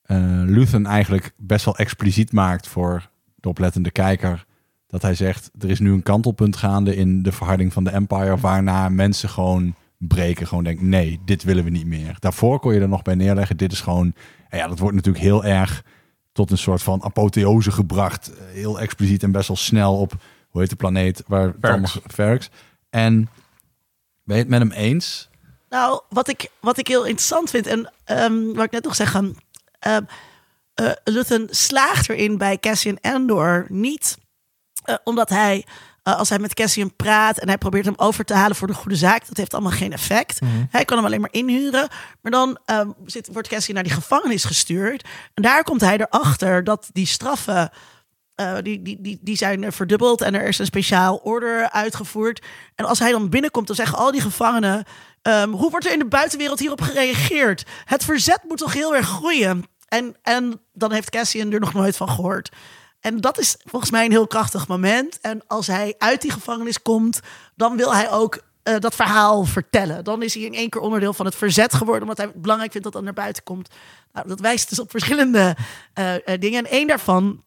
eh 0.03 0.43
Luthen 0.45 0.87
eigenlijk 0.87 1.33
best 1.37 1.65
wel 1.65 1.77
expliciet 1.77 2.33
maakt 2.33 2.69
voor 2.69 3.11
de 3.35 3.49
oplettende 3.49 3.91
kijker. 3.91 4.47
Dat 4.87 5.03
hij 5.03 5.15
zegt, 5.15 5.51
er 5.59 5.71
is 5.71 5.79
nu 5.79 5.93
een 5.93 6.03
kantelpunt 6.03 6.57
gaande 6.57 6.97
in 6.97 7.23
de 7.23 7.33
verharding 7.33 7.73
van 7.73 7.85
de 7.85 7.91
Empire. 7.91 8.37
Waarna 8.37 8.89
mensen 8.89 9.29
gewoon 9.29 9.75
breken. 9.99 10.47
Gewoon 10.47 10.65
denken, 10.65 10.89
nee, 10.89 11.21
dit 11.25 11.43
willen 11.43 11.65
we 11.65 11.71
niet 11.71 11.87
meer. 11.87 12.17
Daarvoor 12.19 12.61
kon 12.61 12.75
je 12.75 12.81
er 12.81 12.89
nog 12.89 13.03
bij 13.03 13.15
neerleggen. 13.15 13.57
Dit 13.57 13.73
is 13.73 13.81
gewoon, 13.81 14.15
ja, 14.51 14.69
dat 14.69 14.79
wordt 14.79 14.97
natuurlijk 14.97 15.25
heel 15.25 15.45
erg 15.45 15.85
tot 16.33 16.51
een 16.51 16.59
soort 16.59 16.83
van 16.83 17.03
apotheose 17.03 17.71
gebracht. 17.71 18.33
Eh, 18.35 18.45
Heel 18.53 18.81
expliciet 18.81 19.23
en 19.23 19.33
best 19.33 19.49
wel 19.49 19.57
snel 19.57 19.99
op, 19.99 20.13
hoe 20.49 20.61
heet 20.61 20.71
de 20.71 20.77
planeet? 20.77 21.23
Waar 21.27 21.55
allemaal- 21.61 21.91
Ferrix. 22.07 22.51
En 22.91 23.29
ben 24.25 24.37
je 24.37 24.43
het 24.43 24.51
met 24.51 24.61
hem 24.61 24.73
eens? 24.73 25.29
Nou, 25.69 26.01
wat 26.09 26.29
ik, 26.29 26.51
wat 26.61 26.79
ik 26.79 26.87
heel 26.89 27.05
interessant 27.05 27.51
vind, 27.51 27.67
en 27.67 27.93
ehm, 28.05 28.53
wat 28.53 28.65
ik 28.65 28.71
net 28.71 28.85
nog 28.85 28.95
zeg, 28.95 29.15
um, 29.15 29.35
uh, 30.81 30.91
Luthen 31.05 31.47
slaagt 31.51 32.09
erin 32.09 32.39
bij 32.39 32.59
Cassian 32.59 32.99
Andor 33.01 33.67
niet 33.69 34.19
uh, 34.87 34.95
omdat 35.05 35.29
hij, 35.29 35.67
uh, 36.11 36.19
als 36.19 36.29
hij 36.29 36.39
met 36.39 36.55
Cassian 36.55 36.97
praat 36.97 37.39
en 37.39 37.49
hij 37.49 37.59
probeert 37.59 37.85
hem 37.85 37.95
over 37.97 38.25
te 38.25 38.35
halen 38.35 38.57
voor 38.57 38.67
de 38.67 38.75
goede 38.75 38.97
zaak, 38.97 39.29
dat 39.29 39.37
heeft 39.37 39.55
allemaal 39.55 39.73
geen 39.73 39.93
effect. 39.93 40.41
Mhm. 40.41 40.53
Hij 40.71 40.85
kan 40.85 40.97
hem 40.97 41.07
alleen 41.07 41.21
maar 41.21 41.33
inhuren. 41.33 41.89
Maar 42.21 42.33
dan 42.33 42.59
um, 42.67 42.95
zit, 43.07 43.29
wordt 43.33 43.49
Cassian 43.49 43.75
naar 43.75 43.85
die 43.85 43.93
gevangenis 43.93 44.45
gestuurd. 44.45 45.09
En 45.35 45.43
daar 45.43 45.63
komt 45.63 45.81
hij 45.81 45.99
erachter 45.99 46.65
dat 46.65 46.89
die 46.93 47.07
straffen. 47.07 47.71
Uh, 48.41 48.55
die, 48.63 48.83
die, 48.83 49.01
die, 49.01 49.19
die 49.23 49.37
zijn 49.37 49.73
verdubbeld 49.73 50.21
en 50.21 50.35
er 50.35 50.49
is 50.49 50.59
een 50.59 50.67
speciaal 50.67 51.17
order 51.17 51.71
uitgevoerd. 51.71 52.47
En 52.75 52.85
als 52.85 52.99
hij 52.99 53.11
dan 53.11 53.29
binnenkomt, 53.29 53.67
dan 53.67 53.77
zeggen 53.77 53.99
al 53.99 54.13
die 54.13 54.21
gevangenen: 54.21 54.85
um, 55.23 55.53
hoe 55.53 55.71
wordt 55.71 55.87
er 55.87 55.93
in 55.93 55.99
de 55.99 56.09
buitenwereld 56.09 56.59
hierop 56.59 56.81
gereageerd? 56.81 57.65
Het 57.85 58.05
verzet 58.05 58.41
moet 58.49 58.59
toch 58.59 58.73
heel 58.73 58.97
erg 58.97 59.07
groeien. 59.07 59.65
En, 59.89 60.17
en 60.23 60.61
dan 60.73 60.93
heeft 60.93 61.11
Cassian 61.11 61.53
er 61.53 61.61
nog 61.61 61.73
nooit 61.73 61.97
van 61.97 62.09
gehoord. 62.09 62.51
En 63.01 63.21
dat 63.21 63.39
is 63.39 63.57
volgens 63.65 63.91
mij 63.91 64.05
een 64.05 64.11
heel 64.11 64.27
krachtig 64.27 64.69
moment. 64.69 65.21
En 65.21 65.43
als 65.47 65.67
hij 65.67 65.95
uit 65.99 66.23
die 66.23 66.31
gevangenis 66.31 66.83
komt, 66.83 67.21
dan 67.55 67.77
wil 67.77 67.95
hij 67.95 68.11
ook 68.11 68.41
uh, 68.65 68.79
dat 68.79 68.95
verhaal 68.95 69.45
vertellen. 69.45 70.05
Dan 70.05 70.23
is 70.23 70.35
hij 70.35 70.43
in 70.43 70.55
één 70.55 70.71
keer 70.71 70.81
onderdeel 70.81 71.13
van 71.13 71.27
het 71.27 71.35
verzet 71.35 71.75
geworden, 71.75 72.03
omdat 72.03 72.17
hij 72.17 72.33
belangrijk 72.35 72.73
vindt 72.73 72.87
dat 72.87 72.97
dat 72.97 73.05
naar 73.05 73.13
buiten 73.13 73.43
komt. 73.43 73.69
Nou, 74.13 74.29
dat 74.29 74.41
wijst 74.41 74.69
dus 74.69 74.81
op 74.81 74.91
verschillende 74.91 75.57
uh, 75.99 76.15
dingen. 76.39 76.65
En 76.65 76.71
één 76.71 76.87
daarvan 76.87 77.45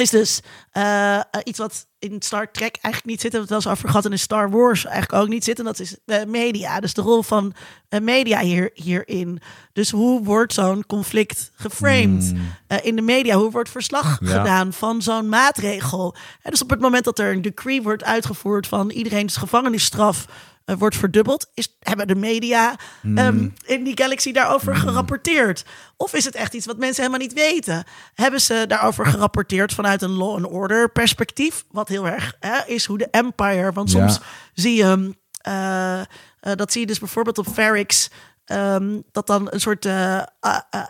is 0.00 0.10
dus 0.10 0.40
uh, 0.72 1.20
iets 1.44 1.58
wat 1.58 1.86
in 1.98 2.22
Star 2.22 2.50
Trek 2.50 2.78
eigenlijk 2.80 3.04
niet 3.04 3.20
zit. 3.20 3.34
En 3.34 3.40
wat 3.40 3.48
wel 3.48 3.58
eens 3.58 3.68
over 3.68 3.88
gehad 3.88 4.04
en 4.04 4.10
in 4.10 4.18
Star 4.18 4.50
Wars 4.50 4.84
eigenlijk 4.84 5.22
ook 5.22 5.28
niet 5.28 5.44
zit. 5.44 5.58
En 5.58 5.64
dat 5.64 5.78
is 5.78 5.96
uh, 6.06 6.24
media. 6.24 6.80
Dus 6.80 6.94
de 6.94 7.02
rol 7.02 7.22
van 7.22 7.54
uh, 7.90 8.00
media 8.00 8.40
hier, 8.40 8.70
hierin. 8.74 9.40
Dus 9.72 9.90
hoe 9.90 10.24
wordt 10.24 10.52
zo'n 10.52 10.86
conflict 10.86 11.50
geframed 11.54 12.32
mm. 12.32 12.78
in 12.82 12.96
de 12.96 13.02
media? 13.02 13.36
Hoe 13.36 13.50
wordt 13.50 13.70
verslag 13.70 14.18
ja. 14.20 14.38
gedaan 14.38 14.72
van 14.72 15.02
zo'n 15.02 15.28
maatregel? 15.28 16.14
En 16.42 16.50
dus 16.50 16.62
op 16.62 16.70
het 16.70 16.80
moment 16.80 17.04
dat 17.04 17.18
er 17.18 17.32
een 17.32 17.42
decree 17.42 17.82
wordt 17.82 18.04
uitgevoerd 18.04 18.66
van 18.66 18.90
iedereen's 18.90 19.36
gevangenisstraf 19.36 20.26
uh, 20.66 20.76
wordt 20.76 20.96
verdubbeld, 20.96 21.50
is, 21.54 21.76
hebben 21.78 22.06
de 22.06 22.14
media 22.14 22.76
mm. 23.02 23.18
um, 23.18 23.54
in 23.64 23.84
die 23.84 23.96
galaxy 23.96 24.32
daarover 24.32 24.74
mm. 24.74 24.80
gerapporteerd? 24.80 25.64
Of 25.96 26.14
is 26.14 26.24
het 26.24 26.34
echt 26.34 26.54
iets 26.54 26.66
wat 26.66 26.78
mensen 26.78 27.02
helemaal 27.02 27.26
niet 27.26 27.36
weten? 27.38 27.84
Hebben 28.14 28.40
ze 28.40 28.64
daarover 28.68 29.06
gerapporteerd 29.06 29.74
vanuit 29.74 30.02
een 30.02 30.10
law 30.10 30.34
and 30.34 30.46
order 30.46 30.90
perspectief? 30.90 31.64
Wat 31.70 31.88
heel 31.88 32.06
erg 32.06 32.36
hè, 32.40 32.64
is 32.66 32.84
hoe 32.84 32.98
de 32.98 33.08
Empire, 33.10 33.72
want 33.72 33.90
soms 33.90 34.14
ja. 34.14 34.22
zie 34.54 34.76
je, 34.76 35.14
uh, 35.48 36.00
uh, 36.00 36.04
dat 36.40 36.72
zie 36.72 36.80
je 36.80 36.86
dus 36.86 36.98
bijvoorbeeld 36.98 37.38
op 37.38 37.48
Ferrix, 37.48 38.10
um, 38.46 39.02
dat 39.12 39.26
dan 39.26 39.48
een 39.50 39.60
soort 39.60 39.84
uh, 39.84 40.22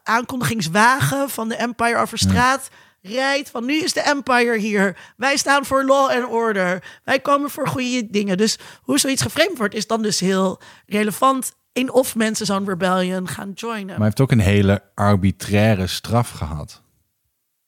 aankondigingswagen 0.03 1.31
van 1.31 1.49
de 1.49 1.57
Empire 1.57 1.97
over 1.99 2.19
straat. 2.19 2.69
Ja 2.71 2.85
rijdt 3.09 3.51
van 3.51 3.65
nu 3.65 3.83
is 3.83 3.93
de 3.93 4.01
Empire 4.01 4.59
hier. 4.59 4.97
Wij 5.17 5.37
staan 5.37 5.65
voor 5.65 5.85
law 5.85 6.11
and 6.11 6.31
order. 6.31 7.01
Wij 7.05 7.21
komen 7.21 7.51
voor 7.51 7.69
goede 7.69 8.07
dingen. 8.11 8.37
Dus 8.37 8.59
hoe 8.83 8.99
zoiets 8.99 9.23
geframed 9.23 9.59
wordt, 9.59 9.75
is 9.75 9.87
dan 9.87 10.03
dus 10.03 10.21
heel 10.21 10.61
relevant 10.87 11.55
in 11.73 11.93
of 11.93 12.15
mensen 12.15 12.47
zo'n 12.47 12.69
rebellion 12.69 13.29
gaan 13.29 13.53
joinen. 13.55 13.87
Maar 13.87 13.97
hij 13.97 14.05
heeft 14.05 14.21
ook 14.21 14.31
een 14.31 14.39
hele 14.39 14.83
arbitraire 14.95 15.87
straf 15.87 16.31
gehad. 16.31 16.83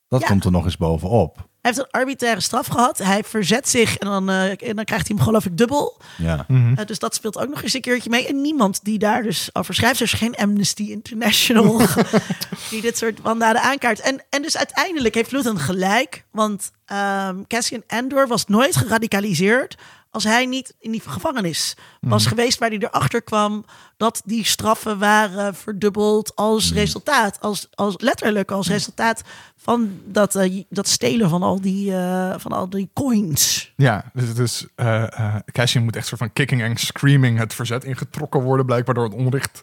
Dat 0.08 0.20
ja. 0.20 0.26
komt 0.26 0.44
er 0.44 0.50
nog 0.50 0.64
eens 0.64 0.76
bovenop. 0.76 1.47
Hij 1.60 1.70
heeft 1.70 1.78
een 1.78 2.00
arbitraire 2.00 2.40
straf 2.40 2.66
gehad. 2.66 2.98
Hij 2.98 3.24
verzet 3.24 3.68
zich 3.68 3.96
en 3.96 4.08
dan, 4.08 4.30
uh, 4.30 4.68
en 4.68 4.76
dan 4.76 4.84
krijgt 4.84 5.08
hij 5.08 5.16
hem 5.16 5.24
geloof 5.24 5.44
ik 5.44 5.56
dubbel. 5.56 5.96
Ja. 6.16 6.44
Mm 6.48 6.56
-hmm. 6.56 6.78
uh, 6.78 6.86
dus 6.86 6.98
dat 6.98 7.14
speelt 7.14 7.38
ook 7.38 7.48
nog 7.48 7.62
eens 7.62 7.74
een 7.74 7.80
keertje 7.80 8.10
mee. 8.10 8.26
En 8.26 8.40
niemand 8.40 8.84
die 8.84 8.98
daar 8.98 9.22
dus 9.22 9.50
over 9.52 9.74
schrijft. 9.74 10.00
Er 10.00 10.06
is 10.06 10.12
geen 10.12 10.36
Amnesty 10.36 10.82
International 10.82 11.80
die 12.70 12.80
dit 12.80 12.98
soort 12.98 13.20
wandaden 13.20 13.62
aankaart. 13.62 14.00
En, 14.00 14.24
en 14.30 14.42
dus 14.42 14.56
uiteindelijk 14.56 15.14
heeft 15.14 15.32
Luthen 15.32 15.58
gelijk. 15.58 16.24
Want 16.30 16.70
um, 16.92 17.46
Cassian 17.46 17.82
Andor 17.86 18.26
was 18.26 18.46
nooit 18.46 18.76
geradicaliseerd 18.76 19.76
als 20.10 20.24
hij 20.24 20.46
niet 20.46 20.74
in 20.78 20.90
die 20.90 21.02
gevangenis 21.06 21.76
was 22.00 22.22
mm. 22.22 22.28
geweest 22.28 22.58
waar 22.58 22.68
hij 22.68 22.78
erachter 22.78 23.22
kwam 23.22 23.64
dat 23.96 24.22
die 24.24 24.44
straffen 24.44 24.98
waren 24.98 25.54
verdubbeld 25.54 26.36
als 26.36 26.70
mm. 26.70 26.76
resultaat, 26.76 27.40
als, 27.40 27.68
als 27.74 27.94
letterlijk 27.98 28.50
als 28.50 28.68
resultaat 28.68 29.22
van 29.56 30.00
dat, 30.04 30.34
uh, 30.34 30.62
dat 30.68 30.88
stelen 30.88 31.28
van 31.28 31.42
al 31.42 31.60
die, 31.60 31.90
uh, 31.90 32.34
van 32.36 32.52
al 32.52 32.70
die 32.70 32.90
coins. 32.92 33.72
Ja, 33.76 34.10
dus, 34.12 34.34
dus 34.34 34.66
uh, 34.76 35.36
Cassian 35.52 35.84
moet 35.84 35.96
echt 35.96 36.06
soort 36.06 36.20
van 36.20 36.32
kicking 36.32 36.62
en 36.62 36.76
screaming 36.76 37.38
het 37.38 37.54
verzet 37.54 37.84
ingetrokken 37.84 38.42
worden, 38.42 38.66
blijkbaar 38.66 38.94
door 38.94 39.04
het 39.04 39.14
onrecht 39.14 39.62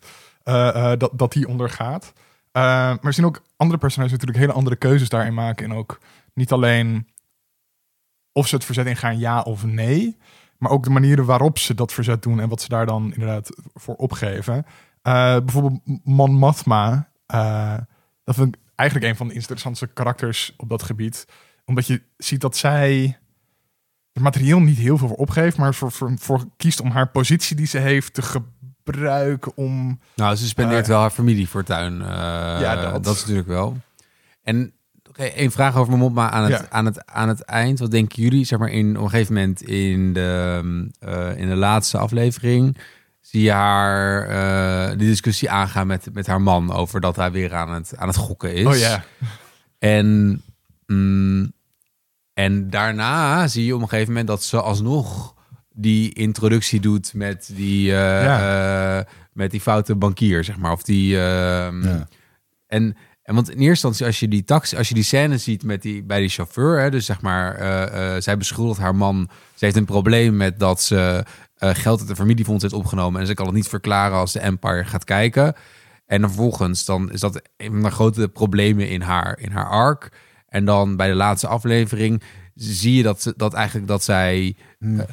dat, 0.98 1.10
dat 1.14 1.34
hij 1.34 1.46
ondergaat. 1.46 2.14
maar 2.52 3.00
we 3.02 3.12
zien 3.12 3.26
ook 3.26 3.41
andere 3.58 3.80
personages 3.80 4.12
natuurlijk 4.12 4.39
hele 4.39 4.54
andere 4.54 4.76
keuzes 4.76 5.10
daarin 5.10 5.34
maken 5.34 5.66
en 5.66 5.78
ook 5.78 6.00
niet 6.34 6.52
alleen 6.52 7.08
of 8.36 8.48
ze 8.48 8.56
het 8.56 8.66
verzet 8.66 8.86
ingaan, 8.86 9.20
ja 9.20 9.42
of 9.42 9.66
nee. 9.66 10.18
Maar 10.58 10.72
ook 10.72 10.84
de 10.84 10.90
manieren 10.90 11.26
waarop 11.26 11.60
ze 11.60 11.74
dat 11.74 11.94
verzet 11.94 12.22
doen 12.22 12.40
en 12.40 12.50
wat 12.50 12.62
ze 12.62 12.70
daar 12.70 12.86
dan 12.86 13.14
inderdaad 13.14 13.50
voor 13.74 13.96
opgeven. 13.96 14.56
Uh, 14.56 14.64
bijvoorbeeld 15.38 15.80
Mon 16.04 16.34
Mothma. 16.34 17.10
Uh, 17.34 17.78
dat 18.24 18.36
vind 18.36 18.56
ik 18.56 18.62
eigenlijk 18.76 19.10
een 19.10 19.18
van 19.18 19.28
de 19.28 19.34
interessantste 19.34 19.88
karakters 19.88 20.54
op 20.58 20.70
dat 20.70 20.84
gebied. 20.84 21.26
Omdat 21.66 21.88
je 21.88 22.02
ziet 22.18 22.42
dat 22.42 22.58
zij 22.58 23.18
het 24.14 24.24
materieel 24.24 24.60
niet 24.60 24.78
heel 24.78 24.98
veel 24.98 25.08
voor 25.08 25.18
opgeeft, 25.18 25.58
maar 25.58 25.74
voor, 25.74 25.92
voor, 25.92 26.14
voor 26.18 26.46
kiest 26.58 26.82
om 26.82 26.92
haar 26.92 27.10
positie 27.10 27.56
die 27.56 27.68
ze 27.68 27.78
heeft 27.78 28.14
te 28.14 28.22
gebruiken 28.22 29.52
om. 29.56 30.00
Nou, 30.16 30.36
ze 30.36 30.48
spendeert 30.48 30.84
uh, 30.84 30.88
wel 30.88 31.00
haar 31.00 31.10
familiefortuin. 31.10 31.98
ja, 32.00 32.76
dat. 32.76 33.04
dat 33.04 33.16
is 33.16 33.22
natuurlijk 33.22 33.48
wel. 33.48 33.78
En 34.44 34.74
Eén 35.18 35.51
vraag 35.51 35.76
over 35.76 35.88
mijn 35.88 35.99
mond, 35.99 36.16
maar 36.16 36.30
aan 36.30 36.43
het, 36.43 36.61
ja. 36.61 36.70
aan, 36.70 36.86
het, 36.86 37.05
aan 37.05 37.28
het 37.28 37.41
eind. 37.41 37.80
Wat 37.80 37.91
denken 37.91 38.24
jullie, 38.24 38.45
zeg 38.45 38.59
maar, 38.59 38.70
in, 38.70 38.97
op 38.97 39.03
een 39.03 39.09
gegeven 39.09 39.34
moment 39.34 39.61
in 39.61 40.13
de, 40.13 40.61
uh, 41.07 41.38
in 41.38 41.47
de 41.47 41.55
laatste 41.55 41.97
aflevering... 41.97 42.78
zie 43.22 43.41
je 43.41 43.51
haar 43.51 44.30
uh, 44.30 44.97
die 44.97 45.07
discussie 45.07 45.49
aangaan 45.49 45.88
met, 45.88 46.07
met 46.13 46.28
haar 46.28 46.41
man... 46.41 46.72
over 46.74 47.01
dat 47.01 47.16
hij 47.16 47.32
weer 47.32 47.55
aan 47.55 47.74
het, 47.74 47.93
aan 47.97 48.07
het 48.07 48.18
gokken 48.18 48.53
is. 48.53 48.66
Oh 48.66 48.78
ja. 48.78 49.03
En, 49.80 50.41
mm, 50.86 51.53
en 52.34 52.70
daarna 52.70 53.47
zie 53.47 53.66
je 53.66 53.76
op 53.76 53.82
een 53.82 53.89
gegeven 53.89 54.09
moment 54.09 54.28
dat 54.28 54.43
ze 54.43 54.61
alsnog 54.61 55.34
die 55.70 56.13
introductie 56.13 56.80
doet 56.80 57.13
met 57.13 57.49
die, 57.53 57.88
uh, 57.88 58.24
ja. 58.24 59.05
met 59.34 59.51
die 59.51 59.61
foute 59.61 59.95
bankier, 59.95 60.43
zeg 60.43 60.57
maar. 60.57 60.72
Of 60.72 60.84
die... 60.84 61.20
ehm, 61.20 61.84
ja. 61.84 62.07
En... 62.68 62.95
En 63.26 63.36
want 63.36 63.49
in 63.49 63.57
eerste 63.57 63.69
instantie, 63.69 64.05
als 64.05 64.19
je 64.19 64.28
die 64.28 64.43
taxi, 64.43 64.78
als 64.78 64.88
je 64.88 64.93
die 64.93 65.03
scène 65.03 65.38
ziet 65.38 65.63
met 65.63 65.82
die, 65.82 66.03
bij 66.03 66.19
die 66.19 66.30
chauffeur, 66.30 66.80
hè, 66.80 66.91
dus 66.91 67.05
zeg 67.05 67.21
maar, 67.21 67.61
uh, 67.61 68.13
uh, 68.15 68.21
zij 68.21 68.38
beschuldigt 68.38 68.80
haar 68.80 68.95
man, 68.95 69.30
ze 69.55 69.65
heeft 69.65 69.78
een 69.78 69.86
probleem 69.86 70.38
met 70.38 70.59
dat 70.59 70.82
ze 70.82 71.26
eh, 71.55 71.69
geld 71.73 71.99
uit 71.99 72.07
de 72.07 72.15
familiefonds 72.15 72.61
heeft 72.61 72.73
opgenomen. 72.73 73.21
En 73.21 73.28
ze 73.28 73.34
kan 73.34 73.45
het 73.45 73.55
niet 73.55 73.67
verklaren 73.67 74.17
als 74.17 74.34
de 74.34 74.39
Empire 74.39 74.84
gaat 74.84 75.03
kijken. 75.03 75.55
En 76.05 76.21
dan 76.21 76.30
vervolgens 76.30 76.86
dan 76.86 77.11
is 77.11 77.19
dat 77.19 77.41
een 77.57 77.71
van 77.71 77.82
de 77.82 77.91
grote 77.91 78.28
problemen 78.28 78.89
in 78.89 79.01
haar, 79.01 79.39
in 79.39 79.51
haar 79.51 79.69
arc. 79.69 80.11
En 80.47 80.65
dan 80.65 80.95
bij 80.95 81.07
de 81.07 81.15
laatste 81.15 81.47
aflevering 81.47 82.23
zie 82.55 82.95
je 82.95 83.03
dat, 83.03 83.21
ze, 83.21 83.34
dat 83.38 83.53
eigenlijk 83.53 83.88
dat 83.88 84.03
zij... 84.03 84.55
Hmm. 84.80 85.05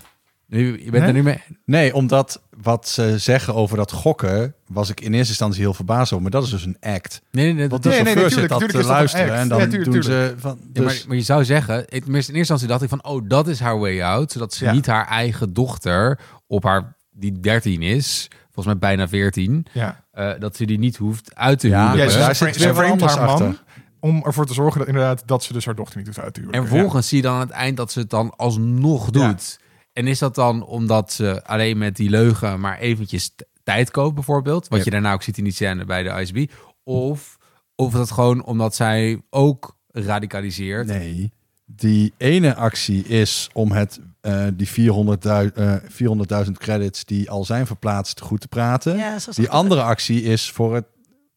Nu, 0.53 0.85
je 0.85 0.91
bent 0.91 0.93
Nee? 0.93 1.03
er 1.03 1.13
nu 1.13 1.23
mee... 1.23 1.41
Nee, 1.65 1.95
omdat 1.95 2.43
wat 2.63 2.89
ze 2.89 3.19
zeggen 3.19 3.55
over 3.55 3.77
dat 3.77 3.93
gokken, 3.93 4.55
was 4.67 4.91
ik 4.91 5.01
in 5.01 5.13
eerste 5.13 5.29
instantie 5.29 5.61
heel 5.61 5.75
verbaasd 5.75 6.11
over. 6.13 6.23
Maar 6.23 6.31
dat 6.31 6.45
is 6.45 6.51
dus 6.51 6.65
een 6.65 6.77
act. 6.81 7.23
Nee, 7.31 7.45
nee, 7.45 7.55
nee, 7.55 7.69
Want 7.69 7.83
dat- 7.83 7.83
de 7.83 7.89
Nee, 7.89 7.99
nee, 7.99 8.15
chauffeur 8.15 8.39
nee, 8.39 8.49
zit 8.49 8.49
tuurlijk, 8.49 8.51
dat 8.51 8.61
te 8.61 8.67
tuurlijk 8.67 8.89
luisteren 8.93 9.31
act. 9.31 9.39
en 9.41 9.49
dan 9.49 9.59
Ja, 9.59 9.67
tuurlijk, 9.67 9.93
doen 9.93 10.03
ze 10.03 10.35
van... 10.39 10.59
Ja, 10.73 10.83
maar, 10.83 10.93
Dus, 10.93 11.07
maar 11.07 11.17
je 11.17 11.23
zou 11.23 11.45
zeggen, 11.45 11.85
ik, 11.89 12.07
in 12.07 12.15
eerste 12.15 12.33
instantie 12.33 12.67
dacht 12.67 12.83
ik 12.83 12.89
van, 12.89 13.05
oh, 13.05 13.23
dat 13.29 13.49
is 13.49 13.61
haar 13.61 13.79
way 13.79 14.03
out. 14.03 14.33
Zodat 14.33 14.55
ze 14.55 14.65
Ja. 14.65 14.73
niet 14.73 14.87
haar 14.87 15.07
eigen 15.07 15.53
dochter 15.53 16.19
op 16.47 16.63
haar, 16.65 16.97
die 17.11 17.41
13 17.41 17.83
is, 17.83 18.29
volgens 18.45 18.67
mij 18.67 18.79
bijna 18.79 19.09
14, 19.09 19.67
Ja. 19.73 20.05
eh, 20.13 20.31
dat 20.39 20.57
ze 20.57 20.65
die 20.67 20.79
niet 20.79 20.97
hoeft 20.97 21.35
uit 21.35 21.59
te 21.59 21.69
Ja, 21.69 21.95
Ja, 21.95 22.07
daar 22.07 22.35
zit 22.35 22.57
weer 22.57 22.85
anders 22.85 23.15
haar 23.15 23.25
man 23.27 23.35
achter. 23.35 23.63
om 24.01 24.23
ervoor 24.25 24.47
te 24.47 24.55
zorgen 24.55 24.79
dat 24.79 24.89
inderdaad 24.89 25.23
dat 25.27 25.43
ze 25.45 25.53
dus 25.53 25.65
haar 25.65 25.75
dochter 25.75 25.97
niet 25.99 26.07
hoeft 26.07 26.19
uit 26.21 26.35
te 26.35 26.41
en 26.41 26.47
huwelijken. 26.47 26.75
vervolgens 26.77 27.09
zie 27.09 27.17
je 27.17 27.23
dan 27.23 27.35
aan 27.35 27.41
het 27.41 27.51
eind 27.51 27.77
dat 27.77 27.93
ze 27.93 27.99
het 27.99 28.11
dan 28.11 28.33
alsnog 28.37 29.05
Ja. 29.05 29.11
doet. 29.29 29.61
En 29.93 30.07
is 30.07 30.19
dat 30.19 30.35
dan 30.35 30.65
omdat 30.65 31.13
ze 31.13 31.45
alleen 31.45 31.79
met 31.79 31.97
die 31.97 32.11
leugen 32.11 32.61
maar 32.61 32.79
eventjes 32.79 33.35
tijd 33.63 33.91
koopt 33.91 34.15
bijvoorbeeld? 34.15 34.69
Wat 34.69 34.85
je 34.85 34.91
daarna 34.91 35.13
ook 35.13 35.23
ziet 35.23 35.39
in 35.39 35.45
die 35.45 35.53
scène 35.53 35.85
bij 35.85 36.03
de 36.03 36.21
ISB. 36.21 36.47
Of, 36.85 37.39
of 37.75 37.93
is 37.93 37.99
dat 37.99 38.11
gewoon 38.11 38.45
omdat 38.45 38.75
zij 38.75 39.23
ook 39.31 39.77
radicaliseert? 39.89 40.87
nee, 40.87 41.33
die 41.65 42.13
ene 42.17 42.55
actie 42.55 43.05
is 43.05 43.49
om 43.53 43.73
het, 43.73 44.01
eh, 44.21 44.47
die 44.55 44.69
400.000 44.69 45.57
eh, 45.57 45.75
400.000 45.89 46.59
credits 46.59 47.05
die 47.05 47.31
al 47.31 47.45
zijn 47.45 47.67
verplaatst 47.67 48.21
goed 48.21 48.41
te 48.41 48.49
praten. 48.49 48.97
Ja, 48.97 49.17
die 49.35 49.51
andere 49.51 49.83
actie 49.83 50.23
is 50.23 50.51
voor 50.51 50.75
het 50.75 50.85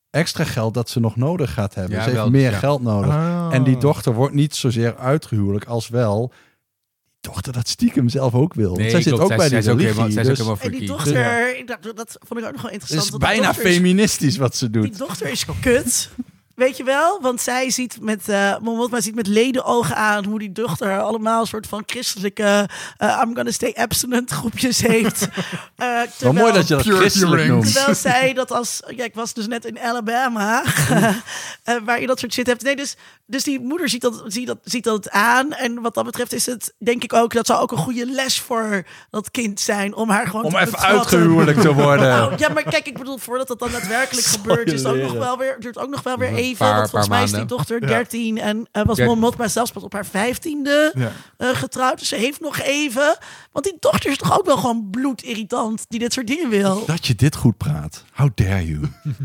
extra 0.10 0.44
geld 0.44 0.74
dat 0.74 0.90
ze 0.90 1.00
nog 1.00 1.16
nodig 1.16 1.54
gaat 1.54 1.76
hebben. 1.76 1.94
Ja, 1.94 2.04
ze 2.04 2.10
heeft 2.10 2.22
wel, 2.22 2.30
meer 2.30 2.52
ja. 2.52 2.58
geld 2.58 2.82
nodig. 2.82 3.10
Oh. 3.14 3.50
En 3.52 3.64
die 3.64 3.78
dochter 3.78 4.14
wordt 4.14 4.34
niet 4.34 4.56
zozeer 4.56 4.98
uitgehuwelijk 4.98 5.66
als 5.66 5.90
wel 5.90 6.32
dochter 7.26 7.54
dat 7.54 7.68
stiekem 7.68 8.10
zelf 8.10 8.34
ook 8.34 8.54
wil. 8.54 8.76
Want 8.78 8.92
zij 8.92 9.02
zit 9.02 9.14
ook 9.14 9.28
bij 9.28 9.38
zij 9.38 9.50
die 9.50 9.58
is 9.58 9.66
religie. 9.66 9.88
helemaal, 9.88 10.12
zij 10.12 10.22
is 10.22 10.30
ook 10.30 10.36
helemaal 10.38 10.60
En 10.62 10.72
die 10.72 10.88
dochter, 10.88 11.58
ik 11.58 11.68
dacht, 11.68 11.96
dat 11.96 12.18
vond 12.28 12.40
ik 12.40 12.46
ook 12.46 12.52
nog 12.54 12.62
wel 12.62 12.72
het 12.72 12.82
interessant. 12.82 13.04
is 13.04 13.10
want 13.10 13.22
die 13.24 13.32
bijna 13.32 13.46
dochter 13.48 13.66
is- 13.66 13.76
feministisch 13.76 14.38
wat 14.38 14.56
ze 14.56 14.70
Die 14.70 14.82
doet. 14.82 14.98
dochter 14.98 15.28
is 15.30 15.46
kut. 15.62 16.10
Weet 16.56 16.78
je 16.78 16.84
wel? 16.84 17.22
Want 17.22 17.42
zij 17.42 17.70
ziet 17.70 17.98
met, 18.02 18.30
eh 18.30 18.58
Momotma 18.62 19.02
ziet 19.02 19.16
met 19.16 19.28
ledenogen 19.28 19.96
aan 19.96 20.26
hoe 20.26 20.40
die 20.40 20.52
dochter 20.52 21.02
allemaal 21.02 21.42
een 21.42 21.48
soort 21.48 21.68
van 21.68 21.84
christelijke 21.86 22.70
eh, 22.98 23.22
I'm 23.24 23.36
gonna 23.36 23.52
stay 23.52 23.74
abstinent 23.78 24.32
groepjes 24.32 24.82
heeft. 24.82 25.28
Eh, 25.76 25.88
Wel 25.88 26.08
terwijl- 26.18 26.34
mooi 26.34 26.54
dat 26.54 26.68
je 26.68 26.76
dat 26.76 26.86
christelijk 26.86 27.42
rings. 27.42 27.54
noemt. 27.54 27.74
Terwijl 27.74 27.96
zij 27.96 28.34
dat 28.34 28.52
als... 28.52 28.80
Ja, 28.88 29.04
ik 29.04 29.14
was 29.16 29.34
dus 29.34 29.48
net 29.48 29.66
in 29.66 29.80
Alabama. 29.80 30.64
eh, 31.64 31.76
waar 31.86 32.02
je 32.02 32.08
dat 32.08 32.20
soort 32.20 32.34
shit 32.34 32.48
hebt. 32.48 32.64
Nee, 32.64 32.76
dus, 32.76 32.96
dus 33.26 33.44
die 33.44 33.60
moeder 33.60 33.90
ziet 33.90 34.02
dat, 34.02 34.24
ziet, 34.28 34.48
dat, 34.48 34.58
ziet 34.64 34.84
dat 34.84 35.10
aan. 35.10 35.52
En 35.54 35.82
wat 35.82 35.94
dat 35.94 36.06
betreft 36.06 36.34
is 36.34 36.46
het, 36.46 36.74
denk 36.78 37.04
ik 37.04 37.14
ook... 37.14 37.34
Dat 37.34 37.46
zou 37.46 37.62
ook 37.62 37.72
een 37.72 37.78
goede 37.78 38.06
les 38.06 38.40
voor 38.40 38.84
dat 39.10 39.32
kind 39.32 39.60
zijn. 39.60 39.96
Om 39.96 40.10
haar 40.10 40.26
gewoon 40.28 40.44
Om 40.46 40.52
te 40.52 40.60
even 40.60 40.80
uitgehuwelijk 40.80 41.60
te 41.60 41.74
worden. 41.74 42.08
Nou, 42.10 42.34
ja, 42.38 42.50
maar 42.50 42.64
kijk, 42.64 42.88
ik 42.88 42.98
bedoel, 42.98 43.18
voordat 43.18 43.48
dat 43.48 43.60
dan 43.60 43.72
daadwerkelijk 43.72 44.28
gebeurt, 44.36 44.72
is 44.72 44.84
het 44.84 44.92
ook 44.92 45.02
nog 45.02 45.14
wel 45.14 45.38
weer, 45.38 45.56
duurt 45.60 45.78
ook 45.78 45.90
nog 45.90 46.04
wel 46.04 46.18
weer 46.18 46.34
Paar- 46.54 46.76
want 46.76 46.90
volgens 46.90 47.10
mij 47.12 47.24
is 47.24 47.32
die 47.32 47.46
dochter 47.46 47.82
Ja. 47.82 47.88
13 47.88 48.38
en 48.40 48.68
eh, 48.72 48.84
was 48.86 49.36
maar 49.38 49.50
zelfs 49.50 49.72
pas 49.72 49.84
op 49.84 49.94
haar 49.94 50.06
vijftiende 50.06 50.92
Ja. 50.96 51.12
eh, 51.38 51.50
getrouwd. 51.50 52.00
Dus 52.00 52.08
ze 52.08 52.16
heeft 52.16 52.40
nog 52.42 52.60
even. 52.60 53.18
Want 53.52 53.66
die 53.66 53.78
dochter 53.80 54.12
is 54.12 54.18
toch 54.18 54.38
ook 54.40 54.46
wel 54.46 54.58
gewoon 54.58 54.88
bloedirritant 54.92 55.86
die 55.88 56.00
dit 56.00 56.14
soort 56.14 56.28
dingen 56.28 56.50
wil. 56.50 56.86
Dat 56.86 57.08
je 57.08 57.16
dit 57.16 57.36
goed 57.36 57.58
praat. 57.58 58.04
How 58.14 58.30
dare 58.36 58.66
you? 58.68 58.80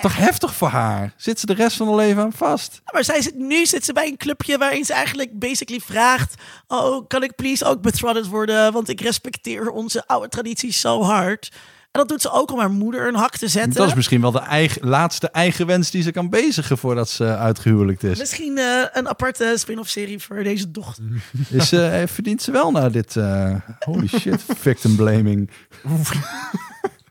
Toch 0.00 0.16
heftig 0.16 0.54
voor 0.54 0.68
haar. 0.68 1.12
Zit 1.16 1.40
ze 1.40 1.46
de 1.46 1.52
rest 1.54 1.76
van 1.76 1.86
haar 1.86 1.96
leven 1.96 2.22
aan 2.22 2.32
vast? 2.32 2.80
Maar 2.92 3.04
zij 3.04 3.22
zit, 3.22 3.34
nu 3.34 3.66
zit 3.66 3.84
ze 3.84 3.92
bij 3.92 4.06
een 4.06 4.16
clubje 4.16 4.58
waarin 4.58 4.84
ze 4.84 4.92
eigenlijk 4.92 5.38
basically 5.38 5.80
vraagt: 5.80 6.34
Oh, 6.66 7.06
kan 7.08 7.22
ik 7.22 7.34
please 7.34 7.64
ook 7.64 7.80
betrothed 7.82 8.26
worden? 8.26 8.72
Want 8.72 8.88
ik 8.88 9.00
respecteer 9.00 9.70
onze 9.70 10.06
oude 10.06 10.28
tradities 10.28 10.80
zo 10.80 11.02
hard. 11.02 11.52
En 11.92 12.00
dat 12.00 12.08
doet 12.08 12.20
ze 12.22 12.30
ook 12.30 12.52
om 12.52 12.58
haar 12.58 12.70
moeder 12.70 13.08
een 13.08 13.14
hak 13.14 13.36
te 13.36 13.48
zetten. 13.48 13.72
Dat 13.74 13.88
is 13.88 13.94
misschien 13.94 14.20
wel 14.20 14.30
de 14.30 14.38
eigen, 14.38 14.88
laatste 14.88 15.30
eigen 15.30 15.66
wens 15.66 15.90
die 15.90 16.02
ze 16.02 16.10
kan 16.10 16.28
bezigen 16.30 16.78
voordat 16.78 17.08
ze 17.08 17.24
uitgehuwelijkt 17.36 18.02
is. 18.02 18.18
Misschien 18.18 18.58
eh, 18.58 18.84
een 18.92 19.08
aparte 19.08 19.54
spin-off 19.56 19.88
serie 19.90 20.18
voor 20.18 20.42
deze 20.42 20.70
dochter. 20.70 21.04
is 21.50 21.72
eh, 21.72 22.02
verdient 22.06 22.42
ze 22.42 22.50
wel 22.50 22.70
naar 22.70 22.90
dit... 22.92 23.16
eh, 23.16 23.54
holy 23.78 24.06
shit, 24.20 24.44
victim 24.58 24.96
blaming. 24.96 25.50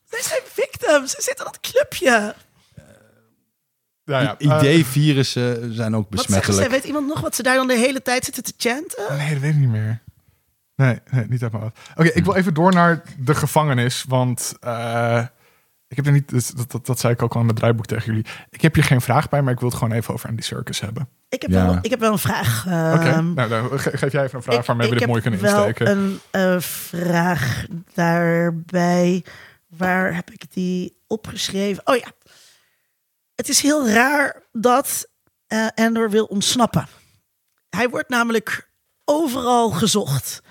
Zij 0.10 0.22
zijn 0.22 0.42
victims. 0.46 1.12
Ze 1.12 1.22
zitten 1.22 1.46
in 1.46 1.52
dat 1.52 1.60
clubje. 1.72 2.36
Ja, 4.04 4.20
ja. 4.20 4.36
Idee-virussen 4.38 5.74
zijn 5.74 5.96
ook 5.96 6.08
Wat 6.10 6.20
ze? 6.20 6.26
besmettelijk. 6.26 6.72
Weet 6.72 6.84
iemand 6.84 7.08
nog 7.08 7.20
wat 7.20 7.36
ze 7.36 7.44
daar 7.44 7.56
dan 7.56 7.68
de 7.68 7.78
hele 7.78 8.02
tijd 8.02 8.26
zitten 8.26 8.44
te 8.44 8.54
chanten? 8.58 9.18
Nee, 9.18 9.34
dat 9.34 9.42
weet 9.42 9.54
ik 9.54 9.60
niet 9.60 9.70
meer. 9.70 10.02
Nee, 10.86 11.00
nee 11.12 11.26
niet 11.28 11.44
uit 11.44 11.52
mijn 11.52 11.64
hoofd. 11.64 11.78
Oké, 11.96 12.08
ik 12.08 12.26
wil 12.26 12.36
even 12.36 12.54
door 12.54 12.72
naar 12.74 13.02
de 13.18 13.36
gevangenis. 13.36 14.06
Want 14.08 14.54
eh, 14.60 15.26
ik 15.88 15.96
heb 15.96 16.06
er 16.06 16.12
niet... 16.12 16.30
dus 16.30 16.48
dat, 16.48 16.72
dat, 16.72 16.86
dat 16.86 17.00
zei 17.00 17.14
ik 17.14 17.22
ook 17.22 17.34
al 17.34 17.40
in 17.40 17.46
mijn 17.46 17.58
draaiboek 17.58 17.86
tegen 17.86 18.06
jullie. 18.06 18.26
Ik 18.50 18.62
heb 18.62 18.74
hier 18.76 18.84
geen 18.84 19.02
vraag 19.02 19.30
bij, 19.30 19.42
maar 19.42 19.54
ik 19.54 19.60
wil 19.60 19.70
het 19.70 19.78
gewoon 19.78 19.94
even 19.94 20.14
over 20.14 20.30
Andy 20.30 20.42
Circus 20.42 20.80
hebben. 20.80 21.10
Ik 21.30 21.42
heb, 21.42 21.52
Ja. 21.52 21.66
wel, 21.66 21.78
ik 21.82 21.90
heb 21.90 22.00
wel 22.00 22.12
een 22.12 22.20
vraag. 22.20 22.66
Oké, 22.66 22.74
Ehm, 23.10 23.34
nou, 23.34 23.50
dan 23.50 23.80
geef 23.80 24.12
jij 24.12 24.24
even 24.24 24.38
een 24.38 24.44
vraag 24.44 24.60
ik- 24.60 24.66
waarmee 24.66 24.88
we 24.88 24.94
ik 24.94 25.00
dit 25.00 25.08
mooi 25.08 25.22
heb 25.22 25.32
kunnen 25.32 25.52
wel 25.56 25.66
insteken. 25.68 25.98
een 25.98 26.20
eh, 26.32 26.60
vraag 26.62 27.66
daarbij. 27.94 29.26
Waar 29.68 30.16
heb 30.16 30.32
ik 30.32 30.54
die 30.54 30.98
opgeschreven? 31.08 31.88
Oh 31.88 31.96
ja. 31.96 32.12
Het 33.36 33.50
is 33.50 33.62
heel 33.62 33.90
raar 33.90 34.44
dat 34.52 35.08
eh 35.48 35.68
Endor 35.76 36.10
wil 36.10 36.26
ontsnappen. 36.26 36.88
Hij 37.70 37.90
wordt 37.90 38.10
namelijk 38.10 38.70
overal 39.06 39.70
gezocht. 39.70 40.42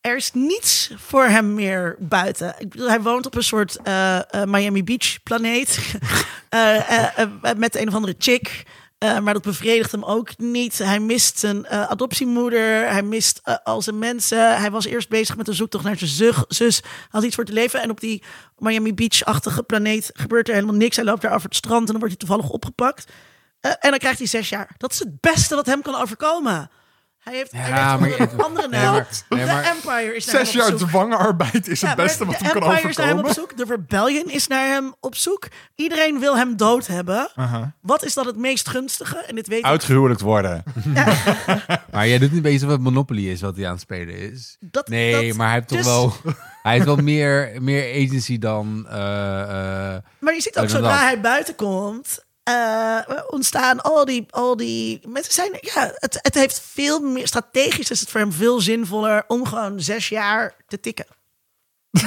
Er 0.00 0.16
is 0.16 0.32
niets 0.32 0.90
voor 0.96 1.24
hem 1.24 1.54
meer 1.54 1.96
buiten. 1.98 2.54
Hij 2.76 3.00
woont 3.00 3.26
op 3.26 3.34
een 3.34 3.42
soort 3.42 3.76
eh, 3.82 4.16
eh, 4.16 4.48
Miami 4.48 4.84
Beach 4.84 5.22
planeet. 5.22 5.78
Eh, 6.48 7.18
eh, 7.18 7.28
met 7.56 7.76
een 7.76 7.88
of 7.88 7.94
andere 7.94 8.14
chick. 8.18 8.62
Maar 8.98 9.32
dat 9.32 9.42
bevredigt 9.42 9.92
hem 9.92 10.04
ook 10.04 10.38
niet. 10.38 10.78
Hij 10.78 11.00
mist 11.00 11.38
zijn 11.38 11.68
adoptiemoeder. 11.68 12.90
Hij 12.90 13.02
mist 13.02 13.40
al 13.64 13.82
zijn 13.82 13.98
mensen. 13.98 14.56
Hij 14.58 14.70
was 14.70 14.84
eerst 14.84 15.08
bezig 15.08 15.36
met 15.36 15.48
een 15.48 15.54
zoektocht 15.54 15.84
naar 15.84 15.98
zijn 15.98 16.10
zug, 16.10 16.44
zus. 16.48 16.82
Had 17.08 17.22
iets 17.22 17.34
voor 17.34 17.44
te 17.44 17.52
leven. 17.52 17.82
En 17.82 17.90
op 17.90 18.00
die 18.00 18.22
Miami 18.58 18.94
Beach-achtige 18.94 19.62
planeet 19.62 20.10
gebeurt 20.12 20.48
er 20.48 20.54
helemaal 20.54 20.74
niks. 20.74 20.96
Hij 20.96 21.04
loopt 21.04 21.22
daar 21.22 21.34
over 21.34 21.48
het 21.48 21.56
strand 21.56 21.86
en 21.86 21.92
dan 21.92 22.00
wordt 22.00 22.16
hij 22.18 22.26
toevallig 22.26 22.50
opgepakt. 22.50 23.12
En 23.60 23.90
dan 23.90 23.98
krijgt 23.98 24.18
hij 24.18 24.28
zes 24.28 24.48
jaar. 24.48 24.74
Dat 24.76 24.92
is 24.92 24.98
het 24.98 25.20
beste 25.20 25.54
wat 25.54 25.66
hem 25.66 25.82
kan 25.82 25.94
overkomen. 25.94 26.70
Hij 27.28 27.36
heeft, 27.36 27.52
hij 27.52 27.68
Ja, 27.68 27.98
heeft 27.98 28.18
maar- 28.18 28.28
onder 28.28 28.30
een 28.38 28.44
andere 28.44 28.68
nee, 28.68 28.80
naam. 28.80 29.04
nee, 29.28 29.46
maar- 29.46 29.62
de 29.62 29.68
Empire 29.68 30.16
is 30.16 30.26
naar 30.26 30.34
Zes 30.46 30.52
hem 30.52 30.62
op 30.62 30.68
jaar 30.68 30.78
zoek. 30.78 30.88
dwangarbeid 30.88 31.68
is 31.68 31.80
Ja, 31.80 31.86
het 31.88 31.96
beste 31.96 32.24
wat 32.24 32.38
de 32.38 32.44
hem 32.44 32.52
kan 32.52 32.62
Empire 32.62 32.88
is 32.88 32.96
naar 32.96 33.06
hem 33.06 33.18
op 33.18 33.24
overkomen. 33.24 33.54
zoek. 33.56 33.66
De 33.68 33.74
Rebellion 33.74 34.30
is 34.30 34.46
naar 34.46 34.66
hem 34.66 34.94
op 35.00 35.14
zoek. 35.16 35.48
Iedereen 35.74 36.18
wil 36.20 36.36
hem 36.36 36.56
dood 36.56 36.86
hebben. 36.86 37.30
Aha. 37.34 37.72
Wat 37.80 38.04
is 38.04 38.14
dan 38.14 38.26
het 38.26 38.36
meest 38.36 38.68
gunstige? 38.68 39.16
En 39.18 39.34
dit 39.34 39.46
weet 39.48 39.58
ik. 39.58 39.64
Uitgehuwelijkt 39.64 40.20
worden. 40.22 40.62
Maar 41.92 42.08
jij 42.08 42.18
doet 42.18 42.32
niet 42.32 42.42
bezig 42.42 42.68
wat 42.68 42.80
Monopoly 42.80 43.28
is, 43.28 43.40
wat 43.40 43.56
hij 43.56 43.64
aan 43.66 43.72
het 43.72 43.80
spelen 43.80 44.14
is. 44.32 44.56
Dat- 44.60 44.88
nee, 44.88 45.28
dat- 45.28 45.36
maar 45.36 45.46
hij 45.46 45.54
heeft 45.54 45.68
toch 45.68 45.78
dus- 45.78 45.86
wel... 45.86 46.12
Hij 46.62 46.72
heeft 46.76 46.86
wel 46.86 46.96
meer, 46.96 47.52
meer 47.60 48.06
agency 48.06 48.38
dan... 48.38 48.86
eh, 48.90 48.94
eh, 49.94 50.02
Maar 50.18 50.34
je 50.34 50.40
ziet 50.40 50.58
ook, 50.58 50.68
zodra 50.68 50.98
hij 50.98 51.20
buiten 51.20 51.54
komt, 51.54 52.24
eh, 52.52 53.22
ontstaan 53.30 53.80
al 53.80 54.04
die, 54.04 54.26
al 54.30 54.56
die 54.56 55.00
mensen 55.08 55.32
zijn. 55.32 55.50
Ja, 55.60 55.90
het, 55.94 56.18
het 56.22 56.34
heeft 56.34 56.60
veel 56.60 57.00
meer 57.00 57.26
strategisch 57.26 57.90
is 57.90 58.00
het 58.00 58.10
voor 58.10 58.20
hem 58.20 58.32
veel 58.32 58.60
zinvoller 58.60 59.24
om 59.26 59.46
gewoon 59.46 59.80
zes 59.80 60.08
jaar 60.08 60.54
te 60.66 60.80
tikken. 60.80 61.06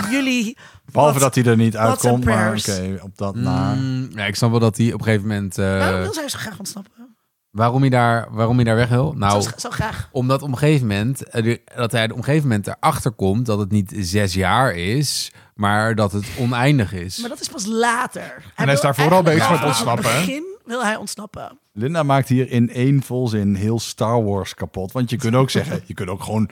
Jullie. 0.09 0.57
Behalve 0.91 1.13
wat- 1.19 1.21
dat 1.33 1.43
hij 1.43 1.51
er 1.51 1.57
niet 1.57 1.77
uitkomt. 1.77 2.23
Maar 2.25 2.55
oké, 2.57 2.99
op 3.03 3.17
dat 3.17 3.35
na. 3.35 3.73
mm, 3.73 4.09
ja, 4.15 4.25
ik 4.25 4.35
snap 4.35 4.51
wel 4.51 4.59
dat 4.59 4.77
hij 4.77 4.93
op 4.93 4.99
een 4.99 5.05
gegeven 5.05 5.27
moment... 5.27 5.57
eh, 5.57 5.65
Waarom 5.77 6.01
wil 6.01 6.13
zij 6.13 6.29
zo 6.29 6.37
graag 6.37 6.59
ontsnappen? 6.59 7.10
Waarom, 7.51 7.81
hij 7.81 7.89
daar, 7.89 8.27
waarom 8.31 8.55
hij 8.55 8.63
daar 8.63 8.75
weg 8.75 8.89
wil? 8.89 9.13
Nou, 9.13 9.41
zo, 9.41 9.49
zo 9.57 9.69
graag. 9.69 10.09
Omdat 10.11 10.41
op 10.41 10.49
een 10.49 10.57
gegeven 10.57 10.87
moment, 10.87 11.23
eh, 11.23 11.57
dat 11.75 11.91
hij 11.91 12.11
op 12.11 12.17
een 12.17 12.23
gegeven 12.23 12.47
moment 12.47 12.67
erachter 12.67 13.11
komt 13.11 13.45
dat 13.45 13.59
het 13.59 13.71
niet 13.71 13.93
zes 13.95 14.33
jaar 14.33 14.73
is, 14.75 15.31
maar 15.55 15.95
dat 15.95 16.11
het 16.11 16.25
oneindig 16.37 16.93
is. 16.93 17.17
Maar 17.17 17.29
dat 17.29 17.41
is 17.41 17.49
pas 17.49 17.65
later. 17.65 18.21
Hij 18.21 18.65
hij 18.65 18.65
is 18.65 18.81
wil 18.81 18.81
daarvoor 18.81 19.13
al 19.13 19.23
eigenlijk 19.23 19.37
bezig 19.37 19.49
met 19.49 19.63
ontsnappen, 19.63 20.09
hè? 20.09 20.17
Het 20.17 20.25
begin 20.25 20.43
wil 20.65 20.83
hij 20.83 20.95
ontsnappen. 20.95 21.59
Linda 21.73 22.03
maakt 22.03 22.27
hier 22.27 22.51
in 22.51 22.69
één 22.69 23.03
volzin 23.03 23.55
heel 23.55 23.79
Star 23.79 24.23
Wars 24.23 24.53
kapot. 24.53 24.91
Want 24.91 25.09
je 25.09 25.17
kunt 25.17 25.35
ook 25.35 25.49
zeggen, 25.49 25.81
je 25.85 25.93
kunt 25.93 26.09
ook 26.09 26.23
gewoon 26.23 26.49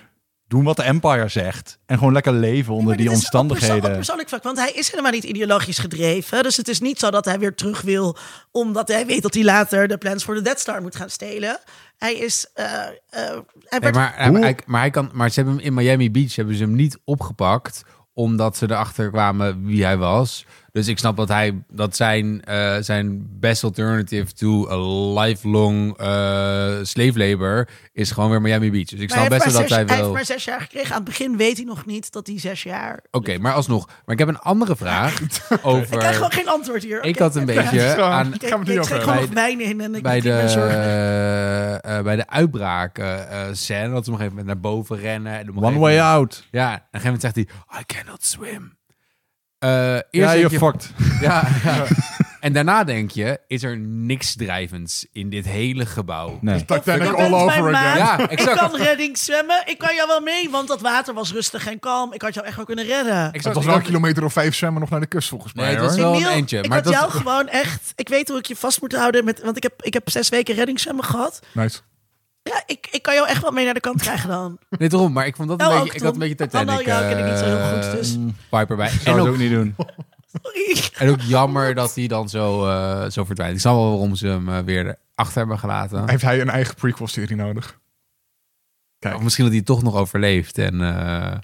doen 0.49 0.63
wat 0.63 0.75
de 0.75 0.83
Empire 0.83 1.27
zegt. 1.27 1.79
En 1.85 1.97
gewoon 1.97 2.13
lekker 2.13 2.33
leven 2.33 2.73
onder 2.73 2.97
die 2.97 3.07
dit 3.09 3.17
is 3.17 3.23
op 3.25 3.29
perso- 3.31 3.37
Op 3.37 3.49
omstandigheden. 3.51 3.95
persoonlijk 3.97 4.29
vlak, 4.29 4.43
want 4.43 4.57
hij 4.57 4.71
is 4.71 4.89
helemaal 4.91 5.11
niet 5.11 5.23
ideologisch 5.23 5.77
gedreven. 5.77 6.43
Dus 6.43 6.57
het 6.57 6.67
is 6.67 6.79
niet 6.79 6.99
zo 6.99 7.09
dat 7.11 7.25
hij 7.25 7.39
weer 7.39 7.55
terug 7.55 7.81
wil, 7.81 8.17
omdat 8.51 8.87
hij 8.87 9.05
weet 9.05 9.21
dat 9.21 9.33
hij 9.33 9.43
later 9.43 9.87
de 9.87 9.97
plans 9.97 10.23
voor 10.23 10.35
de 10.35 10.41
Death 10.41 10.59
Star 10.59 10.81
moet 10.81 10.95
gaan 10.95 11.09
stelen. 11.09 11.59
Hij 11.97 12.13
is. 12.13 12.47
eh, 12.53 12.65
eh, 12.65 12.81
hij 13.09 13.33
Nee, 13.69 13.79
werd- 13.79 13.95
maar, 13.95 14.13
hij, 14.15 14.31
hij- 14.31 14.57
maar, 14.65 14.81
hij 14.81 14.89
kan, 14.89 15.09
maar 15.13 15.29
ze 15.29 15.35
hebben 15.35 15.55
hem 15.57 15.65
in 15.65 15.73
Miami 15.73 16.11
Beach 16.11 16.35
hebben 16.35 16.55
ze 16.55 16.63
hem 16.63 16.75
niet 16.75 16.97
opgepakt 17.03 17.81
omdat 18.13 18.57
ze 18.57 18.65
erachter 18.71 19.09
kwamen 19.09 19.65
wie 19.65 19.83
hij 19.83 19.97
was. 19.97 20.45
Dus 20.79 20.87
ik 20.87 20.97
snap 20.97 21.17
dat 21.17 21.27
hij 21.27 21.63
dat 21.69 21.95
zijn, 21.95 22.43
eh, 22.43 22.75
zijn 22.79 23.27
best 23.39 23.63
alternative 23.63 24.33
to 24.33 24.69
a 24.69 24.77
lifelong 25.21 25.97
eh 25.97 26.07
slave 26.81 27.11
labor 27.17 27.67
is 27.93 28.11
gewoon 28.11 28.29
weer 28.29 28.41
Miami 28.41 28.71
Beach. 28.71 28.85
Dus 28.87 28.99
ik 28.99 29.09
snap 29.09 29.19
heeft 29.29 29.43
best 29.43 29.43
wel 29.45 29.53
maar 29.53 29.61
dat 29.69 29.69
hij 29.69 29.79
zes- 29.87 29.95
hij 29.95 30.03
heeft 30.03 30.13
maar 30.13 30.25
zes 30.25 30.43
jaar 30.43 30.61
gekregen. 30.61 30.89
Aan 30.89 30.95
het 30.95 31.03
begin 31.03 31.37
weet 31.37 31.57
hij 31.57 31.65
nog 31.65 31.85
niet 31.85 32.11
dat 32.11 32.27
hij 32.27 32.39
zes 32.39 32.63
jaar. 32.63 32.99
Oké, 33.11 33.37
maar 33.37 33.53
alsnog. 33.53 33.85
Maar 33.87 34.13
ik 34.13 34.19
heb 34.19 34.27
een 34.27 34.39
andere 34.39 34.75
vraag 34.75 35.19
over. 35.61 35.81
Ik 35.93 35.99
krijg 35.99 36.15
gewoon 36.15 36.31
geen 36.31 36.47
antwoord 36.49 36.83
hier. 36.83 37.03
Ik 37.03 37.19
had 37.19 37.35
een 37.35 37.45
beetje 37.45 37.79
gewoon- 37.79 38.11
aan 38.11 38.33
Ik, 38.33 38.41
we 38.41 38.47
het 38.47 38.57
schenk 38.65 38.79
over 38.79 38.85
gewoon 38.99 39.17
hebben. 39.17 39.21
nog 39.21 39.33
wijn 39.33 39.61
in 39.61 39.81
en 39.81 39.95
ik 39.95 40.03
bij 40.03 40.21
de, 40.21 40.43
zorgen. 40.49 40.69
eh, 40.81 41.97
eh, 41.97 42.03
bij 42.03 42.15
de 42.15 42.27
uitbraak 42.27 42.97
eh, 42.97 43.19
scène 43.51 43.89
dat 43.93 44.05
ze 44.05 44.11
nog 44.11 44.21
even 44.21 44.45
naar 44.45 44.59
boven 44.59 44.97
rennen. 44.97 45.33
En 45.39 45.49
One 45.49 45.59
way 45.61 45.71
moment- 45.73 45.99
out. 46.01 46.47
Ja, 46.51 46.69
en 46.71 46.75
op 46.75 46.81
een 46.91 46.99
gegeven 46.99 47.03
moment 47.05 47.21
zegt 47.21 47.35
hij, 47.35 47.79
I 47.81 47.83
cannot 47.85 48.23
swim. 48.25 48.77
Eh, 49.59 49.93
eerst 49.93 50.03
Ja, 50.11 50.31
je 50.31 50.49
je, 50.49 50.57
fucked. 50.57 50.91
ja, 51.21 51.47
ja. 51.63 51.85
En 52.39 52.53
daarna 52.53 52.83
denk 52.83 53.11
je, 53.11 53.39
is 53.47 53.63
er 53.63 53.77
niks 53.77 54.35
drijvends 54.35 55.05
in 55.11 55.29
dit 55.29 55.45
hele 55.45 55.85
gebouw? 55.85 56.37
Nee. 56.41 56.65
Titanic 56.65 57.03
Je 57.03 57.15
all 57.15 57.33
over 57.33 57.75
again. 57.75 57.97
Ja, 57.97 58.29
Ik 58.29 58.37
kan 58.37 58.75
redding 58.75 59.17
zwemmen. 59.17 59.61
Ik 59.65 59.77
kan 59.77 59.95
jou 59.95 60.07
wel 60.07 60.21
mee, 60.21 60.49
want 60.49 60.67
dat 60.67 60.81
water 60.81 61.13
was 61.13 61.31
rustig 61.31 61.67
en 61.67 61.79
kalm. 61.79 62.13
Ik 62.13 62.21
had 62.21 62.33
jou 62.33 62.45
echt 62.45 62.55
wel 62.55 62.65
kunnen 62.65 62.85
redden. 62.85 63.25
Exact. 63.25 63.43
Het 63.43 63.53
was 63.53 63.65
wel 63.65 63.75
een 63.75 63.81
kilometer 63.81 64.23
of 64.23 64.33
vijf 64.33 64.55
zwemmen 64.55 64.81
nog 64.81 64.89
naar 64.89 64.99
de 64.99 65.05
kust 65.05 65.29
volgens 65.29 65.53
mij. 65.53 65.65
Nee, 65.65 65.73
het 65.73 65.83
was 65.83 65.97
hoor. 65.97 66.11
wel 66.11 66.29
een 66.29 66.35
eentje. 66.35 66.57
ik 66.57 66.67
Maar 66.67 66.77
had 66.77 66.85
dat, 66.85 66.93
jou 66.93 67.11
gewoon 67.11 67.47
echt... 67.47 67.93
Ik 67.95 68.09
weet 68.09 68.27
hoe 68.29 68.37
ik 68.37 68.45
je 68.45 68.55
vast 68.55 68.81
moet 68.81 68.95
houden. 68.95 69.25
Met, 69.25 69.41
want 69.41 69.57
ik 69.57 69.63
heb, 69.63 69.73
ik 69.81 69.93
heb 69.93 70.09
zes 70.09 70.29
weken 70.29 70.55
reddingszwemmen 70.55 71.05
gehad. 71.05 71.39
Nice. 71.51 71.79
Ja, 72.49 72.63
ik, 72.65 72.87
ik 72.91 73.01
kan 73.01 73.13
jou 73.13 73.27
echt 73.27 73.41
wel 73.41 73.51
mee 73.51 73.65
naar 73.65 73.73
de 73.73 73.79
kant 73.79 74.01
krijgen 74.01 74.29
dan. 74.29 74.57
nee, 74.69 74.89
daarom. 74.89 75.13
Maar 75.13 75.25
ik 75.25 75.35
vond 75.35 75.49
dat 75.49 75.59
een 75.61 75.67
Nou, 75.67 75.79
beetje, 75.83 75.97
ik 75.97 76.03
had 76.03 76.13
een 76.13 76.19
beetje 76.19 76.35
Oh, 76.43 76.49
Titanic 76.49 76.85
ja, 76.85 76.99
ken 77.09 77.17
ik 77.19 77.25
niet 77.29 77.37
zo 77.39 77.45
heel 77.45 77.75
goed, 77.75 77.85
eh, 77.85 77.91
dus. 77.91 78.11
vibe 78.49 78.65
erbij. 78.67 78.89
Zou 78.89 79.03
En 79.05 79.11
het 79.13 79.21
ook, 79.21 79.27
ook 79.27 79.37
niet 79.37 79.51
doen. 79.51 79.75
Sorry. 80.43 80.89
en 80.97 81.09
ook 81.09 81.21
jammer 81.21 81.75
dat 81.75 81.95
hij 81.95 82.07
dan 82.07 82.29
zo, 82.29 82.67
eh, 82.67 83.09
zo 83.09 83.23
verdwijnt. 83.25 83.53
Ik 83.55 83.59
snap 83.59 83.73
wel 83.75 83.89
waarom 83.89 84.15
ze 84.15 84.27
hem 84.27 84.49
eh, 84.49 84.59
weer 84.59 84.95
achter 85.15 85.37
hebben 85.37 85.59
gelaten. 85.59 86.09
Heeft 86.09 86.21
hij 86.23 86.41
een 86.41 86.49
eigen 86.49 86.75
prequel-serie 86.75 87.35
nodig? 87.35 87.79
Kijk. 88.99 89.15
Of 89.15 89.21
misschien 89.21 89.45
dat 89.45 89.53
hij 89.53 89.63
toch 89.63 89.83
nog 89.83 89.95
overleeft 89.95 90.57
en 90.57 90.81
eh 90.81 91.37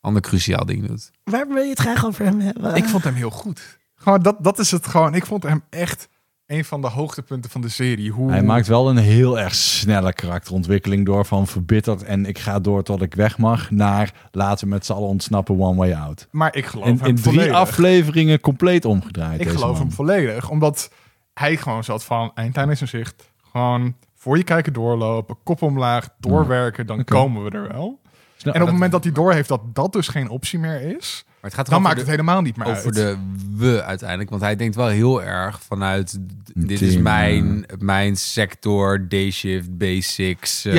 ander 0.00 0.22
cruciaal 0.22 0.64
ding 0.66 0.86
doet. 0.86 1.10
Waar 1.24 1.48
wil 1.48 1.62
je 1.62 1.70
het 1.70 1.78
graag 1.78 2.04
over 2.06 2.24
hem 2.24 2.40
hebben? 2.40 2.74
Ik 2.74 2.84
vond 2.84 3.04
hem 3.04 3.14
heel 3.14 3.30
goed. 3.30 3.78
Gewoon, 3.94 4.22
dat, 4.22 4.36
dat 4.40 4.58
is 4.58 4.70
het 4.70 4.86
gewoon. 4.86 5.14
Ik 5.14 5.26
vond 5.26 5.42
hem 5.42 5.62
echt 5.70 6.08
een 6.46 6.64
van 6.64 6.80
de 6.80 6.88
hoogtepunten 6.88 7.50
van 7.50 7.60
de 7.60 7.68
serie. 7.68 8.10
Hoe... 8.10 8.30
Hij 8.30 8.42
maakt 8.42 8.66
wel 8.66 8.88
een 8.88 8.96
heel 8.96 9.38
erg 9.38 9.54
snelle 9.54 10.12
karakterontwikkeling 10.12 11.06
door 11.06 11.24
van 11.24 11.46
verbitterd 11.46 12.02
en 12.02 12.26
ik 12.26 12.38
ga 12.38 12.60
door 12.60 12.82
tot 12.82 13.02
ik 13.02 13.14
weg 13.14 13.38
mag 13.38 13.70
naar 13.70 14.12
laten 14.30 14.68
met 14.68 14.86
z'n 14.86 14.92
allen 14.92 15.08
ontsnappen 15.08 15.60
one 15.60 15.76
way 15.76 15.92
out. 15.92 16.28
Maar 16.30 16.56
ik 16.56 16.66
geloof 16.66 16.86
In, 16.86 16.98
hem 16.98 17.06
in 17.06 17.14
drie 17.14 17.24
volledig. 17.24 17.54
afleveringen 17.54 18.40
compleet 18.40 18.84
omgedraaid. 18.84 19.40
Ik 19.40 19.48
geloof 19.48 19.72
man. 19.72 19.80
hem 19.80 19.92
volledig. 19.92 20.50
Omdat 20.50 20.90
hij 21.34 21.56
gewoon 21.56 21.84
zat 21.84 22.04
van 22.04 22.30
eindtijd 22.34 22.68
in 22.68 22.76
zijn 22.76 22.88
zicht. 22.88 23.30
Gewoon 23.50 23.94
voor 24.14 24.36
je 24.36 24.44
kijken 24.44 24.72
doorlopen, 24.72 25.36
kop 25.42 25.62
omlaag, 25.62 26.08
doorwerken. 26.18 26.86
Dan 26.86 27.04
komen 27.04 27.44
we 27.44 27.50
er 27.50 27.68
wel. 27.68 28.00
En 28.42 28.52
op 28.52 28.60
het 28.60 28.72
moment 28.72 28.92
dat 28.92 29.04
hij 29.04 29.12
doorheeft 29.12 29.48
dat 29.48 29.74
dat 29.74 29.92
dus 29.92 30.08
geen 30.08 30.28
optie 30.28 30.58
meer 30.58 30.96
is, 30.96 31.24
het 31.46 31.54
gaat 31.54 31.68
dan 31.68 31.82
maakt 31.82 31.94
de- 31.94 32.00
het 32.00 32.10
helemaal 32.10 32.40
niet 32.42 32.56
meer 32.56 32.66
over 32.66 32.84
uit. 32.84 32.94
de 32.94 33.16
we 33.56 33.82
uiteindelijk. 33.84 34.30
Want 34.30 34.42
hij 34.42 34.56
denkt 34.56 34.74
wel 34.76 34.86
heel 34.88 35.22
erg 35.22 35.60
vanuit... 35.62 36.18
Dit 36.54 36.80
is 36.82 36.96
mijn, 36.96 37.66
mijn 37.78 38.16
sector, 38.16 39.08
day-shift, 39.08 39.78
basics, 39.78 40.62
Ja. 40.62 40.72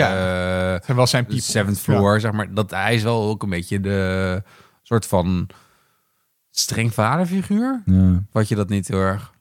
eh, 0.68 0.72
Het 0.74 0.86
zijn 0.86 0.97
wel 0.97 1.07
zijn 1.07 1.24
people. 1.26 1.41
seventh 1.41 1.78
Ja. 1.78 1.84
floor, 1.84 2.20
zeg 2.20 2.32
maar. 2.32 2.53
Dat, 2.53 2.72
hij 2.72 2.95
is 2.95 3.03
wel 3.03 3.24
ook 3.30 3.43
een 3.43 3.49
beetje 3.49 3.80
de 3.80 4.43
soort 4.82 5.05
van 5.05 5.47
streng 6.51 6.93
vaderfiguur. 6.93 7.82
Ja. 7.86 8.24
Wat 8.32 8.47
je 8.47 8.55
dat 8.55 8.70
niet 8.70 8.88
heel 8.88 8.99
erg... 8.99 9.36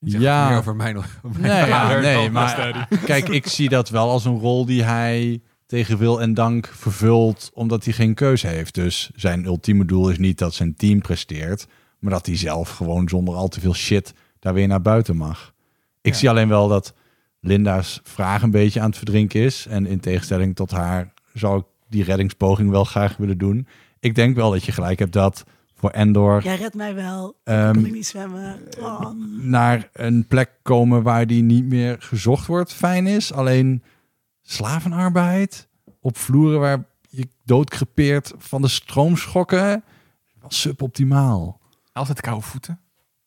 Zeg 0.00 0.20
Ja. 0.20 0.48
meer 0.48 0.58
over 0.58 0.76
mijn, 0.76 0.96
over 0.96 1.10
mijn 1.22 1.42
Nee, 1.42 1.66
ja, 1.66 1.66
vader 1.66 2.00
nee, 2.00 2.30
maar 2.30 2.88
kijk, 3.04 3.28
ik 3.28 3.46
zie 3.46 3.68
dat 3.68 3.88
wel 3.88 4.10
als 4.10 4.24
een 4.24 4.38
rol 4.38 4.66
die 4.66 4.82
hij 4.82 5.42
tegen 5.72 5.98
wil 5.98 6.20
en 6.20 6.34
dank 6.34 6.66
vervult, 6.66 7.50
omdat 7.54 7.84
hij 7.84 7.92
geen 7.92 8.14
keuze 8.14 8.46
heeft. 8.46 8.74
Dus 8.74 9.10
zijn 9.14 9.44
ultieme 9.44 9.84
doel 9.84 10.08
is 10.10 10.18
niet 10.18 10.38
dat 10.38 10.54
zijn 10.54 10.74
team 10.76 11.00
presteert, 11.00 11.66
maar 11.98 12.12
dat 12.12 12.26
hij 12.26 12.36
zelf 12.36 12.70
gewoon 12.70 13.08
zonder 13.08 13.34
al 13.34 13.48
te 13.48 13.60
veel 13.60 13.74
shit 13.74 14.14
daar 14.38 14.54
weer 14.54 14.66
naar 14.66 14.82
buiten 14.82 15.16
mag. 15.16 15.52
Ik 16.00 16.12
Ja. 16.12 16.18
zie 16.18 16.28
alleen 16.30 16.48
wel 16.48 16.68
dat 16.68 16.94
Linda's 17.40 18.00
vraag 18.02 18.42
een 18.42 18.50
beetje 18.50 18.80
aan 18.80 18.86
het 18.88 18.96
verdrinken 18.96 19.40
is. 19.40 19.66
En 19.66 19.86
in 19.86 20.00
tegenstelling 20.00 20.56
tot 20.56 20.70
haar 20.70 21.12
zou 21.32 21.58
ik 21.58 21.64
die 21.88 22.04
reddingspoging 22.04 22.70
wel 22.70 22.84
graag 22.84 23.16
willen 23.16 23.38
doen. 23.38 23.66
Ik 24.00 24.14
denk 24.14 24.36
wel 24.36 24.50
dat 24.50 24.64
je 24.64 24.72
gelijk 24.72 24.98
hebt 24.98 25.12
dat 25.12 25.44
voor 25.74 25.90
Endor 25.90 26.42
Jij 26.42 26.56
redt 26.56 26.74
mij 26.74 26.94
wel. 26.94 27.36
Ehm, 27.44 27.72
kan 27.72 27.86
ik 27.86 27.92
niet 27.92 28.06
zwemmen. 28.06 28.60
Oh. 28.80 29.10
naar 29.40 29.88
een 29.92 30.26
plek 30.26 30.50
komen 30.62 31.02
waar 31.02 31.26
die 31.26 31.42
niet 31.42 31.64
meer 31.64 31.96
gezocht 31.98 32.46
wordt, 32.46 32.72
fijn 32.72 33.06
is. 33.06 33.32
Alleen 33.32 33.82
slavenarbeid 34.52 35.68
op 36.00 36.18
vloeren 36.18 36.60
waar 36.60 36.84
je 37.08 37.28
doodcrepeert 37.44 38.32
van 38.38 38.62
de 38.62 38.68
stroomschokken, 38.68 39.84
wel 40.40 40.50
suboptimaal. 40.50 41.60
Altijd 41.92 42.20
koude 42.20 42.46
voeten. 42.46 42.80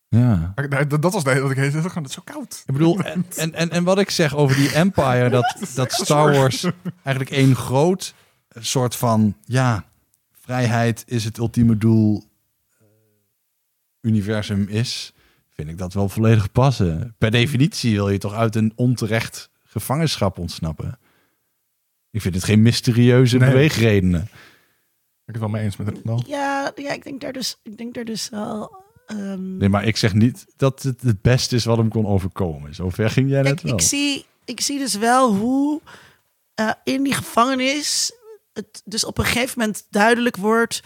Ja. 0.08 0.54
Dat 0.70 1.02
dat 1.02 1.14
was 1.14 1.24
de 1.24 1.30
hele 1.30 1.42
dat 1.42 1.52
ik 1.52 1.58
heette. 1.58 1.78
Het 1.78 2.08
is 2.08 2.14
zo 2.14 2.22
koud. 2.24 2.64
Ik 2.66 2.74
bedoel, 2.74 3.00
en, 3.04 3.26
en, 3.36 3.54
en, 3.54 3.70
en 3.70 3.84
wat 3.84 4.00
ik 4.00 4.10
zeg 4.10 4.36
over 4.36 4.56
die 4.56 4.72
Empire, 4.72 5.30
dat, 5.30 5.58
dat 5.76 5.92
Star 5.92 6.34
Wars 6.34 6.66
eigenlijk 7.04 7.36
één 7.36 7.56
groot 7.56 8.14
soort 8.60 8.96
van, 8.96 9.36
ja, 9.46 9.86
vrijheid 10.32 11.04
is 11.08 11.24
het 11.24 11.38
ultieme 11.38 11.78
doel, 11.78 12.24
eh, 12.80 12.88
universum 14.02 14.68
is, 14.68 15.14
vind 15.50 15.70
ik 15.70 15.78
dat 15.78 15.94
wel 15.94 16.10
volledig 16.10 16.52
passen. 16.52 17.16
Per 17.18 17.32
definitie 17.32 17.94
wil 17.94 18.10
je 18.10 18.18
toch 18.18 18.34
uit 18.34 18.56
een 18.56 18.74
onterecht 18.76 19.50
gevangenschap 19.64 20.38
ontsnappen. 20.38 21.00
Ik 22.16 22.22
vind 22.22 22.36
het 22.36 22.44
geen 22.44 22.62
mysterieuze 22.62 23.38
Nee. 23.38 23.50
beweegredenen. 23.50 24.22
Ik 24.22 24.30
ben 25.26 25.36
het 25.36 25.38
wel 25.40 25.50
mee 25.50 25.64
eens 25.64 25.78
met 25.78 25.88
Randall. 25.88 26.24
Ja, 26.28 26.72
ja, 26.76 26.92
ik 26.92 27.04
denk 27.04 27.22
daar 27.22 27.34
dus, 27.34 27.60
ik 27.64 27.78
denk 27.78 27.94
daar 27.94 28.06
dus 28.06 28.30
wel. 28.30 28.76
ehm, 29.06 29.58
Nee, 29.58 29.70
maar 29.70 29.84
ik 29.86 29.98
zeg 29.98 30.14
niet 30.14 30.46
dat 30.58 30.84
het 30.84 31.02
het 31.02 31.22
beste 31.22 31.56
is 31.56 31.66
wat 31.66 31.78
hem 31.78 31.90
kon 31.90 32.06
overkomen. 32.06 32.76
Zover 32.76 33.10
ging 33.10 33.30
jij 33.30 33.42
net 33.42 33.62
wel. 33.62 33.74
ik 33.74 33.82
zie, 33.82 34.26
ik 34.46 34.62
zie 34.62 34.78
dus 34.80 34.96
wel 34.96 35.36
hoe 35.36 35.82
eh, 36.54 36.72
in 36.84 37.04
die 37.04 37.14
gevangenis 37.14 38.12
het 38.54 38.82
dus 38.86 39.06
op 39.06 39.18
een 39.18 39.26
gegeven 39.26 39.60
moment 39.60 39.86
duidelijk 39.90 40.38
wordt 40.38 40.84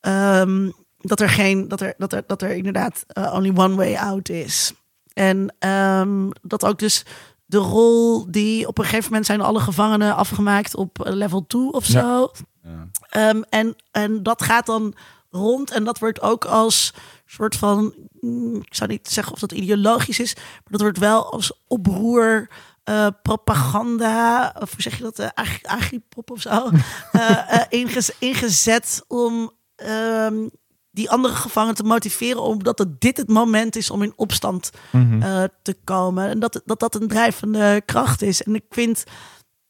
ehm, 0.00 0.70
dat 0.98 1.20
er 1.20 1.28
geen, 1.28 1.68
dat 1.68 1.80
er, 1.80 1.94
dat 1.98 2.12
er, 2.12 2.22
dat 2.26 2.42
er 2.42 2.50
inderdaad 2.50 3.04
eh, 3.06 3.32
only 3.34 3.52
one 3.54 3.74
way 3.74 3.94
out 3.94 4.28
is. 4.28 4.72
En 5.12 5.54
ehm, 5.58 6.30
dat 6.42 6.64
ook 6.64 6.78
dus 6.78 7.04
de 7.52 7.58
rol 7.58 8.30
die 8.30 8.66
op 8.68 8.78
een 8.78 8.84
gegeven 8.84 9.04
moment 9.08 9.26
zijn 9.26 9.40
alle 9.40 9.60
gevangenen 9.60 10.16
afgemaakt 10.16 10.76
op 10.76 11.04
eh, 11.04 11.12
level 11.12 11.46
2 11.46 11.72
of 11.72 11.86
Ja. 11.86 11.92
zo. 12.00 12.30
Ja. 12.62 12.88
Ehm, 13.08 13.42
en, 13.48 13.76
en 13.90 14.22
dat 14.22 14.42
gaat 14.42 14.66
dan 14.66 14.94
rond 15.30 15.70
en 15.70 15.84
dat 15.84 15.98
wordt 15.98 16.20
ook 16.20 16.44
als 16.44 16.92
soort 17.26 17.56
van, 17.56 17.94
mm, 18.20 18.54
ik 18.56 18.74
zou 18.74 18.90
niet 18.90 19.08
zeggen 19.08 19.32
of 19.32 19.38
dat 19.38 19.52
ideologisch 19.52 20.18
is, 20.20 20.34
maar 20.36 20.62
dat 20.70 20.80
wordt 20.80 20.98
wel 20.98 21.32
als 21.32 21.52
oproer, 21.66 22.50
eh, 22.84 23.06
propaganda, 23.22 24.54
of 24.60 24.70
hoe 24.72 24.82
zeg 24.82 24.96
je 24.96 25.02
dat, 25.02 25.34
ag- 25.34 25.62
agripop 25.62 26.30
of 26.30 26.40
zo, 26.40 26.70
eh, 27.12 27.52
eh, 27.60 27.64
ingez- 27.68 28.10
ingezet 28.18 29.04
om 29.08 29.50
ehm, 29.76 30.48
die 30.92 31.10
andere 31.10 31.34
gevangenen 31.34 31.74
te 31.76 31.82
motiveren, 31.82 32.42
omdat 32.42 32.78
het 32.78 33.00
dit 33.00 33.16
het 33.16 33.28
moment 33.28 33.76
is 33.76 33.90
om 33.90 34.02
in 34.02 34.12
opstand 34.16 34.70
Mhm. 34.90 35.22
eh, 35.22 35.42
te 35.62 35.76
komen. 35.84 36.28
En 36.28 36.38
dat, 36.40 36.62
dat 36.64 36.80
dat 36.80 36.94
een 36.94 37.08
drijvende 37.08 37.82
kracht 37.84 38.22
is. 38.22 38.42
En 38.42 38.54
ik 38.54 38.64
vind, 38.70 39.04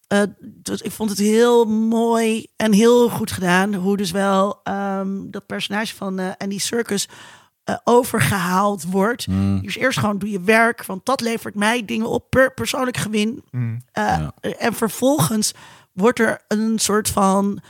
eh, 0.07 0.23
dus 0.41 0.81
ik 0.81 0.91
vond 0.93 1.11
het 1.11 1.19
heel 1.19 1.65
mooi 1.65 2.47
en 2.57 2.73
heel 2.73 3.09
goed 3.09 3.31
gedaan. 3.33 3.75
Hoe 3.75 3.97
dus 3.97 4.11
wel 4.11 4.61
ehm, 4.63 5.31
dat 5.31 5.47
personage 5.47 5.95
van 5.95 6.19
eh 6.19 6.31
Andy 6.39 6.59
Circus 6.59 7.09
eh, 7.65 7.77
overgehaald 7.85 8.85
wordt. 8.85 9.27
Mm. 9.27 9.63
Dus 9.63 9.77
eerst 9.77 9.99
gewoon 9.99 10.19
doe 10.19 10.31
je 10.31 10.41
werk, 10.41 10.85
want 10.85 11.07
dat 11.07 11.21
levert 11.21 11.55
mij 11.55 11.85
dingen 11.85 12.09
op 12.09 12.31
per 12.31 12.55
persoonlijk 12.55 12.97
gewin. 12.97 13.43
Mhm. 13.51 13.77
Ja. 13.93 14.33
En 14.59 14.75
vervolgens 14.75 15.53
wordt 15.93 16.19
er 16.19 16.41
een 16.49 16.79
soort 16.79 17.09
van. 17.09 17.61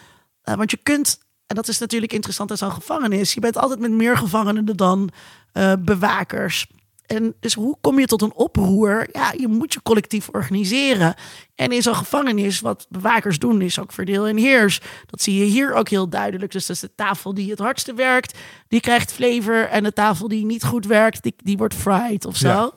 want 0.43 0.71
je 0.71 0.77
kunt, 0.83 1.19
en 1.53 1.59
dat 1.59 1.69
is 1.69 1.79
natuurlijk 1.79 2.13
interessant 2.13 2.51
aan 2.51 2.57
zo'n 2.57 2.73
gevangenis. 2.73 3.35
Je 3.35 3.41
bent 3.41 3.57
altijd 3.57 3.81
met 3.81 3.91
meer 3.91 4.17
gevangenen 4.17 4.77
dan 4.77 5.11
eh, 5.53 5.73
bewakers. 5.79 6.67
En 7.07 7.35
dus 7.41 7.55
hoe 7.55 7.77
kom 7.81 7.99
je 7.99 8.07
tot 8.07 8.23
een 8.23 8.35
oproer? 8.35 9.09
Ja, 9.13 9.33
je 9.37 9.49
moet 9.49 9.73
je 9.73 9.83
collectief 9.83 10.29
organiseren. 10.29 11.15
En 11.55 11.73
in 11.73 11.83
zo'n 11.83 11.95
gevangenis, 11.95 12.61
wat 12.61 12.87
bewakers 12.89 13.39
doen, 13.39 13.63
is 13.63 13.79
ook 13.79 13.93
verdeel 13.93 14.27
en 14.27 14.37
heers. 14.37 14.81
Dat 15.07 15.23
zie 15.23 15.39
je 15.39 15.45
hier 15.45 15.73
ook 15.73 15.89
heel 15.89 16.09
duidelijk. 16.09 16.53
Dus 16.53 16.67
dat 16.67 16.77
is 16.77 16.83
de 16.83 16.95
tafel 16.95 17.35
die 17.35 17.51
het 17.51 17.59
hardste 17.59 17.95
werkt, 17.95 18.39
die 18.69 18.81
krijgt 18.81 19.13
flavor. 19.13 19.69
En 19.69 19.83
de 19.83 19.93
tafel 19.93 20.29
die 20.29 20.45
niet 20.45 20.65
goed 20.65 20.87
werkt, 20.87 21.23
die, 21.23 21.35
die 21.37 21.57
wordt 21.57 21.75
fried 21.75 22.25
of 22.25 22.37
zo. 22.37 22.49
Ja. 22.49 22.73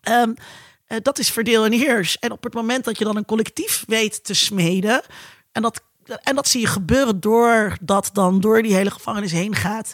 Ehm, 0.00 0.34
eh, 0.86 0.98
dat 1.02 1.18
is 1.18 1.30
verdeel 1.30 1.64
en 1.64 1.72
heers. 1.72 2.18
En 2.18 2.30
op 2.30 2.44
het 2.44 2.54
moment 2.54 2.84
dat 2.84 2.98
je 2.98 3.04
dan 3.04 3.16
een 3.16 3.24
collectief 3.24 3.84
weet 3.86 4.24
te 4.24 4.34
smeden... 4.34 5.02
en 5.52 5.62
dat, 5.62 5.82
en 6.22 6.34
dat 6.34 6.48
zie 6.48 6.60
je 6.60 6.66
gebeuren 6.66 7.20
doordat 7.20 8.10
dan 8.12 8.40
door 8.40 8.62
die 8.62 8.74
hele 8.74 8.90
gevangenis 8.90 9.32
heen 9.32 9.54
gaat... 9.54 9.92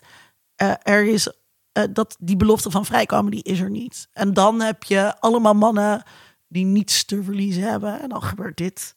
eh, 0.56 0.72
er 0.82 1.04
is 1.04 1.32
eh, 1.72 1.84
dat 1.90 2.16
die 2.20 2.36
belofte 2.36 2.70
van 2.70 2.84
vrijkomen, 2.86 3.30
die 3.30 3.42
is 3.42 3.60
er 3.60 3.70
niet. 3.70 4.08
En 4.12 4.32
dan 4.32 4.60
heb 4.60 4.82
je 4.82 5.20
allemaal 5.20 5.54
mannen 5.54 6.02
die 6.48 6.64
niets 6.64 7.04
te 7.04 7.22
verliezen 7.22 7.62
hebben. 7.62 8.00
En 8.00 8.08
dan 8.08 8.22
gebeurt 8.22 8.56
dit. 8.56 8.94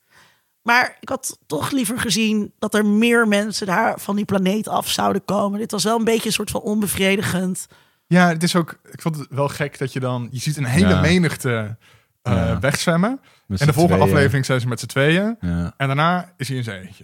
Maar 0.61 0.97
ik 0.99 1.09
had 1.09 1.39
toch 1.47 1.71
liever 1.71 1.99
gezien 1.99 2.53
dat 2.59 2.73
er 2.73 2.85
meer 2.85 3.27
mensen 3.27 3.67
daar 3.67 3.99
van 3.99 4.15
die 4.15 4.25
planeet 4.25 4.67
af 4.67 4.89
zouden 4.89 5.25
komen. 5.25 5.59
Dit 5.59 5.71
was 5.71 5.83
wel 5.83 5.97
een 5.97 6.03
beetje 6.03 6.25
een 6.27 6.33
soort 6.33 6.51
van 6.51 6.61
onbevredigend. 6.61 7.67
Ja, 8.07 8.27
het 8.27 8.43
is 8.43 8.55
ook. 8.55 8.79
Ik 8.91 9.01
vond 9.01 9.15
het 9.17 9.27
wel 9.29 9.47
gek 9.49 9.77
dat 9.77 9.93
je 9.93 9.99
dan. 9.99 10.27
Je 10.31 10.39
ziet 10.39 10.57
een 10.57 10.65
hele 10.65 10.87
Ja. 10.87 11.01
menigte 11.01 11.77
eh, 12.21 12.33
Ja. 12.35 12.59
wegzwemmen. 12.59 13.19
Met 13.47 13.59
En 13.61 13.67
de 13.67 13.73
volgende 13.73 13.97
tweeën. 13.97 14.13
aflevering 14.15 14.45
zijn 14.45 14.59
ze 14.59 14.67
met 14.67 14.80
z'n 14.80 14.85
tweeën. 14.85 15.38
Ja. 15.41 15.73
En 15.77 15.88
daarna 15.88 16.34
is 16.38 16.47
hij 16.47 16.57
in 16.57 16.63
zijn 16.63 16.81
eentje. 16.85 17.03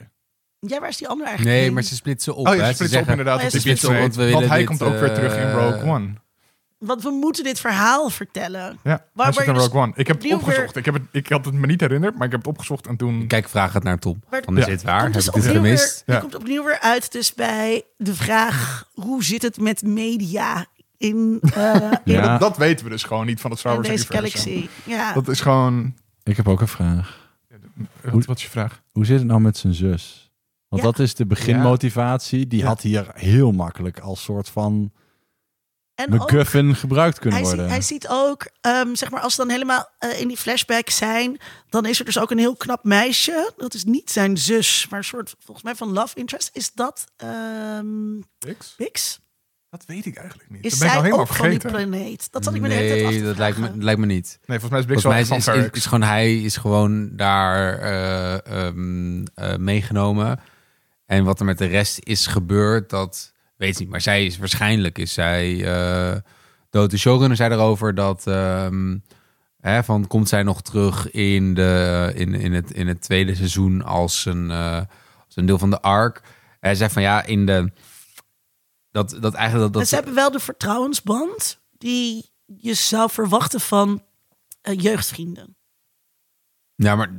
Ja, 0.59 0.79
waar 0.79 0.89
is 0.89 0.97
die 0.97 1.07
ander 1.07 1.27
eigenlijk? 1.27 1.57
Nee, 1.57 1.71
maar 1.71 1.83
ze 1.83 1.95
splitsen 1.95 2.35
op. 2.35 2.47
Oh, 2.47 2.53
hè. 2.53 2.67
Ze 2.67 2.73
splitst 2.73 2.95
op 3.01 3.07
inderdaad. 3.07 3.37
Oh, 3.37 3.43
ja, 3.43 3.49
ze 3.49 3.59
splitsen 3.59 3.89
op, 3.89 3.95
want 3.97 4.15
we 4.15 4.21
Want 4.21 4.33
willen 4.33 4.49
hij 4.49 4.57
dit, 4.57 4.67
komt 4.67 4.81
ook 4.81 4.99
weer 4.99 5.13
terug 5.13 5.35
in 5.35 5.41
eh, 5.47 5.53
Rogue 5.53 5.89
One. 5.89 6.07
Want 6.77 7.03
we 7.03 7.09
moeten 7.09 7.43
dit 7.43 7.59
verhaal 7.59 8.09
vertellen. 8.09 8.79
Ja, 8.83 9.05
waar 9.13 9.33
zit 9.33 9.47
in 9.47 9.53
dus 9.53 9.63
Rogue 9.63 9.81
One. 9.81 9.91
Ik 9.95 10.07
heb 10.07 10.21
het 10.21 10.33
opgezocht. 10.33 10.75
Ik, 10.75 10.85
heb 10.85 10.93
het, 10.93 11.03
ik 11.11 11.27
had 11.29 11.45
het 11.45 11.53
me 11.53 11.65
niet 11.67 11.81
herinnerd, 11.81 12.15
maar 12.17 12.25
ik 12.25 12.31
heb 12.31 12.39
het 12.41 12.49
opgezocht 12.49 12.87
en 12.87 12.97
toen... 12.97 13.27
Kijk, 13.27 13.49
vraag 13.49 13.73
het 13.73 13.83
naar 13.83 13.97
Tom. 13.99 14.23
Maar- 14.29 14.41
Van 14.45 14.57
is 14.57 14.63
Ja. 14.65 14.69
dit 14.69 14.81
waar? 14.83 15.01
Komt 15.01 15.13
Heb 15.15 15.23
dus 15.23 15.27
ik 15.35 15.41
dit 15.41 15.51
gemist? 15.51 16.03
weer- 16.05 16.15
Ja. 16.15 16.21
Je 16.21 16.21
komt 16.21 16.35
opnieuw 16.41 16.63
weer 16.63 16.79
uit 16.79 17.11
dus 17.11 17.33
bij 17.33 17.83
de 17.97 18.15
vraag... 18.15 18.85
hoe 18.93 19.23
zit 19.23 19.41
het 19.41 19.59
met 19.59 19.81
media 19.81 20.65
in, 20.97 21.39
eh, 21.53 21.73
in, 22.03 22.13
Ja. 22.13 22.21
Dat, 22.21 22.39
dat 22.39 22.57
weten 22.57 22.85
we 22.85 22.91
dus 22.91 23.03
gewoon 23.03 23.25
niet 23.25 23.41
van 23.41 23.49
het 23.51 23.59
Star 23.59 23.71
in 23.75 23.77
Wars 23.81 23.89
deze 23.89 24.07
universum. 24.13 24.41
galaxy? 24.51 24.69
Ja. 24.89 25.13
Dat 25.13 25.27
is 25.27 25.41
gewoon... 25.41 25.95
Ik 26.23 26.37
heb 26.37 26.47
ook 26.47 26.61
een 26.61 26.67
vraag. 26.67 27.19
Wat, 28.03 28.25
wat 28.25 28.37
is 28.37 28.43
je 28.43 28.49
vraag? 28.49 28.81
Hoe 28.91 29.05
zit 29.05 29.17
het 29.17 29.27
nou 29.27 29.41
met 29.41 29.57
zijn 29.57 29.73
zus? 29.73 30.31
Want 30.67 30.81
Ja. 30.83 30.87
dat 30.91 30.99
is 30.99 31.15
de 31.15 31.25
beginmotivatie. 31.25 32.47
Die 32.47 32.59
Ja. 32.59 32.65
had 32.67 32.81
hier 32.81 33.11
heel 33.13 33.51
makkelijk 33.51 33.99
als 33.99 34.23
soort 34.23 34.49
van 34.49 34.91
en 35.95 36.13
ook- 36.13 36.19
MacGuffin 36.19 36.75
gebruikt 36.75 37.19
kunnen 37.19 37.39
Hij, 37.39 37.47
zie- 37.47 37.55
worden. 37.57 37.73
hij 37.73 37.83
ziet 37.83 38.07
ook, 38.09 38.49
ehm, 38.61 38.95
zeg 38.95 39.11
maar, 39.11 39.21
als 39.21 39.35
ze 39.35 39.41
dan 39.41 39.49
helemaal 39.49 39.89
eh, 39.97 40.19
in 40.21 40.27
die 40.27 40.37
flashback 40.37 40.89
zijn, 40.89 41.37
dan 41.69 41.85
is 41.85 41.99
er 41.99 42.05
dus 42.05 42.19
ook 42.19 42.31
een 42.31 42.37
heel 42.37 42.55
knap 42.55 42.83
meisje. 42.83 43.53
Dat 43.57 43.73
is 43.73 43.83
niet 43.83 44.11
zijn 44.11 44.37
zus, 44.37 44.87
maar 44.89 44.99
een 44.99 45.05
soort, 45.05 45.35
volgens 45.39 45.65
mij 45.65 45.75
van 45.75 45.91
love 45.93 46.15
interest. 46.17 46.49
Is 46.53 46.71
dat 46.73 47.05
ehm? 47.17 48.19
Bix? 48.77 49.19
Dat 49.71 49.85
weet 49.85 50.05
ik 50.05 50.15
eigenlijk 50.15 50.49
niet. 50.49 50.65
Is 50.65 50.71
dat 50.71 50.79
ben 50.79 50.87
ik 50.87 50.93
zij 50.93 50.97
al 50.97 51.03
helemaal 51.03 51.25
ook 51.25 51.35
van 51.35 51.49
die 51.49 51.59
vergeten. 51.59 51.89
planeet? 51.89 52.31
Dat 52.31 52.43
zat 52.43 52.53
ik 52.53 52.61
me 52.61 52.67
de 52.67 52.73
hele 52.73 53.01
tijd 53.01 53.09
Nee, 53.13 53.23
dat 53.23 53.37
lijkt 53.37 53.57
me, 53.57 53.71
lijkt 53.77 53.99
me 53.99 54.05
niet. 54.05 54.39
Nee, 54.45 54.59
volgens 54.59 54.69
mij 54.69 54.79
is 54.79 54.85
Bix 54.85 55.01
Volgens 55.01 55.45
mij 55.45 55.57
is, 55.57 55.69
is, 55.71 55.85
gewoon 55.85 56.03
hij 56.03 56.41
is 56.41 56.57
gewoon 56.57 57.15
daar 57.15 57.79
eh, 57.79 58.65
ehm, 58.65 59.25
eh, 59.35 59.55
meegenomen. 59.55 60.39
En 61.05 61.23
wat 61.23 61.39
er 61.39 61.45
met 61.45 61.57
de 61.57 61.65
rest 61.65 61.99
is 62.03 62.27
gebeurd, 62.27 62.89
dat 62.89 63.33
weet 63.55 63.73
ik 63.73 63.79
niet. 63.79 63.89
Maar 63.89 64.01
zij 64.01 64.25
is 64.25 64.37
waarschijnlijk 64.37 64.97
is 64.97 65.13
zij 65.13 65.53
uh, 65.53 66.17
dood. 66.69 66.91
De 66.91 66.97
showrunner 66.97 67.37
zei 67.37 67.53
erover 67.53 67.95
dat 67.95 68.27
ehm, 68.27 68.97
hè, 69.61 69.83
van 69.83 70.07
komt 70.07 70.29
zij 70.29 70.43
nog 70.43 70.61
terug 70.61 71.11
in 71.11 71.53
de 71.53 72.11
in, 72.15 72.33
in 72.33 72.53
het 72.53 72.71
in 72.71 72.87
het 72.87 73.01
tweede 73.01 73.35
seizoen 73.35 73.83
als 73.83 74.25
een 74.25 74.51
eh, 74.51 74.81
als 75.25 75.35
een 75.35 75.45
deel 75.45 75.57
van 75.57 75.69
de 75.69 75.81
arc. 75.81 76.21
Hij 76.59 76.75
zei 76.75 76.89
van 76.89 77.01
ja 77.01 77.25
in 77.25 77.45
de 77.45 77.71
dat 78.91 79.17
dat 79.19 79.33
eigenlijk 79.33 79.73
dat, 79.73 79.81
En 79.81 79.87
ze 79.87 79.95
hebben 79.95 80.13
wel 80.13 80.31
de 80.31 80.39
vertrouwensband 80.39 81.61
die 81.77 82.31
je 82.45 82.73
zou 82.73 83.09
verwachten 83.11 83.59
van 83.59 84.03
eh, 84.61 84.79
jeugdvrienden. 84.79 85.55
Ja, 86.75 86.95
maar 86.95 87.13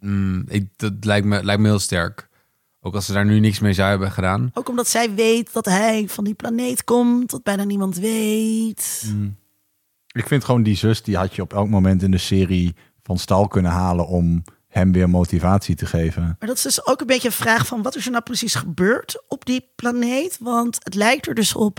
mm, 0.00 0.44
ik, 0.48 0.68
dat 0.76 0.92
lijkt 1.00 1.26
me, 1.26 1.44
lijkt 1.44 1.62
me 1.62 1.68
heel 1.68 1.78
sterk. 1.78 2.28
Ook 2.80 2.94
als 2.94 3.06
ze 3.06 3.12
daar 3.12 3.24
nu 3.24 3.40
niks 3.40 3.58
mee 3.58 3.72
zou 3.72 3.88
hebben 3.88 4.12
gedaan. 4.12 4.50
Ook 4.52 4.68
omdat 4.68 4.88
zij 4.88 5.14
weet 5.14 5.52
dat 5.52 5.64
hij 5.64 6.08
van 6.08 6.24
die 6.24 6.34
planeet 6.34 6.84
komt, 6.84 7.30
dat 7.30 7.42
bijna 7.42 7.64
niemand 7.64 7.96
weet. 7.96 9.12
Ik 10.12 10.26
vind 10.26 10.44
gewoon 10.44 10.62
die 10.62 10.76
zus, 10.76 11.02
die 11.02 11.16
had 11.16 11.34
je 11.34 11.42
op 11.42 11.52
elk 11.52 11.68
moment 11.68 12.02
in 12.02 12.10
de 12.10 12.18
serie 12.18 12.74
van 13.02 13.18
stal 13.18 13.48
kunnen 13.48 13.72
halen 13.72 14.06
om 14.06 14.42
hem 14.74 14.92
weer 14.92 15.10
motivatie 15.10 15.74
te 15.74 15.86
geven. 15.86 16.22
Maar 16.38 16.48
dat 16.48 16.56
is 16.56 16.62
dus 16.62 16.86
ook 16.86 17.00
een 17.00 17.06
beetje 17.06 17.28
een 17.28 17.34
vraag 17.34 17.66
van 17.66 17.82
wat 17.82 17.96
is 17.96 18.04
er 18.04 18.10
nou 18.10 18.22
precies 18.22 18.54
gebeurd 18.54 19.22
op 19.28 19.44
die 19.44 19.70
planeet? 19.76 20.36
Want 20.40 20.78
het 20.82 20.94
lijkt 20.94 21.26
er 21.26 21.34
dus 21.34 21.54
op 21.54 21.78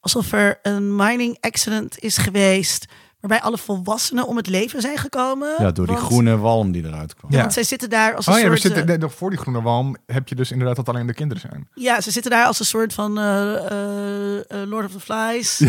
alsof 0.00 0.32
er 0.32 0.58
een 0.62 0.96
mining 0.96 1.36
accident 1.40 1.98
is 1.98 2.16
geweest. 2.16 2.86
Waarbij 3.20 3.40
alle 3.40 3.58
volwassenen 3.58 4.26
om 4.26 4.36
het 4.36 4.46
leven 4.46 4.80
zijn 4.80 4.98
gekomen. 4.98 5.54
Ja, 5.58 5.70
door 5.70 5.86
die 5.86 5.94
Want- 5.94 6.06
groene 6.06 6.36
walm 6.36 6.72
die 6.72 6.84
eruit 6.84 7.14
kwam. 7.14 7.32
Ja. 7.32 7.40
Want 7.40 7.52
zij 7.52 7.62
zitten 7.62 7.90
daar 7.90 8.14
als 8.14 8.26
een 8.26 8.32
Oh 8.32 8.38
ja, 8.38 8.44
er 8.44 8.50
soort... 8.50 8.62
zitten, 8.62 8.80
eh, 8.82 8.88
nee, 8.88 8.98
nog 8.98 9.14
voor 9.14 9.30
die 9.30 9.38
groene 9.38 9.62
walm 9.62 9.96
heb 10.06 10.28
je 10.28 10.34
dus 10.34 10.50
inderdaad 10.50 10.76
dat 10.76 10.88
alleen 10.88 11.06
de 11.06 11.14
kinderen 11.14 11.42
zijn. 11.50 11.68
Ja, 11.74 12.00
ze 12.00 12.10
zitten 12.10 12.30
daar 12.30 12.46
als 12.46 12.60
een 12.60 12.66
soort 12.66 12.92
van 12.92 13.18
eh, 13.18 14.50
eh, 14.50 14.68
Lord 14.68 14.84
of 14.84 14.92
the 14.92 15.00
Flies. 15.00 15.62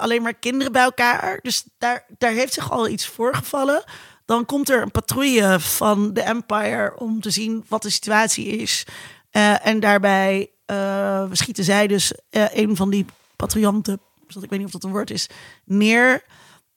Alleen 0.00 0.22
maar 0.22 0.34
kinderen 0.34 0.72
bij 0.72 0.82
elkaar. 0.82 1.38
Dus 1.42 1.64
daar, 1.78 2.04
daar 2.18 2.32
heeft 2.32 2.52
zich 2.52 2.70
al 2.70 2.88
iets 2.88 3.06
voorgevallen. 3.06 3.84
Dan 4.28 4.44
komt 4.44 4.70
er 4.70 4.82
een 4.82 4.90
patrouille 4.90 5.60
van 5.60 6.12
de 6.12 6.20
Empire 6.20 6.92
om 6.98 7.20
te 7.20 7.30
zien 7.30 7.64
wat 7.68 7.82
de 7.82 7.90
situatie 7.90 8.46
is. 8.46 8.86
Eh, 9.30 9.66
en 9.66 9.80
daarbij 9.80 10.50
eh, 10.64 11.24
schieten 11.32 11.64
zij 11.64 11.86
dus 11.86 12.12
eh, 12.30 12.44
een 12.52 12.76
van 12.76 12.90
die 12.90 13.06
patrouillanten, 13.36 14.00
dus 14.26 14.42
ik 14.42 14.50
weet 14.50 14.58
niet 14.58 14.66
of 14.66 14.72
dat 14.72 14.84
een 14.84 14.90
woord 14.90 15.10
is, 15.10 15.28
neer. 15.64 16.22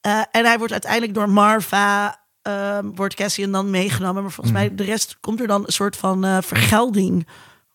Eh, 0.01 0.21
en 0.31 0.45
hij 0.45 0.57
wordt 0.57 0.71
uiteindelijk 0.71 1.13
door 1.13 1.29
Marva, 1.29 2.19
ehm, 2.41 2.85
wordt 2.95 3.15
Cassian 3.15 3.51
dan 3.51 3.69
meegenomen. 3.69 4.21
Maar 4.21 4.31
volgens 4.31 4.55
mij 4.55 4.75
de 4.75 4.83
rest 4.83 5.17
komt 5.19 5.39
er 5.39 5.47
dan 5.47 5.63
een 5.65 5.73
soort 5.73 5.97
van 5.97 6.25
eh, 6.25 6.37
vergelding 6.41 7.27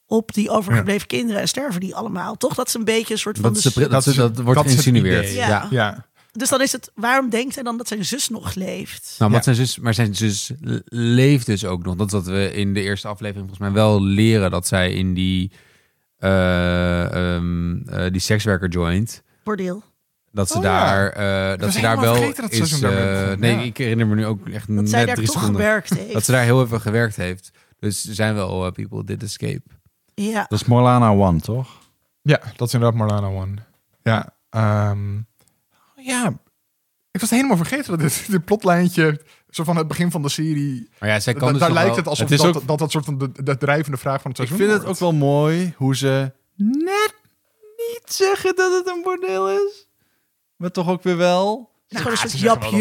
op 0.07 0.33
die 0.33 0.51
overgebleven 0.51 1.07
kinderen. 1.07 1.41
En 1.41 1.49
sterven 1.49 1.81
die 1.81 1.95
allemaal. 1.95 2.37
Toch? 2.37 2.55
Dat 2.55 2.69
is 2.69 2.75
een 2.75 2.85
beetje 2.85 3.15
een 3.15 3.21
soort 3.21 3.39
van... 3.39 3.53
Dat, 3.53 3.57
is 3.65 3.75
de, 3.75 3.89
dat, 3.89 4.05
dat 4.05 4.39
wordt 4.39 4.61
geïnsinueerd. 4.61 5.33
Ja. 5.33 5.67
Ja, 5.71 6.07
Dus 6.37 6.49
dan 6.49 6.61
is 6.63 6.73
het, 6.73 6.91
waarom 6.95 7.31
denkt 7.31 7.55
hij 7.55 7.65
dan 7.65 7.77
dat 7.77 7.89
zijn 7.89 8.05
zus 8.05 8.29
nog 8.29 8.55
leeft? 8.55 9.15
Nou, 9.19 9.33
wat 9.33 9.45
Ja. 9.45 9.55
zijn 9.55 9.67
zus, 9.67 9.79
maar 9.79 9.95
zijn 9.95 10.15
zus 10.15 10.51
le- 10.61 10.83
leeft 10.85 11.47
dus 11.47 11.65
ook 11.65 11.83
nog. 11.85 11.95
Dat 11.97 12.07
is 12.07 12.13
wat 12.13 12.27
we 12.27 12.53
in 12.53 12.75
de 12.75 12.81
eerste 12.83 13.09
aflevering 13.09 13.49
volgens 13.49 13.69
mij 13.69 13.83
wel 13.83 14.03
leren. 14.03 14.51
Dat 14.51 14.67
zij 14.67 14.93
in 14.93 15.15
die, 15.15 15.53
eh, 16.17 17.35
ehm, 17.37 17.77
eh, 17.89 18.11
die 18.13 18.21
sekswerker 18.21 18.69
joint. 18.69 19.23
Bordeel. 19.45 19.83
Dat 20.33 20.49
ze 20.51 20.57
Oh 20.57 20.63
ja. 20.63 20.85
daar, 20.85 21.09
eh, 21.53 21.59
dat 21.61 21.73
ze 21.73 21.81
daar 21.81 22.01
wel 22.01 22.15
is. 22.49 22.81
nee, 23.39 23.57
Ja. 23.57 23.61
ik 23.63 23.77
herinner 23.77 24.07
me 24.07 24.15
nu 24.15 24.27
ook 24.27 24.49
echt 24.49 24.77
Dat 24.77 24.89
zij 24.89 24.99
net 24.99 25.07
daar 25.07 25.17
drie 25.17 25.27
toch 25.29 25.37
seconden. 25.37 25.61
gewerkt 25.63 25.91
heeft. 25.95 26.13
Dat 26.13 26.25
ze 26.25 26.33
daar 26.33 26.43
heel 26.45 26.63
even 26.63 26.81
gewerkt 26.81 27.17
heeft. 27.17 27.51
Dus 27.79 28.09
er 28.09 28.15
zijn 28.15 28.35
wel 28.35 28.71
people 28.73 29.05
did 29.05 29.23
escape. 29.23 29.63
Ja. 30.15 30.47
Dat 30.49 30.61
is 30.61 30.65
Morlana 30.67 31.11
One, 31.11 31.41
toch? 31.41 31.69
ja, 32.23 32.41
dat 32.57 32.69
is 32.69 32.75
inderdaad 32.75 32.99
Marlana 32.99 33.29
One. 33.29 33.55
Ja, 34.03 34.35
ehm, 34.51 34.99
ja, 36.07 36.41
ik 37.11 37.21
was 37.21 37.31
helemaal 37.31 37.57
vergeten 37.57 37.91
dat 37.91 38.01
dit, 38.01 38.25
dit 38.31 38.45
plotlijntje, 38.45 39.21
zo 39.51 39.65
van 39.65 39.77
het 39.77 39.89
begin 39.89 40.11
van 40.11 40.23
de 40.23 40.29
serie, 40.29 40.89
Maar 40.99 41.09
ja, 41.09 41.21
zij 41.21 41.33
kan 41.35 41.47
da- 41.47 41.53
dus 41.53 41.61
daar 41.61 41.73
lijkt 41.73 41.89
wel- 41.89 41.97
het 41.99 42.07
alsof 42.07 42.29
Het 42.29 42.39
is 42.39 42.45
dat, 42.45 42.57
ook- 42.57 42.67
dat 42.67 42.79
dat 42.79 42.91
soort 42.91 43.05
van 43.05 43.19
de, 43.19 43.43
de 43.43 43.57
drijvende 43.57 43.99
vraag 43.99 44.23
van 44.23 44.31
het 44.31 44.41
Ik 44.41 44.47
seizoen 44.47 44.69
vind 44.69 44.81
het 44.81 44.91
ook 44.91 44.99
wel 44.99 45.13
mooi 45.13 45.75
hoe 45.77 45.97
ze 45.97 46.33
net 46.57 47.15
niet 47.77 48.03
zeggen 48.05 48.57
dat 48.57 48.73
het 48.73 48.95
een 48.95 49.03
bordeel 49.03 49.51
is. 49.51 49.89
Maar 50.57 50.71
toch 50.71 50.89
ook 50.89 51.03
weer 51.03 51.17
wel. 51.17 51.71
Het 51.89 51.99
is 51.99 52.05
gewoon 52.05 52.13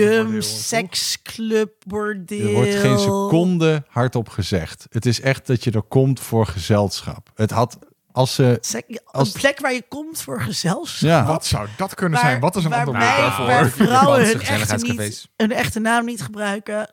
een 0.02 0.44
soort 0.44 0.44
seksclub, 0.44 1.74
bordeel. 1.88 2.48
Er 2.48 2.54
wordt 2.54 2.76
geen 2.76 3.00
seconde 3.00 3.84
hardop 3.88 4.30
gezegd. 4.30 4.86
Het 4.90 5.06
is 5.06 5.22
echt 5.22 5.48
dat 5.48 5.64
je 5.64 5.72
er 5.72 5.82
komt 5.84 6.20
voor 6.20 6.46
gezelschap. 6.48 7.32
Het 7.36 7.52
had 7.52 7.80
als 8.16 8.36
ze. 8.36 8.58
Als- 9.06 9.34
Een 9.34 9.40
plek 9.40 9.60
waar 9.60 9.74
je 9.74 9.84
komt 9.90 10.22
voor 10.22 10.42
gezelschap. 10.42 11.10
Ja, 11.10 11.26
Wat 11.26 11.46
zou 11.46 11.68
dat 11.78 11.94
kunnen 11.96 12.20
Waar- 12.20 12.30
zijn? 12.30 12.42
Wat 12.42 12.56
is 12.56 12.64
een 12.64 12.74
ander 12.74 12.94
waarbij- 12.94 13.10
woord 13.10 13.22
daarvoor? 13.28 13.46
Waar 13.46 13.70
vrouwen 13.88 14.26
hun 14.26 14.42
echte, 14.42 14.76
niet, 14.78 15.30
hun 15.38 15.52
echte 15.52 15.80
naam 15.80 16.06
niet 16.06 16.22
gebruiken. 16.22 16.90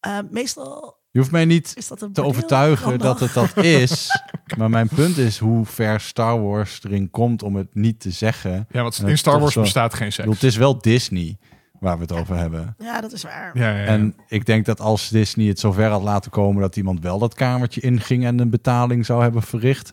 Eh, 0.00 0.18
meestal 0.30 0.98
je 1.12 1.18
hoeft 1.18 1.30
mij 1.30 1.44
niet 1.44 1.88
te 1.88 1.94
bordeel. 1.98 2.24
overtuigen 2.24 2.98
dat 2.98 3.20
het 3.20 3.32
dat 3.32 3.56
is. 3.64 4.08
Maar 4.56 4.70
mijn 4.70 4.88
punt 4.88 5.16
is 5.18 5.38
hoe 5.38 5.66
ver 5.66 6.00
Star 6.00 6.42
Wars 6.42 6.80
erin 6.84 7.10
komt 7.10 7.42
om 7.42 7.56
het 7.56 7.74
niet 7.74 8.00
te 8.00 8.10
zeggen. 8.10 8.66
Ja, 8.70 8.82
want 8.82 9.02
in 9.06 9.18
Star 9.18 9.40
Wars 9.40 9.52
zo- 9.52 9.60
bestaat 9.60 9.94
geen 9.94 10.12
seks. 10.12 10.16
bedoel, 10.16 10.34
het 10.34 10.42
is 10.42 10.56
wel 10.56 10.78
Disney 10.78 11.38
waar 11.80 11.96
we 11.96 12.02
het 12.02 12.12
over 12.12 12.36
hebben. 12.36 12.74
Ja, 12.78 13.00
dat 13.00 13.12
is 13.12 13.22
waar. 13.22 13.50
Ja, 13.58 13.70
ja, 13.70 13.78
ja. 13.78 13.84
En 13.84 14.16
ik 14.28 14.46
denk 14.46 14.66
dat 14.66 14.80
als 14.80 15.08
Disney 15.08 15.46
het 15.46 15.60
zover 15.60 15.88
had 15.90 16.02
laten 16.02 16.30
komen 16.30 16.60
dat 16.62 16.76
iemand 16.76 17.00
wel 17.00 17.18
dat 17.18 17.34
kamertje 17.34 17.80
inging 17.80 18.24
en 18.24 18.38
een 18.38 18.50
betaling 18.50 19.06
zou 19.06 19.22
hebben 19.22 19.42
verricht, 19.42 19.92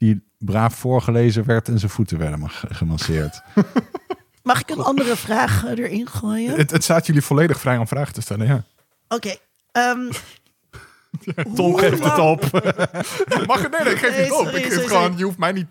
die 0.00 0.22
braaf 0.38 0.74
voorgelezen 0.74 1.44
werd 1.44 1.68
en 1.68 1.78
zijn 1.78 1.90
voeten 1.90 2.18
werden 2.18 2.38
ma- 2.38 2.48
gemasseerd. 2.68 3.42
Mag 4.42 4.60
ik 4.60 4.70
een 4.70 4.80
andere 4.80 5.16
vraag 5.16 5.64
erin 5.64 6.08
gooien? 6.08 6.56
Het, 6.56 6.70
het 6.70 6.84
staat 6.84 7.06
jullie 7.06 7.22
volledig 7.22 7.60
vrij 7.60 7.76
om 7.76 7.86
vragen 7.88 8.14
te 8.14 8.20
stellen, 8.20 8.46
ja. 8.46 8.64
Oké. 9.08 9.34
ehm, 9.72 10.10
Tom 11.54 11.70
hoe 11.70 11.78
geeft 11.78 12.04
het 12.04 12.18
op. 12.18 12.40
Mag 13.46 13.62
het? 13.62 13.70
Nee, 13.70 13.80
nee, 13.84 13.92
ik 13.92 13.98
geef 13.98 14.10
Nee, 14.10 14.22
niet 14.22 14.32
op. 14.32 14.44
sorry, 14.44 14.56
Ik 14.56 14.62
geef 14.62 14.72
sorry, 14.72 14.86
gewoon, 14.88 15.02
sorry. 15.02 15.18
je 15.18 15.24
hoeft 15.24 15.38
mij 15.38 15.52
niet 15.52 15.66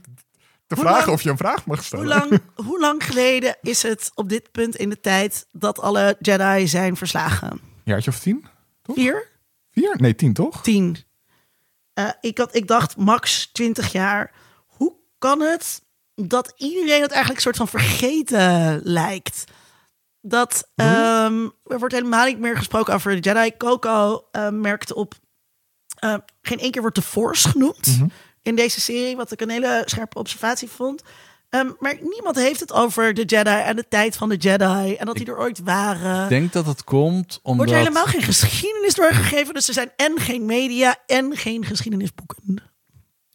te 0.68 0.76
Hoe 0.76 0.84
vragen 0.84 1.00
lang- 1.06 1.12
of 1.18 1.22
je 1.22 1.30
een 1.30 1.38
vraag 1.38 1.66
mag 1.66 1.84
stellen. 1.84 2.06
Hoe 2.06 2.16
lang, 2.30 2.42
hoe 2.56 2.80
lang 2.80 3.04
geleden 3.06 3.58
is 3.62 3.84
het 3.84 4.12
op 4.16 4.30
dit 4.30 4.52
punt 4.52 4.76
in 4.76 4.90
de 4.90 5.00
tijd 5.00 5.48
dat 5.52 5.80
alle 5.80 6.16
Jedi 6.20 6.68
zijn 6.68 6.96
verslagen? 6.96 7.62
Jaartje 7.84 8.10
of 8.12 8.20
tien? 8.20 8.46
Vier? 8.84 9.28
Vier? 9.72 9.96
Nee, 10.00 10.16
tien 10.16 10.34
toch? 10.34 10.64
Tien. 10.64 10.98
Eh, 12.00 12.10
ik, 12.22 12.38
had, 12.38 12.56
ik 12.56 12.68
dacht 12.68 12.98
max 12.98 13.50
20 13.52 13.92
jaar. 13.92 14.32
Hoe 14.68 14.94
kan 15.18 15.42
het 15.42 15.82
dat 16.16 16.54
iedereen 16.56 17.02
het 17.02 17.12
eigenlijk 17.12 17.36
een 17.36 17.54
soort 17.54 17.70
van 17.70 17.80
vergeten 17.80 18.82
lijkt? 18.84 19.44
Dat 20.22 20.70
ehm, 20.76 21.48
er 21.66 21.80
wordt 21.80 21.94
helemaal 21.94 22.26
niet 22.26 22.40
meer 22.40 22.58
gesproken 22.58 22.94
over 22.94 23.12
de 23.12 23.30
Jedi. 23.30 23.58
Coco 23.58 24.26
eh, 24.32 24.50
merkte 24.50 24.96
op. 24.96 25.14
eh, 26.00 26.16
geen 26.42 26.60
één 26.60 26.72
keer 26.72 26.82
wordt 26.82 26.96
de 26.96 27.02
Force 27.02 27.50
genoemd 27.50 28.00
in 28.42 28.56
deze 28.56 28.82
serie, 28.82 29.16
wat 29.16 29.32
ik 29.32 29.42
een 29.42 29.50
hele 29.50 29.82
scherpe 29.86 30.20
observatie 30.20 30.70
vond. 30.70 31.04
Ehm, 31.50 31.70
maar 31.80 31.98
niemand 32.02 32.36
heeft 32.36 32.60
het 32.60 32.74
over 32.74 33.14
de 33.14 33.24
Jedi 33.24 33.50
en 33.50 33.76
de 33.76 33.86
tijd 33.90 34.18
van 34.18 34.30
de 34.30 34.36
Jedi 34.36 34.96
en 34.96 35.06
dat 35.06 35.16
die 35.16 35.26
er 35.26 35.38
ooit 35.38 35.60
waren. 35.64 36.24
Ik 36.24 36.30
denk 36.30 36.54
dat 36.54 36.66
het 36.66 36.84
komt 36.84 37.40
omdat... 37.44 37.58
Wordt 37.58 37.72
er 37.72 37.78
helemaal 37.78 38.06
geen 38.06 38.22
geschiedenis 38.22 38.96
doorgegeven. 38.96 39.54
Dus 39.54 39.68
er 39.68 39.74
zijn 39.74 39.92
en 39.96 40.20
geen 40.20 40.46
media 40.46 40.98
en 41.06 41.38
geen 41.38 41.66
geschiedenisboeken. 41.66 42.64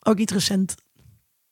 Ook 0.00 0.16
niet 0.16 0.30
recent. 0.30 0.74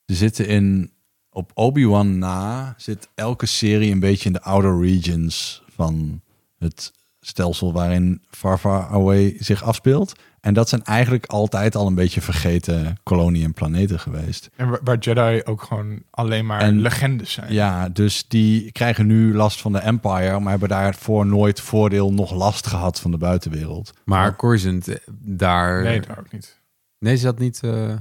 Ze 0.06 0.14
zitten 0.14 0.46
in... 0.46 0.92
Op 1.34 1.50
Obi-Wan 1.54 2.18
na 2.18 2.74
zit 2.76 3.08
elke 3.14 3.46
serie 3.46 3.92
een 3.92 4.00
beetje 4.00 4.26
in 4.26 4.32
de 4.32 4.42
outer 4.42 4.80
regions 4.80 5.62
van 5.74 6.22
het 6.58 6.92
stelsel 7.20 7.72
waarin 7.72 8.22
Far 8.30 8.58
Far 8.58 8.86
Away 8.86 9.36
zich 9.38 9.62
afspeelt. 9.62 10.12
En 10.42 10.54
dat 10.54 10.68
zijn 10.68 10.82
eigenlijk 10.84 11.26
altijd 11.26 11.74
al 11.74 11.86
een 11.86 11.94
beetje 11.94 12.20
vergeten 12.20 12.96
koloniën 13.02 13.44
en 13.44 13.52
planeten 13.52 14.00
geweest. 14.00 14.50
En 14.56 14.68
waar, 14.68 14.80
waar 14.84 14.98
Jedi 14.98 15.40
ook 15.44 15.62
gewoon 15.62 16.02
alleen 16.10 16.46
maar 16.46 16.60
En- 16.60 16.80
legendes 16.80 17.32
zijn. 17.32 17.52
Ja, 17.52 17.88
dus 17.88 18.28
die 18.28 18.72
krijgen 18.72 19.06
nu 19.06 19.34
last 19.34 19.60
van 19.60 19.72
de 19.72 19.78
Empire, 19.78 20.40
maar 20.40 20.50
hebben 20.50 20.68
daarvoor 20.68 21.26
nooit 21.26 21.60
voordeel 21.60 22.12
nog 22.12 22.34
last 22.34 22.66
gehad 22.66 23.00
van 23.00 23.10
de 23.10 23.18
buitenwereld. 23.18 23.92
Maar 24.04 24.36
Coruscant, 24.36 24.88
eh, 24.88 24.96
daar... 25.20 25.82
Nee, 25.82 26.00
daar 26.00 26.18
ook 26.18 26.32
niet. 26.32 26.60
Nee, 26.98 27.12
is 27.12 27.20
dat 27.22 27.38
niet... 27.38 27.60
eh, 27.62 27.94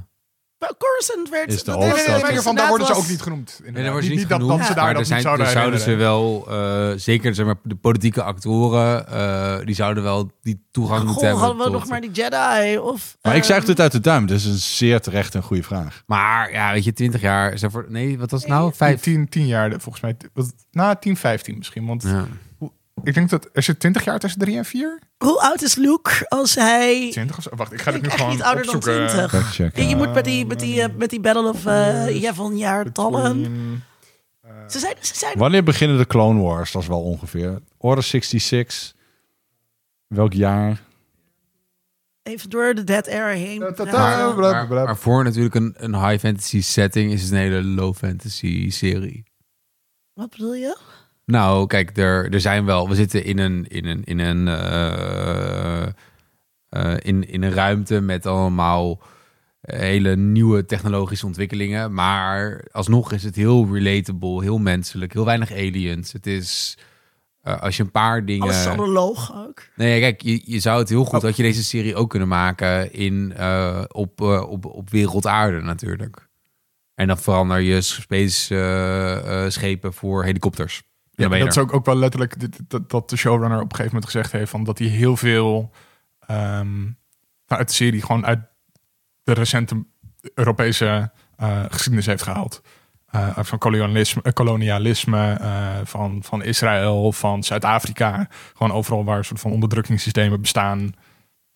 Coruscant 0.78 1.28
werd... 1.30 1.52
Is 1.52 1.58
de 1.58 1.64
dat- 1.64 1.74
Nee, 1.78 1.84
nee, 1.88 1.90
hoofdstad. 1.96 2.22
nee, 2.22 2.32
nee, 2.32 2.40
van 2.40 2.54
daar 2.54 2.68
worden 2.68 2.86
ze 2.86 2.94
ook 2.94 3.08
niet 3.08 3.22
genoemd. 3.22 3.60
Nee, 3.64 3.72
daar 3.72 3.82
worden 3.92 4.04
ze 4.04 4.10
niet, 4.16 4.28
dat, 4.28 4.40
genoemd. 4.40 4.58
dat 4.58 4.66
ze 4.68 4.74
daar 4.74 4.84
maar 4.84 4.92
dat 4.92 5.00
er, 5.02 5.06
zijn, 5.06 5.18
niet 5.18 5.26
zouden 5.28 5.46
er 5.46 5.52
zouden 5.52 5.80
ze 5.80 5.94
wel, 5.94 6.46
eh, 6.50 6.90
zeker 6.96 7.34
zeg 7.34 7.46
maar, 7.46 7.54
de 7.62 7.74
politieke 7.74 8.22
actoren, 8.22 9.08
eh, 9.08 9.56
die 9.66 9.74
zouden 9.74 10.02
wel 10.02 10.30
die 10.42 10.66
toegang 10.70 11.04
moeten 11.04 11.22
hebben. 11.26 11.40
hadden 11.44 11.58
we 11.58 11.70
tot- 11.70 11.72
nog 11.80 11.88
maar 11.88 12.00
die 12.00 12.10
Jedi? 12.10 12.78
Of, 12.78 13.16
Maar 13.22 13.32
ik 13.34 13.38
ehm, 13.42 13.48
zuig 13.50 13.66
het 13.66 13.80
uit 13.80 13.92
de 13.92 14.00
duim, 14.00 14.26
dat 14.26 14.36
is 14.36 14.44
een 14.44 14.54
zeer 14.56 15.00
terecht 15.00 15.34
en 15.34 15.42
goede 15.42 15.62
vraag. 15.62 16.02
Maar 16.06 16.52
ja, 16.52 16.72
weet 16.72 16.84
je, 16.84 16.92
20 16.92 17.20
jaar. 17.20 17.52
Is 17.52 17.62
er 17.62 17.70
voor, 17.70 17.86
nee, 17.88 18.18
wat 18.18 18.30
was 18.30 18.40
het 18.40 18.50
nou? 18.50 18.68
Tien, 18.68 18.76
Vijf. 18.76 19.00
tien, 19.00 19.28
tien 19.28 19.46
jaar, 19.46 19.70
volgens 19.70 20.00
mij. 20.00 20.16
Wat, 20.32 20.52
na 20.70 20.94
10, 20.94 21.16
15 21.16 21.58
misschien. 21.58 21.86
Want 21.86 22.02
Ja. 22.02 22.26
Ik 23.02 23.14
denk 23.14 23.30
dat 23.30 23.48
er 23.52 23.62
zit 23.62 23.80
20 23.80 24.04
jaar 24.04 24.18
tussen 24.18 24.40
3 24.40 24.56
en 24.56 24.64
4. 24.64 24.98
Hoe 25.18 25.40
oud 25.40 25.62
is 25.62 25.74
Luke 25.74 26.10
als 26.28 26.54
hij... 26.54 27.10
20 27.10 27.36
of 27.36 27.42
zo. 27.42 27.50
Wacht, 27.56 27.72
ik 27.72 27.80
ga 27.80 27.90
dit 27.92 28.02
nu 28.02 28.08
gewoon 28.10 28.30
niet 28.30 28.42
ouder 28.42 28.64
dan 28.64 28.74
opzoeken. 28.74 29.06
20. 29.08 29.30
Fact-checken. 29.30 29.82
Ja, 29.82 29.88
je 29.88 29.96
moet 29.96 30.12
met 30.14 30.24
die, 30.24 30.46
met 30.46 30.60
die, 30.60 30.82
eh, 30.82 30.88
met 30.96 31.10
die 31.10 31.20
Battle 31.20 31.48
of 31.48 31.66
uh, 31.66 32.20
Yavin 32.20 32.56
jaartallen. 32.58 33.42
Between- 33.42 33.82
Ze 34.68 34.78
zijn, 34.78 34.94
ze 35.00 35.14
zijn 35.14 35.38
Wanneer 35.38 35.62
beginnen 35.64 35.98
de 35.98 36.06
Clone 36.06 36.42
Wars? 36.42 36.72
Dat 36.72 36.82
is 36.82 36.88
wel 36.88 37.02
ongeveer. 37.02 37.58
Order 37.76 38.04
66. 38.04 38.94
Welk 40.06 40.32
jaar? 40.32 40.80
even 42.22 42.50
door 42.50 42.74
de 42.74 42.84
Dead 42.84 43.06
Era 43.06 43.26
heen. 43.26 43.58
Maar, 43.58 44.66
maar 44.68 44.96
voor 44.96 45.24
natuurlijk 45.24 45.54
een, 45.54 45.74
een 45.76 45.94
high 46.08 46.18
fantasy 46.26 46.62
setting 46.62 47.12
is 47.12 47.22
het 47.22 47.30
een 47.30 47.36
hele 47.36 47.62
low 47.64 47.94
fantasy 47.94 48.70
serie. 48.70 49.24
Wat 50.14 50.30
bedoel 50.30 50.54
je? 50.54 50.76
Nou, 51.24 51.66
kijk, 51.66 51.96
er, 51.96 52.32
er 52.32 52.40
zijn 52.40 52.64
wel. 52.64 52.88
We 52.88 52.94
zitten 52.94 53.24
in 53.24 53.38
een, 53.38 53.66
in 53.68 53.86
een, 53.86 54.04
in 54.04 54.18
een, 54.18 54.48
eh, 54.48 55.82
eh, 56.68 56.96
in, 56.98 57.28
in 57.28 57.42
een 57.42 57.52
ruimte 57.52 58.00
met 58.00 58.26
allemaal 58.26 59.00
hele 59.60 60.16
nieuwe 60.16 60.64
technologische 60.64 61.26
ontwikkelingen. 61.26 61.94
Maar 61.94 62.64
alsnog 62.72 63.12
is 63.12 63.22
het 63.22 63.36
heel 63.36 63.68
relatable, 63.74 64.42
heel 64.42 64.58
menselijk, 64.58 65.12
heel 65.12 65.24
weinig 65.24 65.52
aliens. 65.52 66.12
Het 66.12 66.26
is. 66.26 66.78
eh, 67.40 67.60
als 67.62 67.76
je 67.76 67.82
een 67.82 67.90
paar 67.90 68.24
dingen. 68.24 68.42
Alles 68.42 68.60
is 68.60 68.66
analoog 68.66 69.34
ook. 69.46 69.62
Nee, 69.76 70.00
kijk, 70.00 70.22
je, 70.22 70.42
je 70.44 70.60
zou 70.60 70.78
het 70.78 70.88
heel 70.88 71.04
goed 71.04 71.20
dat 71.20 71.36
je 71.36 71.42
deze 71.42 71.64
serie 71.64 71.94
ook 71.94 72.10
kunnen 72.10 72.28
maken 72.28 72.92
in, 72.92 73.32
eh, 73.36 73.84
op, 73.88 74.20
op, 74.20 74.64
op 74.66 74.90
wereldaarde 74.90 75.60
natuurlijk. 75.60 76.28
En 76.94 77.06
dan 77.06 77.18
verander 77.18 77.60
je 77.60 77.80
space 77.80 79.46
schepen 79.48 79.92
voor 79.92 80.24
helikopters. 80.24 80.82
Ja, 81.14 81.28
dat 81.28 81.40
er. 81.40 81.46
is 81.46 81.58
ook, 81.58 81.74
ook 81.74 81.84
wel 81.84 81.96
letterlijk 81.96 82.34
dat, 82.70 82.90
dat 82.90 83.10
de 83.10 83.16
showrunner 83.16 83.58
op 83.58 83.70
een 83.70 83.76
gegeven 83.76 83.94
moment 83.94 84.04
gezegd 84.04 84.32
heeft 84.32 84.50
van 84.50 84.64
dat 84.64 84.78
hij 84.78 84.88
heel 84.88 85.16
veel 85.16 85.72
nou, 86.26 86.94
uit 87.46 87.68
de 87.68 87.74
serie 87.74 88.00
gewoon 88.00 88.26
uit 88.26 88.40
de 89.22 89.32
recente 89.32 89.84
Europese 90.34 91.10
eh, 91.36 91.64
geschiedenis 91.68 92.06
heeft 92.06 92.22
gehaald. 92.22 92.62
Eh, 93.06 93.38
van 93.38 93.58
kolonialisme, 93.58 94.22
eh, 94.22 94.32
kolonialisme 94.32 95.40
van, 95.84 96.22
van 96.22 96.42
Israël, 96.42 97.12
van 97.12 97.42
Zuid-Afrika. 97.42 98.28
Gewoon 98.54 98.72
overal 98.72 99.04
waar 99.04 99.18
een 99.18 99.24
soort 99.24 99.40
van 99.40 99.52
onderdrukkingssystemen 99.52 100.40
bestaan 100.40 100.94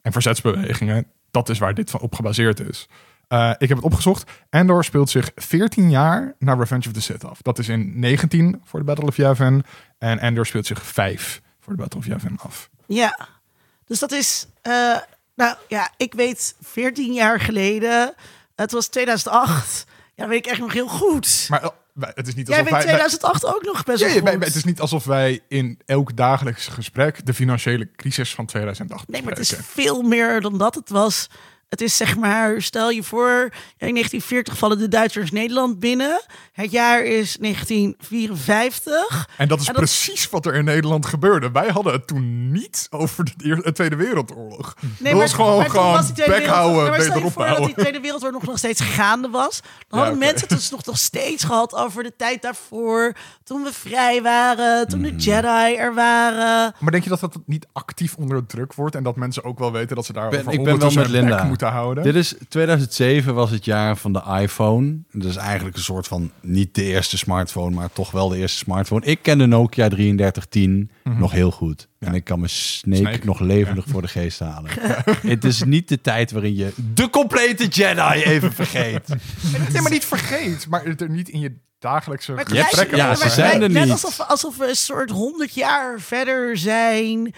en 0.02 0.12
verzetsbewegingen. 0.12 1.06
Dat 1.30 1.48
is 1.48 1.58
waar 1.58 1.74
dit 1.74 1.90
van 1.90 2.00
op 2.00 2.14
gebaseerd 2.14 2.60
is. 2.60 2.88
Eh, 3.28 3.50
ik 3.58 3.68
heb 3.68 3.76
het 3.76 3.86
opgezocht. 3.86 4.30
Andor 4.50 4.84
speelt 4.84 5.10
zich 5.10 5.30
14 5.34 5.90
jaar 5.90 6.34
na 6.38 6.54
Revenge 6.54 6.86
of 6.86 6.92
the 6.92 7.00
Sith 7.00 7.24
af. 7.24 7.42
Dat 7.42 7.58
is 7.58 7.68
in 7.68 7.98
19 8.00 8.60
voor 8.64 8.78
de 8.78 8.84
Battle 8.84 9.06
of 9.06 9.16
Yavin. 9.16 9.64
En 9.98 10.20
Andor 10.20 10.46
speelt 10.46 10.66
zich 10.66 10.82
5 10.86 11.40
voor 11.60 11.72
de 11.76 11.78
Battle 11.82 12.00
of 12.00 12.06
Yavin 12.06 12.38
af. 12.42 12.68
Ja, 12.86 13.28
dus 13.86 13.98
dat 13.98 14.12
is, 14.12 14.46
eh, 14.62 14.72
nou 15.34 15.56
ja, 15.68 15.90
ik 15.96 16.14
weet 16.14 16.54
14 16.60 17.12
jaar 17.12 17.40
geleden, 17.40 18.14
het 18.54 18.72
was 18.72 18.86
2008. 18.86 19.84
Ja, 19.88 20.22
dat 20.22 20.28
weet 20.28 20.46
ik 20.46 20.50
echt 20.52 20.60
nog 20.60 20.72
heel 20.72 20.88
goed. 20.88 21.46
Maar 21.48 21.70
wij- 21.92 22.12
het 22.14 22.26
is 22.26 22.34
niet 22.34 22.48
Jij 22.48 22.56
alsof 22.58 22.72
weet 22.72 22.84
wij... 22.84 22.92
2008 22.94 23.44
ook 23.46 23.62
nog 23.64 23.84
best 23.84 24.00
Ja, 24.00 24.22
wel 24.22 24.32
ja, 24.32 24.38
het 24.38 24.54
is 24.54 24.64
niet 24.64 24.80
alsof 24.80 25.04
wij 25.04 25.40
in 25.48 25.80
elk 25.86 26.16
dagelijks 26.16 26.66
gesprek 26.66 27.26
de 27.26 27.34
financiële 27.34 27.90
crisis 27.96 28.34
van 28.34 28.46
2008 28.46 29.08
Nee, 29.08 29.22
maar 29.22 29.30
het 29.32 29.40
is 29.40 29.54
veel 29.62 30.02
meer 30.02 30.40
dan 30.40 30.58
dat 30.58 30.74
het 30.74 30.88
was. 30.90 31.26
Het 31.68 31.80
is 31.80 31.96
zeg 31.96 32.16
maar, 32.16 32.62
stel 32.62 32.90
je 32.90 33.02
voor, 33.02 33.30
in 33.76 33.94
1940 33.94 34.56
vallen 34.56 34.78
de 34.78 34.88
Duitsers 34.88 35.30
Nederland 35.30 35.78
binnen. 35.80 36.20
Het 36.52 36.70
jaar 36.70 37.04
is 37.04 37.36
1954. 37.40 39.28
En 39.36 39.48
dat 39.48 39.60
is 39.60 39.66
En 39.66 39.72
dat- 39.72 39.82
precies 39.82 40.28
wat 40.30 40.46
er 40.46 40.54
in 40.54 40.64
Nederland 40.64 41.06
gebeurde. 41.06 41.50
Wij 41.50 41.68
hadden 41.68 41.92
het 41.92 42.06
toen 42.06 42.50
niet 42.52 42.86
over 42.90 43.24
de, 43.36 43.72
Tweede 43.72 43.96
Wereldoorlog. 43.96 44.74
Nee, 44.98 45.12
dat 45.12 45.20
was 45.22 45.32
gewoon, 45.32 45.56
maar 45.58 45.70
gewoon 45.70 45.92
was 45.92 46.12
bek 46.12 46.26
Wereld- 46.26 46.46
houden, 46.46 46.90
maar 46.90 47.00
stel 47.02 47.18
je 47.18 47.30
voor 47.30 47.46
dat 47.46 47.64
die 47.64 47.74
Tweede 47.74 48.00
Wereldoorlog 48.00 48.42
nog 48.42 48.58
steeds 48.58 48.80
gaande 48.80 49.28
was. 49.28 49.60
Dan 49.60 49.70
Ja, 49.88 49.98
hadden 49.98 50.18
mensen 50.18 50.48
het 50.48 50.56
dus 50.58 50.70
nog, 50.70 50.84
nog 50.84 50.98
steeds 50.98 51.44
gehad 51.44 51.74
over 51.74 52.02
de 52.02 52.12
tijd 52.16 52.42
daarvoor. 52.42 53.12
Toen 53.44 53.62
we 53.62 53.72
vrij 53.72 54.22
waren, 54.22 54.88
toen 54.88 55.00
Mhm. 55.00 55.16
de 55.16 55.22
Jedi 55.22 55.74
er 55.76 55.94
waren. 55.94 56.74
Maar 56.78 56.90
denk 56.90 57.02
je 57.04 57.10
dat 57.10 57.20
dat 57.20 57.36
niet 57.46 57.66
actief 57.72 58.14
onder 58.14 58.46
druk 58.46 58.74
wordt 58.74 58.94
en 58.94 59.02
dat 59.02 59.16
mensen 59.16 59.44
ook 59.44 59.58
wel 59.58 59.72
weten 59.72 59.96
dat 59.96 60.06
ze 60.06 60.12
daar 60.12 60.28
Ben- 60.28 60.40
over 60.40 60.52
ik 60.52 60.64
ben 60.64 60.78
wel 60.78 60.90
met 60.90 61.08
Linda. 61.08 61.36
Moeten 61.62 61.80
houden? 61.80 62.04
Dit 62.04 62.14
is 62.14 62.34
2007 62.48 63.34
was 63.34 63.50
het 63.50 63.64
jaar 63.64 63.96
van 63.96 64.12
de 64.12 64.22
iPhone. 64.40 64.98
Dat 65.12 65.30
is 65.30 65.36
eigenlijk 65.36 65.76
een 65.76 65.82
soort 65.82 66.06
van 66.06 66.30
niet 66.40 66.74
de 66.74 66.82
eerste 66.82 67.18
smartphone, 67.18 67.74
maar 67.74 67.88
toch 67.92 68.10
wel 68.10 68.28
de 68.28 68.36
eerste 68.36 68.58
smartphone. 68.58 69.04
Ik 69.06 69.18
ken 69.22 69.38
de 69.38 69.46
Nokia 69.46 69.88
3310 69.88 70.90
nog 71.18 71.32
heel 71.32 71.50
goed. 71.50 71.88
En 71.98 72.14
ik 72.14 72.24
kan 72.24 72.38
mijn 72.38 72.50
Snake, 72.50 73.00
Mhm. 73.00 73.08
Snake. 73.10 73.26
nog 73.26 73.40
levendig 73.40 73.84
voor 73.88 74.02
de 74.02 74.08
geest 74.08 74.38
halen. 74.38 74.70
het 75.26 75.44
is 75.44 75.62
niet 75.64 75.88
de 75.88 76.00
tijd 76.00 76.30
waarin 76.32 76.54
je 76.56 76.72
de 76.94 77.10
complete 77.10 77.66
Jedi 77.66 78.22
even 78.22 78.52
vergeet. 78.52 79.08
Nee, 79.72 79.82
maar 79.82 79.90
niet 79.90 80.04
vergeet, 80.04 80.66
maar 80.68 80.84
het 80.84 81.00
er 81.00 81.10
niet 81.10 81.28
in 81.28 81.40
je 81.40 81.52
dagelijkse 81.78 82.34
gesprekken 82.36 82.96
ja, 82.96 83.14
ze 83.14 83.30
zijn 83.30 83.62
er 83.62 83.70
net 83.70 83.82
niet. 83.82 83.92
Alsof, 83.92 84.20
alsof 84.20 84.56
we 84.56 84.68
een 84.68 84.76
soort 84.76 85.10
100 85.10 85.54
jaar 85.54 86.00
verder 86.00 86.56
zijn. 86.56 87.34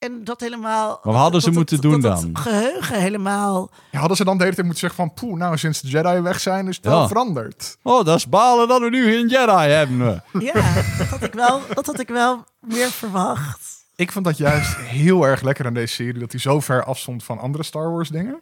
En 0.00 0.24
dat 0.24 0.40
helemaal. 0.40 1.00
Wat 1.02 1.14
hadden 1.14 1.40
ze 1.40 1.46
dat- 1.46 1.56
moeten 1.56 1.80
dat- 1.80 1.90
doen 1.90 2.00
dat 2.00 2.20
dan? 2.20 2.36
Geheugen 2.36 3.00
helemaal. 3.00 3.70
Ja, 3.90 3.98
hadden 3.98 4.16
ze 4.16 4.24
dan 4.24 4.36
de 4.36 4.42
hele 4.42 4.54
tijd 4.54 4.66
moeten 4.66 4.88
zeggen 4.88 5.06
van... 5.08 5.14
Poeh, 5.14 5.38
nou, 5.38 5.56
sinds 5.58 5.80
de 5.80 5.88
Jedi 5.88 6.20
weg 6.20 6.40
zijn 6.40 6.68
is 6.68 6.76
het 6.76 6.84
Ja. 6.84 6.90
wel 6.90 7.08
veranderd. 7.08 7.76
Oh, 7.82 8.04
dat 8.04 8.16
is 8.16 8.28
balen 8.28 8.68
dat 8.68 8.80
we 8.80 8.90
nu 8.90 9.04
geen 9.12 9.28
Jedi 9.28 9.68
hebben. 9.72 10.22
Ja, 10.38 10.52
dat 10.98 11.06
had 11.06 11.22
ik 11.22 11.32
wel, 11.34 11.60
dat 11.74 11.86
had 11.86 12.00
ik 12.00 12.08
wel 12.08 12.44
meer 12.60 12.90
verwacht. 12.90 13.68
Ik 13.96 14.12
vond 14.12 14.24
dat 14.24 14.36
juist 14.36 14.76
heel 14.76 15.24
erg 15.24 15.40
lekker 15.40 15.66
aan 15.66 15.74
deze 15.74 15.94
serie... 15.94 16.20
dat 16.20 16.30
hij 16.32 16.40
zo 16.40 16.60
ver 16.60 16.84
afstond 16.84 17.24
van 17.24 17.38
andere 17.38 17.62
Star 17.64 17.90
Wars 17.92 18.08
dingen. 18.08 18.40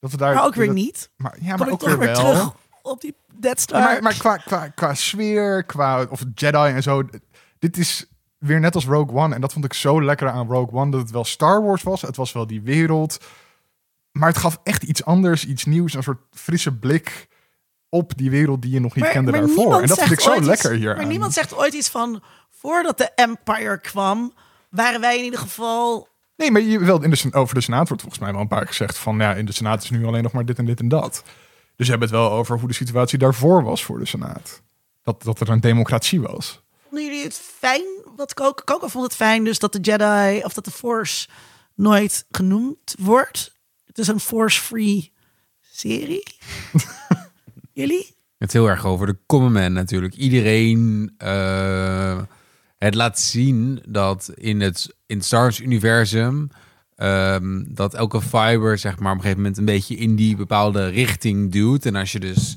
Dat 0.00 0.10
we 0.10 0.16
daar, 0.16 0.34
Maar 0.34 0.44
ook 0.44 0.54
weer 0.54 0.66
dat- 0.66 0.74
niet. 0.74 1.10
Maar, 1.16 1.36
ja, 1.40 1.48
Kom 1.48 1.58
maar 1.58 1.66
ik 1.66 1.72
ook 1.72 1.78
toch 1.80 1.88
weer 1.88 1.98
weer 1.98 2.06
wel. 2.12 2.16
terug 2.32 2.50
op 2.82 3.00
die 3.00 3.14
Death 3.34 3.60
Star. 3.60 3.80
Maar, 3.80 4.02
maar 4.02 4.14
qua, 4.14 4.36
qua, 4.36 4.68
qua 4.68 4.94
sfeer, 4.94 5.64
qua 5.64 6.06
of 6.10 6.22
Jedi 6.34 6.56
en 6.74 6.82
zo. 6.82 7.02
Dit 7.58 7.76
is 7.78 8.06
weer 8.40 8.60
net 8.60 8.74
als 8.74 8.86
Rogue 8.86 9.16
One. 9.16 9.34
En 9.34 9.40
dat 9.40 9.52
vond 9.52 9.64
ik 9.64 9.72
zo 9.72 10.02
lekker 10.04 10.28
aan 10.28 10.46
Rogue 10.46 10.78
One. 10.80 10.90
Dat 10.90 11.00
het 11.00 11.10
wel 11.10 11.24
Star 11.24 11.62
Wars 11.64 11.82
was. 11.82 12.02
Het 12.02 12.16
was 12.16 12.32
wel 12.32 12.46
die 12.46 12.62
wereld. 12.62 13.18
Maar 14.12 14.28
het 14.28 14.38
gaf 14.38 14.60
echt 14.62 14.82
iets 14.82 15.04
anders, 15.04 15.46
iets 15.46 15.64
nieuws. 15.64 15.94
Een 15.94 16.02
soort 16.02 16.20
frisse 16.30 16.72
blik 16.78 17.28
op 17.88 18.12
die 18.16 18.30
wereld 18.30 18.62
die 18.62 18.70
je 18.70 18.80
nog 18.80 18.94
niet 18.94 19.04
Maar- 19.04 19.12
kende 19.12 19.30
maar 19.30 19.40
daarvoor. 19.40 19.80
En 19.80 19.86
dat 19.88 19.98
vind 19.98 20.10
ik 20.10 20.20
zo 20.20 20.40
lekker 20.40 20.72
hier. 20.72 20.96
Maar 20.96 21.06
niemand 21.06 21.32
zegt 21.32 21.56
ooit 21.56 21.74
iets 21.74 21.88
van... 21.88 22.22
Voordat 22.50 22.98
de 22.98 23.10
Empire 23.14 23.80
kwam, 23.80 24.34
waren 24.70 25.00
wij 25.00 25.18
in 25.18 25.24
ieder 25.24 25.40
geval... 25.40 26.08
Nee, 26.36 26.50
maar 26.50 26.60
je, 26.60 26.78
wel 26.78 27.02
in 27.02 27.10
de, 27.10 27.32
over 27.32 27.54
de 27.54 27.60
Senaat 27.60 27.88
wordt 27.88 28.02
volgens 28.02 28.22
mij 28.22 28.32
wel 28.32 28.40
een 28.40 28.48
paar 28.48 28.58
keer 28.58 28.68
gezegd 28.68 28.98
van 28.98 29.18
ja, 29.18 29.34
in 29.34 29.44
de 29.44 29.52
Senaat 29.52 29.82
is 29.82 29.90
nu 29.90 30.06
alleen 30.06 30.22
nog 30.22 30.32
maar 30.32 30.44
dit 30.44 30.58
en 30.58 30.64
dit 30.64 30.80
en 30.80 30.88
dat. 30.88 31.22
Dus 31.76 31.86
ze 31.86 31.90
hebben 31.90 32.08
het 32.08 32.18
wel 32.18 32.30
over 32.30 32.58
hoe 32.58 32.68
de 32.68 32.74
situatie 32.74 33.18
daarvoor 33.18 33.62
was 33.64 33.84
voor 33.84 33.98
de 33.98 34.06
Senaat. 34.06 34.62
Dat, 35.02 35.22
dat 35.22 35.40
er 35.40 35.48
een 35.48 35.60
democratie 35.60 36.20
was. 36.20 36.62
Vonden 36.88 37.06
jullie 37.06 37.24
het 37.24 37.40
fijn? 37.58 37.82
Wat 38.20 38.34
Coco, 38.34 38.62
Coco 38.64 38.88
vond 38.88 39.04
het 39.04 39.14
fijn 39.14 39.44
dus 39.44 39.58
dat 39.58 39.72
de 39.72 39.80
Jedi... 39.80 40.44
Of 40.44 40.52
dat 40.52 40.64
de 40.64 40.70
Force 40.70 41.28
nooit 41.74 42.26
genoemd 42.30 42.94
wordt. 42.98 43.58
Het 43.86 43.98
is 43.98 44.08
een 44.08 44.20
Force-free 44.20 45.12
serie. 45.60 46.36
jullie? 47.72 48.14
Het 48.38 48.48
is 48.48 48.52
heel 48.52 48.68
erg 48.68 48.86
over 48.86 49.06
de 49.06 49.18
common 49.26 49.52
man 49.52 49.72
natuurlijk. 49.72 50.14
Iedereen 50.14 51.14
eh, 51.18 52.22
het 52.78 52.94
laat 52.94 53.20
zien 53.20 53.82
dat 53.88 54.30
in 54.34 54.60
het, 54.60 54.94
in 55.06 55.16
het 55.16 55.26
Star 55.26 55.40
Wars 55.40 55.60
universum 55.60 56.50
ehm, 56.96 57.64
dat 57.68 57.94
elke 57.94 58.22
fiber 58.22 58.78
zeg 58.78 58.98
maar 58.98 59.10
op 59.10 59.16
een 59.16 59.22
gegeven 59.22 59.42
moment 59.42 59.58
een 59.58 59.64
beetje 59.64 59.96
in 59.96 60.16
die 60.16 60.36
bepaalde 60.36 60.88
richting 60.88 61.52
duwt. 61.52 61.86
En 61.86 61.96
als 61.96 62.12
je 62.12 62.20
dus 62.20 62.56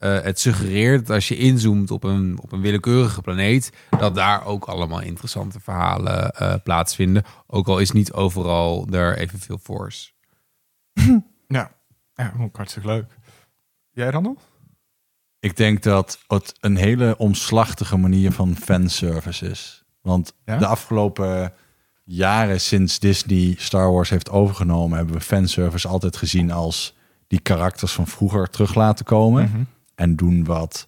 eh, 0.00 0.20
het 0.20 0.40
suggereert 0.40 1.06
dat 1.06 1.14
als 1.14 1.28
je 1.28 1.36
inzoomt 1.36 1.90
op 1.90 2.04
een, 2.04 2.38
op 2.42 2.52
een 2.52 2.60
willekeurige 2.60 3.20
planeet, 3.20 3.72
dat 3.98 4.14
daar 4.14 4.44
ook 4.44 4.64
allemaal 4.64 5.00
interessante 5.00 5.60
verhalen 5.60 6.30
eh, 6.30 6.54
plaatsvinden. 6.64 7.22
Ook 7.46 7.68
al 7.68 7.78
is 7.78 7.90
niet 7.90 8.12
overal 8.12 8.86
er 8.90 9.18
evenveel 9.18 9.58
force. 9.58 10.10
Ja, 11.48 11.72
ja 12.14 12.32
hartstikke 12.52 12.88
leuk. 12.88 13.06
Jij 13.90 14.10
dan 14.10 14.22
nog? 14.22 14.38
Ik 15.40 15.56
denk 15.56 15.82
dat 15.82 16.18
het 16.26 16.54
een 16.60 16.76
hele 16.76 17.14
omslachtige 17.18 17.96
manier 17.96 18.32
van 18.32 18.56
fanservice 18.56 19.46
is. 19.46 19.84
Want 20.02 20.34
Ja? 20.44 20.56
de 20.56 20.66
afgelopen 20.66 21.52
jaren 22.04 22.60
sinds 22.60 22.98
Disney 22.98 23.54
Star 23.58 23.92
Wars 23.92 24.10
heeft 24.10 24.30
overgenomen, 24.30 24.96
hebben 24.96 25.14
we 25.16 25.20
fanservice 25.20 25.88
altijd 25.88 26.16
gezien 26.16 26.50
als 26.50 26.96
die 27.26 27.40
karakters 27.40 27.92
van 27.92 28.06
vroeger 28.06 28.50
terug 28.50 28.74
laten 28.74 29.04
komen. 29.04 29.44
Mhm. 29.44 29.62
En 30.00 30.16
doen 30.16 30.44
wat 30.44 30.86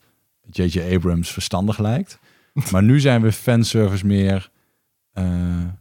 J.J. 0.50 0.94
Abrams 0.94 1.32
verstandig 1.32 1.78
lijkt. 1.78 2.18
Maar 2.70 2.82
nu 2.82 3.00
zijn 3.00 3.22
we 3.22 3.32
fanservice 3.32 4.06
meer 4.06 4.50
eh, 5.12 5.24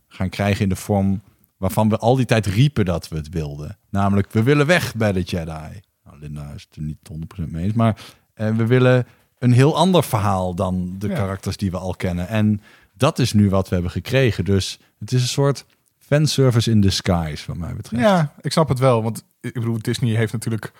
gaan 0.08 0.30
krijgen 0.30 0.64
in 0.64 0.70
de 0.70 0.76
vorm 0.76 1.22
waarvan 1.58 1.90
we 1.90 1.98
al 1.98 2.16
die 2.16 2.26
tijd 2.26 2.46
riepen 2.46 2.86
dat 2.86 3.08
we 3.08 3.16
het 3.16 3.30
wilden. 3.30 3.78
Namelijk, 3.90 4.32
we 4.32 4.44
willen 4.44 4.66
weg 4.66 4.96
bij 4.96 5.12
de 5.12 5.22
Jedi. 5.22 5.80
Nou, 6.04 6.20
Linda 6.20 6.52
is 6.56 6.62
het 6.70 6.76
er 6.76 6.82
niet 6.82 6.98
100% 7.46 7.50
mee 7.52 7.64
eens, 7.64 7.74
maar 7.74 7.98
eh, 8.34 8.56
we 8.56 8.66
willen 8.66 9.08
een 9.40 9.52
heel 9.52 9.76
ander 9.76 10.04
verhaal 10.04 10.56
dan 10.56 10.96
de 11.00 11.08
Ja. 11.08 11.16
karakters 11.16 11.58
die 11.58 11.72
we 11.72 11.78
al 11.78 11.96
kennen. 11.96 12.28
En 12.28 12.62
dat 12.94 13.20
is 13.20 13.34
nu 13.34 13.50
wat 13.50 13.68
we 13.68 13.74
hebben 13.74 13.92
gekregen. 13.92 14.46
Dus 14.46 14.80
het 15.00 15.12
is 15.12 15.22
een 15.22 15.28
soort 15.28 15.66
fanservice 15.98 16.72
in 16.72 16.82
disguise, 16.82 17.48
wat 17.48 17.58
mij 17.58 17.76
betreft. 17.76 18.04
Ja, 18.04 18.34
ik 18.42 18.52
snap 18.52 18.70
het 18.70 18.80
wel. 18.80 19.04
Want 19.04 19.24
ik 19.42 19.54
bedoel, 19.54 19.78
Disney 19.82 20.16
heeft 20.16 20.34
natuurlijk 20.34 20.72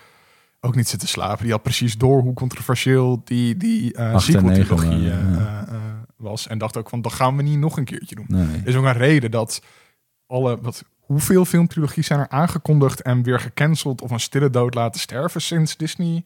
ook 0.64 0.74
niet 0.74 0.88
zitten 0.88 1.08
slapen. 1.08 1.42
Die 1.42 1.52
had 1.52 1.62
precies 1.62 1.96
door 1.96 2.20
hoe 2.20 2.34
controversieel 2.34 3.22
die, 3.24 3.56
die 3.56 3.94
en 3.94 4.20
sequel-trilogie 4.20 5.10
eh, 5.10 5.34
ja. 5.34 5.64
eh, 5.68 5.74
was. 6.16 6.46
En 6.46 6.58
dacht 6.58 6.76
ook 6.76 6.88
van, 6.88 7.02
dat 7.02 7.12
gaan 7.12 7.36
we 7.36 7.42
niet 7.42 7.58
nog 7.58 7.76
een 7.76 7.84
keertje 7.84 8.14
doen. 8.14 8.24
Nee. 8.28 8.60
Er 8.60 8.68
is 8.68 8.74
ook 8.74 8.84
een 8.84 8.92
reden 8.92 9.30
dat 9.30 9.62
alle... 10.26 10.58
Wat, 10.60 10.84
hoeveel 11.00 11.44
filmtrilogies 11.44 12.06
zijn 12.06 12.20
er 12.20 12.28
aangekondigd 12.28 13.02
en 13.02 13.22
weer 13.22 13.40
gecanceld 13.40 14.00
of 14.00 14.10
een 14.10 14.20
stille 14.20 14.50
dood 14.50 14.74
laten 14.74 15.00
sterven 15.00 15.40
sinds 15.40 15.76
Disney? 15.76 16.24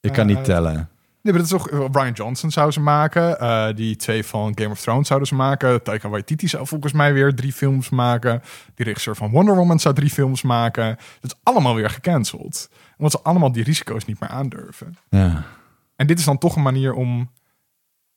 Ik 0.00 0.12
kan 0.12 0.26
niet 0.26 0.44
tellen. 0.44 0.88
Nee, 1.22 1.32
maar 1.32 1.42
dat 1.42 1.60
is. 1.60 1.88
Brian 1.90 2.12
Johnson 2.12 2.50
zou 2.50 2.70
ze 2.70 2.80
maken. 2.80 3.76
Die 3.76 3.96
twee 3.96 4.24
van 4.24 4.52
Game 4.54 4.70
of 4.70 4.80
Thrones 4.80 5.06
zouden 5.06 5.28
ze 5.28 5.34
maken. 5.34 5.82
Taika 5.82 6.08
Waititi 6.08 6.48
zou 6.48 6.66
volgens 6.66 6.92
mij 6.92 7.12
weer 7.12 7.34
drie 7.34 7.52
films 7.52 7.88
maken. 7.88 8.42
Die 8.74 8.86
regisseur 8.86 9.16
van 9.16 9.30
Wonder 9.30 9.56
Woman 9.56 9.80
zou 9.80 9.94
drie 9.94 10.10
films 10.10 10.42
maken. 10.42 10.96
Dat 11.20 11.30
is 11.30 11.38
allemaal 11.42 11.74
weer 11.74 11.90
gecanceld. 11.90 12.68
Omdat 12.96 13.12
ze 13.12 13.20
allemaal 13.22 13.52
die 13.52 13.64
risico's 13.64 14.04
niet 14.04 14.20
meer 14.20 14.28
aandurven. 14.30 14.96
Ja. 15.10 15.44
En 15.96 16.06
dit 16.06 16.18
is 16.18 16.24
dan 16.24 16.38
toch 16.38 16.56
een 16.56 16.62
manier 16.62 16.92
om 16.92 17.30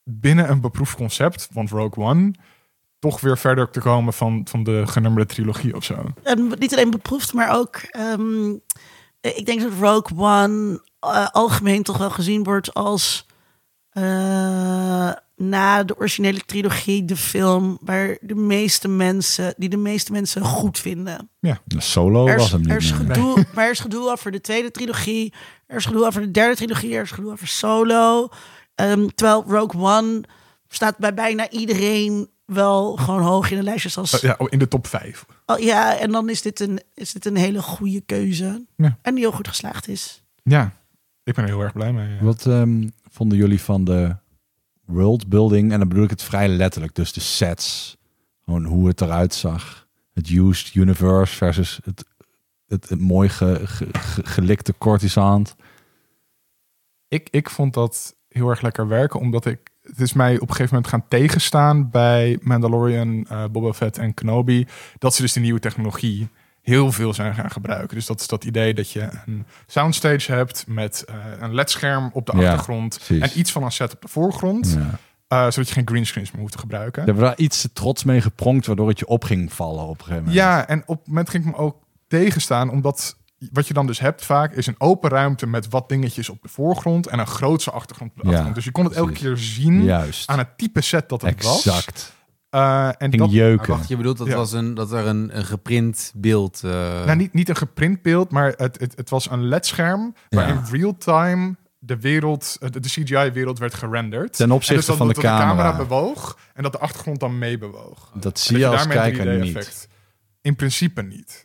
binnen 0.04 0.50
een 0.50 0.62
beproefd 0.62 0.96
concept, 0.96 1.50
want 1.52 1.70
Rogue 1.70 2.04
One, 2.04 2.34
toch 3.00 3.22
weer 3.22 3.38
verder 3.38 3.70
te 3.70 3.80
komen 3.80 4.14
van, 4.14 4.42
van 4.50 4.64
de 4.64 4.88
genummerde 4.88 5.34
trilogie 5.34 5.76
of 5.76 5.84
zo. 5.84 6.06
En 6.24 6.54
niet 6.60 6.74
alleen 6.74 6.92
beproefd, 6.92 7.34
maar 7.34 7.56
ook... 7.56 7.76
ehm, 7.76 8.50
ik 9.22 9.46
denk 9.46 9.62
dat 9.62 9.72
Rogue 9.80 10.18
One 10.18 10.82
eh, 11.00 11.28
algemeen 11.28 11.84
toch 11.84 11.98
wel 11.98 12.10
gezien 12.10 12.44
wordt 12.44 12.74
als... 12.74 13.26
eh, 13.90 15.12
na 15.38 15.84
de 15.84 15.98
originele 15.98 16.40
trilogie 16.46 17.06
de 17.06 17.16
film 17.16 17.78
waar 17.82 18.18
de 18.22 18.36
meeste 18.36 18.88
mensen, 18.88 19.54
die 19.58 19.70
de 19.70 19.78
meeste 19.78 20.12
mensen 20.12 20.42
goed 20.42 20.80
vinden. 20.80 21.30
De 21.40 21.82
solo 21.82 22.28
Er 22.28 22.36
is, 22.36 22.42
was 22.42 22.52
hem 22.52 22.62
niet 22.62 22.70
er 22.70 22.78
is 22.78 22.92
gedoe, 22.92 23.46
maar 23.54 23.66
er 23.66 23.72
is 23.72 23.80
gedoe 23.80 24.12
over 24.12 24.32
de 24.32 24.42
tweede 24.42 24.72
trilogie. 24.72 25.34
Er 25.68 25.78
is 25.78 25.86
gedoe 25.86 26.06
over 26.06 26.22
de 26.22 26.32
derde 26.32 26.56
trilogie. 26.56 26.96
Er 26.96 27.02
is 27.02 27.12
gedoe 27.12 27.32
over 27.32 27.48
Solo. 27.48 28.30
Ehm, 28.76 29.08
terwijl 29.16 29.44
Rogue 29.48 29.82
One 29.82 30.24
staat 30.68 30.98
bij 30.98 31.14
bijna 31.14 31.50
iedereen 31.50 32.30
wel 32.46 32.96
gewoon 32.96 33.22
hoog 33.22 33.52
in 33.52 33.58
de 33.58 33.64
lijstjes 33.64 33.98
als... 33.98 34.14
Eh, 34.14 34.22
ja, 34.22 34.48
in 34.50 34.60
de 34.60 34.68
top 34.68 34.88
vijf. 34.88 35.26
Oh, 35.46 35.60
ja, 35.60 35.98
en 35.98 36.12
dan 36.12 36.30
is 36.30 36.42
dit 36.42 36.60
een, 36.60 36.82
is 36.94 37.14
dit 37.14 37.26
een 37.26 37.36
hele 37.36 37.62
goede 37.62 38.02
keuze. 38.02 38.66
Ja. 38.76 38.98
En 39.02 39.14
die 39.14 39.24
heel 39.24 39.32
goed 39.32 39.48
geslaagd 39.48 39.88
is. 39.88 40.24
Ja, 40.44 40.72
ik 41.24 41.34
ben 41.34 41.44
er 41.44 41.50
heel 41.50 41.62
erg 41.62 41.74
blij 41.74 41.94
mee. 41.94 42.10
ja. 42.10 42.24
Wat 42.24 42.46
ehm, 42.46 42.88
vonden 43.10 43.38
jullie 43.38 43.62
van 43.62 43.84
de 43.84 44.16
worldbuilding? 44.88 45.72
En 45.72 45.80
dan 45.80 45.88
bedoel 45.88 46.04
ik 46.04 46.10
het 46.10 46.24
vrij 46.24 46.48
letterlijk. 46.48 46.96
Dus 46.96 47.14
de 47.14 47.20
sets. 47.20 47.98
Gewoon 48.46 48.66
hoe 48.66 48.88
het 48.88 49.02
eruit 49.02 49.34
zag. 49.34 49.88
Het 50.14 50.30
used 50.30 50.76
universe 50.76 51.36
versus 51.36 51.80
het, 51.84 52.06
het, 52.68 52.90
het 52.90 53.00
mooi 53.00 53.30
ge, 53.30 53.62
ge- 53.64 53.88
ge- 53.92 54.26
gelikte 54.26 54.74
cortisant. 54.78 55.56
Ik, 57.08 57.28
ik 57.32 57.50
vond 57.50 57.74
dat 57.74 58.16
heel 58.28 58.50
erg 58.50 58.62
lekker 58.62 58.88
werken, 58.88 59.20
omdat 59.20 59.46
ik... 59.46 59.60
Het 59.82 60.00
is 60.02 60.14
mij 60.14 60.36
op 60.36 60.42
een 60.42 60.56
gegeven 60.56 60.76
moment 60.76 60.94
gaan 60.94 61.08
tegenstaan 61.08 61.90
bij 61.90 62.40
Mandalorian, 62.42 63.26
eh 63.30 63.46
Boba 63.52 63.74
Fett 63.74 63.98
en 63.98 64.14
Kenobi. 64.14 64.68
Dat 64.98 65.16
ze 65.16 65.22
dus 65.22 65.34
de 65.34 65.40
nieuwe 65.40 65.60
technologie 65.60 66.28
heel 66.74 66.92
veel 66.92 67.14
zijn 67.14 67.34
gaan 67.34 67.52
gebruiken. 67.52 67.96
Dus 67.96 68.06
dat 68.06 68.20
is 68.20 68.28
dat 68.28 68.44
idee 68.44 68.74
dat 68.74 68.92
je 68.92 69.10
een 69.26 69.46
soundstage 69.68 70.32
hebt 70.32 70.64
met 70.68 71.04
eh, 71.08 71.16
een 71.40 71.54
ledscherm 71.54 72.10
op 72.14 72.26
de 72.26 72.32
achtergrond. 72.32 73.00
En 73.10 73.30
iets 73.40 73.52
van 73.52 73.64
een 73.64 73.72
set 73.72 73.94
op 73.94 74.02
de 74.02 74.08
voorgrond. 74.08 74.78
Ja. 74.80 75.00
eh, 75.46 75.52
zodat 75.52 75.68
je 75.68 75.74
geen 75.74 75.88
greenscreens 75.88 76.32
meer 76.32 76.42
hoeft 76.42 76.54
te 76.54 76.60
gebruiken. 76.60 77.06
We 77.06 77.14
daar 77.14 77.38
iets 77.38 77.62
te 77.62 77.74
trots 77.74 78.04
mee 78.04 78.22
gepronkt, 78.22 78.66
waardoor 78.66 78.88
het 78.90 79.00
je 79.00 79.08
op 79.08 79.24
ging 79.24 79.54
vallen 79.54 79.84
op 79.84 79.90
een 80.00 80.06
gegeven 80.06 80.18
moment. 80.18 80.36
Ja, 80.36 80.68
en 80.68 80.84
op 80.86 80.98
het 81.00 81.08
moment 81.08 81.30
ging 81.30 81.46
ik 81.46 81.52
me 81.52 81.58
ook 81.58 81.78
tegenstaan, 82.08 82.70
omdat 82.70 83.16
wat 83.52 83.68
je 83.68 83.74
dan 83.74 83.88
dus 83.88 84.00
hebt 84.00 84.26
vaak 84.26 84.54
is 84.54 84.68
een 84.68 84.76
open 84.78 85.10
ruimte 85.10 85.48
met 85.48 85.70
wat 85.70 85.90
dingetjes 85.90 86.30
op 86.30 86.42
de 86.42 86.48
voorgrond 86.50 87.08
en 87.08 87.20
een 87.20 87.28
grootse 87.28 87.72
achtergrond 87.72 88.12
op 88.12 88.18
de 88.18 88.22
Ja, 88.24 88.28
achtergrond. 88.30 88.56
Dus 88.56 88.66
je 88.66 88.72
kon 88.72 88.84
het 88.86 88.94
elke 88.94 89.12
precies. 89.12 89.28
keer 89.28 89.38
zien 89.38 89.84
Juist. 89.84 90.30
aan 90.30 90.38
het 90.38 90.58
type 90.58 90.82
set 90.82 91.10
dat 91.10 91.22
het 91.22 91.44
was. 91.44 91.64
Eh, 92.50 92.88
en 92.88 92.96
Ging 92.98 93.18
dat, 93.18 93.32
jeuken. 93.32 93.68
Wacht, 93.70 93.88
je 93.88 93.98
bedoelt 93.98 94.18
dat, 94.18 94.28
Ja. 94.28 94.36
was 94.36 94.52
een, 94.52 94.74
dat 94.74 94.92
er 94.92 95.06
een, 95.08 95.38
een 95.38 95.46
geprint 95.46 96.12
beeld... 96.16 96.62
eh, 96.64 96.72
nou, 97.06 97.16
niet, 97.16 97.34
niet 97.34 97.50
een 97.50 97.56
geprint 97.56 98.02
beeld, 98.02 98.32
maar 98.32 98.54
het, 98.58 98.80
het, 98.80 98.94
het 98.96 99.10
was 99.10 99.30
een 99.30 99.44
LED-scherm 99.48 100.14
waar 100.30 100.48
Ja. 100.48 100.54
in 100.54 100.62
real 100.72 100.98
time 100.98 101.56
de 101.80 102.00
wereld, 102.00 102.58
eh, 102.60 102.70
de, 102.70 102.80
de 102.80 102.88
CGI-wereld 102.90 103.60
werd 103.60 103.74
gerenderd. 103.74 104.34
Ten 104.36 104.46
En 104.46 104.52
opzichte 104.52 104.76
dus 104.76 104.86
dat, 104.86 104.98
van 104.98 105.08
de 105.08 105.14
dat 105.14 105.22
de 105.22 105.28
camera. 105.30 105.48
camera 105.50 105.78
bewoog 105.78 106.38
en 106.54 106.64
dat 106.64 106.72
de 106.72 106.80
achtergrond 106.80 107.20
dan 107.20 107.38
mee 107.38 107.58
bewoog. 107.58 108.12
Dat 108.14 108.34
En 108.34 108.40
zie 108.40 108.58
je 108.58 108.64
dat 108.64 108.74
als 108.74 108.88
kijker 108.88 109.26
3D 109.26 109.42
niet. 109.42 109.56
effect- 109.56 109.88
In 110.42 110.56
principe 110.56 111.02
niet. 111.02 111.44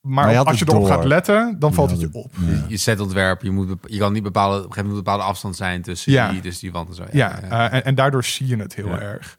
Maar 0.00 0.12
Maar, 0.24 0.30
je 0.30 0.36
had 0.36 0.46
als 0.46 0.58
je 0.58 0.64
erop 0.68 0.80
door. 0.80 0.88
gaat 0.90 1.04
letten, 1.04 1.56
dan 1.58 1.74
valt 1.74 1.90
het 1.90 2.00
je 2.00 2.08
op. 2.12 2.30
Ja. 2.40 2.46
Je, 2.48 2.62
je 2.68 2.76
setontwerp, 2.76 3.42
je, 3.42 3.50
moet, 3.50 3.68
je 3.86 3.98
kan 3.98 4.12
niet 4.12 4.22
bepalen, 4.22 4.58
op 4.58 4.64
een 4.64 4.72
gegeven 4.72 4.82
moment 4.88 4.98
een 4.98 5.04
bepaalde 5.12 5.30
afstand 5.30 5.56
zijn 5.56 5.82
tussen 5.82 6.12
Ja. 6.12 6.30
die, 6.30 6.40
dus 6.40 6.58
die 6.58 6.72
wand 6.72 6.88
en 6.88 6.94
zo. 6.94 7.04
Ja, 7.12 7.40
eh, 7.42 7.72
en, 7.72 7.84
en 7.84 7.94
daardoor 7.94 8.24
zie 8.24 8.46
je 8.46 8.56
het 8.56 8.74
heel 8.74 8.88
Ja. 8.88 9.00
erg. 9.00 9.38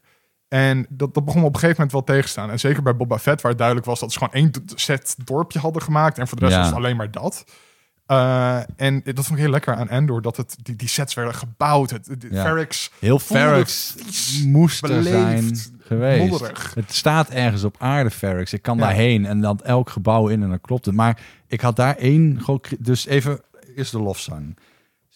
En 0.56 0.86
dat, 0.88 1.14
dat 1.14 1.24
begon 1.24 1.40
me 1.40 1.46
op 1.46 1.54
een 1.54 1.60
gegeven 1.60 1.82
moment 1.86 1.92
wel 2.06 2.16
tegenstaan. 2.16 2.50
En 2.50 2.58
zeker 2.60 2.82
bij 2.82 2.96
Boba 2.96 3.18
Fett, 3.18 3.40
waar 3.40 3.50
het 3.50 3.58
duidelijk 3.60 3.86
was 3.88 4.00
dat 4.00 4.12
ze 4.12 4.18
gewoon 4.18 4.34
één 4.34 4.50
set 4.74 5.16
dorpje 5.24 5.58
hadden 5.58 5.82
gemaakt. 5.82 6.18
En 6.18 6.28
voor 6.28 6.38
de 6.38 6.42
rest 6.44 6.54
Ja. 6.56 6.60
was 6.62 6.70
het 6.70 6.78
alleen 6.78 6.96
maar 6.96 7.10
dat. 7.10 7.44
Eh, 8.06 8.58
en 8.76 9.00
dat 9.04 9.14
vond 9.14 9.30
ik 9.30 9.36
heel 9.38 9.50
lekker 9.50 9.74
aan 9.74 9.88
Endor, 9.88 10.22
dat 10.22 10.36
het, 10.36 10.56
die, 10.62 10.76
die 10.76 10.88
sets 10.88 11.14
werden 11.14 11.34
gebouwd. 11.34 11.90
Het, 11.90 12.08
Ja. 12.30 12.42
Ferrix 12.42 12.90
Heel 12.98 13.18
Ferrix 13.18 13.94
moest 14.44 14.82
er 14.82 14.88
beleefd, 14.88 15.16
zijn 15.16 15.78
geweest. 15.80 16.30
modderig. 16.30 16.74
Het 16.74 16.94
staat 16.94 17.28
ergens 17.28 17.64
op 17.64 17.74
aarde, 17.78 18.10
Ferrix. 18.10 18.52
Ik 18.52 18.62
kan 18.62 18.76
Ja. 18.76 18.82
daarheen 18.82 19.26
en 19.26 19.40
dan 19.40 19.60
elk 19.62 19.90
gebouw 19.90 20.28
in 20.28 20.42
en 20.42 20.48
dan 20.48 20.60
klopt 20.60 20.84
het. 20.86 20.94
Maar 20.94 21.20
ik 21.46 21.60
had 21.60 21.76
daar 21.76 21.96
één... 21.96 22.40
Dus 22.78 23.06
even, 23.06 23.40
is 23.74 23.90
de 23.90 23.98
lofzang. 24.00 24.56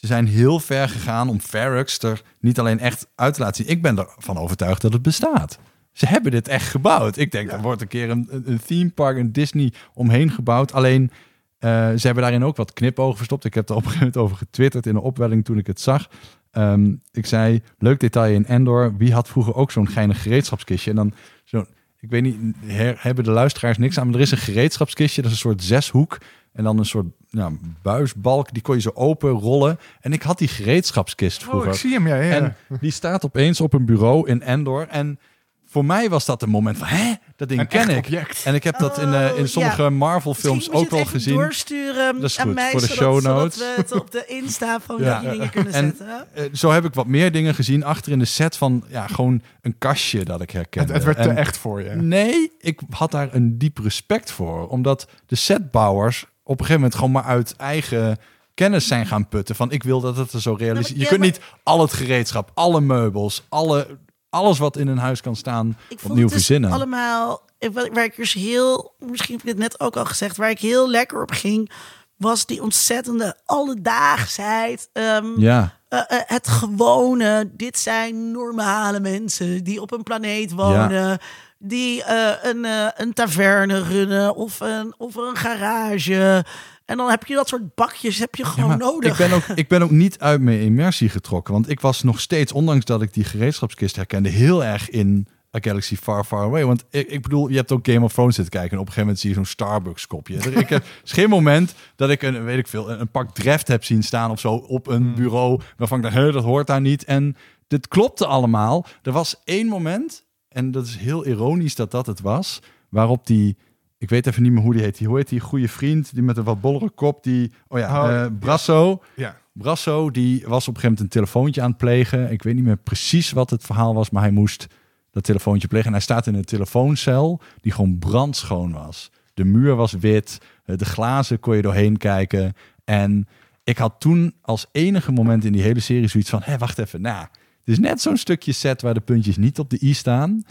Ze 0.01 0.07
zijn 0.07 0.27
heel 0.27 0.61
ver 0.61 0.89
gegaan 0.89 1.29
om 1.29 1.41
Ferrux 1.41 1.99
er 1.99 2.23
niet 2.41 2.59
alleen 2.59 2.79
echt 2.79 3.07
uit 3.15 3.35
te 3.35 3.41
laten 3.41 3.65
zien. 3.65 3.73
Ik 3.73 3.83
ben 3.83 3.99
ervan 3.99 4.39
overtuigd 4.39 4.83
dat 4.83 4.93
het 4.93 5.03
bestaat. 5.03 5.59
Ze 5.93 6.07
hebben 6.07 6.31
dit 6.31 6.49
echt 6.49 6.69
gebouwd. 6.69 7.17
Ik 7.17 7.31
denk, 7.33 7.53
er 7.53 7.61
wordt 7.61 7.81
een 7.83 7.89
keer 7.89 8.11
een, 8.11 8.29
een- 8.45 8.61
theme 8.67 8.91
park, 8.91 9.17
een 9.17 9.33
Disney 9.33 9.73
omheen 9.95 10.31
gebouwd. 10.31 10.73
Alleen, 10.73 11.11
eh, 11.59 11.71
ze 11.71 12.01
hebben 12.07 12.23
daarin 12.23 12.45
ook 12.45 12.57
wat 12.57 12.73
knipogen 12.73 13.17
verstopt. 13.17 13.45
Ik 13.45 13.55
heb 13.55 13.69
er 13.69 13.75
op 13.75 13.83
een 13.85 13.91
gegeven 13.91 14.07
moment 14.13 14.25
over 14.25 14.37
getwitterd 14.47 14.87
in 14.87 14.95
een 14.95 15.01
opwelling 15.03 15.45
toen 15.45 15.59
ik 15.59 15.67
het 15.67 15.81
zag. 15.81 16.09
Ehm, 16.51 16.95
ik 17.13 17.27
zei, 17.27 17.63
leuk 17.79 18.01
detail 18.01 18.35
in 18.35 18.47
Endor. 18.47 18.97
Wie 18.97 19.13
had 19.13 19.29
vroeger 19.29 19.55
ook 19.55 19.71
zo'n 19.71 19.89
geinig 19.89 20.23
gereedschapskistje? 20.23 20.91
En 20.91 20.97
dan 20.97 21.15
zo'n, 21.45 21.67
ik 22.01 22.11
weet 22.11 22.23
niet, 22.23 22.37
her- 22.65 22.97
hebben 22.99 23.25
de 23.25 23.31
luisteraars 23.31 23.79
niks 23.79 23.99
aan, 23.99 24.07
maar 24.07 24.15
er 24.15 24.21
is 24.21 24.31
een 24.31 24.39
gereedschapskistje. 24.39 25.23
Dat 25.23 25.31
is 25.31 25.37
een 25.37 25.43
soort 25.51 25.63
zeshoek. 25.63 26.19
En 26.61 26.67
dan 26.67 26.79
een 26.79 26.85
soort 26.85 27.07
ja, 27.31 27.51
buisbalk, 27.83 28.53
die 28.53 28.63
kon 28.63 28.75
je 28.75 28.81
zo 28.81 28.91
open 28.95 29.31
rollen. 29.31 29.79
En 30.01 30.13
ik 30.13 30.23
had 30.23 30.39
die 30.39 30.49
gereedschapskist 30.49 31.43
Oh, 31.43 31.49
vroeger. 31.49 31.71
ik 31.73 31.77
zie 31.79 31.93
hem, 31.93 32.07
ja. 32.07 32.15
ja. 32.17 32.31
En 32.33 32.57
die 32.81 32.91
staat 32.91 33.25
opeens 33.25 33.61
op 33.61 33.73
een 33.73 33.85
bureau 33.85 34.29
in 34.29 34.43
Endor. 34.43 34.87
En 34.89 35.19
voor 35.67 35.85
mij 35.85 36.09
was 36.09 36.25
dat 36.25 36.43
een 36.43 36.49
moment 36.49 36.79
van, 36.79 36.87
hè, 36.87 37.15
dat 37.37 37.49
ding 37.49 37.61
Een 37.61 37.67
ken 37.69 37.89
ik. 37.89 37.97
object. 37.97 38.43
En 38.45 38.55
ik 38.55 38.65
heb 38.65 38.79
dat 38.79 38.99
in, 38.99 39.15
eh, 39.15 39.37
in 39.37 39.43
Oh, 39.43 39.49
sommige 39.49 39.83
ja. 39.83 39.91
Marvel 39.91 40.35
films 40.35 40.57
Misschien 40.57 40.79
moet 40.79 40.93
ook 40.93 40.99
even 40.99 41.11
gezien. 41.11 41.35
doorsturen 41.35 42.15
Dat 42.15 42.25
is 42.31 42.37
goed, 42.37 42.55
mij, 42.55 42.71
voor 42.71 42.81
de 42.81 42.87
zodat, 42.87 43.03
show 43.05 43.21
zodat 43.21 43.37
notes. 43.37 43.59
we 43.59 43.73
het 43.77 43.93
op 43.93 44.11
de 44.11 44.25
Insta 44.27 44.81
van 44.81 44.97
Ja. 45.03 45.21
jullie 45.23 45.31
dingen 45.39 45.51
kunnen 45.51 45.73
En- 45.73 45.85
zetten. 45.99 46.27
Eh, 46.35 46.45
zo 46.53 46.71
heb 46.71 46.85
ik 46.85 46.95
wat 46.95 47.07
meer 47.07 47.33
dingen 47.33 47.55
gezien 47.55 47.85
achter 47.85 48.13
in 48.13 48.19
de 48.19 48.25
set 48.25 48.57
van 48.57 48.85
ja, 48.89 49.07
gewoon 49.07 49.43
een 49.63 49.75
kastje 49.79 50.25
dat 50.25 50.41
ik 50.41 50.51
herkende. 50.51 50.93
Het, 50.93 51.05
het 51.05 51.15
werd 51.15 51.27
te 51.27 51.31
En- 51.35 51.37
echt 51.37 51.57
voor 51.59 51.83
je. 51.83 51.91
Nee, 51.91 52.53
ik 52.59 52.81
had 52.91 53.11
daar 53.11 53.29
een 53.35 53.59
diep 53.59 53.79
respect 53.79 54.31
voor. 54.33 54.69
Omdat 54.69 55.09
de 55.27 55.37
setbouwers 55.37 56.27
op 56.51 56.61
een 56.61 56.67
gegeven 56.67 56.75
moment 56.75 56.95
gewoon 56.95 57.13
maar 57.13 57.25
uit 57.25 57.55
eigen 57.57 58.19
kennis 58.55 58.87
zijn 58.87 59.07
gaan 59.07 59.29
putten. 59.29 59.55
Van 59.55 59.71
ik 59.71 59.83
wil 59.83 60.01
dat 60.01 60.17
het 60.17 60.33
er 60.33 60.41
zo 60.41 60.55
realistisch 60.55 60.97
Je 61.01 61.07
kunt 61.07 61.21
niet 61.21 61.41
al 61.63 61.81
het 61.81 61.93
gereedschap, 61.93 62.51
alle 62.55 62.81
meubels, 62.81 63.43
alle, 63.49 63.99
alles 64.31 64.59
wat 64.59 64.77
in 64.77 64.89
een 64.89 64.99
huis 64.99 65.21
kan 65.21 65.37
staan 65.37 65.77
Ik 65.89 65.99
vond 65.99 66.03
opnieuw 66.11 66.25
het 66.25 66.35
dus 66.35 66.47
verzinnen. 66.47 66.71
allemaal, 66.71 67.43
waar 67.73 67.91
waar 67.93 68.05
ik 68.05 68.17
dus 68.17 68.33
heel, 68.33 68.95
misschien 68.99 69.35
heb 69.35 69.45
ik 69.45 69.49
het 69.49 69.59
net 69.59 69.81
ook 69.81 69.97
al 69.97 70.05
gezegd, 70.05 70.37
waar 70.37 70.51
ik 70.51 70.59
heel 70.59 70.91
lekker 70.91 71.23
op 71.23 71.31
ging, 71.31 71.71
was 72.17 72.47
die 72.47 72.63
ontzettende 72.63 73.37
alledaagsheid. 73.45 74.89
ehm, 74.93 75.41
Ja, 75.41 75.79
eh, 75.89 75.99
eh, 76.09 76.19
het 76.27 76.49
gewone, 76.49 77.51
dit 77.53 77.79
zijn 77.79 78.31
normale 78.31 79.01
mensen 79.01 79.65
die 79.65 79.81
op 79.81 79.93
een 79.93 80.03
planeet 80.03 80.53
wonen. 80.53 81.19
Die 81.63 82.05
eh, 82.05 82.31
een, 82.51 82.65
eh, 82.65 82.87
een 82.97 83.13
taverne 83.13 83.83
runnen 83.83 84.35
of 84.37 84.61
een, 84.61 84.95
of 84.99 85.15
een 85.15 85.37
garage. 85.37 86.45
En 86.85 86.97
dan 86.97 87.11
heb 87.11 87.27
je 87.27 87.35
dat 87.35 87.49
soort 87.49 87.75
bakjes 87.75 88.19
heb 88.19 88.35
je 88.35 88.45
gewoon 88.45 88.79
nodig. 88.79 89.11
Ik 89.21 89.29
ben, 89.29 89.37
ook, 89.37 89.43
ik 89.59 89.69
ben 89.69 89.83
ook 89.83 89.91
niet 89.91 90.19
uit 90.19 90.41
mijn 90.41 90.61
immersie 90.61 91.09
getrokken. 91.09 91.53
Want 91.53 91.71
ik 91.71 91.81
was 91.81 92.03
nog 92.03 92.21
steeds, 92.21 92.53
ondanks 92.53 92.85
dat 92.85 93.03
ik 93.03 93.13
die 93.15 93.25
gereedschapskist 93.25 93.97
herkende, 93.97 94.29
heel 94.29 94.65
erg 94.65 94.91
in 94.91 95.27
A 95.57 95.59
Galaxy 95.63 95.97
Far 95.97 96.25
Far 96.25 96.43
Away. 96.45 96.65
Want 96.65 96.85
ik, 96.91 97.09
ik 97.09 97.23
bedoel, 97.23 97.49
je 97.49 97.57
hebt 97.57 97.73
ook 97.73 97.87
Game 97.87 98.05
of 98.05 98.13
Thrones 98.13 98.35
zitten 98.35 98.53
kijken. 98.53 98.73
En 98.73 98.79
op 98.79 98.87
een 98.87 98.93
gegeven 98.93 99.07
moment 99.07 99.21
zie 99.21 99.29
je 99.31 99.37
zo'n 99.37 99.45
Starbucks 99.45 100.07
kopje. 100.07 100.37
Er- 100.37 100.57
Ik 100.57 100.69
heb 100.69 100.85
is 101.05 101.13
geen 101.13 101.29
moment 101.29 101.75
dat 101.97 102.11
ik 102.11 102.23
een, 102.23 102.45
weet 102.45 102.59
ik 102.59 102.67
veel, 102.69 102.91
een, 102.91 103.01
een 103.01 103.11
pak 103.11 103.35
Dreft 103.35 103.69
heb 103.69 103.85
zien 103.85 104.03
staan 104.03 104.31
of 104.31 104.41
zo 104.41 104.53
op 104.55 104.87
een 104.87 105.15
bureau. 105.15 105.61
Waarvan 105.77 105.97
ik 105.99 106.03
dacht, 106.05 106.15
"Hè, 106.17 106.33
dat 106.33 106.45
hoort 106.45 106.67
daar 106.67 106.81
niet. 106.81 107.05
En 107.05 107.37
dit 107.69 107.89
klopte 107.89 108.27
allemaal. 108.27 108.87
Er 109.03 109.13
was 109.13 109.41
één 109.45 109.67
moment, 109.67 110.25
en 110.51 110.71
dat 110.71 110.87
is 110.87 110.97
heel 110.97 111.27
ironisch 111.27 111.75
dat 111.75 111.91
dat 111.91 112.07
het 112.07 112.21
was, 112.21 112.61
waarop 112.89 113.27
die... 113.27 113.57
Ik 113.99 114.09
weet 114.09 114.27
even 114.27 114.43
niet 114.43 114.53
meer 114.53 114.63
hoe 114.63 114.73
die 114.73 114.83
heet. 114.83 114.99
Die, 114.99 115.07
hoe 115.07 115.17
heet 115.17 115.29
die 115.29 115.41
goede 115.41 115.69
vriend, 115.69 116.15
die 116.15 116.23
met 116.23 116.37
een 116.37 116.45
wat 116.45 116.61
bollere 116.61 116.91
kop, 116.91 117.23
die... 117.23 117.53
Oh 117.69 117.79
ja, 117.79 118.03
Oh, 118.03 118.11
eh. 118.11 118.27
Brasso. 118.39 119.03
Ja. 119.17 119.37
Brasso, 119.53 120.11
die 120.11 120.45
was 120.47 120.69
op 120.69 120.75
een 120.75 120.81
gegeven 120.81 120.83
moment 120.83 121.01
een 121.01 121.09
telefoontje 121.09 121.63
aan 121.63 121.69
het 121.69 121.79
plegen. 121.79 122.31
Ik 122.33 122.43
weet 122.43 122.55
niet 122.55 122.65
meer 122.65 122.77
precies 122.77 123.33
wat 123.33 123.51
het 123.51 123.65
verhaal 123.65 123.95
was, 123.95 124.11
maar 124.11 124.23
hij 124.23 124.31
moest 124.31 124.67
dat 125.11 125.25
telefoontje 125.25 125.69
plegen. 125.69 125.87
En 125.87 125.93
hij 125.93 126.03
staat 126.03 126.27
in 126.27 126.35
een 126.35 126.45
telefooncel 126.45 127.41
die 127.61 127.73
gewoon 127.73 127.99
brandschoon 127.99 128.73
was. 128.73 129.11
De 129.35 129.45
muur 129.45 129.75
was 129.75 129.93
wit, 129.93 130.39
eh, 130.65 130.77
de 130.77 130.85
glazen 130.85 131.41
kon 131.41 131.57
je 131.57 131.63
doorheen 131.63 131.97
kijken. 131.97 132.53
En 132.85 133.29
ik 133.65 133.79
had 133.79 133.95
toen 133.99 134.35
als 134.41 134.67
enige 134.73 135.13
moment 135.13 135.45
in 135.45 135.53
die 135.53 135.63
hele 135.63 135.81
serie 135.81 136.09
zoiets 136.09 136.31
van... 136.31 136.41
hé, 136.45 136.59
wacht 136.59 136.79
even, 136.79 137.01
nou, 137.01 137.27
is 137.71 137.79
net 137.79 138.01
zo'n 138.01 138.17
stukje 138.17 138.53
set 138.53 138.83
waar 138.83 138.95
de 138.95 139.01
puntjes 139.01 139.37
niet 139.37 139.59
op 139.59 139.71
de 139.71 139.79
i 139.83 139.95
staan. 139.95 140.43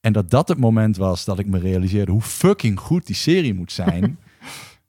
En 0.00 0.12
dat 0.12 0.30
dat 0.30 0.48
het 0.48 0.58
moment 0.58 0.96
was 0.96 1.24
dat 1.24 1.38
ik 1.38 1.46
me 1.46 1.58
realiseerde 1.58 2.12
hoe 2.12 2.20
fucking 2.20 2.78
goed 2.80 3.06
die 3.06 3.16
serie 3.16 3.54
moet 3.54 3.72
zijn... 3.72 4.18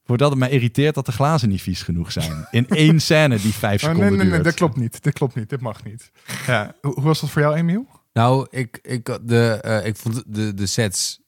Voordat 0.06 0.30
het 0.30 0.40
mij 0.40 0.50
irriteert 0.50 0.95
dat 0.95 1.06
de 1.06 1.12
glazen 1.12 1.50
niet 1.50 1.62
vies 1.62 1.82
genoeg 1.82 2.12
zijn. 2.12 2.48
In 2.52 2.68
één 2.68 3.02
scène 3.02 3.38
die 3.40 3.54
vijf 3.54 3.84
Oh, 3.84 3.90
seconden 3.90 4.00
nee, 4.00 4.10
nee, 4.10 4.20
nee, 4.20 4.30
duurt. 4.30 4.44
dat 4.44 4.54
klopt 4.54 4.76
niet. 4.76 5.04
Dit 5.04 5.14
klopt 5.14 5.36
niet. 5.36 5.50
Dit 5.50 5.62
mag 5.62 5.84
niet. 5.84 6.12
Ja. 6.48 6.76
Hoe 6.82 6.94
hoe 6.94 7.04
was 7.04 7.22
dat 7.22 7.30
voor 7.30 7.41
jou, 7.41 7.56
Emiel? 7.56 7.88
Nou, 8.14 8.48
ik, 8.50 8.80
ik, 8.82 9.20
de, 9.22 9.60
eh, 9.62 9.86
ik 9.86 9.95
vond 9.95 10.24
de, 10.28 10.54
de 10.54 10.66
sets 10.66 11.22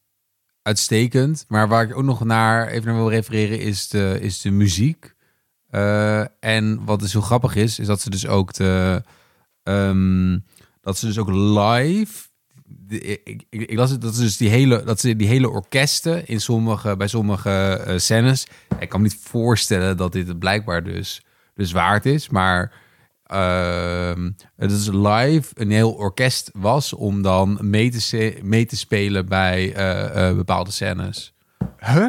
uitstekend. 0.62 1.46
Maar 1.48 1.68
waar 1.68 1.84
ik 1.84 1.98
ook 1.98 2.04
nog 2.04 2.24
naar 2.24 2.68
even 2.68 2.86
naar 2.86 2.96
wil 2.96 3.10
refereren 3.10 3.60
is 3.60 3.88
de, 3.88 4.18
is 4.22 4.42
de 4.42 4.52
muziek. 4.52 5.14
Eh, 5.70 6.26
en 6.40 6.86
wat 6.86 7.00
dus 7.00 7.12
zo 7.12 7.22
grappig 7.22 7.56
is, 7.56 7.80
is 7.80 7.88
dat 7.88 8.02
ze 8.02 8.10
dus 8.10 8.28
ook 8.28 8.54
de... 8.54 9.04
ehm, 9.66 10.40
dat 10.82 10.98
ze 10.98 11.06
dus 11.06 11.18
ook 11.18 11.30
live... 11.30 12.28
ik, 12.88 13.44
ik, 13.50 13.74
las 13.74 13.90
het, 13.90 14.02
dat 14.02 14.16
ze 14.16 14.22
dus 14.22 14.38
die 14.38 14.50
hele, 14.50 14.84
dat 14.84 15.00
ze 15.00 15.16
die 15.16 15.28
hele 15.28 15.50
orkesten 15.50 16.28
in 16.28 16.42
sommige, 16.42 16.96
bij 16.98 17.08
sommige 17.08 17.50
eh, 17.50 17.98
scènes... 17.98 18.48
Ik 18.80 18.90
kan 18.90 19.02
me 19.02 19.08
niet 19.08 19.20
voorstellen 19.22 19.98
dat 19.98 20.12
dit 20.12 20.40
blijkbaar 20.40 20.84
dus, 20.84 21.26
dus 21.54 21.72
waard 21.72 22.06
is, 22.06 22.30
maar... 22.30 22.84
Ehm, 23.26 24.32
het 24.56 24.72
is 24.72 24.88
live 24.88 25.52
een 25.54 25.72
heel 25.72 25.92
orkest 25.92 26.50
was 26.54 26.94
om 26.94 27.22
dan 27.22 27.58
mee 27.62 27.92
te, 27.92 28.40
mee 28.44 28.66
te 28.66 28.78
spelen 28.78 29.26
bij 29.26 29.74
eh, 29.74 30.30
eh, 30.30 30.36
bepaalde 30.36 30.72
scènes. 30.72 31.34
Huh? 31.80 32.08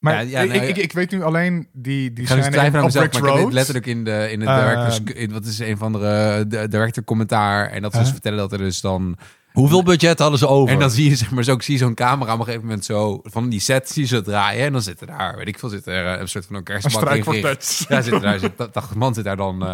Maar 0.00 0.14
Ja, 0.14 0.20
ja, 0.20 0.40
ik, 0.40 0.48
nou, 0.48 0.66
ik, 0.66 0.76
ja. 0.76 0.82
ik 0.82 0.92
weet 0.92 1.10
nu 1.10 1.22
alleen 1.22 1.68
die, 1.72 2.12
die 2.12 2.22
Ik 2.22 2.28
ga 2.28 2.34
dus 2.34 2.46
op 2.46 2.52
mezelf, 2.52 3.20
maar 3.20 3.30
ik 3.30 3.36
weet 3.44 3.52
letterlijk 3.52 3.86
in, 3.86 4.04
de, 4.04 4.28
in 4.30 4.40
het 4.40 4.48
Eh, 4.48 4.58
directors, 4.58 5.00
in, 5.14 5.32
wat 5.32 5.44
is 5.44 5.58
een 5.58 5.76
van 5.76 5.92
de, 5.92 6.44
de 6.48 6.68
director 6.68 7.04
commentaar. 7.04 7.70
En 7.70 7.82
dat 7.82 7.92
ze 7.92 7.98
dus 7.98 8.10
vertellen 8.10 8.38
dat 8.38 8.52
er 8.52 8.58
dus 8.58 8.80
dan 8.80 9.16
Hoeveel 9.52 9.82
budget 9.82 10.18
hadden 10.18 10.38
ze 10.38 10.46
over? 10.48 10.72
en 10.74 10.80
dan 10.80 10.90
zie 10.90 11.08
je 11.08 11.16
zeg 11.16 11.30
maar 11.30 11.44
zo, 11.44 11.52
ik 11.54 11.62
zie 11.62 11.78
zo'n 11.78 11.94
camera 11.94 12.32
op 12.32 12.38
een 12.38 12.44
gegeven 12.44 12.66
moment 12.66 12.84
zo 12.84 13.20
van 13.24 13.48
die 13.48 13.60
set 13.60 13.88
zie 13.88 14.02
je 14.02 14.08
ze 14.08 14.22
draaien 14.22 14.64
en 14.66 14.72
dan 14.72 14.82
zitten 14.82 15.06
daar, 15.06 15.36
weet 15.36 15.48
ik 15.48 15.58
veel, 15.58 15.68
zit 15.68 15.86
er 15.86 16.06
eh, 16.14 16.20
een 16.20 16.28
soort 16.28 16.46
van 16.46 16.56
een 16.56 16.62
kerstbak 16.62 17.14
in. 17.14 17.56
Ja, 17.88 18.00
zit 18.02 18.20
daar, 18.20 18.38
zit 18.38 18.52
80 18.72 18.94
man 18.94 19.14
zit 19.14 19.24
daar 19.24 19.36
dan. 19.36 19.62
eh, 19.62 19.68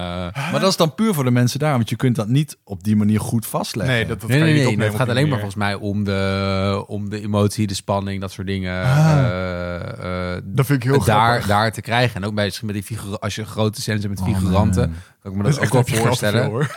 Maar 0.53 0.61
dat 0.61 0.71
is 0.71 0.77
dan 0.77 0.95
puur 0.95 1.15
voor 1.15 1.25
de 1.25 1.31
mensen 1.31 1.59
daar, 1.59 1.73
want 1.73 1.89
je 1.89 1.97
kunt 1.97 2.17
dat 2.17 2.29
niet 2.29 2.57
op 2.65 2.85
die 2.85 2.97
manier 2.97 3.21
goed 3.21 3.47
vastleggen. 3.47 3.95
Nee, 3.95 4.07
dat, 4.07 4.21
dat 4.21 4.29
nee, 4.29 4.39
kan 4.39 4.49
nee, 4.49 4.71
je 4.71 4.77
nee. 4.77 4.87
Het 4.87 4.97
gaat 4.97 5.09
alleen 5.09 5.29
maar 5.29 5.39
volgens 5.39 5.59
mij 5.59 5.75
om 5.75 6.05
de, 6.05 6.85
om 6.87 7.11
de 7.11 7.21
emotie, 7.23 7.67
de 7.67 7.75
spanning, 7.75 8.21
dat 8.21 8.33
soort 8.33 8.47
dingen. 8.47 8.83
Ah. 8.85 9.19
eh, 9.19 10.35
eh, 10.37 10.43
Dat 10.45 10.67
vind 10.67 10.85
ik 10.85 10.91
heel 10.91 11.05
daar, 11.05 11.17
grappig. 11.27 11.43
Oh, 11.43 11.49
daar 11.49 11.73
te 11.73 11.81
krijgen. 11.81 12.17
En 12.23 12.29
ook 12.29 12.35
bij 12.35 12.45
misschien 12.45 12.67
met 12.67 12.75
die 12.75 12.85
figuren, 12.85 13.19
als 13.21 13.35
je 13.35 13.45
grote 13.45 13.81
scènes 13.81 14.03
hebt 14.03 14.21
met 14.21 14.29
figuranten, 14.35 14.95
kan 15.23 15.31
ik 15.33 15.37
me 15.37 15.43
Dat 15.43 15.53
dat, 15.55 15.63
is 15.63 15.71
ook 15.71 15.79
echt 15.87 15.91
wel 15.91 16.03
voorstellen. 16.05 16.43
veel, 16.43 16.51
hoor. 16.51 16.77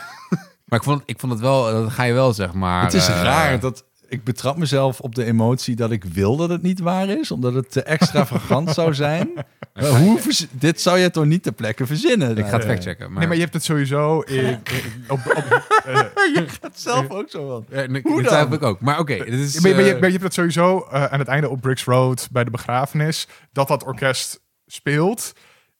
Maar 0.70 0.78
ik 0.78 0.84
vond, 0.84 1.02
ik 1.06 1.18
vond 1.20 1.32
het 1.32 1.40
wel, 1.40 1.72
dat 1.82 1.90
ga 1.92 2.02
je 2.02 2.12
wel 2.12 2.32
zeg 2.32 2.52
maar. 2.52 2.82
het 2.84 2.94
is 2.94 3.08
eh, 3.08 3.22
raar 3.22 3.60
dat 3.60 3.84
ik 4.08 4.24
betrap 4.24 4.56
mezelf 4.56 5.00
op 5.00 5.14
de 5.14 5.24
emotie 5.24 5.76
dat 5.76 5.90
ik 5.90 6.04
wil 6.04 6.36
dat 6.36 6.48
het 6.48 6.62
niet 6.62 6.80
waar 6.80 7.08
is, 7.08 7.30
omdat 7.30 7.54
het 7.54 7.70
te 7.72 7.82
extravagant 7.82 8.70
zou 8.74 8.94
zijn. 8.94 9.30
Maar 9.74 9.84
hoe 10.00 10.18
dit 10.50 10.80
zou 10.80 10.98
je 10.98 11.10
toch 11.10 11.24
niet 11.24 11.42
ter 11.42 11.52
plekke 11.52 11.86
verzinnen? 11.86 12.38
Ik 12.38 12.46
ga 12.46 12.56
het 12.56 12.64
factchecken. 12.66 13.08
Maar, 13.10 13.18
Nee, 13.18 13.26
maar 13.26 13.36
je 13.36 13.42
hebt 13.42 13.54
het 13.54 13.64
sowieso 13.64 14.20
in, 14.20 14.44
in- 14.44 14.58
op, 15.08 15.18
op, 15.26 15.36
eh, 15.86 15.94
je 16.34 16.44
gaat 16.60 16.80
zelf 16.80 17.10
ook 17.10 17.30
zo 17.30 17.48
van. 17.48 17.64
Ja, 17.78 17.86
nee, 17.86 18.02
Hoe 18.02 18.14
dan? 18.22 18.24
twijfel 18.30 18.52
ik 18.54 18.62
ook. 18.62 18.80
Maar 18.80 18.98
oké, 18.98 19.16
dit 19.16 19.28
is. 19.28 19.60
maar, 19.60 19.70
je- 19.70 19.76
maar 19.76 19.84
je, 19.84 19.90
eh, 19.92 19.96
maar 20.00 20.06
je 20.06 20.12
hebt 20.12 20.24
het 20.24 20.34
sowieso 20.34 20.86
aan 20.90 21.18
het 21.18 21.28
einde 21.28 21.48
op 21.48 21.60
Bricks 21.60 21.84
Road 21.84 22.28
bij 22.32 22.44
de 22.44 22.50
begrafenis 22.50 23.28
dat 23.52 23.68
dat 23.68 23.84
orkest 23.84 24.40
speelt. 24.66 25.32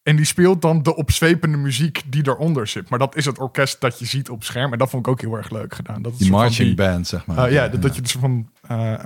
En 0.02 0.16
die 0.16 0.24
speelt 0.24 0.62
dan 0.62 0.82
de 0.82 0.97
opzwepende 0.97 1.56
muziek 1.56 2.02
die 2.06 2.27
eronder 2.28 2.66
zit. 2.66 2.89
Maar 2.89 2.98
dat 2.98 3.16
is 3.16 3.24
het 3.24 3.39
orkest 3.39 3.81
dat 3.81 3.98
je 3.98 4.05
ziet 4.05 4.31
op 4.31 4.44
scherm. 4.44 4.72
En 4.72 4.78
dat 4.78 4.90
vond 4.90 5.06
ik 5.06 5.12
ook 5.12 5.20
heel 5.20 5.35
erg 5.36 5.51
leuk 5.51 5.74
gedaan. 5.74 6.02
Dat 6.02 6.12
het 6.12 6.20
Die 6.20 6.31
marching 6.31 6.66
die- 6.68 6.77
band, 6.77 7.06
zeg 7.06 7.27
maar. 7.27 7.47
Uh, 7.48 7.52
ja, 7.52 7.68
dat, 7.68 7.82
dat 7.82 7.94
je 7.94 8.02
dus 8.02 8.12
van 8.12 8.51
uh, 8.70 9.05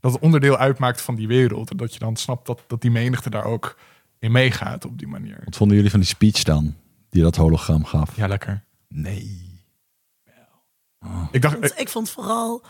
dat 0.00 0.12
het 0.12 0.20
onderdeel 0.22 0.56
uitmaakt 0.56 1.00
van 1.00 1.14
die 1.14 1.26
wereld. 1.28 1.70
En 1.70 1.76
dat 1.76 1.92
je 1.92 1.98
dan 1.98 2.16
snapt 2.16 2.46
dat, 2.46 2.64
dat 2.66 2.80
die 2.80 2.90
menigte 2.90 3.30
daar 3.30 3.44
ook 3.44 3.78
in 4.18 4.32
meegaat 4.32 4.84
op 4.84 4.98
die 4.98 5.08
manier. 5.08 5.40
Wat 5.44 5.56
vonden 5.56 5.76
jullie 5.76 5.90
van 5.90 6.00
die 6.00 6.08
speech 6.08 6.42
dan, 6.42 6.74
die 7.10 7.22
dat 7.22 7.36
hologram 7.36 7.84
gaf? 7.84 8.16
Ja, 8.16 8.26
lekker. 8.26 8.64
Nee. 8.88 9.44
Ik 11.30 11.42
dacht, 11.42 11.54
vond- 11.54 11.78
ik 11.80 11.88
vond 11.88 12.10
vooral 12.10 12.64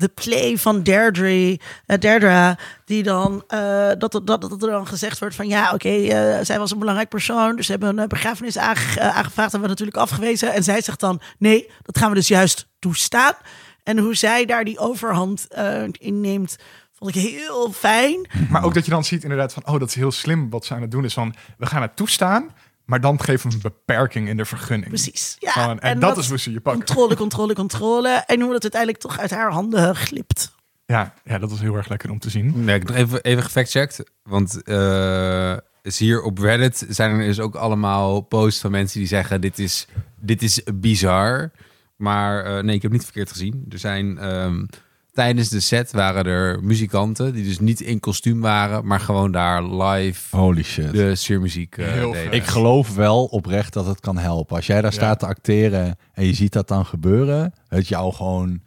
de 0.00 0.08
play 0.08 0.58
van 0.58 0.82
Deirdre, 0.82 1.58
Deirdre 1.98 2.58
die 2.84 3.02
dan, 3.02 3.44
eh, 3.48 3.88
dat, 3.98 4.12
dat, 4.12 4.26
dat 4.26 4.62
er 4.62 4.70
dan 4.70 4.86
gezegd 4.86 5.18
wordt 5.18 5.34
van 5.34 5.48
ja, 5.48 5.72
oké, 5.72 5.88
eh, 5.88 6.44
zij 6.44 6.58
was 6.58 6.70
een 6.70 6.78
belangrijk 6.78 7.08
persoon, 7.08 7.56
dus 7.56 7.66
ze 7.66 7.72
hebben 7.72 7.98
een 7.98 8.08
begrafenis 8.08 8.58
aange- 8.58 9.00
aangevraagd, 9.00 9.52
hebben 9.52 9.60
we 9.60 9.68
natuurlijk 9.68 9.96
afgewezen. 9.96 10.52
En 10.52 10.62
zij 10.62 10.80
zegt 10.80 11.00
dan, 11.00 11.20
nee, 11.38 11.70
dat 11.82 11.98
gaan 11.98 12.08
we 12.08 12.14
dus 12.14 12.28
juist 12.28 12.66
toestaan. 12.78 13.34
En 13.82 13.98
hoe 13.98 14.14
zij 14.14 14.44
daar 14.44 14.64
die 14.64 14.78
overhand 14.78 15.46
inneemt, 15.92 16.56
vond 16.92 17.16
ik 17.16 17.22
heel 17.22 17.72
fijn. 17.72 18.28
maar 18.50 18.64
ook 18.64 18.74
dat 18.74 18.84
je 18.84 18.90
dan 18.90 19.04
ziet 19.04 19.22
inderdaad 19.22 19.52
van, 19.52 19.66
oh, 19.66 19.78
dat 19.78 19.88
is 19.88 19.94
heel 19.94 20.12
slim 20.12 20.50
wat 20.50 20.64
ze 20.64 20.74
aan 20.74 20.80
het 20.80 20.90
doen 20.90 21.04
is 21.04 21.14
van, 21.14 21.34
we 21.58 21.66
gaan 21.66 21.82
het 21.82 21.96
toestaan. 21.96 22.50
Maar 22.90 23.00
dan 23.00 23.22
geef 23.22 23.42
hem 23.42 23.52
een 23.52 23.60
beperking 23.60 24.28
in 24.28 24.36
de 24.36 24.44
vergunning. 24.44 24.88
Precies. 24.88 25.36
Ja, 25.38 25.50
Gewoon, 25.50 25.80
en, 25.80 26.00
dat 26.00 26.18
is 26.18 26.28
hoe 26.28 26.38
ze 26.38 26.52
je 26.52 26.60
pakken. 26.60 26.84
Controle, 26.84 27.16
controle, 27.16 27.54
controle. 27.54 28.08
En 28.08 28.40
hoe 28.40 28.52
dat 28.52 28.62
uiteindelijk 28.62 29.02
toch 29.02 29.18
uit 29.18 29.30
haar 29.30 29.50
handen 29.50 29.96
glipt. 29.96 30.52
Ja, 30.86 31.14
ja, 31.24 31.38
dat 31.38 31.50
was 31.50 31.60
heel 31.60 31.76
erg 31.76 31.88
lekker 31.88 32.10
om 32.10 32.18
te 32.18 32.30
zien. 32.30 32.64
Nee, 32.64 32.74
ik 32.74 32.80
heb 32.80 32.88
nog 32.88 32.96
even, 32.96 33.22
even 33.22 33.42
gefactcheckt. 33.42 34.02
Want 34.22 34.62
eh, 34.62 35.56
is 35.82 35.98
hier 35.98 36.22
op 36.22 36.38
Reddit 36.38 36.86
zijn 36.88 37.10
er 37.10 37.26
dus 37.26 37.40
ook 37.40 37.54
allemaal 37.54 38.20
posts 38.20 38.60
van 38.60 38.70
mensen 38.70 38.98
die 38.98 39.08
zeggen... 39.08 39.40
dit 39.40 39.58
is, 39.58 39.86
dit 40.20 40.42
is 40.42 40.62
bizar. 40.74 41.50
Maar 41.96 42.44
eh, 42.44 42.62
nee, 42.62 42.74
ik 42.74 42.82
heb 42.82 42.92
niet 42.92 43.04
verkeerd 43.04 43.30
gezien. 43.30 43.66
Er 43.68 43.78
zijn... 43.78 44.18
ehm, 44.18 44.64
tijdens 45.12 45.48
de 45.48 45.60
set 45.60 45.92
waren 45.92 46.24
er 46.24 46.62
muzikanten... 46.64 47.32
die 47.32 47.44
dus 47.44 47.58
niet 47.58 47.80
in 47.80 48.00
kostuum 48.00 48.40
waren... 48.40 48.86
maar 48.86 49.00
gewoon 49.00 49.32
daar 49.32 49.64
live 49.64 50.36
Holy 50.36 50.62
shit. 50.62 50.92
de 50.92 51.14
sfeermuziek 51.14 51.76
eh, 51.76 51.86
Heel 51.86 52.12
deden. 52.12 52.24
vet. 52.30 52.40
Ik 52.40 52.46
geloof 52.46 52.94
wel 52.94 53.24
oprecht 53.24 53.72
dat 53.72 53.86
het 53.86 54.00
kan 54.00 54.18
helpen. 54.18 54.56
Als 54.56 54.66
jij 54.66 54.80
daar 54.80 54.90
Ja. 54.92 54.96
staat 54.96 55.18
te 55.18 55.26
acteren 55.26 55.96
en 56.12 56.26
je 56.26 56.34
ziet 56.34 56.52
dat 56.52 56.68
dan 56.68 56.86
gebeuren, 56.86 57.52
het 57.68 57.88
jou 57.88 58.12
gewoon 58.14 58.48
een 58.50 58.62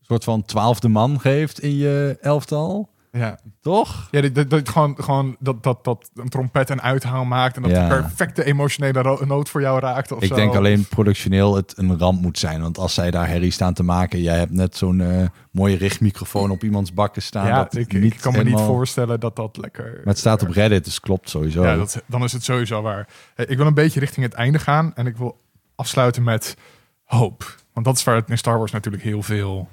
soort 0.00 0.24
van 0.24 0.42
twaalfde 0.44 0.88
man 0.88 1.20
geeft 1.20 1.60
in 1.60 1.76
je 1.76 2.18
elftal, 2.20 2.90
Ja, 3.16 3.38
toch? 3.60 4.08
ja 4.10 4.20
dat, 4.20 4.34
dat, 4.34 4.50
dat 4.50 4.68
gewoon, 4.68 4.96
gewoon 5.00 5.36
dat, 5.38 5.62
dat, 5.62 5.84
dat 5.84 6.10
een 6.14 6.28
trompet 6.28 6.70
een 6.70 6.82
uithaal 6.82 7.24
maakt... 7.24 7.56
en 7.56 7.62
dat 7.62 7.70
Ja. 7.70 7.88
de 7.88 7.94
perfecte 8.00 8.44
emotionele 8.44 9.18
noot 9.26 9.48
voor 9.48 9.60
jou 9.60 9.80
raakt 9.80 10.12
of 10.12 10.22
Ik 10.22 10.28
zo. 10.28 10.34
denk 10.34 10.54
alleen 10.54 10.86
productioneel 10.88 11.56
het 11.56 11.72
een 11.78 11.98
ramp 11.98 12.20
moet 12.20 12.38
zijn. 12.38 12.60
Want 12.60 12.78
als 12.78 12.94
zij 12.94 13.10
daar 13.10 13.28
herrie 13.28 13.50
staan 13.50 13.74
te 13.74 13.82
maken, 13.82 14.22
jij 14.22 14.38
hebt 14.38 14.50
net 14.52 14.76
zo'n 14.76 15.00
eh, 15.00 15.26
mooie 15.50 15.76
richtmicrofoon 15.76 16.50
op 16.50 16.62
iemands 16.64 16.92
bakken 16.94 17.22
staan. 17.22 17.46
Ja, 17.46 17.62
dat 17.62 17.76
ik, 17.76 17.92
niet 17.92 18.14
ik 18.14 18.20
kan 18.20 18.32
me 18.32 18.44
niet 18.44 18.60
voorstellen 18.60 19.20
dat 19.20 19.36
dat 19.36 19.56
lekker... 19.56 19.92
Maar 19.94 20.02
het 20.04 20.18
staat 20.18 20.42
op 20.42 20.50
Reddit, 20.50 20.84
dus 20.84 21.00
klopt 21.00 21.30
sowieso. 21.30 21.62
Ja, 21.62 21.76
dat, 21.76 22.02
dan 22.06 22.22
is 22.24 22.32
het 22.32 22.44
sowieso 22.44 22.82
waar. 22.82 23.08
Hey, 23.34 23.46
Ik 23.46 23.56
wil 23.56 23.66
een 23.66 23.74
beetje 23.74 24.00
richting 24.00 24.26
het 24.26 24.34
einde 24.34 24.58
gaan. 24.58 24.94
En 24.94 25.06
ik 25.06 25.16
wil 25.16 25.40
afsluiten 25.74 26.22
met 26.22 26.56
hoop. 27.04 27.54
Want 27.72 27.86
dat 27.86 27.96
is 27.96 28.04
waar 28.04 28.14
het 28.16 28.30
in 28.30 28.38
Star 28.38 28.58
Wars 28.58 28.72
natuurlijk 28.72 29.02
heel 29.04 29.22
veel 29.22 29.68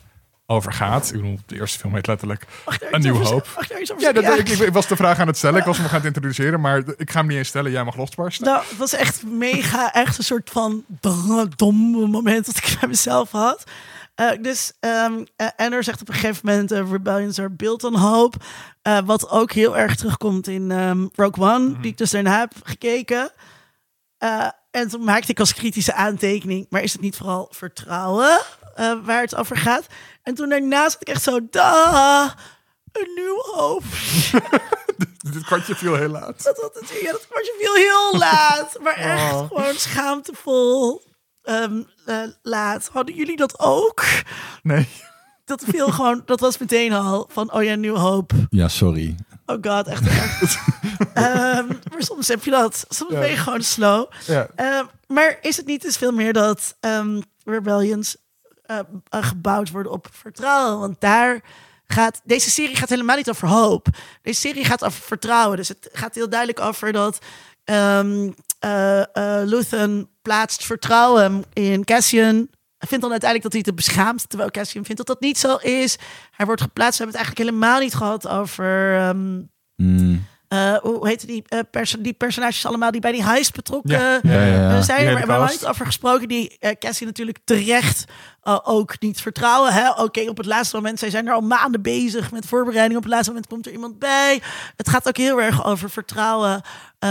over 0.45 0.74
gaat. 0.74 1.06
Ik 1.07 1.22
bedoel, 1.22 1.40
de 1.45 1.56
eerste 1.56 1.80
film 1.80 1.95
heet 1.95 2.07
letterlijk 2.07 2.45
Een 2.91 3.02
nieuwe 3.02 3.26
hoop. 3.26 3.65
Ja, 3.98 4.11
dat, 4.11 4.40
ik, 4.40 4.49
ik 4.49 4.74
was 4.74 4.88
de 4.88 4.95
vraag 4.95 5.20
aan 5.20 5.28
het 5.28 5.38
stellen. 5.38 5.60
Ik 5.60 5.65
was 5.65 5.76
hem 5.76 5.84
nog 5.86 5.94
aan 5.94 6.02
het 6.02 6.07
introduceren, 6.07 6.61
maar 6.61 6.84
ik 6.98 7.11
ga 7.11 7.20
hem 7.20 7.28
niet 7.28 7.38
eens 7.38 7.48
stellen. 7.48 7.72
Jij 7.72 7.84
mag 7.84 7.95
losbarsten. 7.95 8.45
Nou, 8.45 8.64
het 8.68 8.78
was 8.78 8.94
echt 8.94 9.26
mega, 9.26 9.94
echt 9.94 10.18
een 10.18 10.24
soort 10.24 10.49
van 10.49 10.84
dom 11.56 11.76
moment 12.11 12.45
dat 12.45 12.57
ik 12.57 12.78
bij 12.80 12.90
mezelf 12.90 13.32
had. 13.32 13.64
Eh, 14.15 14.32
dus 14.41 14.74
um, 14.80 15.26
Ender 15.56 15.84
zegt 15.84 16.02
op 16.02 16.07
een 16.07 16.14
gegeven 16.14 16.41
moment: 16.49 16.72
eh, 16.72 16.91
Rebellions 16.91 17.40
are 17.40 17.49
built 17.49 17.84
on 17.84 17.95
hope. 17.95 18.38
Eh, 18.82 18.98
wat 19.06 19.30
ook 19.30 19.52
heel 19.52 19.78
erg 19.78 19.95
terugkomt 19.95 20.48
in 20.48 20.72
ehm, 20.72 21.07
Rogue 21.15 21.44
One, 21.44 21.70
Mhm. 21.70 21.82
die 21.82 21.91
ik 21.91 21.98
dus 21.98 22.11
daarna 22.11 22.40
heb 22.40 22.52
gekeken. 22.64 23.32
Eh, 24.18 24.48
en 24.72 24.88
toen 24.88 25.03
maakte 25.03 25.32
ik 25.32 25.40
als 25.40 25.53
kritische 25.53 25.94
aantekening: 25.94 26.65
maar 26.70 26.82
is 26.82 26.91
het 26.94 27.02
niet 27.02 27.15
vooral 27.15 27.48
vertrouwen 27.52 28.40
eh, 28.76 28.94
waar 29.04 29.22
het 29.22 29.36
over 29.36 29.58
gaat? 29.58 29.86
En 30.24 30.34
toen 30.34 30.50
daarna 30.50 30.90
zat 30.90 31.02
ik 31.02 31.08
echt 31.08 31.24
zo: 31.24 31.40
da, 31.50 32.24
een 32.91 33.12
nieuwe 33.16 33.44
hoop. 33.56 33.84
Dit 35.34 35.44
kwartje 35.44 35.76
viel 35.76 35.95
heel 35.95 36.08
laat. 36.10 36.44
Dat, 36.44 36.56
dat, 36.56 36.74
dat, 36.74 36.90
ja, 37.02 37.12
dat 37.12 37.28
kwartje 37.30 37.54
viel 37.60 37.74
heel 37.74 38.18
laat. 38.28 38.78
Maar 38.84 38.94
echt 38.95 39.34
Oh. 39.34 39.48
gewoon 39.48 39.74
schaamtevol 39.76 41.02
ehm, 41.44 41.82
eh, 42.06 42.22
laat. 42.41 42.90
Hadden 42.94 43.16
jullie 43.16 43.38
dat 43.38 43.60
ook? 43.60 44.04
Nee. 44.64 44.88
Dat 45.45 45.64
viel 45.68 45.88
gewoon, 45.91 46.22
dat 46.26 46.40
was 46.40 46.58
meteen 46.58 46.94
al 46.94 47.30
van, 47.32 47.54
oh 47.54 47.64
ja, 47.64 47.76
nieuw 47.76 47.95
hoop. 47.95 48.32
Ja, 48.50 48.68
sorry. 48.68 49.16
Oh 49.45 49.58
god, 49.62 49.88
echt 49.88 50.08
erg. 50.08 50.41
Ehm, 51.14 51.68
maar 51.68 52.02
soms 52.04 52.28
heb 52.28 52.44
je 52.44 52.52
dat. 52.52 52.86
Soms 52.90 53.12
Ja. 53.14 53.20
ben 53.20 53.30
je 53.30 53.38
gewoon 53.38 53.62
slow. 53.64 54.12
Ja. 54.26 54.48
Ehm, 54.56 54.86
maar 55.08 55.38
is 55.41 55.58
het 55.58 55.66
niet 55.66 55.82
dus 55.82 55.98
veel 55.98 56.12
meer 56.12 56.34
dat 56.34 56.76
ehm, 56.80 57.22
rebellions 57.45 58.16
eh, 58.64 58.80
eh, 59.10 59.26
gebouwd 59.26 59.72
worden 59.72 59.91
op 59.91 60.07
vertrouwen? 60.11 60.80
Want 60.80 61.02
daar 61.02 61.41
gaat 61.85 62.22
deze 62.23 62.49
serie 62.49 62.76
gaat 62.76 62.90
helemaal 62.90 63.15
niet 63.15 63.30
over 63.30 63.48
hoop. 63.48 63.88
Deze 64.22 64.40
serie 64.40 64.65
gaat 64.65 64.84
over 64.84 65.02
vertrouwen. 65.02 65.57
Dus 65.57 65.68
het 65.68 65.90
gaat 65.91 66.15
heel 66.15 66.30
duidelijk 66.30 66.60
over 66.60 66.91
dat 66.91 67.19
eh, 67.64 68.02
Luthen 69.44 70.10
plaatst 70.22 70.65
vertrouwen 70.65 71.44
in 71.53 71.84
Cassian. 71.84 72.48
Hij 72.77 72.88
vindt 72.88 73.03
dan 73.03 73.11
uiteindelijk 73.11 73.44
dat 73.44 73.52
hij 73.52 73.61
het 73.65 73.76
beschaamt, 73.76 74.30
terwijl 74.30 74.52
Cassian 74.52 74.85
vindt 74.85 74.98
dat 75.06 75.07
dat 75.07 75.22
niet 75.22 75.38
zo 75.38 75.56
is. 75.56 75.98
Hij 76.31 76.45
wordt 76.45 76.61
geplaatst. 76.61 76.98
We 76.98 77.03
hebben 77.03 77.22
het 77.22 77.26
eigenlijk 77.26 77.49
helemaal 77.49 77.80
niet 77.80 77.95
gehad 77.95 78.27
over 78.27 78.98
ehm, 78.98 79.41
Mm. 79.76 80.26
Eh, 80.53 80.75
hoe 80.81 81.07
heette 81.07 81.25
die, 81.25 81.43
eh, 81.47 81.59
perso- 81.71 82.01
die 82.01 82.13
personages 82.13 82.65
allemaal 82.65 82.91
die 82.91 83.01
bij 83.01 83.11
die 83.11 83.23
heist 83.23 83.53
betrokken 83.55 83.91
Ja, 83.91 84.19
ja, 84.23 84.31
ja, 84.31 84.45
ja. 84.45 84.75
eh, 84.75 84.81
zijn. 84.81 84.97
hele 84.99 85.11
We 85.11 85.17
hebben 85.17 85.35
er 85.35 85.49
niet 85.51 85.65
over 85.65 85.85
gesproken. 85.85 86.27
Die 86.27 86.57
Cassie 86.80 87.05
natuurlijk 87.07 87.38
terecht 87.43 88.05
ook 88.63 88.99
niet 88.99 89.21
vertrouwen. 89.21 89.97
Oké, 89.97 90.30
op 90.30 90.38
het 90.38 90.45
laatste 90.45 90.75
moment, 90.75 90.99
zij 90.99 91.09
zijn 91.09 91.27
er 91.27 91.34
al 91.34 91.41
maanden 91.41 91.81
bezig 91.81 92.31
met 92.31 92.45
voorbereiding. 92.45 92.97
Op 92.97 93.03
het 93.03 93.11
laatste 93.11 93.30
moment 93.31 93.47
komt 93.49 93.65
er 93.65 93.71
iemand 93.71 93.99
bij. 93.99 94.41
Het 94.77 94.89
gaat 94.89 95.07
ook 95.07 95.17
heel 95.17 95.41
erg 95.41 95.65
over 95.65 95.89
vertrouwen 95.89 96.61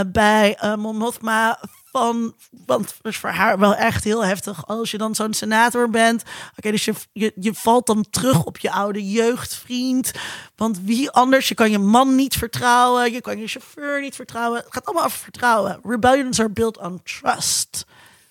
bij 0.06 0.58
Mon 0.78 0.96
Mothma. 0.96 1.58
Van, 1.92 2.34
want 2.66 2.94
het 2.96 3.12
is 3.12 3.16
voor 3.16 3.30
haar 3.30 3.58
wel 3.58 3.74
echt 3.74 4.04
heel 4.04 4.24
heftig 4.24 4.66
als 4.66 4.90
je 4.90 4.98
dan 4.98 5.14
zo'n 5.14 5.34
senator 5.34 5.90
bent. 5.90 6.22
Oké, 6.56 6.70
dus 6.70 6.84
je, 6.84 6.94
je, 7.12 7.32
je 7.34 7.54
valt 7.54 7.86
dan 7.86 8.06
terug 8.10 8.44
op 8.44 8.58
je 8.58 8.70
oude 8.70 9.10
jeugdvriend. 9.10 10.12
Want 10.56 10.80
wie 10.80 11.10
anders? 11.10 11.48
Je 11.48 11.54
kan 11.54 11.70
je 11.70 11.78
man 11.78 12.14
niet 12.14 12.34
vertrouwen. 12.34 13.12
Je 13.12 13.20
kan 13.20 13.38
je 13.38 13.46
chauffeur 13.46 14.00
niet 14.00 14.14
vertrouwen. 14.14 14.58
Het 14.58 14.72
gaat 14.72 14.86
allemaal 14.86 15.04
over 15.04 15.18
vertrouwen. 15.18 15.80
Rebellions 15.82 16.40
are 16.40 16.48
built 16.48 16.78
on 16.78 17.00
trust. 17.02 17.84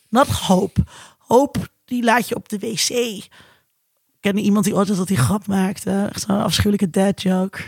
Not 0.09 0.27
hope. 0.27 0.83
Hoop, 1.17 1.57
die 1.85 2.03
laat 2.03 2.27
je 2.27 2.35
op 2.35 2.49
de 2.49 2.59
wc. 2.59 2.89
Ik 2.89 3.29
ken 4.19 4.38
iemand 4.38 4.65
die 4.65 4.73
altijd 4.73 4.97
dat 4.97 5.07
die 5.07 5.17
grap 5.17 5.47
maakte. 5.47 6.09
Echt 6.13 6.21
zo'n 6.21 6.41
afschuwelijke 6.41 6.89
dad 6.89 7.21
joke. 7.21 7.59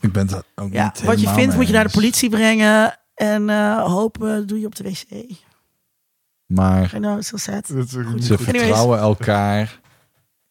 Ik 0.00 0.12
ben 0.12 0.26
het 0.26 0.44
ook 0.54 0.72
Ja, 0.72 0.84
niet 0.84 1.02
wat 1.04 1.20
je 1.20 1.28
vindt 1.28 1.56
moet 1.56 1.66
je 1.66 1.72
naar 1.72 1.86
de 1.86 1.90
politie 1.90 2.28
brengen. 2.28 2.98
En 3.14 3.50
eh 3.50 3.84
hopen 3.84 4.46
doe 4.46 4.60
je 4.60 4.66
op 4.66 4.74
de 4.74 4.82
wc. 4.82 5.36
Maar 6.46 6.92
I 6.94 6.98
know, 6.98 7.22
so 7.22 7.36
sad. 7.36 7.68
Dat 7.68 7.84
is 7.84 7.90
ze 7.90 8.36
goed. 8.36 8.42
vertrouwen 8.44 8.98
elkaar 8.98 9.80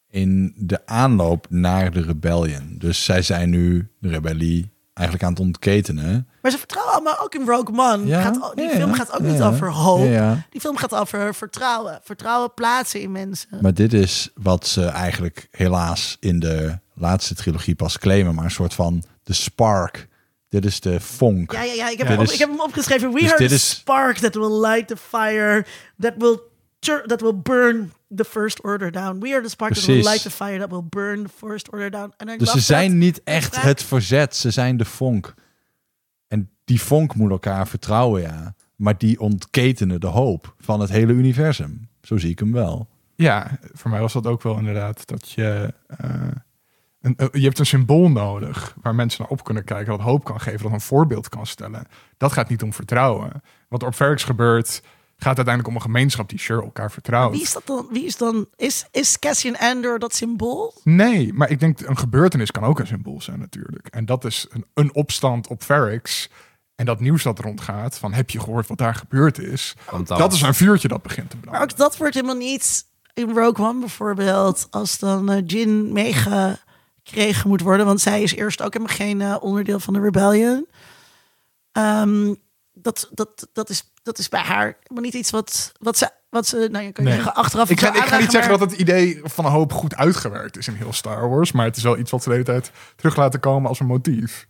in 0.10 0.54
de 0.58 0.86
aanloop 0.86 1.48
naar 1.50 1.92
de 1.92 2.02
rebellion. 2.02 2.76
Dus 2.78 3.04
zij 3.04 3.22
zijn 3.22 3.50
nu 3.50 3.90
de 4.00 4.10
rebellie 4.10 4.72
eigenlijk 4.94 5.28
aan 5.28 5.34
het 5.34 5.42
ontketenen. 5.42 6.28
Maar 6.42 6.52
ze 6.52 6.58
vertrouwen 6.58 6.94
allemaal 6.94 7.20
ook 7.20 7.36
in 7.36 7.46
Rogue 7.46 7.78
One. 7.78 8.06
Ja, 8.06 8.22
Gaat, 8.22 8.52
die 8.56 8.66
ja, 8.66 8.70
film 8.70 8.90
ja. 8.90 8.96
gaat 8.96 9.14
ook 9.14 9.22
Ja, 9.22 9.28
niet 9.28 9.38
ja. 9.38 9.48
over 9.48 9.72
hoop. 9.72 10.06
Ja, 10.06 10.12
ja. 10.12 10.46
Die 10.50 10.62
film 10.62 10.78
gaat 10.78 10.96
over 10.96 11.36
vertrouwen. 11.36 12.00
Vertrouwen 12.04 12.54
plaatsen 12.54 13.02
in 13.02 13.12
mensen. 13.12 13.50
Maar 13.62 13.74
dit 13.74 13.94
is 13.94 14.30
wat 14.36 14.68
ze 14.68 14.86
eigenlijk 14.86 15.48
helaas 15.52 16.18
in 16.20 16.40
de 16.40 16.80
laatste 16.94 17.36
trilogie 17.36 17.76
pas 17.76 17.98
claimen. 17.98 18.36
Maar 18.36 18.46
een 18.46 18.52
soort 18.52 18.74
van 18.74 19.04
de 19.24 19.34
spark. 19.34 20.08
Dit 20.62 20.66
is 20.66 20.80
de 20.80 21.00
vonk. 21.00 21.52
Ja, 21.52 21.64
ja, 21.64 21.74
ja. 21.74 21.90
Ik 21.90 21.98
heb, 21.98 22.08
Ja, 22.08 22.14
hem, 22.14 22.22
op- 22.26 22.32
ik 22.32 22.40
heb 22.40 22.50
hem 22.50 22.60
opgeschreven. 22.60 23.14
We 23.14 23.20
dus 23.20 23.32
are 23.34 23.48
the 23.48 23.54
is- 23.54 23.70
spark 23.70 24.18
that 24.18 24.36
will 24.36 24.60
light 24.60 24.88
the 24.88 24.98
fire. 24.98 25.66
That 26.00 26.14
will, 26.18 26.40
that 27.06 27.22
will 27.22 27.42
burn 27.42 27.92
the 28.16 28.24
first 28.26 28.64
order 28.64 28.92
down. 28.92 29.20
We 29.20 29.34
are 29.34 29.42
the 29.44 29.50
spark 29.50 29.74
that 29.74 29.86
will 29.86 30.04
light 30.04 30.22
the 30.22 30.32
fire. 30.32 30.60
That 30.60 30.70
will 30.70 30.84
burn 30.90 31.24
the 31.24 31.30
first 31.48 31.72
order 31.72 31.90
down. 31.92 32.14
En 32.18 32.28
ik 32.28 32.40
Dus 32.40 32.52
ze 32.52 32.60
zijn 32.60 32.90
dat- 32.90 33.00
niet 33.00 33.22
echt 33.24 33.62
het 33.62 33.84
verzet. 33.84 34.36
Ze 34.36 34.52
zijn 34.52 34.78
de 34.78 34.86
vonk. 34.86 35.34
En 36.28 36.50
die 36.66 36.82
vonk 36.82 37.16
moet 37.16 37.30
elkaar 37.32 37.68
vertrouwen, 37.68 38.22
ja. 38.22 38.56
Maar 38.76 38.98
die 38.98 39.20
ontketenen 39.20 40.00
de 40.00 40.08
hoop 40.08 40.56
van 40.60 40.80
het 40.80 40.90
hele 40.90 41.14
universum. 41.14 41.88
Zo 42.02 42.18
zie 42.18 42.30
ik 42.32 42.40
hem 42.40 42.52
wel. 42.52 42.88
Ja, 43.16 43.60
voor 43.74 43.92
mij 43.92 44.00
was 44.00 44.14
dat 44.14 44.28
ook 44.28 44.42
wel 44.44 44.58
inderdaad 44.58 45.08
dat 45.08 45.30
je. 45.32 45.74
eh, 45.88 46.12
een, 47.04 47.16
eh, 47.16 47.28
je 47.32 47.44
hebt 47.44 47.60
een 47.60 47.66
symbool 47.66 48.10
nodig 48.10 48.76
waar 48.82 48.96
mensen 48.96 49.22
naar 49.22 49.32
op 49.32 49.44
kunnen 49.44 49.64
kijken, 49.64 49.98
dat 49.98 50.06
hoop 50.06 50.24
kan 50.24 50.42
geven, 50.42 50.64
dat 50.64 50.72
een 50.72 50.82
voorbeeld 50.82 51.30
kan 51.30 51.46
stellen. 51.46 51.86
Dat 52.18 52.32
gaat 52.32 52.50
niet 52.50 52.64
om 52.64 52.74
vertrouwen. 52.74 53.42
Wat 53.70 53.82
er 53.82 53.88
op 53.88 53.96
Ferrix 53.96 54.24
gebeurt, 54.24 54.82
gaat 55.18 55.36
uiteindelijk 55.36 55.68
om 55.68 55.76
een 55.76 55.82
gemeenschap 55.82 56.30
die 56.30 56.40
sure 56.40 56.62
elkaar 56.62 56.92
vertrouwt. 56.92 57.32
Wie 57.32 57.42
is 57.42 57.54
dat 57.54 57.66
dan? 57.66 57.88
Wie 57.92 58.06
is 58.06 58.18
dan? 58.18 58.48
Is, 58.56 58.88
is 58.92 59.20
Cassian 59.20 59.58
Andor 59.58 60.00
dat 60.00 60.16
symbool? 60.16 60.74
Nee, 60.84 61.34
maar 61.34 61.50
ik 61.50 61.60
denk 61.60 61.80
een 61.80 61.98
gebeurtenis 61.98 62.52
kan 62.52 62.64
ook 62.64 62.80
een 62.80 62.88
symbool 62.88 63.22
zijn 63.22 63.40
natuurlijk. 63.40 63.88
En 63.88 64.06
dat 64.06 64.26
is 64.26 64.48
een, 64.50 64.66
een 64.74 64.96
opstand 64.96 65.48
op 65.48 65.64
Ferrix. 65.64 66.30
En 66.76 66.86
dat 66.86 67.00
nieuws 67.00 67.24
dat 67.24 67.40
rondgaat 67.40 67.98
van 67.98 68.14
heb 68.14 68.30
je 68.30 68.40
gehoord 68.40 68.68
wat 68.68 68.78
daar 68.78 68.96
gebeurd 68.96 69.40
is? 69.40 69.76
Dat 70.06 70.34
is 70.34 70.42
een 70.42 70.54
vuurtje 70.54 70.88
dat 70.88 71.02
begint 71.02 71.30
te 71.30 71.38
branden. 71.38 71.62
Maar 71.62 71.72
ook 71.72 71.78
dat 71.78 71.98
wordt 71.98 72.14
helemaal 72.14 72.36
niet 72.36 72.86
in 73.14 73.30
Rogue 73.30 73.66
One 73.66 73.80
bijvoorbeeld. 73.80 74.68
Als 74.70 75.00
dan 75.00 75.32
eh, 75.32 75.44
Jin 75.46 75.92
meegekregen 77.04 77.50
moet 77.50 77.62
worden. 77.62 77.86
Want 77.86 78.02
zij 78.02 78.22
is 78.22 78.36
eerst 78.36 78.62
ook 78.62 78.74
helemaal 78.74 78.96
geen 78.96 79.22
eh, 79.22 79.36
onderdeel 79.40 79.80
van 79.80 79.94
de 79.94 80.00
rebellion. 80.02 80.68
Ehm, 81.72 82.34
dat, 82.74 83.10
dat, 83.12 83.48
dat, 83.54 83.70
is, 83.70 83.92
dat 84.04 84.18
is 84.18 84.30
bij 84.30 84.42
haar 84.42 84.78
helemaal 84.82 85.04
niet 85.04 85.14
iets 85.14 85.30
wat, 85.30 85.72
wat 85.80 85.98
ze... 85.98 86.10
Wat 86.30 86.48
ze 86.48 86.68
nou, 86.72 86.86
je 86.86 86.92
kan 86.92 87.04
Nee. 87.04 87.14
zeggen, 87.14 87.34
achteraf 87.36 87.70
Ik 87.70 87.80
ga, 87.80 87.88
ik 87.96 88.02
ga 88.02 88.18
niet 88.18 88.32
zeggen 88.32 88.50
maar- 88.50 88.60
dat 88.60 88.72
het 88.72 88.80
idee 88.80 89.20
van 89.24 89.46
een 89.46 89.52
hoop 89.52 89.74
goed 89.74 89.96
uitgewerkt 89.96 90.58
is 90.58 90.68
in 90.68 90.74
heel 90.74 90.94
Star 90.94 91.30
Wars. 91.30 91.52
Maar 91.52 91.66
het 91.66 91.78
is 91.78 91.84
wel 91.84 91.98
iets 91.98 92.12
wat 92.12 92.24
ze 92.24 92.30
de 92.30 92.34
hele 92.36 92.46
tijd 92.48 92.72
terug 92.96 93.16
laten 93.16 93.40
komen 93.40 93.70
als 93.70 93.80
een 93.80 93.86
motief. 93.86 94.48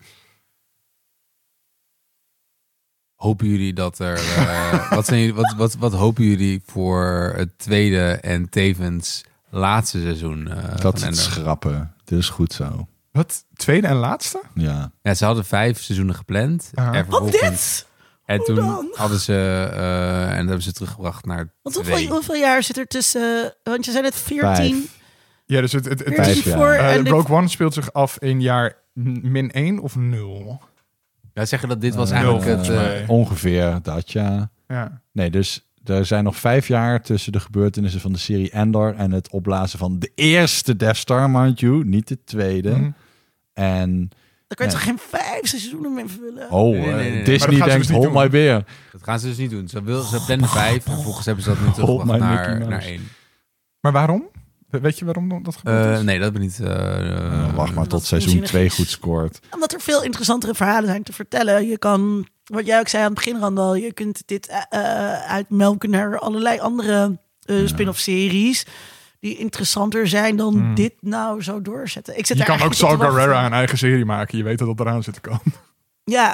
hopen 3.15 3.47
jullie 3.47 3.73
dat 3.73 3.99
er... 3.99 4.13
eh, 4.17 4.91
wat, 4.95 5.05
zijn 5.05 5.19
jullie, 5.19 5.33
wat, 5.35 5.53
wat, 5.57 5.73
wat 5.75 5.93
hopen 5.93 6.23
jullie 6.23 6.61
voor 6.65 7.33
het 7.35 7.57
tweede 7.57 8.11
en 8.11 8.49
tevens 8.49 9.23
laatste 9.53 10.01
seizoen 10.01 10.47
eh, 10.47 10.77
dat 10.79 11.01
is 11.09 11.23
schrappen. 11.23 11.93
Dit 12.03 12.19
is 12.19 12.29
goed 12.29 12.53
zo. 12.53 12.87
Wat? 13.11 13.45
Tweede 13.55 13.87
en 13.87 13.95
laatste? 13.95 14.41
Ja. 14.53 14.91
Ja, 15.01 15.13
ze 15.13 15.25
hadden 15.25 15.45
vijf 15.45 15.81
seizoenen 15.81 16.15
gepland. 16.15 16.71
Aha. 16.73 16.93
En 16.93 17.05
Wat 17.09 17.31
dit? 17.31 17.87
En 18.25 18.37
Hoe 18.37 18.45
toen 18.45 18.55
dan? 18.55 18.91
hadden 18.95 19.19
ze... 19.19 19.33
eh, 19.73 20.21
en 20.23 20.27
dat 20.37 20.45
hebben 20.45 20.61
ze 20.61 20.73
teruggebracht 20.73 21.25
naar 21.25 21.53
Want 21.61 21.75
twee. 21.75 21.89
hoeveel, 21.89 22.09
hoeveel 22.15 22.35
jaar 22.35 22.63
zit 22.63 22.77
er 22.77 22.87
tussen... 22.87 23.53
Want 23.63 23.85
je 23.85 23.91
zei 23.91 24.03
net 24.03 24.15
14, 24.15 24.55
Vijf. 24.55 24.99
Ja, 25.45 25.61
dus 25.61 25.71
het, 25.71 25.85
het, 25.85 25.99
het, 25.99 26.07
14 26.07 26.23
Vijf 26.23 26.43
jaar. 26.45 26.57
voor... 26.57 26.71
eh, 26.71 26.95
en 26.95 27.03
de- 27.03 27.09
Rogue 27.09 27.35
One 27.35 27.47
speelt 27.47 27.73
zich 27.73 27.93
af 27.93 28.17
in 28.19 28.41
jaar 28.41 28.75
min 29.21 29.51
1 29.51 29.79
of 29.79 29.95
0. 29.95 30.61
Ja, 31.33 31.45
zeggen 31.45 31.69
dat 31.69 31.81
dit 31.81 31.95
was 31.95 32.09
Eh, 32.11 32.15
eigenlijk 32.15 32.45
nul, 32.45 32.57
het... 32.57 33.01
eh. 33.01 33.09
Ongeveer 33.09 33.79
dat, 33.81 34.11
ja. 34.11 34.49
Ja. 34.67 35.01
Nee, 35.11 35.29
dus 35.29 35.67
er 35.83 36.05
zijn 36.05 36.23
nog 36.23 36.35
vijf 36.35 36.67
jaar 36.67 37.01
tussen 37.01 37.31
de 37.31 37.39
gebeurtenissen 37.39 38.01
van 38.01 38.13
de 38.13 38.19
serie 38.19 38.49
Endor 38.51 38.95
en 38.95 39.11
het 39.11 39.29
opblazen 39.29 39.79
van 39.79 39.99
de 39.99 40.11
eerste 40.15 40.75
Death 40.75 40.97
Star, 40.97 41.29
mind 41.29 41.59
you, 41.59 41.85
niet 41.85 42.07
de 42.07 42.17
tweede. 42.23 42.69
Mhm. 42.69 42.89
En 43.53 44.09
Daar 44.47 44.57
kan 44.57 44.65
je 44.65 44.71
toch 44.71 44.83
geen 44.83 44.99
vijf 45.09 45.47
seizoenen 45.47 45.93
mee 45.93 46.05
vullen? 46.07 46.49
oh, 46.51 46.71
Nee, 46.71 46.81
nee, 46.81 46.93
nee, 46.93 47.19
eh, 47.19 47.25
Disney 47.25 47.57
denkt, 47.57 47.73
dus 47.73 47.87
niet 47.87 47.97
hold 47.97 48.03
doen. 48.13 48.21
my 48.21 48.29
beer. 48.29 48.65
dat 48.91 49.03
gaan 49.03 49.19
ze 49.19 49.27
dus 49.27 49.37
niet 49.37 49.49
doen. 49.49 49.67
Ze, 49.67 49.83
wil, 49.83 50.01
ze 50.01 50.23
plannen 50.25 50.49
vijf. 50.49 50.85
En 50.85 50.93
vervolgens 50.93 51.25
hebben 51.25 51.43
ze 51.43 51.49
dat 51.49 51.59
nu 51.59 51.65
Hold 51.65 51.75
teruggebracht 51.75 52.19
naar, 52.19 52.67
naar 52.67 52.81
één. 52.81 53.07
Maar 53.79 53.91
waarom? 53.91 54.29
We- 54.73 54.79
Weet 54.79 54.99
je 54.99 55.05
waarom 55.05 55.43
dat 55.43 55.55
gebeurd 55.55 55.97
Eh, 55.97 56.03
nee, 56.03 56.19
dat 56.19 56.33
ben 56.33 56.41
ik 56.41 56.47
niet... 56.47 56.59
eh, 56.67 57.43
Eh, 57.47 57.55
wacht 57.55 57.73
maar 57.75 57.87
tot 57.87 58.03
seizoen 58.05 58.29
onzinnig 58.29 58.49
2 58.49 58.65
is. 58.65 58.73
goed 58.73 58.87
scoort. 58.87 59.39
Omdat 59.51 59.73
er 59.73 59.81
veel 59.81 60.03
interessantere 60.03 60.53
verhalen 60.55 60.89
zijn 60.89 61.03
te 61.03 61.13
vertellen. 61.13 61.67
Je 61.67 61.77
kan, 61.77 62.27
wat 62.43 62.65
jij 62.65 62.79
ook 62.79 62.87
zei 62.87 63.03
aan 63.03 63.09
het 63.13 63.17
begin, 63.23 63.39
Randal, 63.39 63.75
je 63.75 63.93
kunt 63.93 64.21
dit 64.25 64.67
uitmelken 65.27 65.89
naar 65.89 66.19
allerlei 66.19 66.59
andere 66.59 67.19
spin-off 67.65 67.99
series. 67.99 68.65
Die 69.19 69.37
interessanter 69.37 70.07
zijn 70.07 70.35
dan 70.35 70.53
Hmm. 70.53 70.75
dit 70.75 70.93
nou 70.99 71.41
zo 71.41 71.61
doorzetten. 71.61 72.17
Ik 72.17 72.25
zit 72.25 72.37
Je 72.37 72.43
kan 72.43 72.61
ook 72.61 72.73
Saul. 72.73 72.97
Guerrera 72.97 73.45
een 73.45 73.53
eigen 73.53 73.77
serie 73.77 74.05
maken. 74.05 74.37
Je 74.37 74.43
weet 74.43 74.57
dat 74.57 74.67
dat 74.77 74.79
eraan 74.87 75.03
zit 75.03 75.13
te 75.13 75.21
komen. 75.21 75.41
Ja. 76.03 76.33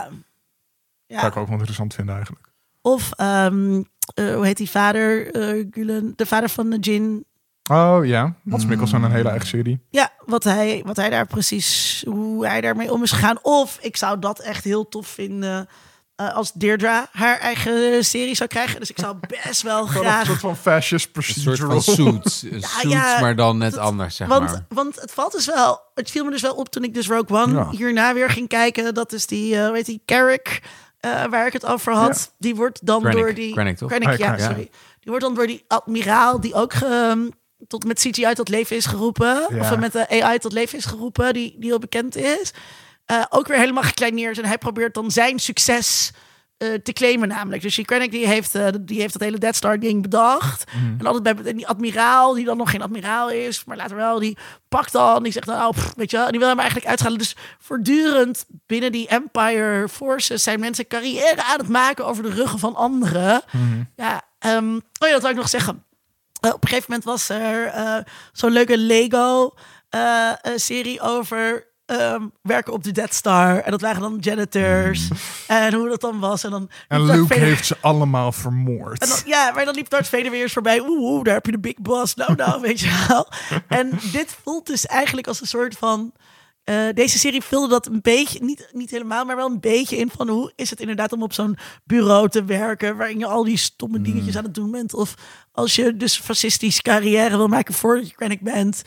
Zou 1.08 1.22
ja. 1.22 1.28
ik 1.28 1.36
ook 1.36 1.46
wel 1.48 1.56
interessant 1.58 1.94
vinden 1.94 2.16
eigenlijk. 2.16 2.48
Of, 2.82 3.12
ehm, 3.16 3.82
eh, 4.14 4.34
hoe 4.36 4.46
heet 4.46 4.58
die 4.58 4.70
vader? 4.70 5.32
eh 5.34 5.66
Gulen, 5.72 6.14
de 6.16 6.26
vader 6.26 6.50
van 6.50 6.70
de 6.70 6.78
Jin. 6.80 7.26
Oh 7.70 8.00
ja, 8.06 8.34
Mats 8.44 8.66
Mikkelsen 8.66 9.04
een 9.04 9.12
hele 9.12 9.30
eigen 9.30 9.48
serie. 9.48 9.80
Ja, 9.90 10.10
wat 10.26 10.44
hij, 10.44 10.84
wat 10.86 10.96
hij 10.96 11.10
daar 11.10 11.26
precies, 11.28 12.04
hoe 12.08 12.48
hij 12.48 12.62
daarmee 12.62 12.92
om 12.92 13.04
is 13.04 13.12
gegaan. 13.12 13.38
Of 13.42 13.78
ik 13.82 13.98
zou 13.98 14.20
dat 14.20 14.40
echt 14.40 14.64
heel 14.64 14.88
tof 14.90 15.08
vinden 15.08 15.68
eh, 16.16 16.36
als 16.36 16.52
Deirdre 16.54 17.08
haar 17.12 17.40
eigen 17.40 18.06
serie 18.06 18.36
zou 18.36 18.50
krijgen. 18.50 18.80
Dus 18.80 18.90
ik 18.90 19.00
zou 19.00 19.16
best 19.44 19.62
wel 19.62 19.86
Gewoon 19.88 20.06
een 20.06 20.12
graag... 20.12 20.26
soort 20.26 20.40
van 20.40 20.56
fascist 20.58 21.10
Een 21.14 21.24
soort 21.24 21.58
van 21.60 21.68
procedural. 21.68 22.12
suits. 22.24 22.42
Ja, 22.52 22.68
suits, 22.68 22.94
ja, 22.94 23.20
maar 23.20 23.36
dan 23.36 23.58
net 23.58 23.72
dat- 23.72 23.80
anders, 23.82 24.16
zeg 24.16 24.28
Want, 24.28 24.46
maar. 24.52 24.66
want 24.70 25.02
het 25.02 25.12
valt 25.12 25.32
dus 25.32 25.46
wel, 25.46 25.82
het 25.94 26.12
viel 26.12 26.24
me 26.26 26.32
dus 26.32 26.42
wel 26.42 26.54
op 26.56 26.70
toen 26.70 26.84
ik 26.84 26.94
dus 26.94 27.08
Rogue 27.08 27.38
One 27.44 27.54
Ja. 27.54 27.70
hierna 27.70 28.14
weer 28.14 28.30
ging 28.30 28.48
kijken. 28.48 28.94
Dat 28.94 29.14
is 29.14 29.28
die, 29.28 29.62
eh 29.62 29.72
weet 29.72 29.86
die, 29.86 30.02
Carrick, 30.06 30.62
eh, 31.00 31.26
waar 31.26 31.48
ik 31.48 31.54
het 31.54 31.66
over 31.66 31.94
had. 31.94 32.34
Die 32.38 32.56
wordt 32.56 32.86
dan 32.86 33.02
Krennic, 33.02 33.24
door 33.24 33.34
die... 33.34 33.54
Krennic, 33.54 33.78
toch? 33.78 33.90
Krennic, 33.90 34.10
Ah, 34.10 34.18
ja, 34.18 34.38
sorry. 34.38 34.70
Die 35.00 35.10
wordt 35.10 35.22
dan 35.24 35.34
door 35.36 35.48
die 35.48 35.64
admiraal, 35.68 36.40
die 36.42 36.54
ook 36.54 36.74
ge- 36.74 37.30
tot 37.68 37.84
met 37.86 38.00
CGI 38.00 38.34
tot 38.34 38.50
leven 38.50 38.76
is 38.76 38.86
geroepen. 38.86 39.46
Ja. 39.50 39.60
Of 39.60 39.78
met 39.78 39.92
de 39.92 40.24
AI 40.24 40.38
tot 40.38 40.54
leven 40.54 40.78
is 40.78 40.86
geroepen, 40.86 41.34
die, 41.34 41.56
die 41.58 41.70
heel 41.70 41.80
bekend 41.80 42.16
is. 42.16 42.54
Eh, 43.06 43.24
ook 43.30 43.48
weer 43.48 43.58
helemaal 43.58 43.84
gekleineerd. 43.84 44.38
En 44.38 44.46
hij 44.46 44.58
probeert 44.58 44.94
dan 44.94 45.12
zijn 45.12 45.40
succes 45.40 46.12
eh, 46.58 46.74
te 46.74 46.94
claimen 46.94 47.28
namelijk. 47.28 47.62
Dus 47.62 47.82
Krennic 47.82 48.12
die 48.12 48.28
heeft, 48.28 48.56
eh, 48.56 48.68
die 48.82 49.00
heeft 49.00 49.14
dat 49.14 49.22
hele 49.22 49.38
Death 49.38 49.56
Star 49.56 49.80
ding 49.80 50.02
bedacht. 50.02 50.64
En 50.98 51.06
altijd 51.06 51.24
bij 51.24 51.52
en 51.52 51.58
die 51.58 51.68
admiraal, 51.68 52.34
die 52.34 52.46
dan 52.46 52.58
nog 52.58 52.72
geen 52.72 52.82
admiraal 52.82 53.30
is, 53.30 53.64
maar 53.66 53.78
later 53.78 53.96
wel, 53.96 54.20
die 54.20 54.38
pakt 54.68 54.92
dan, 54.92 55.24
die 55.24 55.32
zegt 55.32 55.46
dan, 55.46 55.62
oh, 55.62 55.70
pff, 55.70 55.94
weet 55.96 56.12
je 56.12 56.18
wel, 56.18 56.26
en 56.26 56.32
die 56.32 56.40
wil 56.40 56.50
hem 56.50 56.60
eigenlijk 56.60 56.90
uitschalen. 56.90 57.18
Dus 57.18 57.36
voortdurend 57.60 58.46
binnen 58.68 58.92
die 58.92 59.08
Empire 59.08 59.88
Forces 59.90 60.44
zijn 60.44 60.60
mensen 60.60 60.88
carrière 60.88 61.44
aan 61.44 61.60
het 61.60 61.70
maken 61.70 62.06
over 62.06 62.24
de 62.24 62.34
ruggen 62.34 62.60
van 62.60 62.76
anderen. 62.76 63.42
Ja, 63.96 64.22
ehm, 64.40 64.76
oh 64.76 65.08
ja, 65.08 65.12
dat 65.12 65.22
wil 65.22 65.32
ik 65.32 65.36
nog 65.36 65.50
zeggen. 65.50 65.84
Eh, 66.42 66.54
op 66.54 66.64
een 66.64 66.70
gegeven 66.70 66.86
moment 66.92 67.04
was 67.08 67.30
er 67.30 67.66
eh, 67.66 67.98
zo'n 68.32 68.52
leuke 68.52 68.78
Lego-serie 69.90 71.02
over 71.02 71.68
ehm, 71.86 72.28
werken 72.42 72.74
op 72.74 72.84
de 72.84 72.92
Death 72.92 73.14
Star. 73.14 73.60
En 73.60 73.72
dat 73.72 73.82
waren 73.82 74.02
dan 74.02 74.18
janitors. 74.20 75.08
En 75.48 75.74
hoe 75.74 75.90
dat 75.90 76.02
dan 76.02 76.20
was. 76.20 76.44
En, 76.44 76.52
dan 76.52 76.70
En 76.88 77.06
Luke 77.06 77.20
Vader- 77.28 77.38
heeft 77.38 77.66
ze 77.66 77.78
allemaal 77.82 78.32
vermoord. 78.32 79.00
dan, 79.00 79.18
ja, 79.26 79.52
maar 79.52 79.66
dan 79.66 79.76
liep 79.76 79.90
Darth 79.90 80.08
Vader 80.08 80.32
weer 80.32 80.42
eens 80.42 80.54
voorbij. 80.54 80.80
Oeh, 80.80 80.90
oeh, 81.12 81.24
daar 81.24 81.34
heb 81.34 81.46
je 81.46 81.52
de 81.52 81.60
big 81.60 81.76
boss. 81.78 82.16
Nou, 82.16 82.36
nou, 82.36 82.62
weet 82.62 82.80
je 82.80 83.06
wel. 83.08 83.28
En 83.80 83.90
dit 84.12 84.38
voelt 84.44 84.66
dus 84.66 84.86
eigenlijk 84.86 85.28
als 85.28 85.42
een 85.42 85.48
soort 85.48 85.76
van... 85.78 86.14
eh, 86.70 86.94
deze 86.94 87.20
serie 87.20 87.42
vulde 87.42 87.68
dat 87.68 87.88
een 87.88 88.02
beetje, 88.02 88.44
niet, 88.44 88.70
niet 88.74 88.90
helemaal, 88.90 89.26
maar 89.26 89.36
wel 89.36 89.50
een 89.50 89.60
beetje 89.60 89.98
in 89.98 90.10
van 90.10 90.30
hoe 90.30 90.52
is 90.56 90.70
het 90.70 90.80
inderdaad 90.80 91.12
om 91.12 91.24
op 91.24 91.34
zo'n 91.34 91.58
bureau 91.84 92.30
te 92.30 92.44
werken 92.44 92.98
waarin 92.98 93.20
je 93.20 93.26
al 93.26 93.44
die 93.44 93.58
stomme 93.58 94.02
dingetjes 94.02 94.38
aan 94.38 94.44
het 94.44 94.54
doen 94.54 94.72
bent. 94.72 94.94
Of 94.94 95.14
als 95.52 95.76
je 95.76 95.98
dus 95.98 96.20
fascistisch 96.20 96.82
carrière 96.82 97.38
wil 97.38 97.48
maken 97.48 97.74
voordat 97.74 98.10
je 98.10 98.16
Krennic 98.16 98.42
bent, 98.42 98.84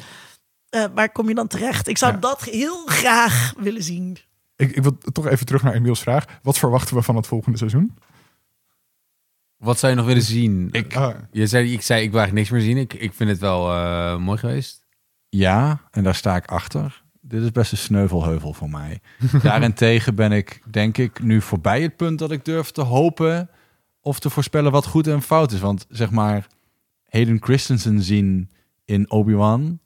eh, 0.69 0.85
waar 0.95 1.13
kom 1.13 1.29
je 1.29 1.35
dan 1.35 1.47
terecht? 1.49 1.89
Ik 1.89 1.99
zou 1.99 2.13
Ja. 2.13 2.19
dat 2.19 2.43
heel 2.43 2.87
graag 2.87 3.55
willen 3.59 3.83
zien. 3.83 4.17
Ik, 4.57 4.77
ik 4.77 4.83
wil 4.83 4.99
toch 5.13 5.27
even 5.27 5.47
terug 5.47 5.63
naar 5.63 5.75
Emiels 5.75 6.01
vraag. 6.01 6.25
Wat 6.43 6.59
verwachten 6.59 6.97
we 6.97 7.03
van 7.03 7.17
het 7.17 7.27
volgende 7.27 7.59
seizoen? 7.59 7.95
Wat 9.57 9.79
zou 9.79 9.93
je 9.93 9.99
nog 9.99 10.07
willen 10.07 10.23
zien? 10.23 10.69
Ik- 10.73 10.97
Ah, 10.97 11.15
Je 11.31 11.47
zei, 11.47 11.73
ik 11.73 11.83
zei, 11.83 12.03
ik 12.03 12.11
wil 12.11 12.21
eigenlijk 12.21 12.51
niks 12.51 12.63
meer 12.63 12.75
zien. 12.75 12.83
Ik, 12.83 12.95
ik 12.95 13.13
vind 13.15 13.31
het 13.31 13.39
wel 13.39 13.71
eh, 13.73 14.17
mooi 14.19 14.39
geweest. 14.39 14.85
Ja, 15.29 15.81
en 15.91 16.03
daar 16.03 16.15
sta 16.15 16.37
ik 16.37 16.47
achter. 16.47 17.02
Dit 17.25 17.43
is 17.43 17.51
best 17.53 17.73
een 17.73 17.79
sneuvelheuvel 17.79 18.53
voor 18.53 18.71
mij. 18.71 19.01
Daarentegen 19.43 20.15
ben 20.15 20.33
ik, 20.33 20.63
denk 20.71 20.99
ik, 20.99 21.23
nu 21.23 21.41
voorbij 21.41 21.83
het 21.83 21.97
punt 21.97 22.19
dat 22.19 22.31
ik 22.31 22.45
durf 22.45 22.71
te 22.71 22.81
hopen 22.81 23.51
of 24.01 24.19
te 24.21 24.31
voorspellen 24.31 24.73
wat 24.73 24.87
goed 24.87 25.07
en 25.07 25.23
fout 25.23 25.53
is. 25.53 25.61
Want 25.61 25.87
zeg 25.89 26.11
maar, 26.11 26.47
Hayden 27.09 27.43
Christensen 27.43 28.03
zien 28.03 28.51
in 28.85 29.11
Obi-Wan 29.11 29.81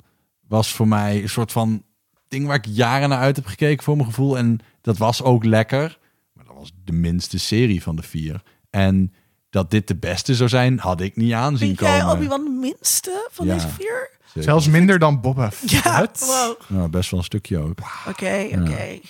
was 0.48 0.72
voor 0.72 0.88
mij 0.88 1.22
een 1.22 1.28
soort 1.28 1.52
van 1.52 1.82
ding 2.28 2.46
waar 2.46 2.56
ik 2.56 2.66
jaren 2.66 3.08
naar 3.08 3.18
uit 3.18 3.36
heb 3.36 3.46
gekeken 3.46 3.84
voor 3.84 3.96
mijn 3.96 4.08
gevoel. 4.08 4.38
En 4.38 4.58
dat 4.80 4.96
was 4.98 5.22
ook 5.22 5.44
lekker. 5.44 5.98
Maar 6.32 6.44
dat 6.44 6.54
was 6.56 6.72
de 6.84 6.92
minste 6.92 7.38
serie 7.38 7.82
van 7.82 7.96
de 7.96 8.02
vier. 8.02 8.42
En 8.70 9.12
dat 9.50 9.70
dit 9.70 9.88
de 9.88 9.96
beste 9.96 10.34
zou 10.34 10.48
zijn, 10.48 10.78
had 10.78 11.00
ik 11.00 11.16
niet 11.16 11.32
aanzien 11.32 11.66
Vind 11.76 11.80
jij 11.80 11.98
komen. 12.00 12.14
Obi-Wan 12.14 12.44
de 12.44 12.50
minste 12.60 13.28
van 13.30 13.46
Ja. 13.46 13.54
deze 13.54 13.68
vier? 13.68 14.10
Zeker. 14.36 14.50
zelfs 14.50 14.68
minder 14.68 14.98
dan 14.98 15.20
Boba 15.20 15.50
Ja, 15.66 16.08
wow. 16.18 16.60
Nou, 16.68 16.88
best 16.88 17.10
wel 17.10 17.20
een 17.20 17.26
stukje 17.26 17.58
ook. 17.58 17.78
Oké, 18.08 18.48
oké. 18.52 19.00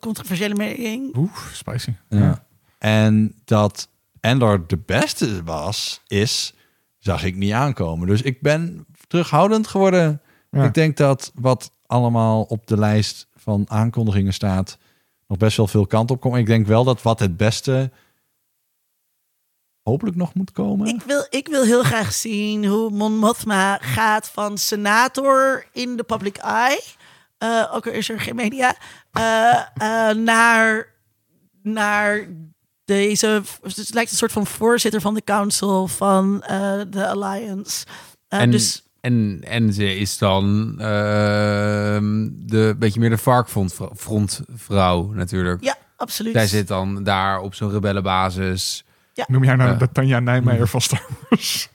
Controversiële 0.00 0.54
mening. 0.54 1.16
Oeh, 1.16 1.36
spicy. 1.52 1.92
Ja. 2.08 2.46
En 2.78 3.34
dat 3.44 3.88
Endor 4.20 4.66
de 4.66 4.78
beste 4.86 5.42
was, 5.44 6.00
is, 6.06 6.54
zag 6.98 7.24
ik 7.24 7.36
niet 7.36 7.52
aankomen. 7.52 8.06
Dus 8.06 8.22
ik 8.22 8.40
ben 8.40 8.86
terughoudend 9.06 9.66
geworden. 9.66 10.20
Ja. 10.50 10.64
Ik 10.64 10.74
denk 10.74 10.96
dat 10.96 11.32
wat 11.34 11.72
allemaal 11.86 12.42
op 12.42 12.66
de 12.66 12.78
lijst 12.78 13.28
van 13.34 13.64
aankondigingen 13.68 14.34
staat, 14.34 14.78
nog 15.26 15.38
best 15.38 15.56
wel 15.56 15.66
veel 15.66 15.86
kant 15.86 16.10
op 16.10 16.20
komt. 16.20 16.36
Ik 16.36 16.46
denk 16.46 16.66
wel 16.66 16.84
dat 16.84 17.02
wat 17.02 17.18
het 17.18 17.36
beste 17.36 17.90
hopelijk 19.86 20.16
nog 20.16 20.34
moet 20.34 20.52
komen. 20.52 20.86
Ik 20.86 21.02
wil, 21.06 21.26
ik 21.30 21.48
wil 21.48 21.64
heel 21.64 21.82
graag 21.82 22.12
zien 22.12 22.64
hoe 22.66 22.90
Mon 22.90 23.18
Mothma 23.18 23.78
gaat 23.80 24.30
van 24.32 24.58
senator 24.58 25.66
in 25.72 25.96
de 25.96 26.02
public 26.02 26.36
eye. 26.36 26.82
eh, 27.38 27.70
ook 27.72 27.86
al 27.86 27.92
is 27.92 28.08
er 28.08 28.20
geen 28.20 28.36
media. 28.36 28.76
eh, 29.12 29.56
eh, 29.74 30.16
naar, 30.16 30.94
naar 31.62 32.26
deze. 32.84 33.42
Het 33.62 33.94
lijkt 33.94 34.10
een 34.10 34.16
soort 34.16 34.32
van 34.32 34.46
voorzitter 34.46 35.00
van 35.00 35.14
de 35.14 35.24
council 35.24 35.86
van 35.88 36.42
eh, 36.42 36.80
de 36.90 37.06
Alliance. 37.06 37.86
En, 38.28 38.50
dus 38.50 38.82
en, 39.00 39.40
en 39.44 39.72
ze 39.72 39.96
is 39.96 40.18
dan 40.18 40.74
ehm, 40.80 42.28
de 42.32 42.74
beetje 42.78 43.00
meer 43.00 43.10
de 43.10 43.18
varkfrontvrouw 43.18 45.12
natuurlijk. 45.12 45.62
ja, 45.64 45.76
absoluut. 45.96 46.32
Zij 46.32 46.46
zit 46.46 46.68
dan 46.68 47.02
daar 47.04 47.40
op 47.40 47.54
zo'n 47.54 47.70
rebellenbasis. 47.70 48.84
Noem 49.28 49.44
jij 49.44 49.54
nou 49.56 49.70
Ja. 49.70 49.76
de 49.76 49.92
Tanja 49.92 50.20
Nijmeijer 50.20 50.68
van 50.68 50.80
Star 50.80 51.06
Wars? 51.30 51.68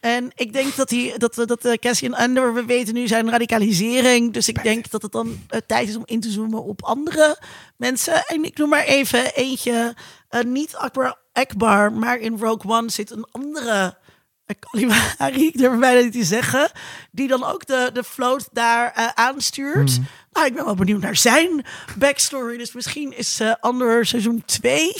En 0.00 0.30
ik 0.34 0.52
denk 0.52 0.76
dat, 0.76 0.90
hij, 0.90 1.14
dat, 1.16 1.34
dat 1.34 1.64
eh, 1.64 1.72
Cassian 1.72 2.14
Andor, 2.14 2.54
we 2.54 2.64
weten 2.64 2.94
nu 2.94 3.06
zijn 3.06 3.30
radicalisering. 3.30 4.32
Dus 4.32 4.48
ik 4.48 4.62
denk 4.62 4.90
dat 4.90 5.02
het 5.02 5.12
dan 5.12 5.38
eh, 5.48 5.60
tijd 5.66 5.88
is 5.88 5.96
om 5.96 6.02
in 6.04 6.20
te 6.20 6.30
zoomen 6.30 6.64
op 6.64 6.82
andere 6.82 7.38
mensen. 7.76 8.26
En 8.26 8.44
ik 8.44 8.58
noem 8.58 8.68
maar 8.68 8.84
even 8.84 9.34
eentje. 9.34 9.94
eh, 10.28 10.42
niet 10.42 10.76
Akbar 10.76 11.16
Ekbar, 11.32 11.92
maar 11.92 12.18
in 12.18 12.38
Rogue 12.38 12.70
One 12.72 12.90
zit 12.90 13.10
een 13.10 13.26
andere 13.30 13.96
Kalimari, 14.58 15.46
ik 15.46 15.58
durf 15.58 15.78
bijna 15.78 16.00
niet 16.00 16.12
te 16.12 16.24
zeggen. 16.24 16.70
Die 17.10 17.28
dan 17.28 17.44
ook 17.44 17.66
de, 17.66 17.90
de 17.92 18.04
float 18.04 18.48
daar 18.52 19.12
aanstuurt. 19.14 19.98
Nou, 20.32 20.46
ik 20.46 20.54
ben 20.54 20.64
wel 20.64 20.74
benieuwd 20.74 21.00
naar 21.02 21.16
zijn 21.16 21.64
backstory. 21.98 22.56
Dus 22.56 22.72
misschien 22.72 23.16
is 23.16 23.40
eh 23.40 23.52
Andor 23.60 24.06
seizoen 24.06 24.42
2. 24.46 24.92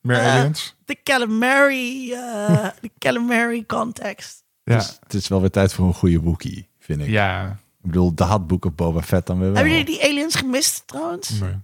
Meer 0.00 0.16
Eh, 0.16 0.34
aliens? 0.34 0.76
De 0.84 0.96
calamari, 1.04 2.12
eh, 2.12 2.68
de 2.80 2.90
calamari 2.98 3.66
context. 3.66 4.44
Ja. 4.64 4.76
Dus 4.76 4.98
het 5.02 5.14
is 5.14 5.28
wel 5.28 5.40
weer 5.40 5.50
tijd 5.50 5.72
voor 5.72 5.86
een 5.86 5.94
goede 5.94 6.20
boekie, 6.20 6.68
vind 6.78 7.00
ik. 7.00 7.08
ja. 7.08 7.58
Ik 7.82 7.86
bedoel, 7.90 8.14
de 8.14 8.24
had 8.24 8.46
boek 8.46 8.64
of 8.64 8.74
Boba 8.74 9.02
Fett 9.02 9.26
dan 9.26 9.36
weer 9.38 9.46
wel. 9.46 9.54
Hebben 9.56 9.72
jullie 9.72 9.98
die 9.98 10.04
aliens 10.04 10.34
gemist 10.34 10.82
trouwens? 10.86 11.30
Nee. 11.40 11.54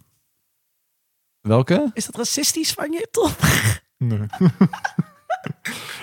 Welke? 1.41 1.91
Is 1.95 2.07
dat 2.07 2.17
racistisch 2.17 2.73
van 2.73 2.93
je, 2.93 3.09
toch? 3.11 3.37
nee. 3.99 4.19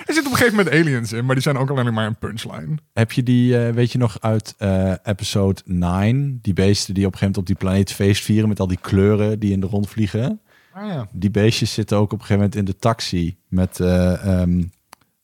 er 0.06 0.14
zit 0.14 0.18
op 0.26 0.30
een 0.32 0.36
gegeven 0.36 0.56
moment 0.56 0.74
aliens 0.74 1.12
in, 1.12 1.24
maar 1.24 1.34
die 1.34 1.42
zijn 1.44 1.56
ook 1.56 1.70
alleen 1.70 1.94
maar 1.94 2.06
een 2.06 2.16
punchline. 2.18 2.74
Heb 2.92 3.12
je 3.12 3.22
die, 3.22 3.58
eh, 3.66 3.72
weet 3.74 3.92
je 3.92 3.98
nog, 3.98 4.16
uit 4.20 4.54
eh, 4.58 4.92
episode 5.02 5.60
9? 5.64 6.38
Die 6.42 6.52
beesten 6.52 6.94
die 6.94 7.06
op 7.06 7.12
een 7.12 7.18
gegeven 7.18 7.34
moment 7.34 7.36
op 7.36 7.46
die 7.46 7.56
planeet 7.56 7.92
feest 7.92 8.22
vieren 8.24 8.48
met 8.48 8.60
al 8.60 8.66
die 8.66 8.78
kleuren 8.80 9.38
die 9.38 9.52
in 9.52 9.60
de 9.60 9.66
rond 9.66 9.88
vliegen. 9.88 10.40
Ah 10.74 10.86
ja. 10.86 11.08
Die 11.12 11.30
beestjes 11.30 11.72
zitten 11.72 11.96
ook 11.96 12.04
op 12.12 12.20
een 12.20 12.26
gegeven 12.26 12.36
moment 12.36 12.54
in 12.56 12.64
de 12.64 12.76
taxi 12.76 13.36
met 13.48 13.80
eh 13.80 14.40
ehm 14.40 14.62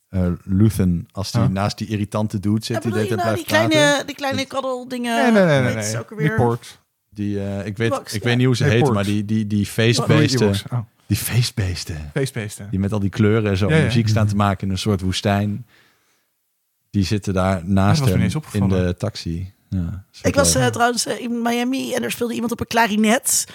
eh, 0.09 0.27
Luthen. 0.43 1.07
Als 1.11 1.31
die 1.31 1.41
Huh? 1.41 1.49
naast 1.49 1.77
die 1.77 1.87
irritante 1.87 2.39
dude 2.39 2.65
zit, 2.65 2.75
Ja, 2.75 2.81
die 2.81 2.91
bedoel 2.91 3.03
de 3.07 3.09
je 3.09 3.13
hele 3.15 3.23
nou 3.23 3.35
die 3.35 3.45
blijft 3.45 3.69
praten. 3.69 3.79
kleine, 3.87 4.05
die 4.05 4.15
kleine 4.15 4.45
kaddeldingen? 4.45 5.33
Nee, 5.33 5.43
nee, 5.45 5.61
nee, 5.61 5.73
nee. 5.75 5.83
Nee. 5.83 5.99
ook 5.99 6.17
Die 6.17 6.31
port. 6.35 6.79
Die, 7.09 7.39
eh, 7.43 7.65
ik 7.65 7.77
weet, 7.77 7.93
ik 7.93 8.11
ja. 8.11 8.19
weet 8.19 8.37
niet 8.37 8.45
hoe 8.45 8.55
ze 8.55 8.63
Nee, 8.65 8.79
Porks. 8.79 8.93
maar 8.95 9.03
die, 9.03 9.25
die, 9.25 9.47
die 9.47 9.65
feestbeesten. 9.65 10.53
Oh, 10.71 10.79
Die 11.05 11.17
feestbeesten. 11.17 12.09
feestbeesten. 12.13 12.67
Die 12.69 12.79
met 12.79 12.93
al 12.93 12.99
die 12.99 13.09
kleuren 13.09 13.49
en 13.51 13.57
zo 13.57 13.69
Ja, 13.69 13.75
ja. 13.75 13.83
muziek 13.83 14.07
staan 14.07 14.27
te 14.27 14.35
maken 14.35 14.67
in 14.67 14.73
een 14.73 14.79
soort 14.79 15.01
woestijn. 15.01 15.65
Die 16.89 17.03
zitten 17.03 17.33
daar 17.33 17.61
naast 17.65 18.05
hem 18.05 18.29
in 18.51 18.67
de 18.67 18.95
taxi. 18.97 19.51
Ja, 19.69 20.05
Ik 20.21 20.35
was 20.35 20.51
trouwens 20.51 21.05
in 21.05 21.41
Miami 21.41 21.93
en 21.93 22.03
er 22.03 22.11
speelde 22.11 22.33
iemand 22.33 22.51
op 22.51 22.59
een 22.59 22.67
klarinet. 22.67 23.45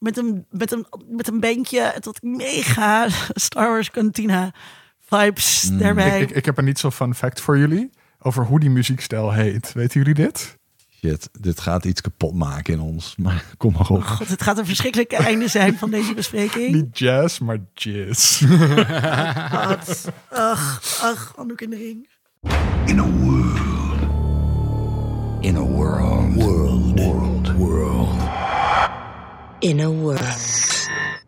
Met 0.00 0.16
een, 0.16 0.46
met 0.50 0.72
een, 0.72 0.86
met 1.08 1.28
een 1.28 1.40
bandje. 1.40 1.80
Het 1.94 2.04
had 2.04 2.18
mega 2.22 3.08
Star 3.48 3.68
Wars 3.68 3.90
Cantina 3.90 4.52
vibes 5.00 5.68
Mm. 5.70 5.78
daarbij. 5.78 6.20
Ik, 6.20 6.30
ik, 6.30 6.36
ik 6.36 6.44
heb 6.44 6.58
een 6.58 6.64
niet 6.64 6.78
zo 6.78 6.90
fun 6.90 7.14
fact 7.14 7.40
voor 7.40 7.58
jullie 7.58 7.90
over 8.18 8.44
hoe 8.44 8.60
die 8.60 8.70
muziekstijl 8.70 9.32
heet. 9.32 9.72
Weten 9.72 10.00
jullie 10.00 10.14
dit? 10.14 10.58
Shit, 10.98 11.28
dit 11.40 11.60
gaat 11.60 11.84
iets 11.84 12.00
kapot 12.00 12.34
maken 12.34 12.74
in 12.74 12.80
ons. 12.80 13.14
Maar 13.16 13.44
kom 13.56 13.72
maar 13.72 13.88
op. 13.88 14.02
God, 14.02 14.28
het 14.28 14.42
gaat 14.42 14.58
een 14.58 14.66
verschrikkelijke 14.66 15.16
einde 15.30 15.48
zijn 15.48 15.78
van 15.78 15.90
deze 15.90 16.14
bespreking. 16.14 16.74
Niet 16.74 16.98
jazz, 16.98 17.38
maar. 17.38 17.58
God. 19.50 20.08
Ach, 20.30 20.80
ach, 21.02 21.32
handdoek 21.36 21.60
in 21.60 21.70
de 21.70 21.76
ring. 21.76 22.08
In 22.86 22.98
a 22.98 23.06
world. 23.10 23.58
In 25.40 25.56
a. 25.56 25.60
World. 25.60 26.69
In 29.60 29.80
a 29.80 29.86
world. 29.88 30.48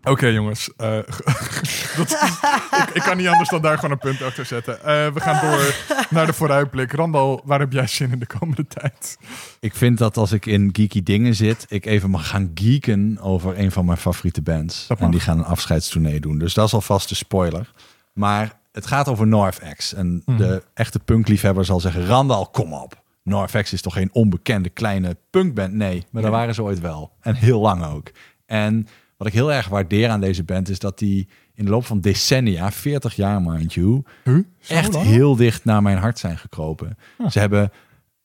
Oké 0.05 0.27
jongens, 0.27 0.71
eh, 0.77 0.87
dat 1.97 2.07
is- 2.07 2.41
ik, 2.79 2.91
ik 2.93 3.03
kan 3.03 3.17
niet 3.17 3.27
anders 3.27 3.49
dan 3.49 3.63
daar 3.63 3.75
gewoon 3.77 3.91
een 3.91 3.99
punt 3.99 4.23
achter 4.23 4.45
zetten. 4.45 4.79
Eh, 4.85 4.85
we 5.13 5.21
gaan 5.21 5.51
door 5.51 5.75
naar 6.11 6.27
de 6.27 6.33
vooruitblik. 6.33 6.93
Randal, 6.93 7.41
waar 7.45 7.59
heb 7.61 7.73
jij 7.73 7.87
zin 7.87 8.11
in 8.13 8.19
de 8.19 8.27
komende 8.27 8.67
tijd? 8.67 9.17
Ik 9.61 9.75
vind 9.75 9.99
dat 9.99 10.17
als 10.17 10.33
ik 10.33 10.47
in 10.47 10.69
geeky 10.73 11.03
dingen 11.03 11.35
zit, 11.35 11.67
ik 11.69 11.87
even 11.87 12.11
mag 12.11 12.29
gaan 12.29 12.51
geeken 12.55 13.19
over 13.21 13.59
een 13.59 13.73
van 13.73 13.85
mijn 13.85 13.99
favoriete 13.99 14.43
bands. 14.43 14.87
En 14.99 15.11
die 15.11 15.21
gaan 15.21 15.39
een 15.39 15.45
afscheidstournee 15.45 16.21
doen. 16.21 16.39
Dus 16.39 16.55
dat 16.55 16.67
is 16.67 16.75
alvast 16.75 17.09
de 17.09 17.15
spoiler. 17.15 17.71
Maar 18.13 18.61
het 18.73 18.87
gaat 18.87 19.09
over 19.09 19.27
NoFX. 19.27 19.95
En 19.95 20.23
Mhm. 20.27 20.37
de 20.39 20.63
echte 20.75 20.99
punkliefhebber 20.99 21.65
zal 21.65 21.81
zeggen, 21.81 22.07
Randal, 22.07 22.47
kom 22.47 22.73
op. 22.73 23.02
NoFX 23.23 23.73
is 23.73 23.83
toch 23.83 23.93
geen 23.95 24.11
onbekende 24.13 24.69
kleine 24.69 25.17
punkband? 25.31 25.73
Nee, 25.73 26.05
maar 26.11 26.23
daar 26.23 26.31
Ja. 26.31 26.37
waren 26.37 26.55
ze 26.55 26.63
ooit 26.63 26.81
wel. 26.81 27.13
En 27.21 27.35
heel 27.35 27.61
lang 27.61 27.85
ook. 27.85 28.11
En 28.47 28.87
wat 29.17 29.27
ik 29.27 29.33
heel 29.33 29.53
erg 29.53 29.69
waardeer 29.69 30.09
aan 30.09 30.21
deze 30.21 30.43
band 30.45 30.69
is 30.69 30.79
dat 30.79 30.99
die 30.99 31.29
in 31.55 31.65
de 31.65 31.71
loop 31.71 31.85
van 31.87 32.01
decennia, 32.01 32.73
40 32.73 33.15
jaar 33.17 33.43
mind 33.43 33.75
you, 33.75 34.03
Huh? 34.25 34.39
Echt 34.69 34.93
lang? 34.93 35.07
heel 35.07 35.37
dicht 35.37 35.65
naar 35.65 35.83
mijn 35.83 35.99
hart 35.99 36.19
zijn 36.19 36.39
gekropen. 36.39 36.97
Ze 37.31 37.39
hebben 37.39 37.71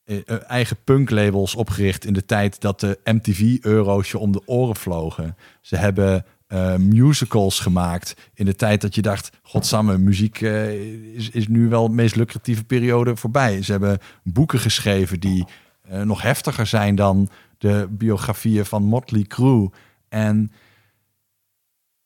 eh, 0.03 0.18
eh, 0.26 0.38
eigen 0.48 0.78
punklabels 0.84 1.56
opgericht 1.56 2.06
in 2.06 2.14
de 2.14 2.26
tijd 2.26 2.61
dat 2.61 2.80
de 2.80 2.99
MTV-euro's 3.03 4.11
je 4.11 4.18
om 4.18 4.32
de 4.32 4.41
oren 4.45 4.76
vlogen. 4.76 5.36
Ze 5.61 5.76
hebben 5.76 6.26
eh, 6.48 6.76
musicals 6.76 7.60
gemaakt 7.60 8.15
in 8.34 8.45
de 8.45 8.56
tijd 8.56 8.82
dat 8.82 8.95
je 8.95 9.02
dacht, 9.02 9.30
godsamme, 9.44 9.98
muziek 9.98 10.41
eh, 10.41 11.15
is, 11.15 11.30
is 11.30 11.48
nu 11.48 11.69
wel 11.69 11.88
de 11.88 11.95
meest 11.95 12.15
lucratieve 12.15 12.64
periode 12.64 13.15
voorbij. 13.15 13.61
Ze 13.61 13.72
hebben 13.72 13.99
boeken 14.24 14.60
geschreven 14.60 15.19
die 15.19 15.45
eh, 15.82 16.02
nog 16.02 16.22
heftiger 16.22 16.65
zijn 16.65 16.95
dan 16.95 17.30
de 17.57 17.88
biografieën 17.90 18.65
van 18.65 18.84
Motley 18.84 19.24
Crue. 19.24 19.69
En 20.10 20.52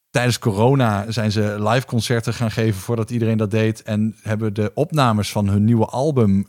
tijdens 0.10 0.40
corona 0.40 1.12
zijn 1.12 1.32
ze 1.32 1.56
live 1.60 1.86
concerten 1.86 2.34
gaan 2.34 2.52
geven 2.52 2.82
voordat 2.82 3.10
iedereen 3.12 3.38
dat 3.38 3.52
deed. 3.52 3.84
En 3.84 4.16
hebben 4.22 4.54
de 4.54 4.72
opnames 4.74 5.32
van 5.32 5.50
hun 5.50 5.64
nieuwe 5.64 5.86
album 5.86 6.48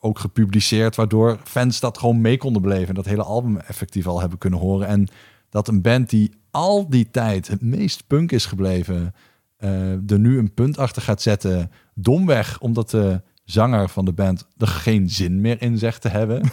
ook 0.00 0.18
gepubliceerd. 0.18 0.96
Waardoor 0.96 1.38
fans 1.44 1.80
dat 1.80 1.98
gewoon 1.98 2.20
mee 2.20 2.36
konden 2.36 2.62
beleven. 2.62 2.88
En 2.88 2.94
dat 2.94 3.04
hele 3.04 3.22
album 3.22 3.56
effectief 3.56 4.06
al 4.06 4.20
hebben 4.20 4.38
kunnen 4.38 4.58
horen. 4.58 4.86
En 4.86 5.08
dat 5.50 5.68
een 5.68 5.80
band 5.80 6.10
die 6.10 6.40
al 6.52 6.88
die 6.90 7.10
tijd 7.10 7.48
het 7.48 7.60
meest 7.62 8.06
punk 8.06 8.32
is 8.32 8.46
gebleven. 8.46 9.14
eh, 9.56 10.10
er 10.10 10.18
nu 10.18 10.38
een 10.38 10.54
punt 10.54 10.78
achter 10.78 11.02
gaat 11.02 11.22
zetten. 11.22 11.70
Domweg, 11.94 12.60
omdat 12.60 12.90
de 12.90 13.22
zanger 13.44 13.88
van 13.88 14.04
de 14.04 14.12
band 14.12 14.46
er 14.58 14.66
geen 14.66 15.10
zin 15.10 15.40
meer 15.40 15.62
in 15.62 15.78
zegt 15.78 16.00
te 16.00 16.08
hebben. 16.08 16.42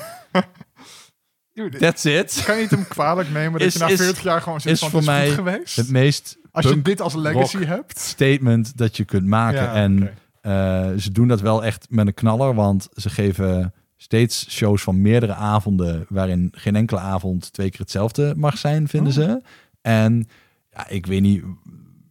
That's 1.80 2.04
it. 2.06 2.42
Kan 2.46 2.56
je 2.56 2.62
het 2.62 2.72
hem 2.72 2.88
kwalijk 2.88 3.30
nemen 3.32 3.52
dat 3.60 3.68
Is- 3.68 3.74
je 3.74 3.80
na 3.80 3.88
is- 3.88 4.00
40 4.02 4.24
jaar 4.24 4.42
gewoon 4.42 4.62
zit 4.62 4.72
is 4.72 4.80
van 4.80 4.90
voor 4.90 5.04
mij 5.04 5.30
geweest? 5.30 5.76
Het 5.76 5.90
meest 5.90 6.38
Als 6.52 6.66
je 6.66 6.82
dit 6.82 7.02
als 7.02 7.16
legacy 7.16 7.66
hebt. 7.66 8.00
statement 8.00 8.78
dat 8.78 8.98
je 8.98 9.06
kunt 9.06 9.26
maken. 9.26 9.62
Ja, 9.62 9.74
en 9.74 10.10
eh, 10.42 10.90
ze 10.98 11.12
doen 11.12 11.28
dat 11.28 11.42
wel 11.42 11.64
echt 11.64 11.88
met 11.90 12.08
een 12.08 12.14
knaller, 12.14 12.54
want 12.56 12.88
ze 12.96 13.10
geven 13.10 13.74
steeds 13.98 14.50
shows 14.50 14.82
van 14.82 15.02
meerdere 15.02 15.34
avonden, 15.34 16.06
waarin 16.10 16.50
geen 16.56 16.76
enkele 16.76 17.00
avond 17.00 17.54
twee 17.54 17.70
keer 17.70 17.80
hetzelfde 17.80 18.34
mag 18.38 18.58
zijn, 18.58 18.88
vinden 18.88 19.12
Oh. 19.14 19.20
ze. 19.20 19.42
En 19.82 20.28
ja, 20.72 20.88
ik 20.88 21.06
weet 21.06 21.22
niet 21.22 21.44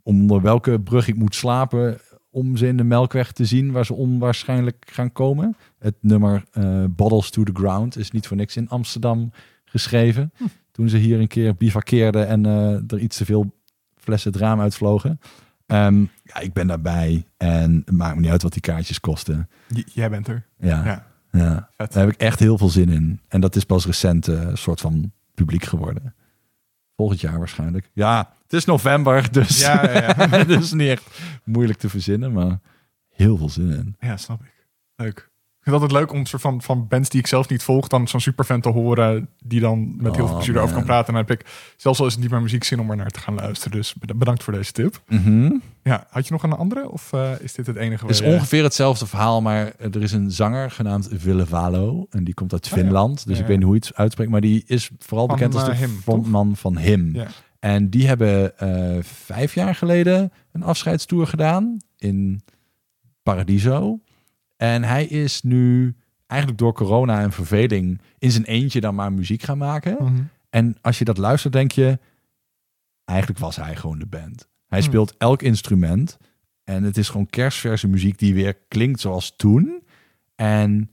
onder 0.03 0.41
welke 0.43 0.81
brug 0.81 1.09
ik 1.09 1.17
moet 1.17 1.35
slapen 1.35 1.99
om 2.31 2.57
ze 2.57 2.67
in 2.67 2.77
de 2.77 2.85
Melkweg 2.85 3.33
te 3.33 3.45
zien, 3.45 3.73
waar 3.73 3.87
ze 3.87 3.95
onwaarschijnlijk 3.95 4.85
gaan 4.93 5.13
komen. 5.13 5.57
Het 5.79 5.95
nummer 6.01 6.45
eh, 6.53 6.85
Bottles 6.91 7.31
to 7.31 7.43
the 7.43 7.53
Ground 7.55 7.97
is 7.97 8.11
niet 8.11 8.27
voor 8.27 8.37
niks 8.37 8.57
in 8.57 8.69
Amsterdam 8.69 9.31
geschreven. 9.65 10.33
Hm. 10.37 10.45
Toen 10.73 10.89
ze 10.89 10.97
hier 10.97 11.21
een 11.21 11.27
keer 11.29 11.55
bivakkeerden 11.57 12.27
en 12.29 12.47
eh, 12.47 12.73
er 12.93 12.99
iets 12.99 13.17
te 13.17 13.25
veel 13.25 13.55
flessen 13.97 14.33
het 14.33 14.41
raam 14.41 14.61
uitvlogen. 14.61 15.21
Ehm, 15.67 16.01
ja, 16.23 16.39
ik 16.41 16.53
ben 16.53 16.67
daarbij 16.67 17.27
en 17.37 17.83
het 17.85 17.95
maakt 17.95 18.15
me 18.15 18.21
niet 18.21 18.31
uit 18.31 18.43
wat 18.43 18.53
die 18.53 18.61
kaartjes 18.61 19.01
kosten. 19.01 19.49
J- 19.69 19.83
jij 19.93 20.11
bent 20.11 20.29
er. 20.29 20.47
Ja, 20.59 21.07
Ja. 21.33 21.71
daar 21.77 21.89
heb 21.93 22.09
ik 22.09 22.21
echt 22.21 22.39
heel 22.39 22.59
veel 22.59 22.69
zin 22.69 22.89
in. 22.89 23.21
En 23.29 23.41
dat 23.41 23.57
is 23.57 23.65
pas 23.65 23.87
recent 23.87 24.29
eh, 24.29 24.41
een 24.43 24.59
soort 24.59 24.81
van 24.81 25.13
publiek 25.35 25.65
geworden. 25.65 26.15
Volgend 26.99 27.21
jaar 27.21 27.39
waarschijnlijk. 27.39 27.91
Ja, 27.93 28.35
het 28.43 28.53
is 28.53 28.65
november, 28.65 29.31
dus 29.33 29.61
Ja, 29.61 29.85
ja, 29.93 29.93
ja. 30.01 30.29
het 30.39 30.51
is 30.51 30.73
niet 30.73 30.89
echt 30.89 31.21
moeilijk 31.45 31.79
te 31.79 31.89
verzinnen, 31.89 32.33
maar 32.33 32.61
heel 33.09 33.37
veel 33.37 33.49
zin 33.49 33.71
in. 33.71 33.97
Ja, 34.01 34.17
snap 34.17 34.41
ik. 34.43 34.67
Leuk. 34.97 35.31
Vind 35.69 35.81
het 35.81 35.91
altijd 35.91 36.01
leuk 36.11 36.19
om 36.21 36.27
soort 36.27 36.43
van, 36.43 36.63
van 36.63 36.87
bands 36.89 37.09
die 37.09 37.21
ik 37.21 37.27
zelf 37.27 37.49
niet 37.49 37.63
volg, 37.63 37.89
dan 37.89 38.09
zo'n 38.09 38.21
superfan 38.21 38.61
te 38.61 38.69
horen, 38.69 39.29
die 39.45 39.61
dan 39.61 39.95
met 39.97 40.05
heel 40.05 40.15
veel 40.15 40.25
Oh, 40.25 40.35
plezier 40.35 40.57
erover 40.57 40.75
kan 40.75 40.85
praten. 40.85 41.07
En 41.07 41.13
dan 41.21 41.25
heb 41.29 41.41
ik, 41.41 41.47
zelfs 41.77 42.01
al 42.01 42.07
is 42.07 42.13
het 42.13 42.21
niet 42.21 42.31
mijn 42.31 42.43
muziek, 42.43 42.65
zin 42.65 42.81
om 42.81 42.91
er 42.91 42.97
naar 42.97 43.11
te 43.11 43.21
gaan 43.21 43.35
luisteren. 43.35 43.79
Dus 43.79 43.95
bed- 43.95 44.19
bedankt 44.19 44.43
voor 44.43 44.53
deze 44.53 44.73
tip. 44.73 45.03
Mhm. 45.09 45.51
Ja, 45.83 46.07
had 46.11 46.27
je 46.27 46.33
nog 46.33 46.43
een 46.43 46.53
andere? 46.53 46.91
Of 46.91 47.13
eh, 47.13 47.31
is 47.41 47.53
dit 47.55 47.67
het 47.67 47.77
enige? 47.77 48.03
Het 48.07 48.15
is 48.15 48.21
waar 48.21 48.29
je- 48.29 48.35
ongeveer 48.35 48.63
hetzelfde 48.63 49.07
verhaal, 49.07 49.41
maar 49.43 49.73
er 49.79 50.03
is 50.03 50.13
een 50.13 50.31
zanger 50.31 50.71
genaamd 50.71 51.09
Ville 51.13 51.47
Valo. 51.47 52.07
En 52.11 52.25
die 52.25 52.35
komt 52.35 52.53
uit 52.53 52.67
Oh 52.67 52.71
ja. 52.71 52.77
Finland. 52.77 53.27
Dus 53.27 53.37
Ja, 53.37 53.43
ik 53.43 53.49
weet 53.49 53.57
niet 53.57 53.67
hoe 53.67 53.75
je 53.75 53.81
het 53.87 53.95
uitspreekt. 53.97 54.31
Maar 54.31 54.41
die 54.41 54.65
is 54.67 54.91
vooral 54.99 55.27
Van, 55.27 55.37
bekend 55.37 55.55
als 55.55 55.65
de 55.65 55.71
eh, 55.71 55.79
Him, 55.79 55.91
frontman 56.03 56.57
van 56.57 56.77
Him. 56.79 57.15
Ja. 57.15 57.27
En 57.59 57.91
die 57.91 58.07
hebben 58.07 58.59
eh, 58.59 59.03
vijf 59.03 59.55
jaar 59.55 59.75
geleden 59.75 60.33
een 60.53 60.63
afscheidstour 60.63 61.27
gedaan 61.27 61.77
in 61.97 62.43
Paradiso. 63.23 64.01
En 64.59 64.85
hij 64.85 65.05
is 65.05 65.43
nu 65.43 65.95
eigenlijk 66.27 66.61
door 66.61 66.73
corona 66.73 67.21
en 67.21 67.33
verveling 67.33 68.01
in 68.19 68.31
zijn 68.31 68.45
eentje 68.45 68.81
dan 68.81 68.95
maar 68.95 69.13
muziek 69.13 69.43
gaan 69.43 69.59
maken. 69.59 69.97
Mhm. 70.05 70.23
En 70.51 70.77
als 70.81 70.99
je 70.99 71.05
dat 71.05 71.19
luistert, 71.19 71.53
denk 71.53 71.73
je, 71.73 71.99
eigenlijk 73.05 73.41
was 73.41 73.57
hij 73.57 73.77
gewoon 73.77 73.99
de 73.99 74.07
band. 74.07 74.49
Hij 74.67 74.79
Hmm. 74.79 74.89
speelt 74.89 75.15
elk 75.19 75.43
instrument. 75.43 76.17
En 76.65 76.83
het 76.83 76.97
is 76.97 77.09
gewoon 77.09 77.27
kerstverse 77.27 77.89
muziek 77.89 78.19
die 78.19 78.35
weer 78.35 78.55
klinkt 78.69 79.01
zoals 79.01 79.37
toen. 79.37 79.83
En 80.35 80.91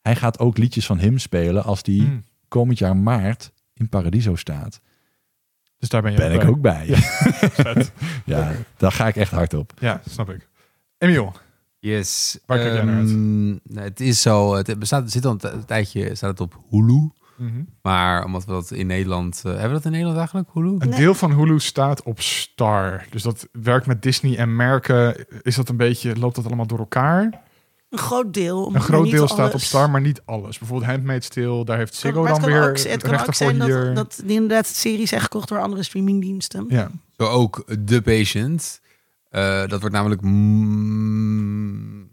hij 0.00 0.16
gaat 0.16 0.38
ook 0.38 0.58
liedjes 0.58 0.86
van 0.86 0.98
hem 0.98 1.18
spelen 1.18 1.64
als 1.64 1.82
die 1.82 2.02
Mm. 2.02 2.24
komend 2.48 2.78
jaar 2.78 2.96
maart 2.96 3.52
in 3.74 3.88
Paradiso 3.88 4.34
staat. 4.36 4.80
Dus 5.78 5.88
daar 5.88 6.02
ben 6.02 6.10
je 6.12 6.16
Ben 6.18 6.32
ik 6.32 6.38
bij. 6.40 6.48
ook 6.48 6.60
bij. 6.60 6.86
Ja, 8.24 8.52
daar 8.76 8.92
ga 8.92 9.06
ik 9.08 9.16
echt 9.16 9.30
hard 9.30 9.54
op. 9.54 9.72
Ja, 9.78 10.00
snap 10.08 10.30
ik. 10.30 10.48
Emiel, 10.98 11.32
Yes. 11.78 12.38
Waar 12.46 12.58
kijk 12.58 12.72
jij 12.72 12.82
naar 12.84 12.94
uit? 12.96 13.08
Ehm, 13.08 13.48
nou, 13.48 13.60
het 13.80 14.00
is 14.00 14.22
zo. 14.22 14.54
Het 14.54 14.78
bestaat, 14.78 15.10
zit 15.10 15.24
al 15.24 15.36
een 15.40 15.64
tijdje 15.64 16.14
staat 16.14 16.30
het 16.30 16.40
op 16.40 16.60
Hulu. 16.70 17.10
Mhm. 17.36 17.62
Maar 17.82 18.24
omdat 18.24 18.44
we 18.44 18.50
dat 18.52 18.70
in 18.70 18.86
Nederland... 18.86 19.36
eh, 19.44 19.50
hebben 19.50 19.68
we 19.68 19.74
dat 19.74 19.84
in 19.84 19.90
Nederland 19.90 20.18
eigenlijk, 20.18 20.48
Hulu? 20.52 20.68
Een 20.68 20.88
Nee. 20.88 20.98
deel 20.98 21.14
van 21.14 21.32
Hulu 21.32 21.58
staat 21.60 22.02
op 22.02 22.20
Star. 22.20 23.06
Dus 23.10 23.22
dat 23.22 23.48
werkt 23.52 23.86
met 23.86 24.02
Disney 24.02 24.36
en 24.36 24.56
merken. 24.56 25.26
Is 25.42 25.56
dat 25.56 25.68
een 25.68 25.76
beetje, 25.76 26.16
loopt 26.18 26.34
dat 26.36 26.46
allemaal 26.46 26.66
door 26.66 26.78
elkaar? 26.78 27.40
Een 27.90 27.98
groot 27.98 28.34
deel. 28.34 28.74
Een 28.74 28.80
groot 28.80 29.02
niet 29.02 29.12
deel 29.12 29.28
staat 29.28 29.54
op. 29.54 29.60
Star, 29.60 29.90
maar 29.90 30.00
niet 30.00 30.22
alles. 30.24 30.58
Bijvoorbeeld 30.58 30.90
Handmaid's 30.90 31.28
Tale, 31.28 31.64
daar 31.64 31.76
heeft 31.78 31.94
Ziggo 31.94 32.24
dan 32.26 32.40
kan 32.40 32.50
weer 32.50 32.68
ook, 32.68 32.78
het 32.78 33.02
kan 33.02 33.18
ook 33.18 33.34
zijn 33.34 33.58
dat, 33.58 33.94
dat 33.96 34.20
die 34.24 34.34
inderdaad 34.34 34.66
series 34.66 35.08
zijn 35.08 35.20
gekocht 35.20 35.48
door 35.48 35.58
andere 35.60 35.82
streamingdiensten. 35.82 36.64
Ja. 36.68 36.90
Zo 37.16 37.24
ook 37.24 37.64
The 37.86 38.02
Patient. 38.02 38.80
Eh, 39.28 39.66
dat 39.66 39.80
wordt 39.80 39.94
namelijk 39.94 40.20
mm, 40.20 42.10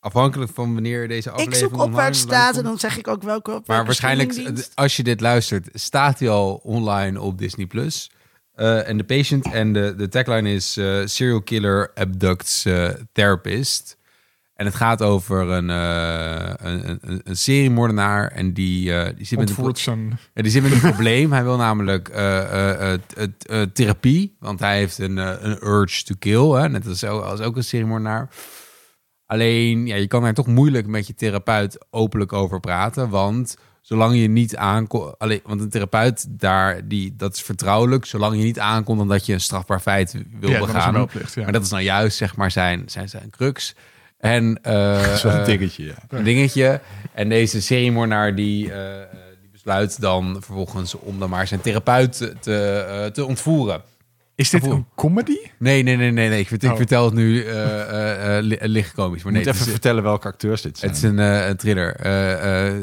afhankelijk 0.00 0.50
van 0.54 0.72
wanneer 0.74 1.08
deze 1.08 1.28
Ik 1.28 1.34
aflevering 1.34 1.62
zoek 1.62 1.72
op 1.72 1.78
waar 1.78 1.86
online 1.86 2.06
het 2.06 2.16
staat 2.16 2.56
en 2.56 2.64
dan 2.64 2.78
zeg 2.78 2.98
ik 2.98 3.08
ook 3.08 3.22
welke. 3.22 3.52
op 3.52 3.66
Maar 3.66 3.84
waarschijnlijk, 3.84 4.52
als 4.74 4.96
je 4.96 5.02
dit 5.02 5.20
luistert, 5.20 5.68
staat 5.72 6.18
hij 6.18 6.28
al 6.28 6.54
online 6.54 7.20
op 7.20 7.38
Disney+. 7.38 7.66
Plus. 7.66 8.10
Eh, 8.54 8.88
en 8.88 8.96
The 8.96 9.04
Patient 9.04 9.52
en 9.52 9.72
de, 9.72 9.94
de 9.96 10.08
tagline 10.08 10.52
is 10.52 10.76
eh, 10.76 11.00
Serial 11.04 11.42
Killer 11.42 11.90
Abducts 11.94 12.62
Therapist. 13.12 13.96
En 14.62 14.68
het 14.68 14.76
gaat 14.76 15.02
over 15.02 15.40
een, 15.48 15.70
eh 15.70 16.52
een, 16.56 16.98
een, 17.00 17.20
een 17.24 17.36
seriemoordenaar 17.36 18.28
en 18.28 18.52
die, 18.52 18.92
eh, 18.92 19.16
die, 19.16 19.26
zit 19.26 19.38
met 19.38 19.58
een, 19.86 20.18
ja, 20.34 20.42
die 20.42 20.50
zit 20.50 20.62
met 20.62 20.72
een 20.72 20.80
probleem. 20.80 21.32
Hij 21.32 21.44
wil 21.44 21.56
namelijk 21.56 22.08
eh, 22.08 22.92
therapie, 23.72 24.36
want 24.38 24.60
hij 24.60 24.76
heeft 24.76 24.98
een, 24.98 25.16
een 25.16 25.66
urge 25.66 26.04
to 26.04 26.14
kill. 26.18 26.60
Hè? 26.60 26.68
Net 26.68 26.86
als, 26.86 27.04
als 27.04 27.40
ook 27.40 27.56
een 27.56 27.64
seriemoordenaar. 27.64 28.28
Alleen, 29.26 29.86
ja, 29.86 29.96
je 29.96 30.06
kan 30.06 30.22
daar 30.22 30.34
toch 30.34 30.46
moeilijk 30.46 30.86
met 30.86 31.06
je 31.06 31.14
therapeut 31.14 31.86
openlijk 31.90 32.32
over 32.32 32.60
praten. 32.60 33.08
Want 33.08 33.56
zolang 33.80 34.16
je 34.16 34.28
niet 34.28 34.56
aankomt... 34.56 35.14
Want 35.18 35.60
een 35.60 35.70
therapeut, 35.70 36.26
daar, 36.28 36.88
die, 36.88 37.16
dat 37.16 37.34
is 37.34 37.42
vertrouwelijk. 37.42 38.04
Zolang 38.04 38.36
je 38.36 38.42
niet 38.42 38.58
aankomt 38.58 39.00
omdat 39.00 39.26
je 39.26 39.32
een 39.32 39.40
strafbaar 39.40 39.80
feit 39.80 40.16
wil 40.40 40.50
Ja, 40.50 40.58
begaan. 40.58 41.08
ja. 41.34 41.42
Maar 41.42 41.52
dat 41.52 41.62
is 41.62 41.70
nou 41.70 41.82
juist, 41.82 42.16
zeg 42.16 42.36
maar, 42.36 42.50
zijn, 42.50 42.82
zijn, 42.86 43.08
zijn 43.08 43.30
crux. 43.30 43.74
En, 44.22 44.58
eh, 44.62 44.72
Dat 45.04 45.12
is 45.14 45.22
wel 45.22 45.32
een 45.32 45.38
eh, 45.40 45.44
dingetje, 45.46 45.84
ja. 45.84 45.94
een 46.08 46.24
dingetje. 46.24 46.80
En 47.14 47.28
deze 47.28 47.62
seriemoordenaar 47.62 48.34
die, 48.34 48.72
eh, 48.72 48.80
die 49.40 49.50
besluit 49.52 50.00
dan 50.00 50.36
vervolgens 50.40 50.94
om 50.94 51.18
dan 51.18 51.30
maar 51.30 51.46
zijn 51.46 51.60
therapeut 51.60 52.16
te, 52.16 52.32
te, 52.40 52.86
eh, 52.88 53.04
te 53.06 53.24
ontvoeren. 53.24 53.82
Is 54.34 54.50
dit 54.50 54.66
een 54.66 54.86
comedy? 54.96 55.36
Nee, 55.58 55.82
nee, 55.82 55.96
nee, 55.96 56.10
nee. 56.10 56.28
nee. 56.28 56.40
Ik, 56.40 56.48
vert- 56.48 56.62
ik 56.62 56.70
Oh. 56.70 56.76
vertel 56.76 57.04
het 57.04 57.14
nu 57.14 57.42
eh, 57.44 57.80
eh, 57.80 58.36
eh, 58.38 58.44
li- 58.44 58.58
licht 58.60 58.92
komisch. 58.92 59.22
Maar 59.22 59.32
nee, 59.32 59.44
moet 59.44 59.54
even 59.54 59.66
is, 59.66 59.72
vertellen 59.72 60.02
welke 60.02 60.26
acteurs 60.28 60.62
dit 60.62 60.78
zijn. 60.78 60.90
het 60.90 61.02
is 61.02 61.08
een, 61.08 61.18
een 61.18 61.56
thriller. 61.56 61.96
Eh 61.96 62.66
eh 62.68 62.74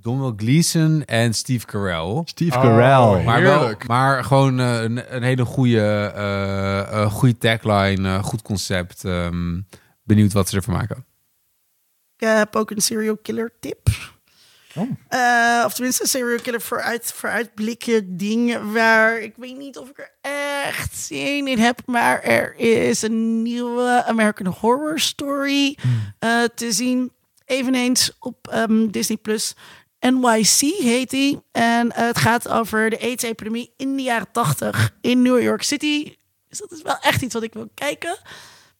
Donald 0.00 0.40
Gleason 0.40 1.04
en 1.04 1.34
Steve 1.34 1.66
Carell. 1.66 2.22
Steve 2.24 2.56
Oh, 2.56 2.62
Carell. 2.62 3.24
Maar, 3.24 3.42
wel, 3.42 3.72
maar 3.86 4.24
gewoon 4.24 4.58
een, 4.58 5.14
een 5.16 5.22
hele 5.22 5.44
goede, 5.44 6.12
eh, 6.16 6.78
eh, 6.80 7.10
goede 7.10 7.38
tagline, 7.38 8.22
goed 8.22 8.42
concept. 8.42 9.04
Ehm, 9.04 9.60
benieuwd 10.02 10.32
wat 10.32 10.48
ze 10.48 10.56
ervan 10.56 10.74
maken. 10.74 11.06
Ik 12.16 12.26
heb 12.28 12.56
ook 12.56 12.70
een 12.70 12.80
serial 12.80 13.16
killer 13.16 13.52
tip. 13.60 13.88
Oh. 14.74 14.90
Eh, 15.08 15.62
of 15.66 15.74
tenminste, 15.74 16.02
een 16.02 16.08
serial 16.08 16.40
killer 16.40 16.60
vooruit, 16.60 17.12
vooruitblikken 17.12 18.16
dingen 18.16 18.72
waar 18.72 19.18
ik 19.18 19.34
weet 19.36 19.56
niet 19.56 19.78
of 19.78 19.88
ik 19.88 19.98
er 19.98 20.12
echt 20.20 20.96
zin 20.96 21.46
in 21.46 21.58
heb. 21.58 21.80
Maar 21.86 22.22
er 22.22 22.54
is 22.56 23.02
een 23.02 23.42
nieuwe 23.42 24.04
American 24.04 24.46
Horror 24.46 25.00
Story 25.00 25.78
eh, 26.18 26.42
te 26.54 26.72
zien. 26.72 27.12
Eveneens 27.44 28.12
op 28.18 28.48
ehm, 28.48 28.86
Disney 28.90 29.16
Plus. 29.16 29.54
NYC 30.00 30.60
heet 30.60 31.10
die. 31.10 31.42
En 31.52 31.92
eh, 31.92 32.06
het 32.06 32.18
gaat 32.18 32.48
over 32.48 32.90
de 32.90 33.00
AIDS-epidemie 33.00 33.72
in 33.76 33.96
de 33.96 34.02
jaren 34.02 34.30
80 34.32 34.96
in 35.00 35.22
New 35.22 35.42
York 35.42 35.62
City. 35.62 36.16
Dus 36.48 36.58
dat 36.58 36.72
is 36.72 36.82
wel 36.82 36.98
echt 37.00 37.22
iets 37.22 37.34
wat 37.34 37.42
ik 37.42 37.54
wil 37.54 37.70
kijken. 37.74 38.18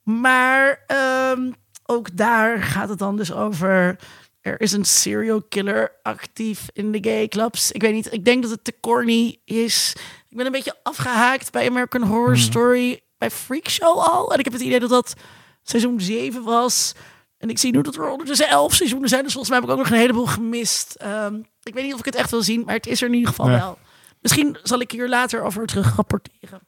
Maar 0.02 0.84
ehm, 0.86 1.50
ook 1.86 2.16
daar 2.16 2.62
gaat 2.62 2.88
het 2.88 2.98
dan 2.98 3.16
dus 3.16 3.32
over. 3.32 3.96
Er 4.40 4.60
is 4.60 4.72
een 4.72 4.84
serial 4.84 5.42
killer 5.42 5.92
actief 6.02 6.68
in 6.72 6.92
de 6.92 6.98
gay 7.02 7.28
clubs. 7.28 7.72
Ik 7.72 7.80
weet 7.82 7.92
niet, 7.92 8.12
ik 8.12 8.24
denk 8.24 8.42
dat 8.42 8.50
het 8.50 8.64
te 8.64 8.74
corny 8.80 9.38
is. 9.44 9.92
Ik 10.28 10.36
ben 10.36 10.46
een 10.46 10.52
beetje 10.52 10.76
afgehaakt 10.82 11.52
bij 11.52 11.68
American 11.68 12.02
Horror 12.02 12.36
Story, 12.36 13.00
bij 13.18 13.30
Freak 13.30 13.68
Show 13.68 13.98
al. 13.98 14.32
En 14.32 14.38
ik 14.38 14.44
heb 14.44 14.52
het 14.52 14.62
idee 14.62 14.80
dat 14.80 14.88
dat 14.90 15.14
seizoen 15.62 16.00
7 16.00 16.42
was. 16.42 16.92
En 17.38 17.48
ik 17.50 17.58
zie 17.58 17.72
nu 17.72 17.82
dat 17.82 17.94
er 17.94 18.10
ondertussen 18.10 18.48
11 18.48 18.74
seizoenen 18.74 19.08
zijn. 19.08 19.22
Dus 19.22 19.32
volgens 19.32 19.52
mij 19.52 19.60
heb 19.62 19.70
ik 19.70 19.74
ook 19.76 19.82
nog 19.84 19.92
een 19.92 20.00
heleboel 20.02 20.26
gemist. 20.26 20.94
Ehm, 20.94 21.34
ik 21.62 21.74
weet 21.74 21.84
niet 21.84 21.92
of 21.92 21.98
ik 21.98 22.04
het 22.04 22.14
echt 22.14 22.30
wil 22.30 22.42
zien, 22.42 22.62
maar 22.64 22.74
het 22.74 22.86
is 22.86 23.00
er 23.02 23.08
in 23.08 23.14
ieder 23.14 23.28
geval 23.28 23.46
Nee. 23.46 23.58
wel. 23.58 23.78
Misschien 24.20 24.56
zal 24.62 24.80
ik 24.80 24.90
hier 24.90 25.08
later 25.08 25.42
over 25.42 25.66
terug 25.66 25.96
rapporteren. 25.96 26.60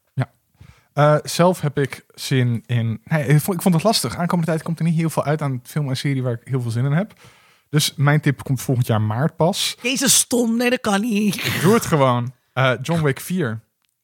Eh, 0.94 1.16
zelf 1.22 1.60
heb 1.60 1.78
ik 1.78 2.04
zin 2.14 2.62
in... 2.66 3.00
Nee, 3.04 3.26
ik 3.26 3.40
vond, 3.40 3.56
ik 3.56 3.62
vond 3.62 3.74
het 3.74 3.84
lastig. 3.84 4.16
Aankomende 4.16 4.50
tijd 4.50 4.62
komt 4.62 4.78
er 4.78 4.84
niet 4.84 4.94
heel 4.96 5.10
veel 5.10 5.24
uit 5.24 5.42
aan 5.42 5.60
film 5.64 5.88
en 5.88 5.96
serie 5.96 6.22
waar 6.22 6.32
ik 6.32 6.40
heel 6.44 6.60
veel 6.60 6.70
zin 6.70 6.84
in 6.84 6.92
heb. 6.92 7.12
Dus 7.70 7.92
mijn 7.96 8.20
tip 8.20 8.42
komt 8.42 8.60
volgend 8.60 8.86
jaar 8.86 9.00
maart 9.02 9.36
pas. 9.36 9.76
Jezus, 9.82 10.14
stom. 10.14 10.56
Nee, 10.56 10.70
dat 10.70 10.80
kan 10.80 11.00
niet. 11.00 11.60
Doe 11.62 11.74
het 11.74 11.86
gewoon. 11.86 12.32
Eh, 12.52 12.72
John 12.82 13.02
Wick 13.02 13.20
4. 13.20 13.60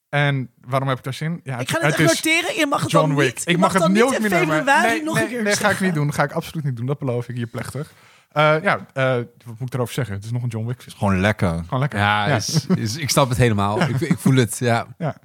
En 0.09 0.51
waarom 0.61 0.89
heb 0.89 0.99
ik 0.99 1.05
daar 1.05 1.15
zin? 1.15 1.41
Ja, 1.45 1.59
Ik 1.59 1.71
ga 1.71 1.81
het, 1.81 1.85
echt 1.85 1.99
noteren. 1.99 2.55
Je 2.57 2.67
mag 2.67 2.81
het 2.83 2.91
John 2.91 3.09
dan 3.09 3.17
Wick. 3.17 3.35
niet. 3.35 3.43
ik 3.47 3.51
je 3.51 3.59
mag, 3.59 3.73
het 3.73 3.89
niet 3.89 3.97
in 4.12 4.21
meer 4.23 4.31
februari 4.31 4.89
Nee, 4.89 5.03
nog 5.03 5.15
nee, 5.15 5.25
een 5.25 5.31
keer 5.31 5.43
nee, 5.43 5.57
ga 5.57 5.71
ik 5.71 5.81
niet 5.81 5.95
doen. 5.95 6.07
Dat 6.07 6.15
ga 6.15 6.23
ik 6.23 6.33
absoluut 6.33 6.65
niet 6.65 6.77
doen. 6.77 6.87
Dat 6.87 6.99
beloof 6.99 7.29
ik 7.29 7.37
hier 7.37 7.47
plechtig. 7.47 7.93
Eh, 8.33 8.55
ja, 8.62 8.87
eh, 8.93 9.15
wat 9.45 9.59
moet 9.59 9.69
ik 9.69 9.75
erover 9.75 9.95
zeggen? 9.95 10.15
Het 10.15 10.25
is 10.25 10.31
nog 10.31 10.43
een 10.43 10.49
John 10.49 10.67
Wick. 10.67 10.85
Gewoon 10.97 11.21
lekker. 11.21 11.62
Gewoon 11.65 11.81
lekker. 11.81 11.99
Ja, 11.99 12.27
Ja. 12.29 12.37
Is, 12.37 12.67
is- 12.75 12.97
ik 12.97 13.11
snap 13.11 13.29
het 13.29 13.39
helemaal. 13.39 13.81
Ik, 13.83 14.01
ik 14.01 14.19
voel 14.19 14.35
het, 14.35 14.59
ja. 14.59 14.87
Ja. 14.99 15.17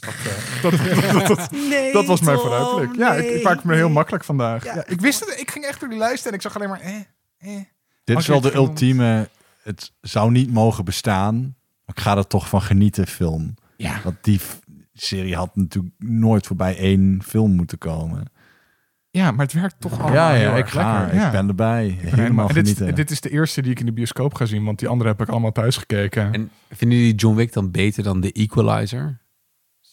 Dat, 0.00 0.14
eh, 0.14 0.62
dat, 0.62 1.12
dat, 1.12 1.26
dat, 1.38 1.50
Nee, 1.50 1.92
dat 1.92 2.06
was 2.06 2.20
mijn 2.20 2.36
Tom, 2.38 2.46
vooruitblik. 2.46 2.96
Ja, 3.00 3.14
ik, 3.14 3.30
ik 3.34 3.42
maak 3.42 3.64
me 3.64 3.74
heel 3.74 3.84
nee. 3.84 3.92
makkelijk 3.94 4.24
vandaag. 4.24 4.64
Ja. 4.64 4.74
Ja, 4.74 4.86
ik 4.86 5.00
wist 5.00 5.20
het. 5.20 5.40
Ik 5.40 5.50
ging 5.50 5.64
echt 5.64 5.80
door 5.80 5.88
die 5.88 5.98
lijst 5.98 6.26
en 6.26 6.32
ik 6.32 6.42
zag 6.42 6.54
alleen 6.56 6.68
maar... 6.68 6.80
Eh, 6.80 6.94
eh. 7.38 7.62
Dit 8.04 8.18
is 8.18 8.26
wel 8.26 8.40
de 8.40 8.50
genoemd- 8.50 8.68
ultieme... 8.68 9.28
Het 9.62 9.92
zou 10.00 10.30
niet 10.30 10.52
mogen 10.52 10.84
bestaan. 10.84 11.34
Maar 11.84 11.96
ik 11.96 12.00
ga 12.00 12.16
er 12.16 12.26
toch 12.26 12.48
van 12.48 12.62
genieten, 12.62 13.06
film. 13.06 13.54
Ja. 13.76 14.00
Want 14.04 14.16
die 14.20 14.40
serie 14.94 15.36
had 15.36 15.56
natuurlijk 15.56 15.94
nooit 15.98 16.46
voorbij 16.46 16.76
één 16.78 17.22
film 17.24 17.50
moeten 17.54 17.78
komen. 17.78 18.22
ja, 19.10 19.30
maar 19.30 19.44
het 19.44 19.54
werkt 19.54 19.80
toch 19.80 19.92
allemaal 19.92 20.12
ja, 20.12 20.30
heel 20.32 20.50
ja, 20.50 20.56
ik 20.56 20.66
ga. 20.68 20.98
lekker. 21.00 21.16
Ja. 21.18 21.26
Ik 21.26 21.32
ben 21.32 21.48
erbij. 21.48 21.86
Ik 21.88 22.00
ben 22.10 22.14
Helemaal 22.20 22.48
en 22.48 22.54
dit, 22.54 22.68
genieten. 22.68 22.94
dit 22.94 23.10
is 23.10 23.20
de 23.20 23.30
eerste 23.30 23.62
die 23.62 23.70
ik 23.70 23.80
in 23.80 23.86
de 23.86 23.92
bioscoop 23.92 24.34
ga 24.34 24.44
zien, 24.44 24.64
want 24.64 24.78
die 24.78 24.88
andere 24.88 25.10
heb 25.10 25.20
ik 25.20 25.28
allemaal 25.28 25.52
thuis 25.52 25.76
gekeken. 25.76 26.32
En 26.32 26.50
vinden 26.70 26.98
jullie 26.98 27.14
John 27.14 27.36
Wick 27.36 27.52
dan 27.52 27.70
beter 27.70 28.02
dan 28.02 28.20
de 28.20 28.32
Equalizer 28.32 29.18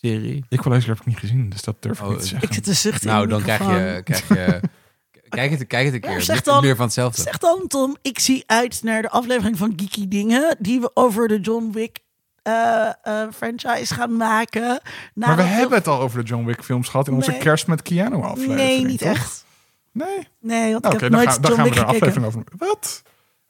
serie? 0.10 0.46
Equalizer 0.50 0.90
heb 0.90 1.00
ik 1.00 1.06
niet 1.06 1.18
gezien, 1.18 1.50
dus 1.50 1.62
dat 1.62 1.76
durf 1.80 2.00
ik 2.00 2.06
Oh, 2.06 2.10
niet 2.12 2.20
te 2.20 2.26
zeggen. 2.28 2.48
Ik 2.48 2.54
zit 2.54 2.64
te 2.64 2.74
zuchten 2.74 3.08
Nou, 3.10 3.28
dan 3.28 3.42
krijg 3.42 3.60
je, 3.60 4.02
krijg 4.04 4.28
je 4.28 4.60
kijk, 5.30 5.52
het, 5.52 5.68
kijk 5.68 5.86
het 5.86 5.94
een 6.04 6.10
Ja, 6.10 6.16
keer. 6.16 6.22
zeg 6.26 6.36
Meer- 6.36 6.44
dan- 6.54 6.64
meer 6.64 6.76
van 6.76 6.86
hetzelfde. 6.86 7.22
Zeg 7.22 7.38
dan, 7.38 7.68
Tom, 7.68 7.96
ik 8.02 8.20
zie 8.20 8.44
uit 8.48 8.84
naar 8.84 9.02
de 9.02 9.10
aflevering 9.10 9.58
van 9.58 9.74
Geeky 9.76 10.08
Dingen... 10.08 10.56
die 10.60 10.80
we 10.80 10.92
over 10.94 11.28
de 11.28 11.40
John 11.40 11.70
Wick 11.72 12.00
eh, 12.42 12.88
eh, 13.04 13.28
franchise 13.36 13.94
gaan 13.94 14.18
maken. 14.18 14.82
maar 15.14 15.36
we 15.36 15.42
hebben 15.42 15.78
het 15.78 15.88
al 15.88 16.00
over 16.00 16.24
de 16.24 16.30
John 16.30 16.46
Wick 16.46 16.64
films 16.64 16.90
gehad 16.90 17.08
in 17.08 17.14
onze 17.14 17.32
kerst 17.38 17.68
met 17.68 17.82
Keanu 17.82 18.16
aflevering. 18.16 18.56
Nee, 18.56 18.86
niet 18.86 19.00
toch? 19.00 19.10
echt. 19.10 19.46
Nee? 19.92 20.28
Nee, 20.40 20.72
want 20.72 20.84
Nou, 20.84 20.96
ik 20.96 21.02
Oké, 21.02 21.04
heb 21.04 21.12
dan, 21.12 21.12
nooit 21.12 21.30
gaan- 21.30 21.42
dan 21.42 21.52
John 21.52 21.62
gaan 21.62 21.70
we 21.70 21.76
Wick 21.76 21.80
er 21.90 21.96
aflevering 21.96 22.26
over. 22.26 22.44
Wat? 22.58 23.02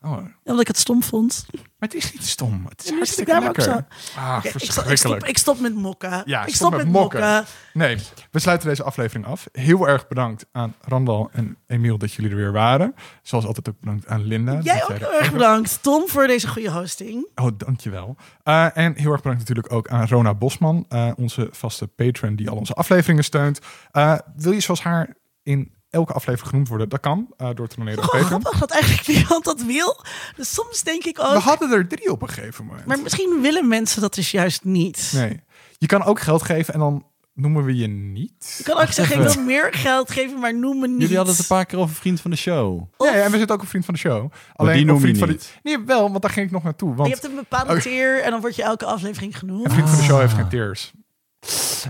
Oh, 0.01 0.17
Omdat 0.43 0.59
ik 0.61 0.67
het 0.67 0.77
stom 0.77 1.03
vond. 1.03 1.45
Het 1.85 1.95
is 1.95 2.13
niet 2.13 2.23
stom. 2.25 2.65
Het 2.69 2.83
is 2.83 2.89
Ja, 2.89 2.95
hartstikke 2.95 3.39
lekker. 3.39 3.85
Ah, 4.17 4.39
ik, 4.43 4.51
verschrikkelijk. 4.51 4.97
stop, 4.97 5.23
ik 5.23 5.37
stop 5.37 5.59
met 5.59 5.75
mokken. 5.75 6.21
Ja, 6.25 6.45
ik 6.45 6.55
stop 6.55 6.67
stop, 6.67 6.83
met 6.83 6.91
mokken. 6.91 7.45
Nee, 7.73 7.97
we 8.31 8.39
sluiten 8.39 8.67
deze 8.67 8.83
aflevering 8.83 9.25
af. 9.25 9.47
Heel 9.51 9.87
erg 9.87 10.07
bedankt 10.07 10.45
aan 10.51 10.75
Randal 10.81 11.29
en 11.33 11.57
Emiel 11.67 11.97
dat 11.97 12.13
jullie 12.13 12.31
er 12.31 12.37
weer 12.37 12.51
waren. 12.51 12.95
Zoals 13.21 13.45
altijd 13.45 13.69
ook 13.69 13.79
bedankt 13.79 14.07
aan 14.07 14.23
Linda. 14.23 14.59
Jij 14.61 14.83
ook 14.83 14.97
heel 14.97 15.13
erg 15.13 15.31
bedankt, 15.31 15.83
Tom, 15.83 16.07
voor 16.07 16.27
deze 16.27 16.47
goede 16.47 16.71
hosting. 16.71 17.27
Oh, 17.35 17.47
dankjewel. 17.57 18.15
Eh 18.43 18.77
en 18.77 18.93
heel 18.95 19.11
erg 19.11 19.21
bedankt 19.21 19.39
natuurlijk 19.39 19.71
ook 19.73 19.87
aan 19.87 20.07
Rona 20.07 20.33
Bosman, 20.33 20.85
eh, 20.89 21.11
onze 21.15 21.47
vaste 21.51 21.87
patron 21.87 22.35
die 22.35 22.49
al 22.49 22.57
onze 22.57 22.73
afleveringen 22.73 23.23
steunt. 23.23 23.59
Eh, 23.91 24.17
wil 24.35 24.51
je 24.51 24.59
zoals 24.59 24.81
haar 24.83 25.15
in 25.43 25.73
elke 25.95 26.13
aflevering 26.13 26.49
genoemd 26.49 26.67
worden? 26.67 26.89
Dat 26.89 26.99
kan, 26.99 27.27
eh, 27.37 27.49
door 27.53 27.67
te 27.67 27.75
doneren 27.75 27.99
op 28.03 28.05
Gewoon 28.09 28.21
Patreon. 28.21 28.41
grappig 28.41 28.59
dat 28.67 28.71
eigenlijk 28.71 29.07
niemand 29.17 29.43
dat 29.43 29.61
wil. 29.61 30.03
Dus 30.35 30.53
soms 30.53 30.83
denk 30.83 31.03
ik 31.03 31.19
ook... 31.19 31.33
We 31.33 31.39
hadden 31.39 31.71
er 31.71 31.87
drie 31.87 32.11
op 32.11 32.21
een 32.21 32.29
gegeven 32.29 32.65
moment. 32.65 32.85
Maar 32.85 32.99
misschien 32.99 33.41
willen 33.41 33.67
mensen 33.67 34.01
dat 34.01 34.13
dus 34.15 34.31
juist 34.31 34.63
niet. 34.63 35.11
Nee. 35.15 35.43
Je 35.77 35.85
kan 35.87 36.03
ook 36.03 36.19
geld 36.19 36.43
geven 36.43 36.73
en 36.73 36.79
dan 36.79 37.05
noemen 37.33 37.63
we 37.65 37.75
je 37.75 37.87
niet. 37.87 38.55
Je 38.57 38.63
kan 38.63 38.77
ook 38.81 38.91
zeggen, 38.91 39.21
ik 39.21 39.27
wil 39.33 39.43
meer 39.43 39.73
geld 39.73 40.11
geven, 40.11 40.39
maar 40.39 40.55
noem 40.59 40.79
me 40.79 40.87
niet. 40.87 41.01
Jullie 41.01 41.15
hadden 41.15 41.33
het 41.35 41.43
een 41.43 41.55
paar 41.55 41.65
keer 41.65 41.79
over 41.79 41.95
vriend 41.95 42.21
van 42.21 42.31
de 42.31 42.37
show. 42.37 42.83
Ja, 42.97 43.15
ja, 43.15 43.23
en 43.23 43.31
we 43.31 43.37
zitten 43.37 43.55
ook 43.55 43.61
een 43.61 43.67
vriend 43.67 43.85
van 43.85 43.93
de 43.93 43.99
show. 43.99 44.31
Alleen 44.53 44.73
die 44.73 44.81
op 44.81 44.87
noem 44.87 44.95
je 44.97 45.01
vriend 45.01 45.17
van 45.17 45.27
niet. 45.29 45.41
de... 45.63 45.69
Nee, 45.69 45.79
wel, 45.85 46.09
want 46.09 46.21
daar 46.21 46.31
ging 46.31 46.45
ik 46.45 46.51
nog 46.51 46.63
naartoe. 46.63 46.89
Je 46.89 46.95
Want 46.95 47.09
hebt 47.09 47.23
een 47.23 47.35
bepaalde 47.35 47.73
Oh. 47.73 47.79
tier 47.79 48.21
en 48.21 48.31
dan 48.31 48.41
word 48.41 48.55
je 48.55 48.63
elke 48.63 48.85
aflevering 48.85 49.37
genoemd. 49.37 49.65
een 49.65 49.71
vriend 49.71 49.89
van 49.89 49.97
de 49.97 50.03
show 50.03 50.19
heeft 50.19 50.33
geen 50.33 50.47
tears. 50.49 50.93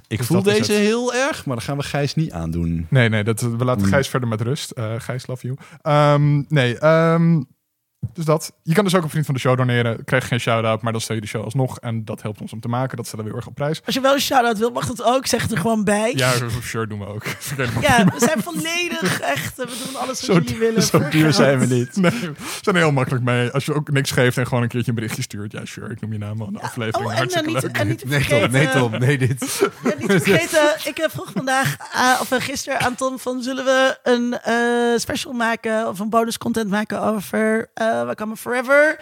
Ik 0.07 0.18
Dus 0.18 0.27
voel 0.27 0.44
deze 0.44 0.72
heel 0.72 1.14
erg, 1.14 1.45
maar 1.45 1.56
dat 1.56 1.65
gaan 1.65 1.77
we 1.77 1.84
Gijs 1.84 2.15
niet 2.15 2.32
aandoen. 2.32 2.88
Nee, 2.90 3.10
nee, 3.10 3.23
dat, 3.23 3.41
we 3.41 3.65
laten 3.65 3.82
Hmm. 3.82 3.91
Gijs 3.91 4.07
verder 4.07 4.30
met 4.30 4.41
rust. 4.41 4.72
Eh 4.72 4.94
Gijs, 4.98 5.27
love 5.27 5.48
you. 5.48 5.57
Ehm, 5.82 6.44
nee, 6.48 6.77
ehm, 6.80 7.41
Dus 8.14 8.26
dat. 8.26 8.52
Je 8.64 8.73
kan 8.73 8.84
dus 8.84 8.95
ook 8.95 9.03
een 9.03 9.10
vriend 9.10 9.26
van 9.26 9.34
de 9.34 9.40
show 9.40 9.57
doneren. 9.57 10.03
Krijg 10.06 10.27
geen 10.27 10.40
shout-out, 10.40 10.82
maar 10.82 10.91
dan 10.91 11.02
stel 11.02 11.15
je 11.15 11.22
de 11.22 11.27
show 11.27 11.44
alsnog. 11.44 11.80
En 11.80 12.06
dat 12.06 12.22
helpt 12.22 12.41
ons 12.41 12.53
om 12.53 12.60
te 12.60 12.68
maken. 12.68 12.98
Dat 12.98 13.06
stellen 13.07 13.26
we 13.26 13.32
heel 13.32 13.40
erg 13.40 13.49
op 13.49 13.56
prijs. 13.56 13.82
Als 13.86 13.95
je 13.95 14.02
wel 14.02 14.14
een 14.14 14.19
shout-out 14.22 14.57
wil, 14.57 14.72
mag 14.72 14.86
dat 14.88 15.03
ook. 15.03 15.26
Zeg 15.27 15.41
het 15.41 15.52
er 15.52 15.57
gewoon 15.57 15.84
bij. 15.84 16.14
Ja, 16.15 16.32
sure, 16.61 16.88
doen 16.88 16.99
we 16.99 17.06
ook. 17.07 17.23
Ja, 17.82 18.03
we 18.06 18.14
zijn 18.18 18.41
volledig 18.44 19.19
echt. 19.19 19.56
We 19.57 19.65
doen 19.86 19.95
alles 19.95 20.07
wat 20.07 20.18
Zo- 20.18 20.34
jullie 20.34 20.57
willen. 20.57 20.82
Zo 20.84 20.99
voor 20.99 21.10
duur 21.10 21.34
zijn 21.34 21.60
we 21.60 21.65
niet. 21.65 21.95
Nee, 22.06 22.11
we 22.11 22.34
zijn 22.61 22.76
er 22.76 22.82
heel 22.82 22.91
makkelijk 22.91 23.23
mee. 23.23 23.49
Als 23.52 23.65
je 23.65 23.73
ook 23.73 23.91
niks 23.91 24.11
geeft 24.11 24.38
en 24.38 24.48
gewoon 24.48 24.64
een 24.64 24.69
keertje 24.69 24.90
een 24.90 24.95
berichtje 24.95 25.22
stuurt. 25.22 25.52
Ja, 25.52 25.65
sure, 25.65 25.91
ik 25.91 26.02
noem 26.02 26.11
je 26.11 26.18
naam 26.18 26.41
in 26.41 26.53
de 26.53 26.60
aflevering. 26.61 27.10
Oh, 27.11 27.19
en, 27.19 27.27
dan 27.27 27.45
niet, 27.45 27.61
leuk. 27.64 27.77
en 27.77 27.88
niet 27.88 27.99
te 27.99 28.07
Nee, 28.07 28.19
vergeten. 28.23 28.49
Tom, 28.52 28.52
nee, 28.52 28.69
Tom, 28.69 28.99
nee, 28.99 29.18
dit. 29.18 29.60
Ja, 29.84 29.94
niet 29.98 30.10
te 30.10 30.19
vergeten, 30.19 30.76
ik 30.84 30.98
heb 30.98 31.11
vroeg 31.11 31.32
vandaag, 31.34 31.76
eh, 31.94 32.18
of 32.22 32.32
eh, 32.32 32.41
gisteren 32.41 32.80
aan 32.80 32.95
Tom 32.95 33.19
van, 33.19 33.41
zullen 33.44 33.65
we 33.65 33.98
een 34.03 34.40
eh, 34.40 34.99
special 34.99 35.34
maken 35.34 35.88
of 35.88 35.99
een 35.99 36.10
bonus 36.10 36.38
content 36.38 36.69
maken 36.69 37.02
over 37.02 37.69
uh, 37.82 37.94
Wakama 38.03 38.35
Forever? 38.35 38.99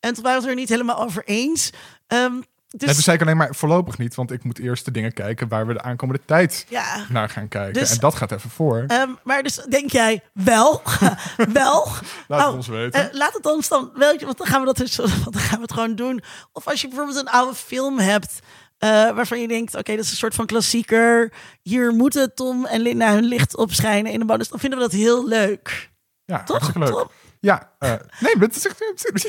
En 0.00 0.14
toen 0.14 0.22
waren 0.22 0.38
we 0.40 0.46
het 0.46 0.54
er 0.54 0.60
niet 0.60 0.68
helemaal 0.68 1.02
over 1.02 1.24
eens. 1.24 1.70
Ehm, 2.06 2.32
dus 2.68 2.92
Nee, 2.92 3.00
zei 3.02 3.16
ik 3.16 3.22
alleen 3.22 3.36
maar 3.36 3.54
voorlopig 3.54 3.98
niet, 3.98 4.14
want 4.14 4.30
ik 4.30 4.44
moet 4.44 4.58
eerst 4.58 4.84
de 4.84 4.90
dingen 4.90 5.12
kijken 5.12 5.48
waar 5.48 5.66
we 5.66 5.72
de 5.72 5.82
aankomende 5.82 6.22
tijd 6.24 6.66
ja. 6.68 7.04
naar 7.08 7.28
gaan 7.28 7.48
kijken. 7.48 7.72
Dus- 7.72 7.90
en 7.90 7.98
dat 7.98 8.14
gaat 8.14 8.32
even 8.32 8.50
voor. 8.50 8.84
Ehm, 8.86 9.10
maar 9.24 9.42
dus 9.42 9.54
denk 9.68 9.90
jij 9.90 10.22
wel, 10.32 10.82
wel. 11.52 11.88
Laat 12.28 12.40
het 12.40 12.48
Oh, 12.48 12.54
ons 12.54 12.66
weten. 12.68 13.10
Eh, 13.10 13.14
laat 13.18 13.32
het 13.34 13.46
ons 13.46 13.68
dan, 13.68 13.90
je, 13.94 14.24
want 14.24 14.38
dan 14.38 14.46
gaan 14.46 14.60
we 14.60 14.66
dat 14.66 14.76
dus, 14.76 14.96
want 15.24 15.32
dan 15.32 15.42
gaan 15.42 15.56
we 15.56 15.62
het 15.62 15.72
gewoon 15.72 15.94
doen. 15.94 16.22
Of 16.52 16.68
als 16.68 16.80
je 16.80 16.88
bijvoorbeeld 16.88 17.18
een 17.18 17.28
oude 17.28 17.54
film 17.54 17.98
hebt. 17.98 18.38
eh, 18.78 18.88
waarvan 18.90 19.40
je 19.40 19.48
denkt, 19.48 19.74
oké, 19.74 19.96
dat 19.96 20.04
is 20.04 20.10
een 20.10 20.16
soort 20.16 20.34
van 20.34 20.46
klassieker. 20.46 21.32
Hier 21.62 21.92
moeten 21.92 22.34
Tom 22.34 22.64
en 22.66 22.80
Linda 22.80 23.12
hun 23.12 23.24
licht 23.24 23.56
op 23.56 23.72
schijnen 23.72 24.12
in 24.12 24.18
de 24.18 24.24
bonus. 24.24 24.48
Dan 24.48 24.58
vinden 24.58 24.78
we 24.78 24.84
dat 24.84 24.94
heel 24.94 25.28
leuk. 25.28 25.90
ja, 26.24 26.42
toch? 26.42 26.48
hartstikke 26.58 26.78
leuk. 26.78 26.98
Tom? 26.98 27.10
Ja, 27.46 27.70
eh, 27.78 27.90
nee, 28.20 28.36
maar 28.36 28.48
het 28.48 28.56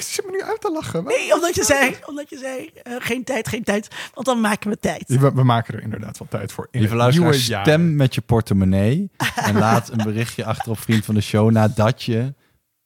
zit 0.06 0.26
me 0.26 0.32
nu 0.32 0.42
uit 0.42 0.62
te 0.62 0.72
lachen. 0.72 1.04
Nee, 1.04 1.34
omdat 1.34 1.56
je 1.56 1.64
zei, 1.64 1.96
omdat 2.06 2.30
je 2.30 2.38
zei 2.38 2.70
eh, 2.84 2.96
geen 3.00 3.24
tijd, 3.24 3.48
geen 3.48 3.64
tijd. 3.64 3.88
Want 4.14 4.26
dan 4.26 4.42
maken 4.42 4.70
we 4.70 4.80
tijd. 4.80 5.04
We, 5.08 5.32
we 5.34 5.44
maken 5.44 5.74
er 5.74 5.82
inderdaad 5.82 6.18
wel 6.18 6.28
tijd 6.28 6.52
voor. 6.52 6.68
In 6.72 6.80
Lieve 6.80 6.96
luisteraar, 6.96 7.34
stem 7.34 7.96
met 7.96 8.16
je 8.16 8.22
portemonnee. 8.22 9.12
en 9.36 9.58
laat 9.58 9.90
een 9.90 10.04
berichtje 10.04 10.46
achter 10.46 10.72
op 10.72 10.80
Vriend 10.80 11.06
van 11.06 11.16
de 11.16 11.22
Show 11.22 11.52
nadat 11.52 12.04
je 12.04 12.34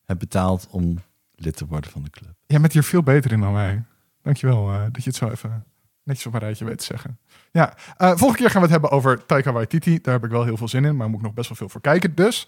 hebt 0.05 0.19
betaald 0.19 0.67
om 0.69 0.99
lid 1.35 1.55
te 1.57 1.65
worden 1.65 1.91
van 1.91 2.03
de 2.03 2.09
club. 2.09 2.33
Jij 2.45 2.59
bent 2.59 2.73
hier 2.73 2.83
veel 2.83 3.03
beter 3.03 3.31
in 3.31 3.39
dan 3.39 3.53
wij. 3.53 3.83
Dankjewel 4.21 4.69
uh, 4.69 4.81
dat 4.91 5.03
je 5.03 5.09
het 5.09 5.15
zo 5.15 5.29
even 5.29 5.65
netjes 6.03 6.25
op 6.25 6.33
een 6.33 6.39
rijtje 6.39 6.65
weet 6.65 6.77
te 6.77 6.83
zeggen. 6.85 7.19
Ja, 7.51 7.73
uh, 7.97 8.07
volgende 8.07 8.37
keer 8.37 8.49
gaan 8.49 8.61
we 8.61 8.67
het 8.67 8.71
hebben 8.71 8.91
over 8.91 9.25
Taika 9.25 9.51
Waititi. 9.51 10.01
Daar 10.01 10.13
heb 10.13 10.23
ik 10.23 10.31
wel 10.31 10.43
heel 10.43 10.57
veel 10.57 10.67
zin 10.67 10.85
in, 10.85 10.95
maar 10.95 11.09
moet 11.09 11.19
ik 11.19 11.25
nog 11.25 11.33
best 11.33 11.47
wel 11.47 11.57
veel 11.57 11.69
voor 11.69 11.81
kijken. 11.81 12.15
Dus, 12.15 12.47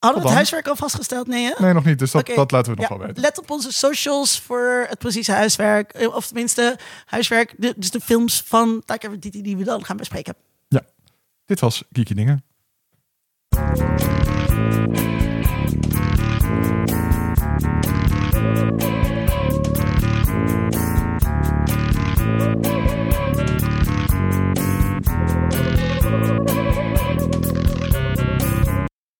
Hadden 0.00 0.20
we 0.22 0.26
het 0.28 0.36
huiswerk 0.36 0.66
al 0.68 0.76
vastgesteld? 0.76 1.26
Nee, 1.26 1.44
hè? 1.44 1.52
nee 1.64 1.72
nog 1.72 1.84
niet. 1.84 1.98
Dus 1.98 2.10
dat, 2.10 2.26
dat 2.26 2.50
laten 2.50 2.72
we 2.74 2.80
nog 2.80 2.88
Ja, 2.90 2.96
wel 2.96 3.06
weten. 3.06 3.22
let 3.22 3.38
op 3.38 3.50
onze 3.50 3.72
socials 3.72 4.40
voor 4.40 4.86
het 4.88 4.98
precieze 4.98 5.32
huiswerk. 5.32 5.92
Eh, 5.92 6.14
Of 6.14 6.26
tenminste, 6.26 6.78
huiswerk. 7.06 7.54
de- 7.58 7.74
dus 7.76 7.90
de 7.90 8.00
films 8.00 8.42
van 8.46 8.82
Taika 8.84 9.08
Waititi 9.08 9.42
die 9.42 9.56
we 9.56 9.64
dan 9.64 9.84
gaan 9.84 9.96
bespreken. 9.96 10.34
Dit 11.46 11.60
was 11.60 11.84
Geeky 11.92 12.14
Dingen. 12.14 12.44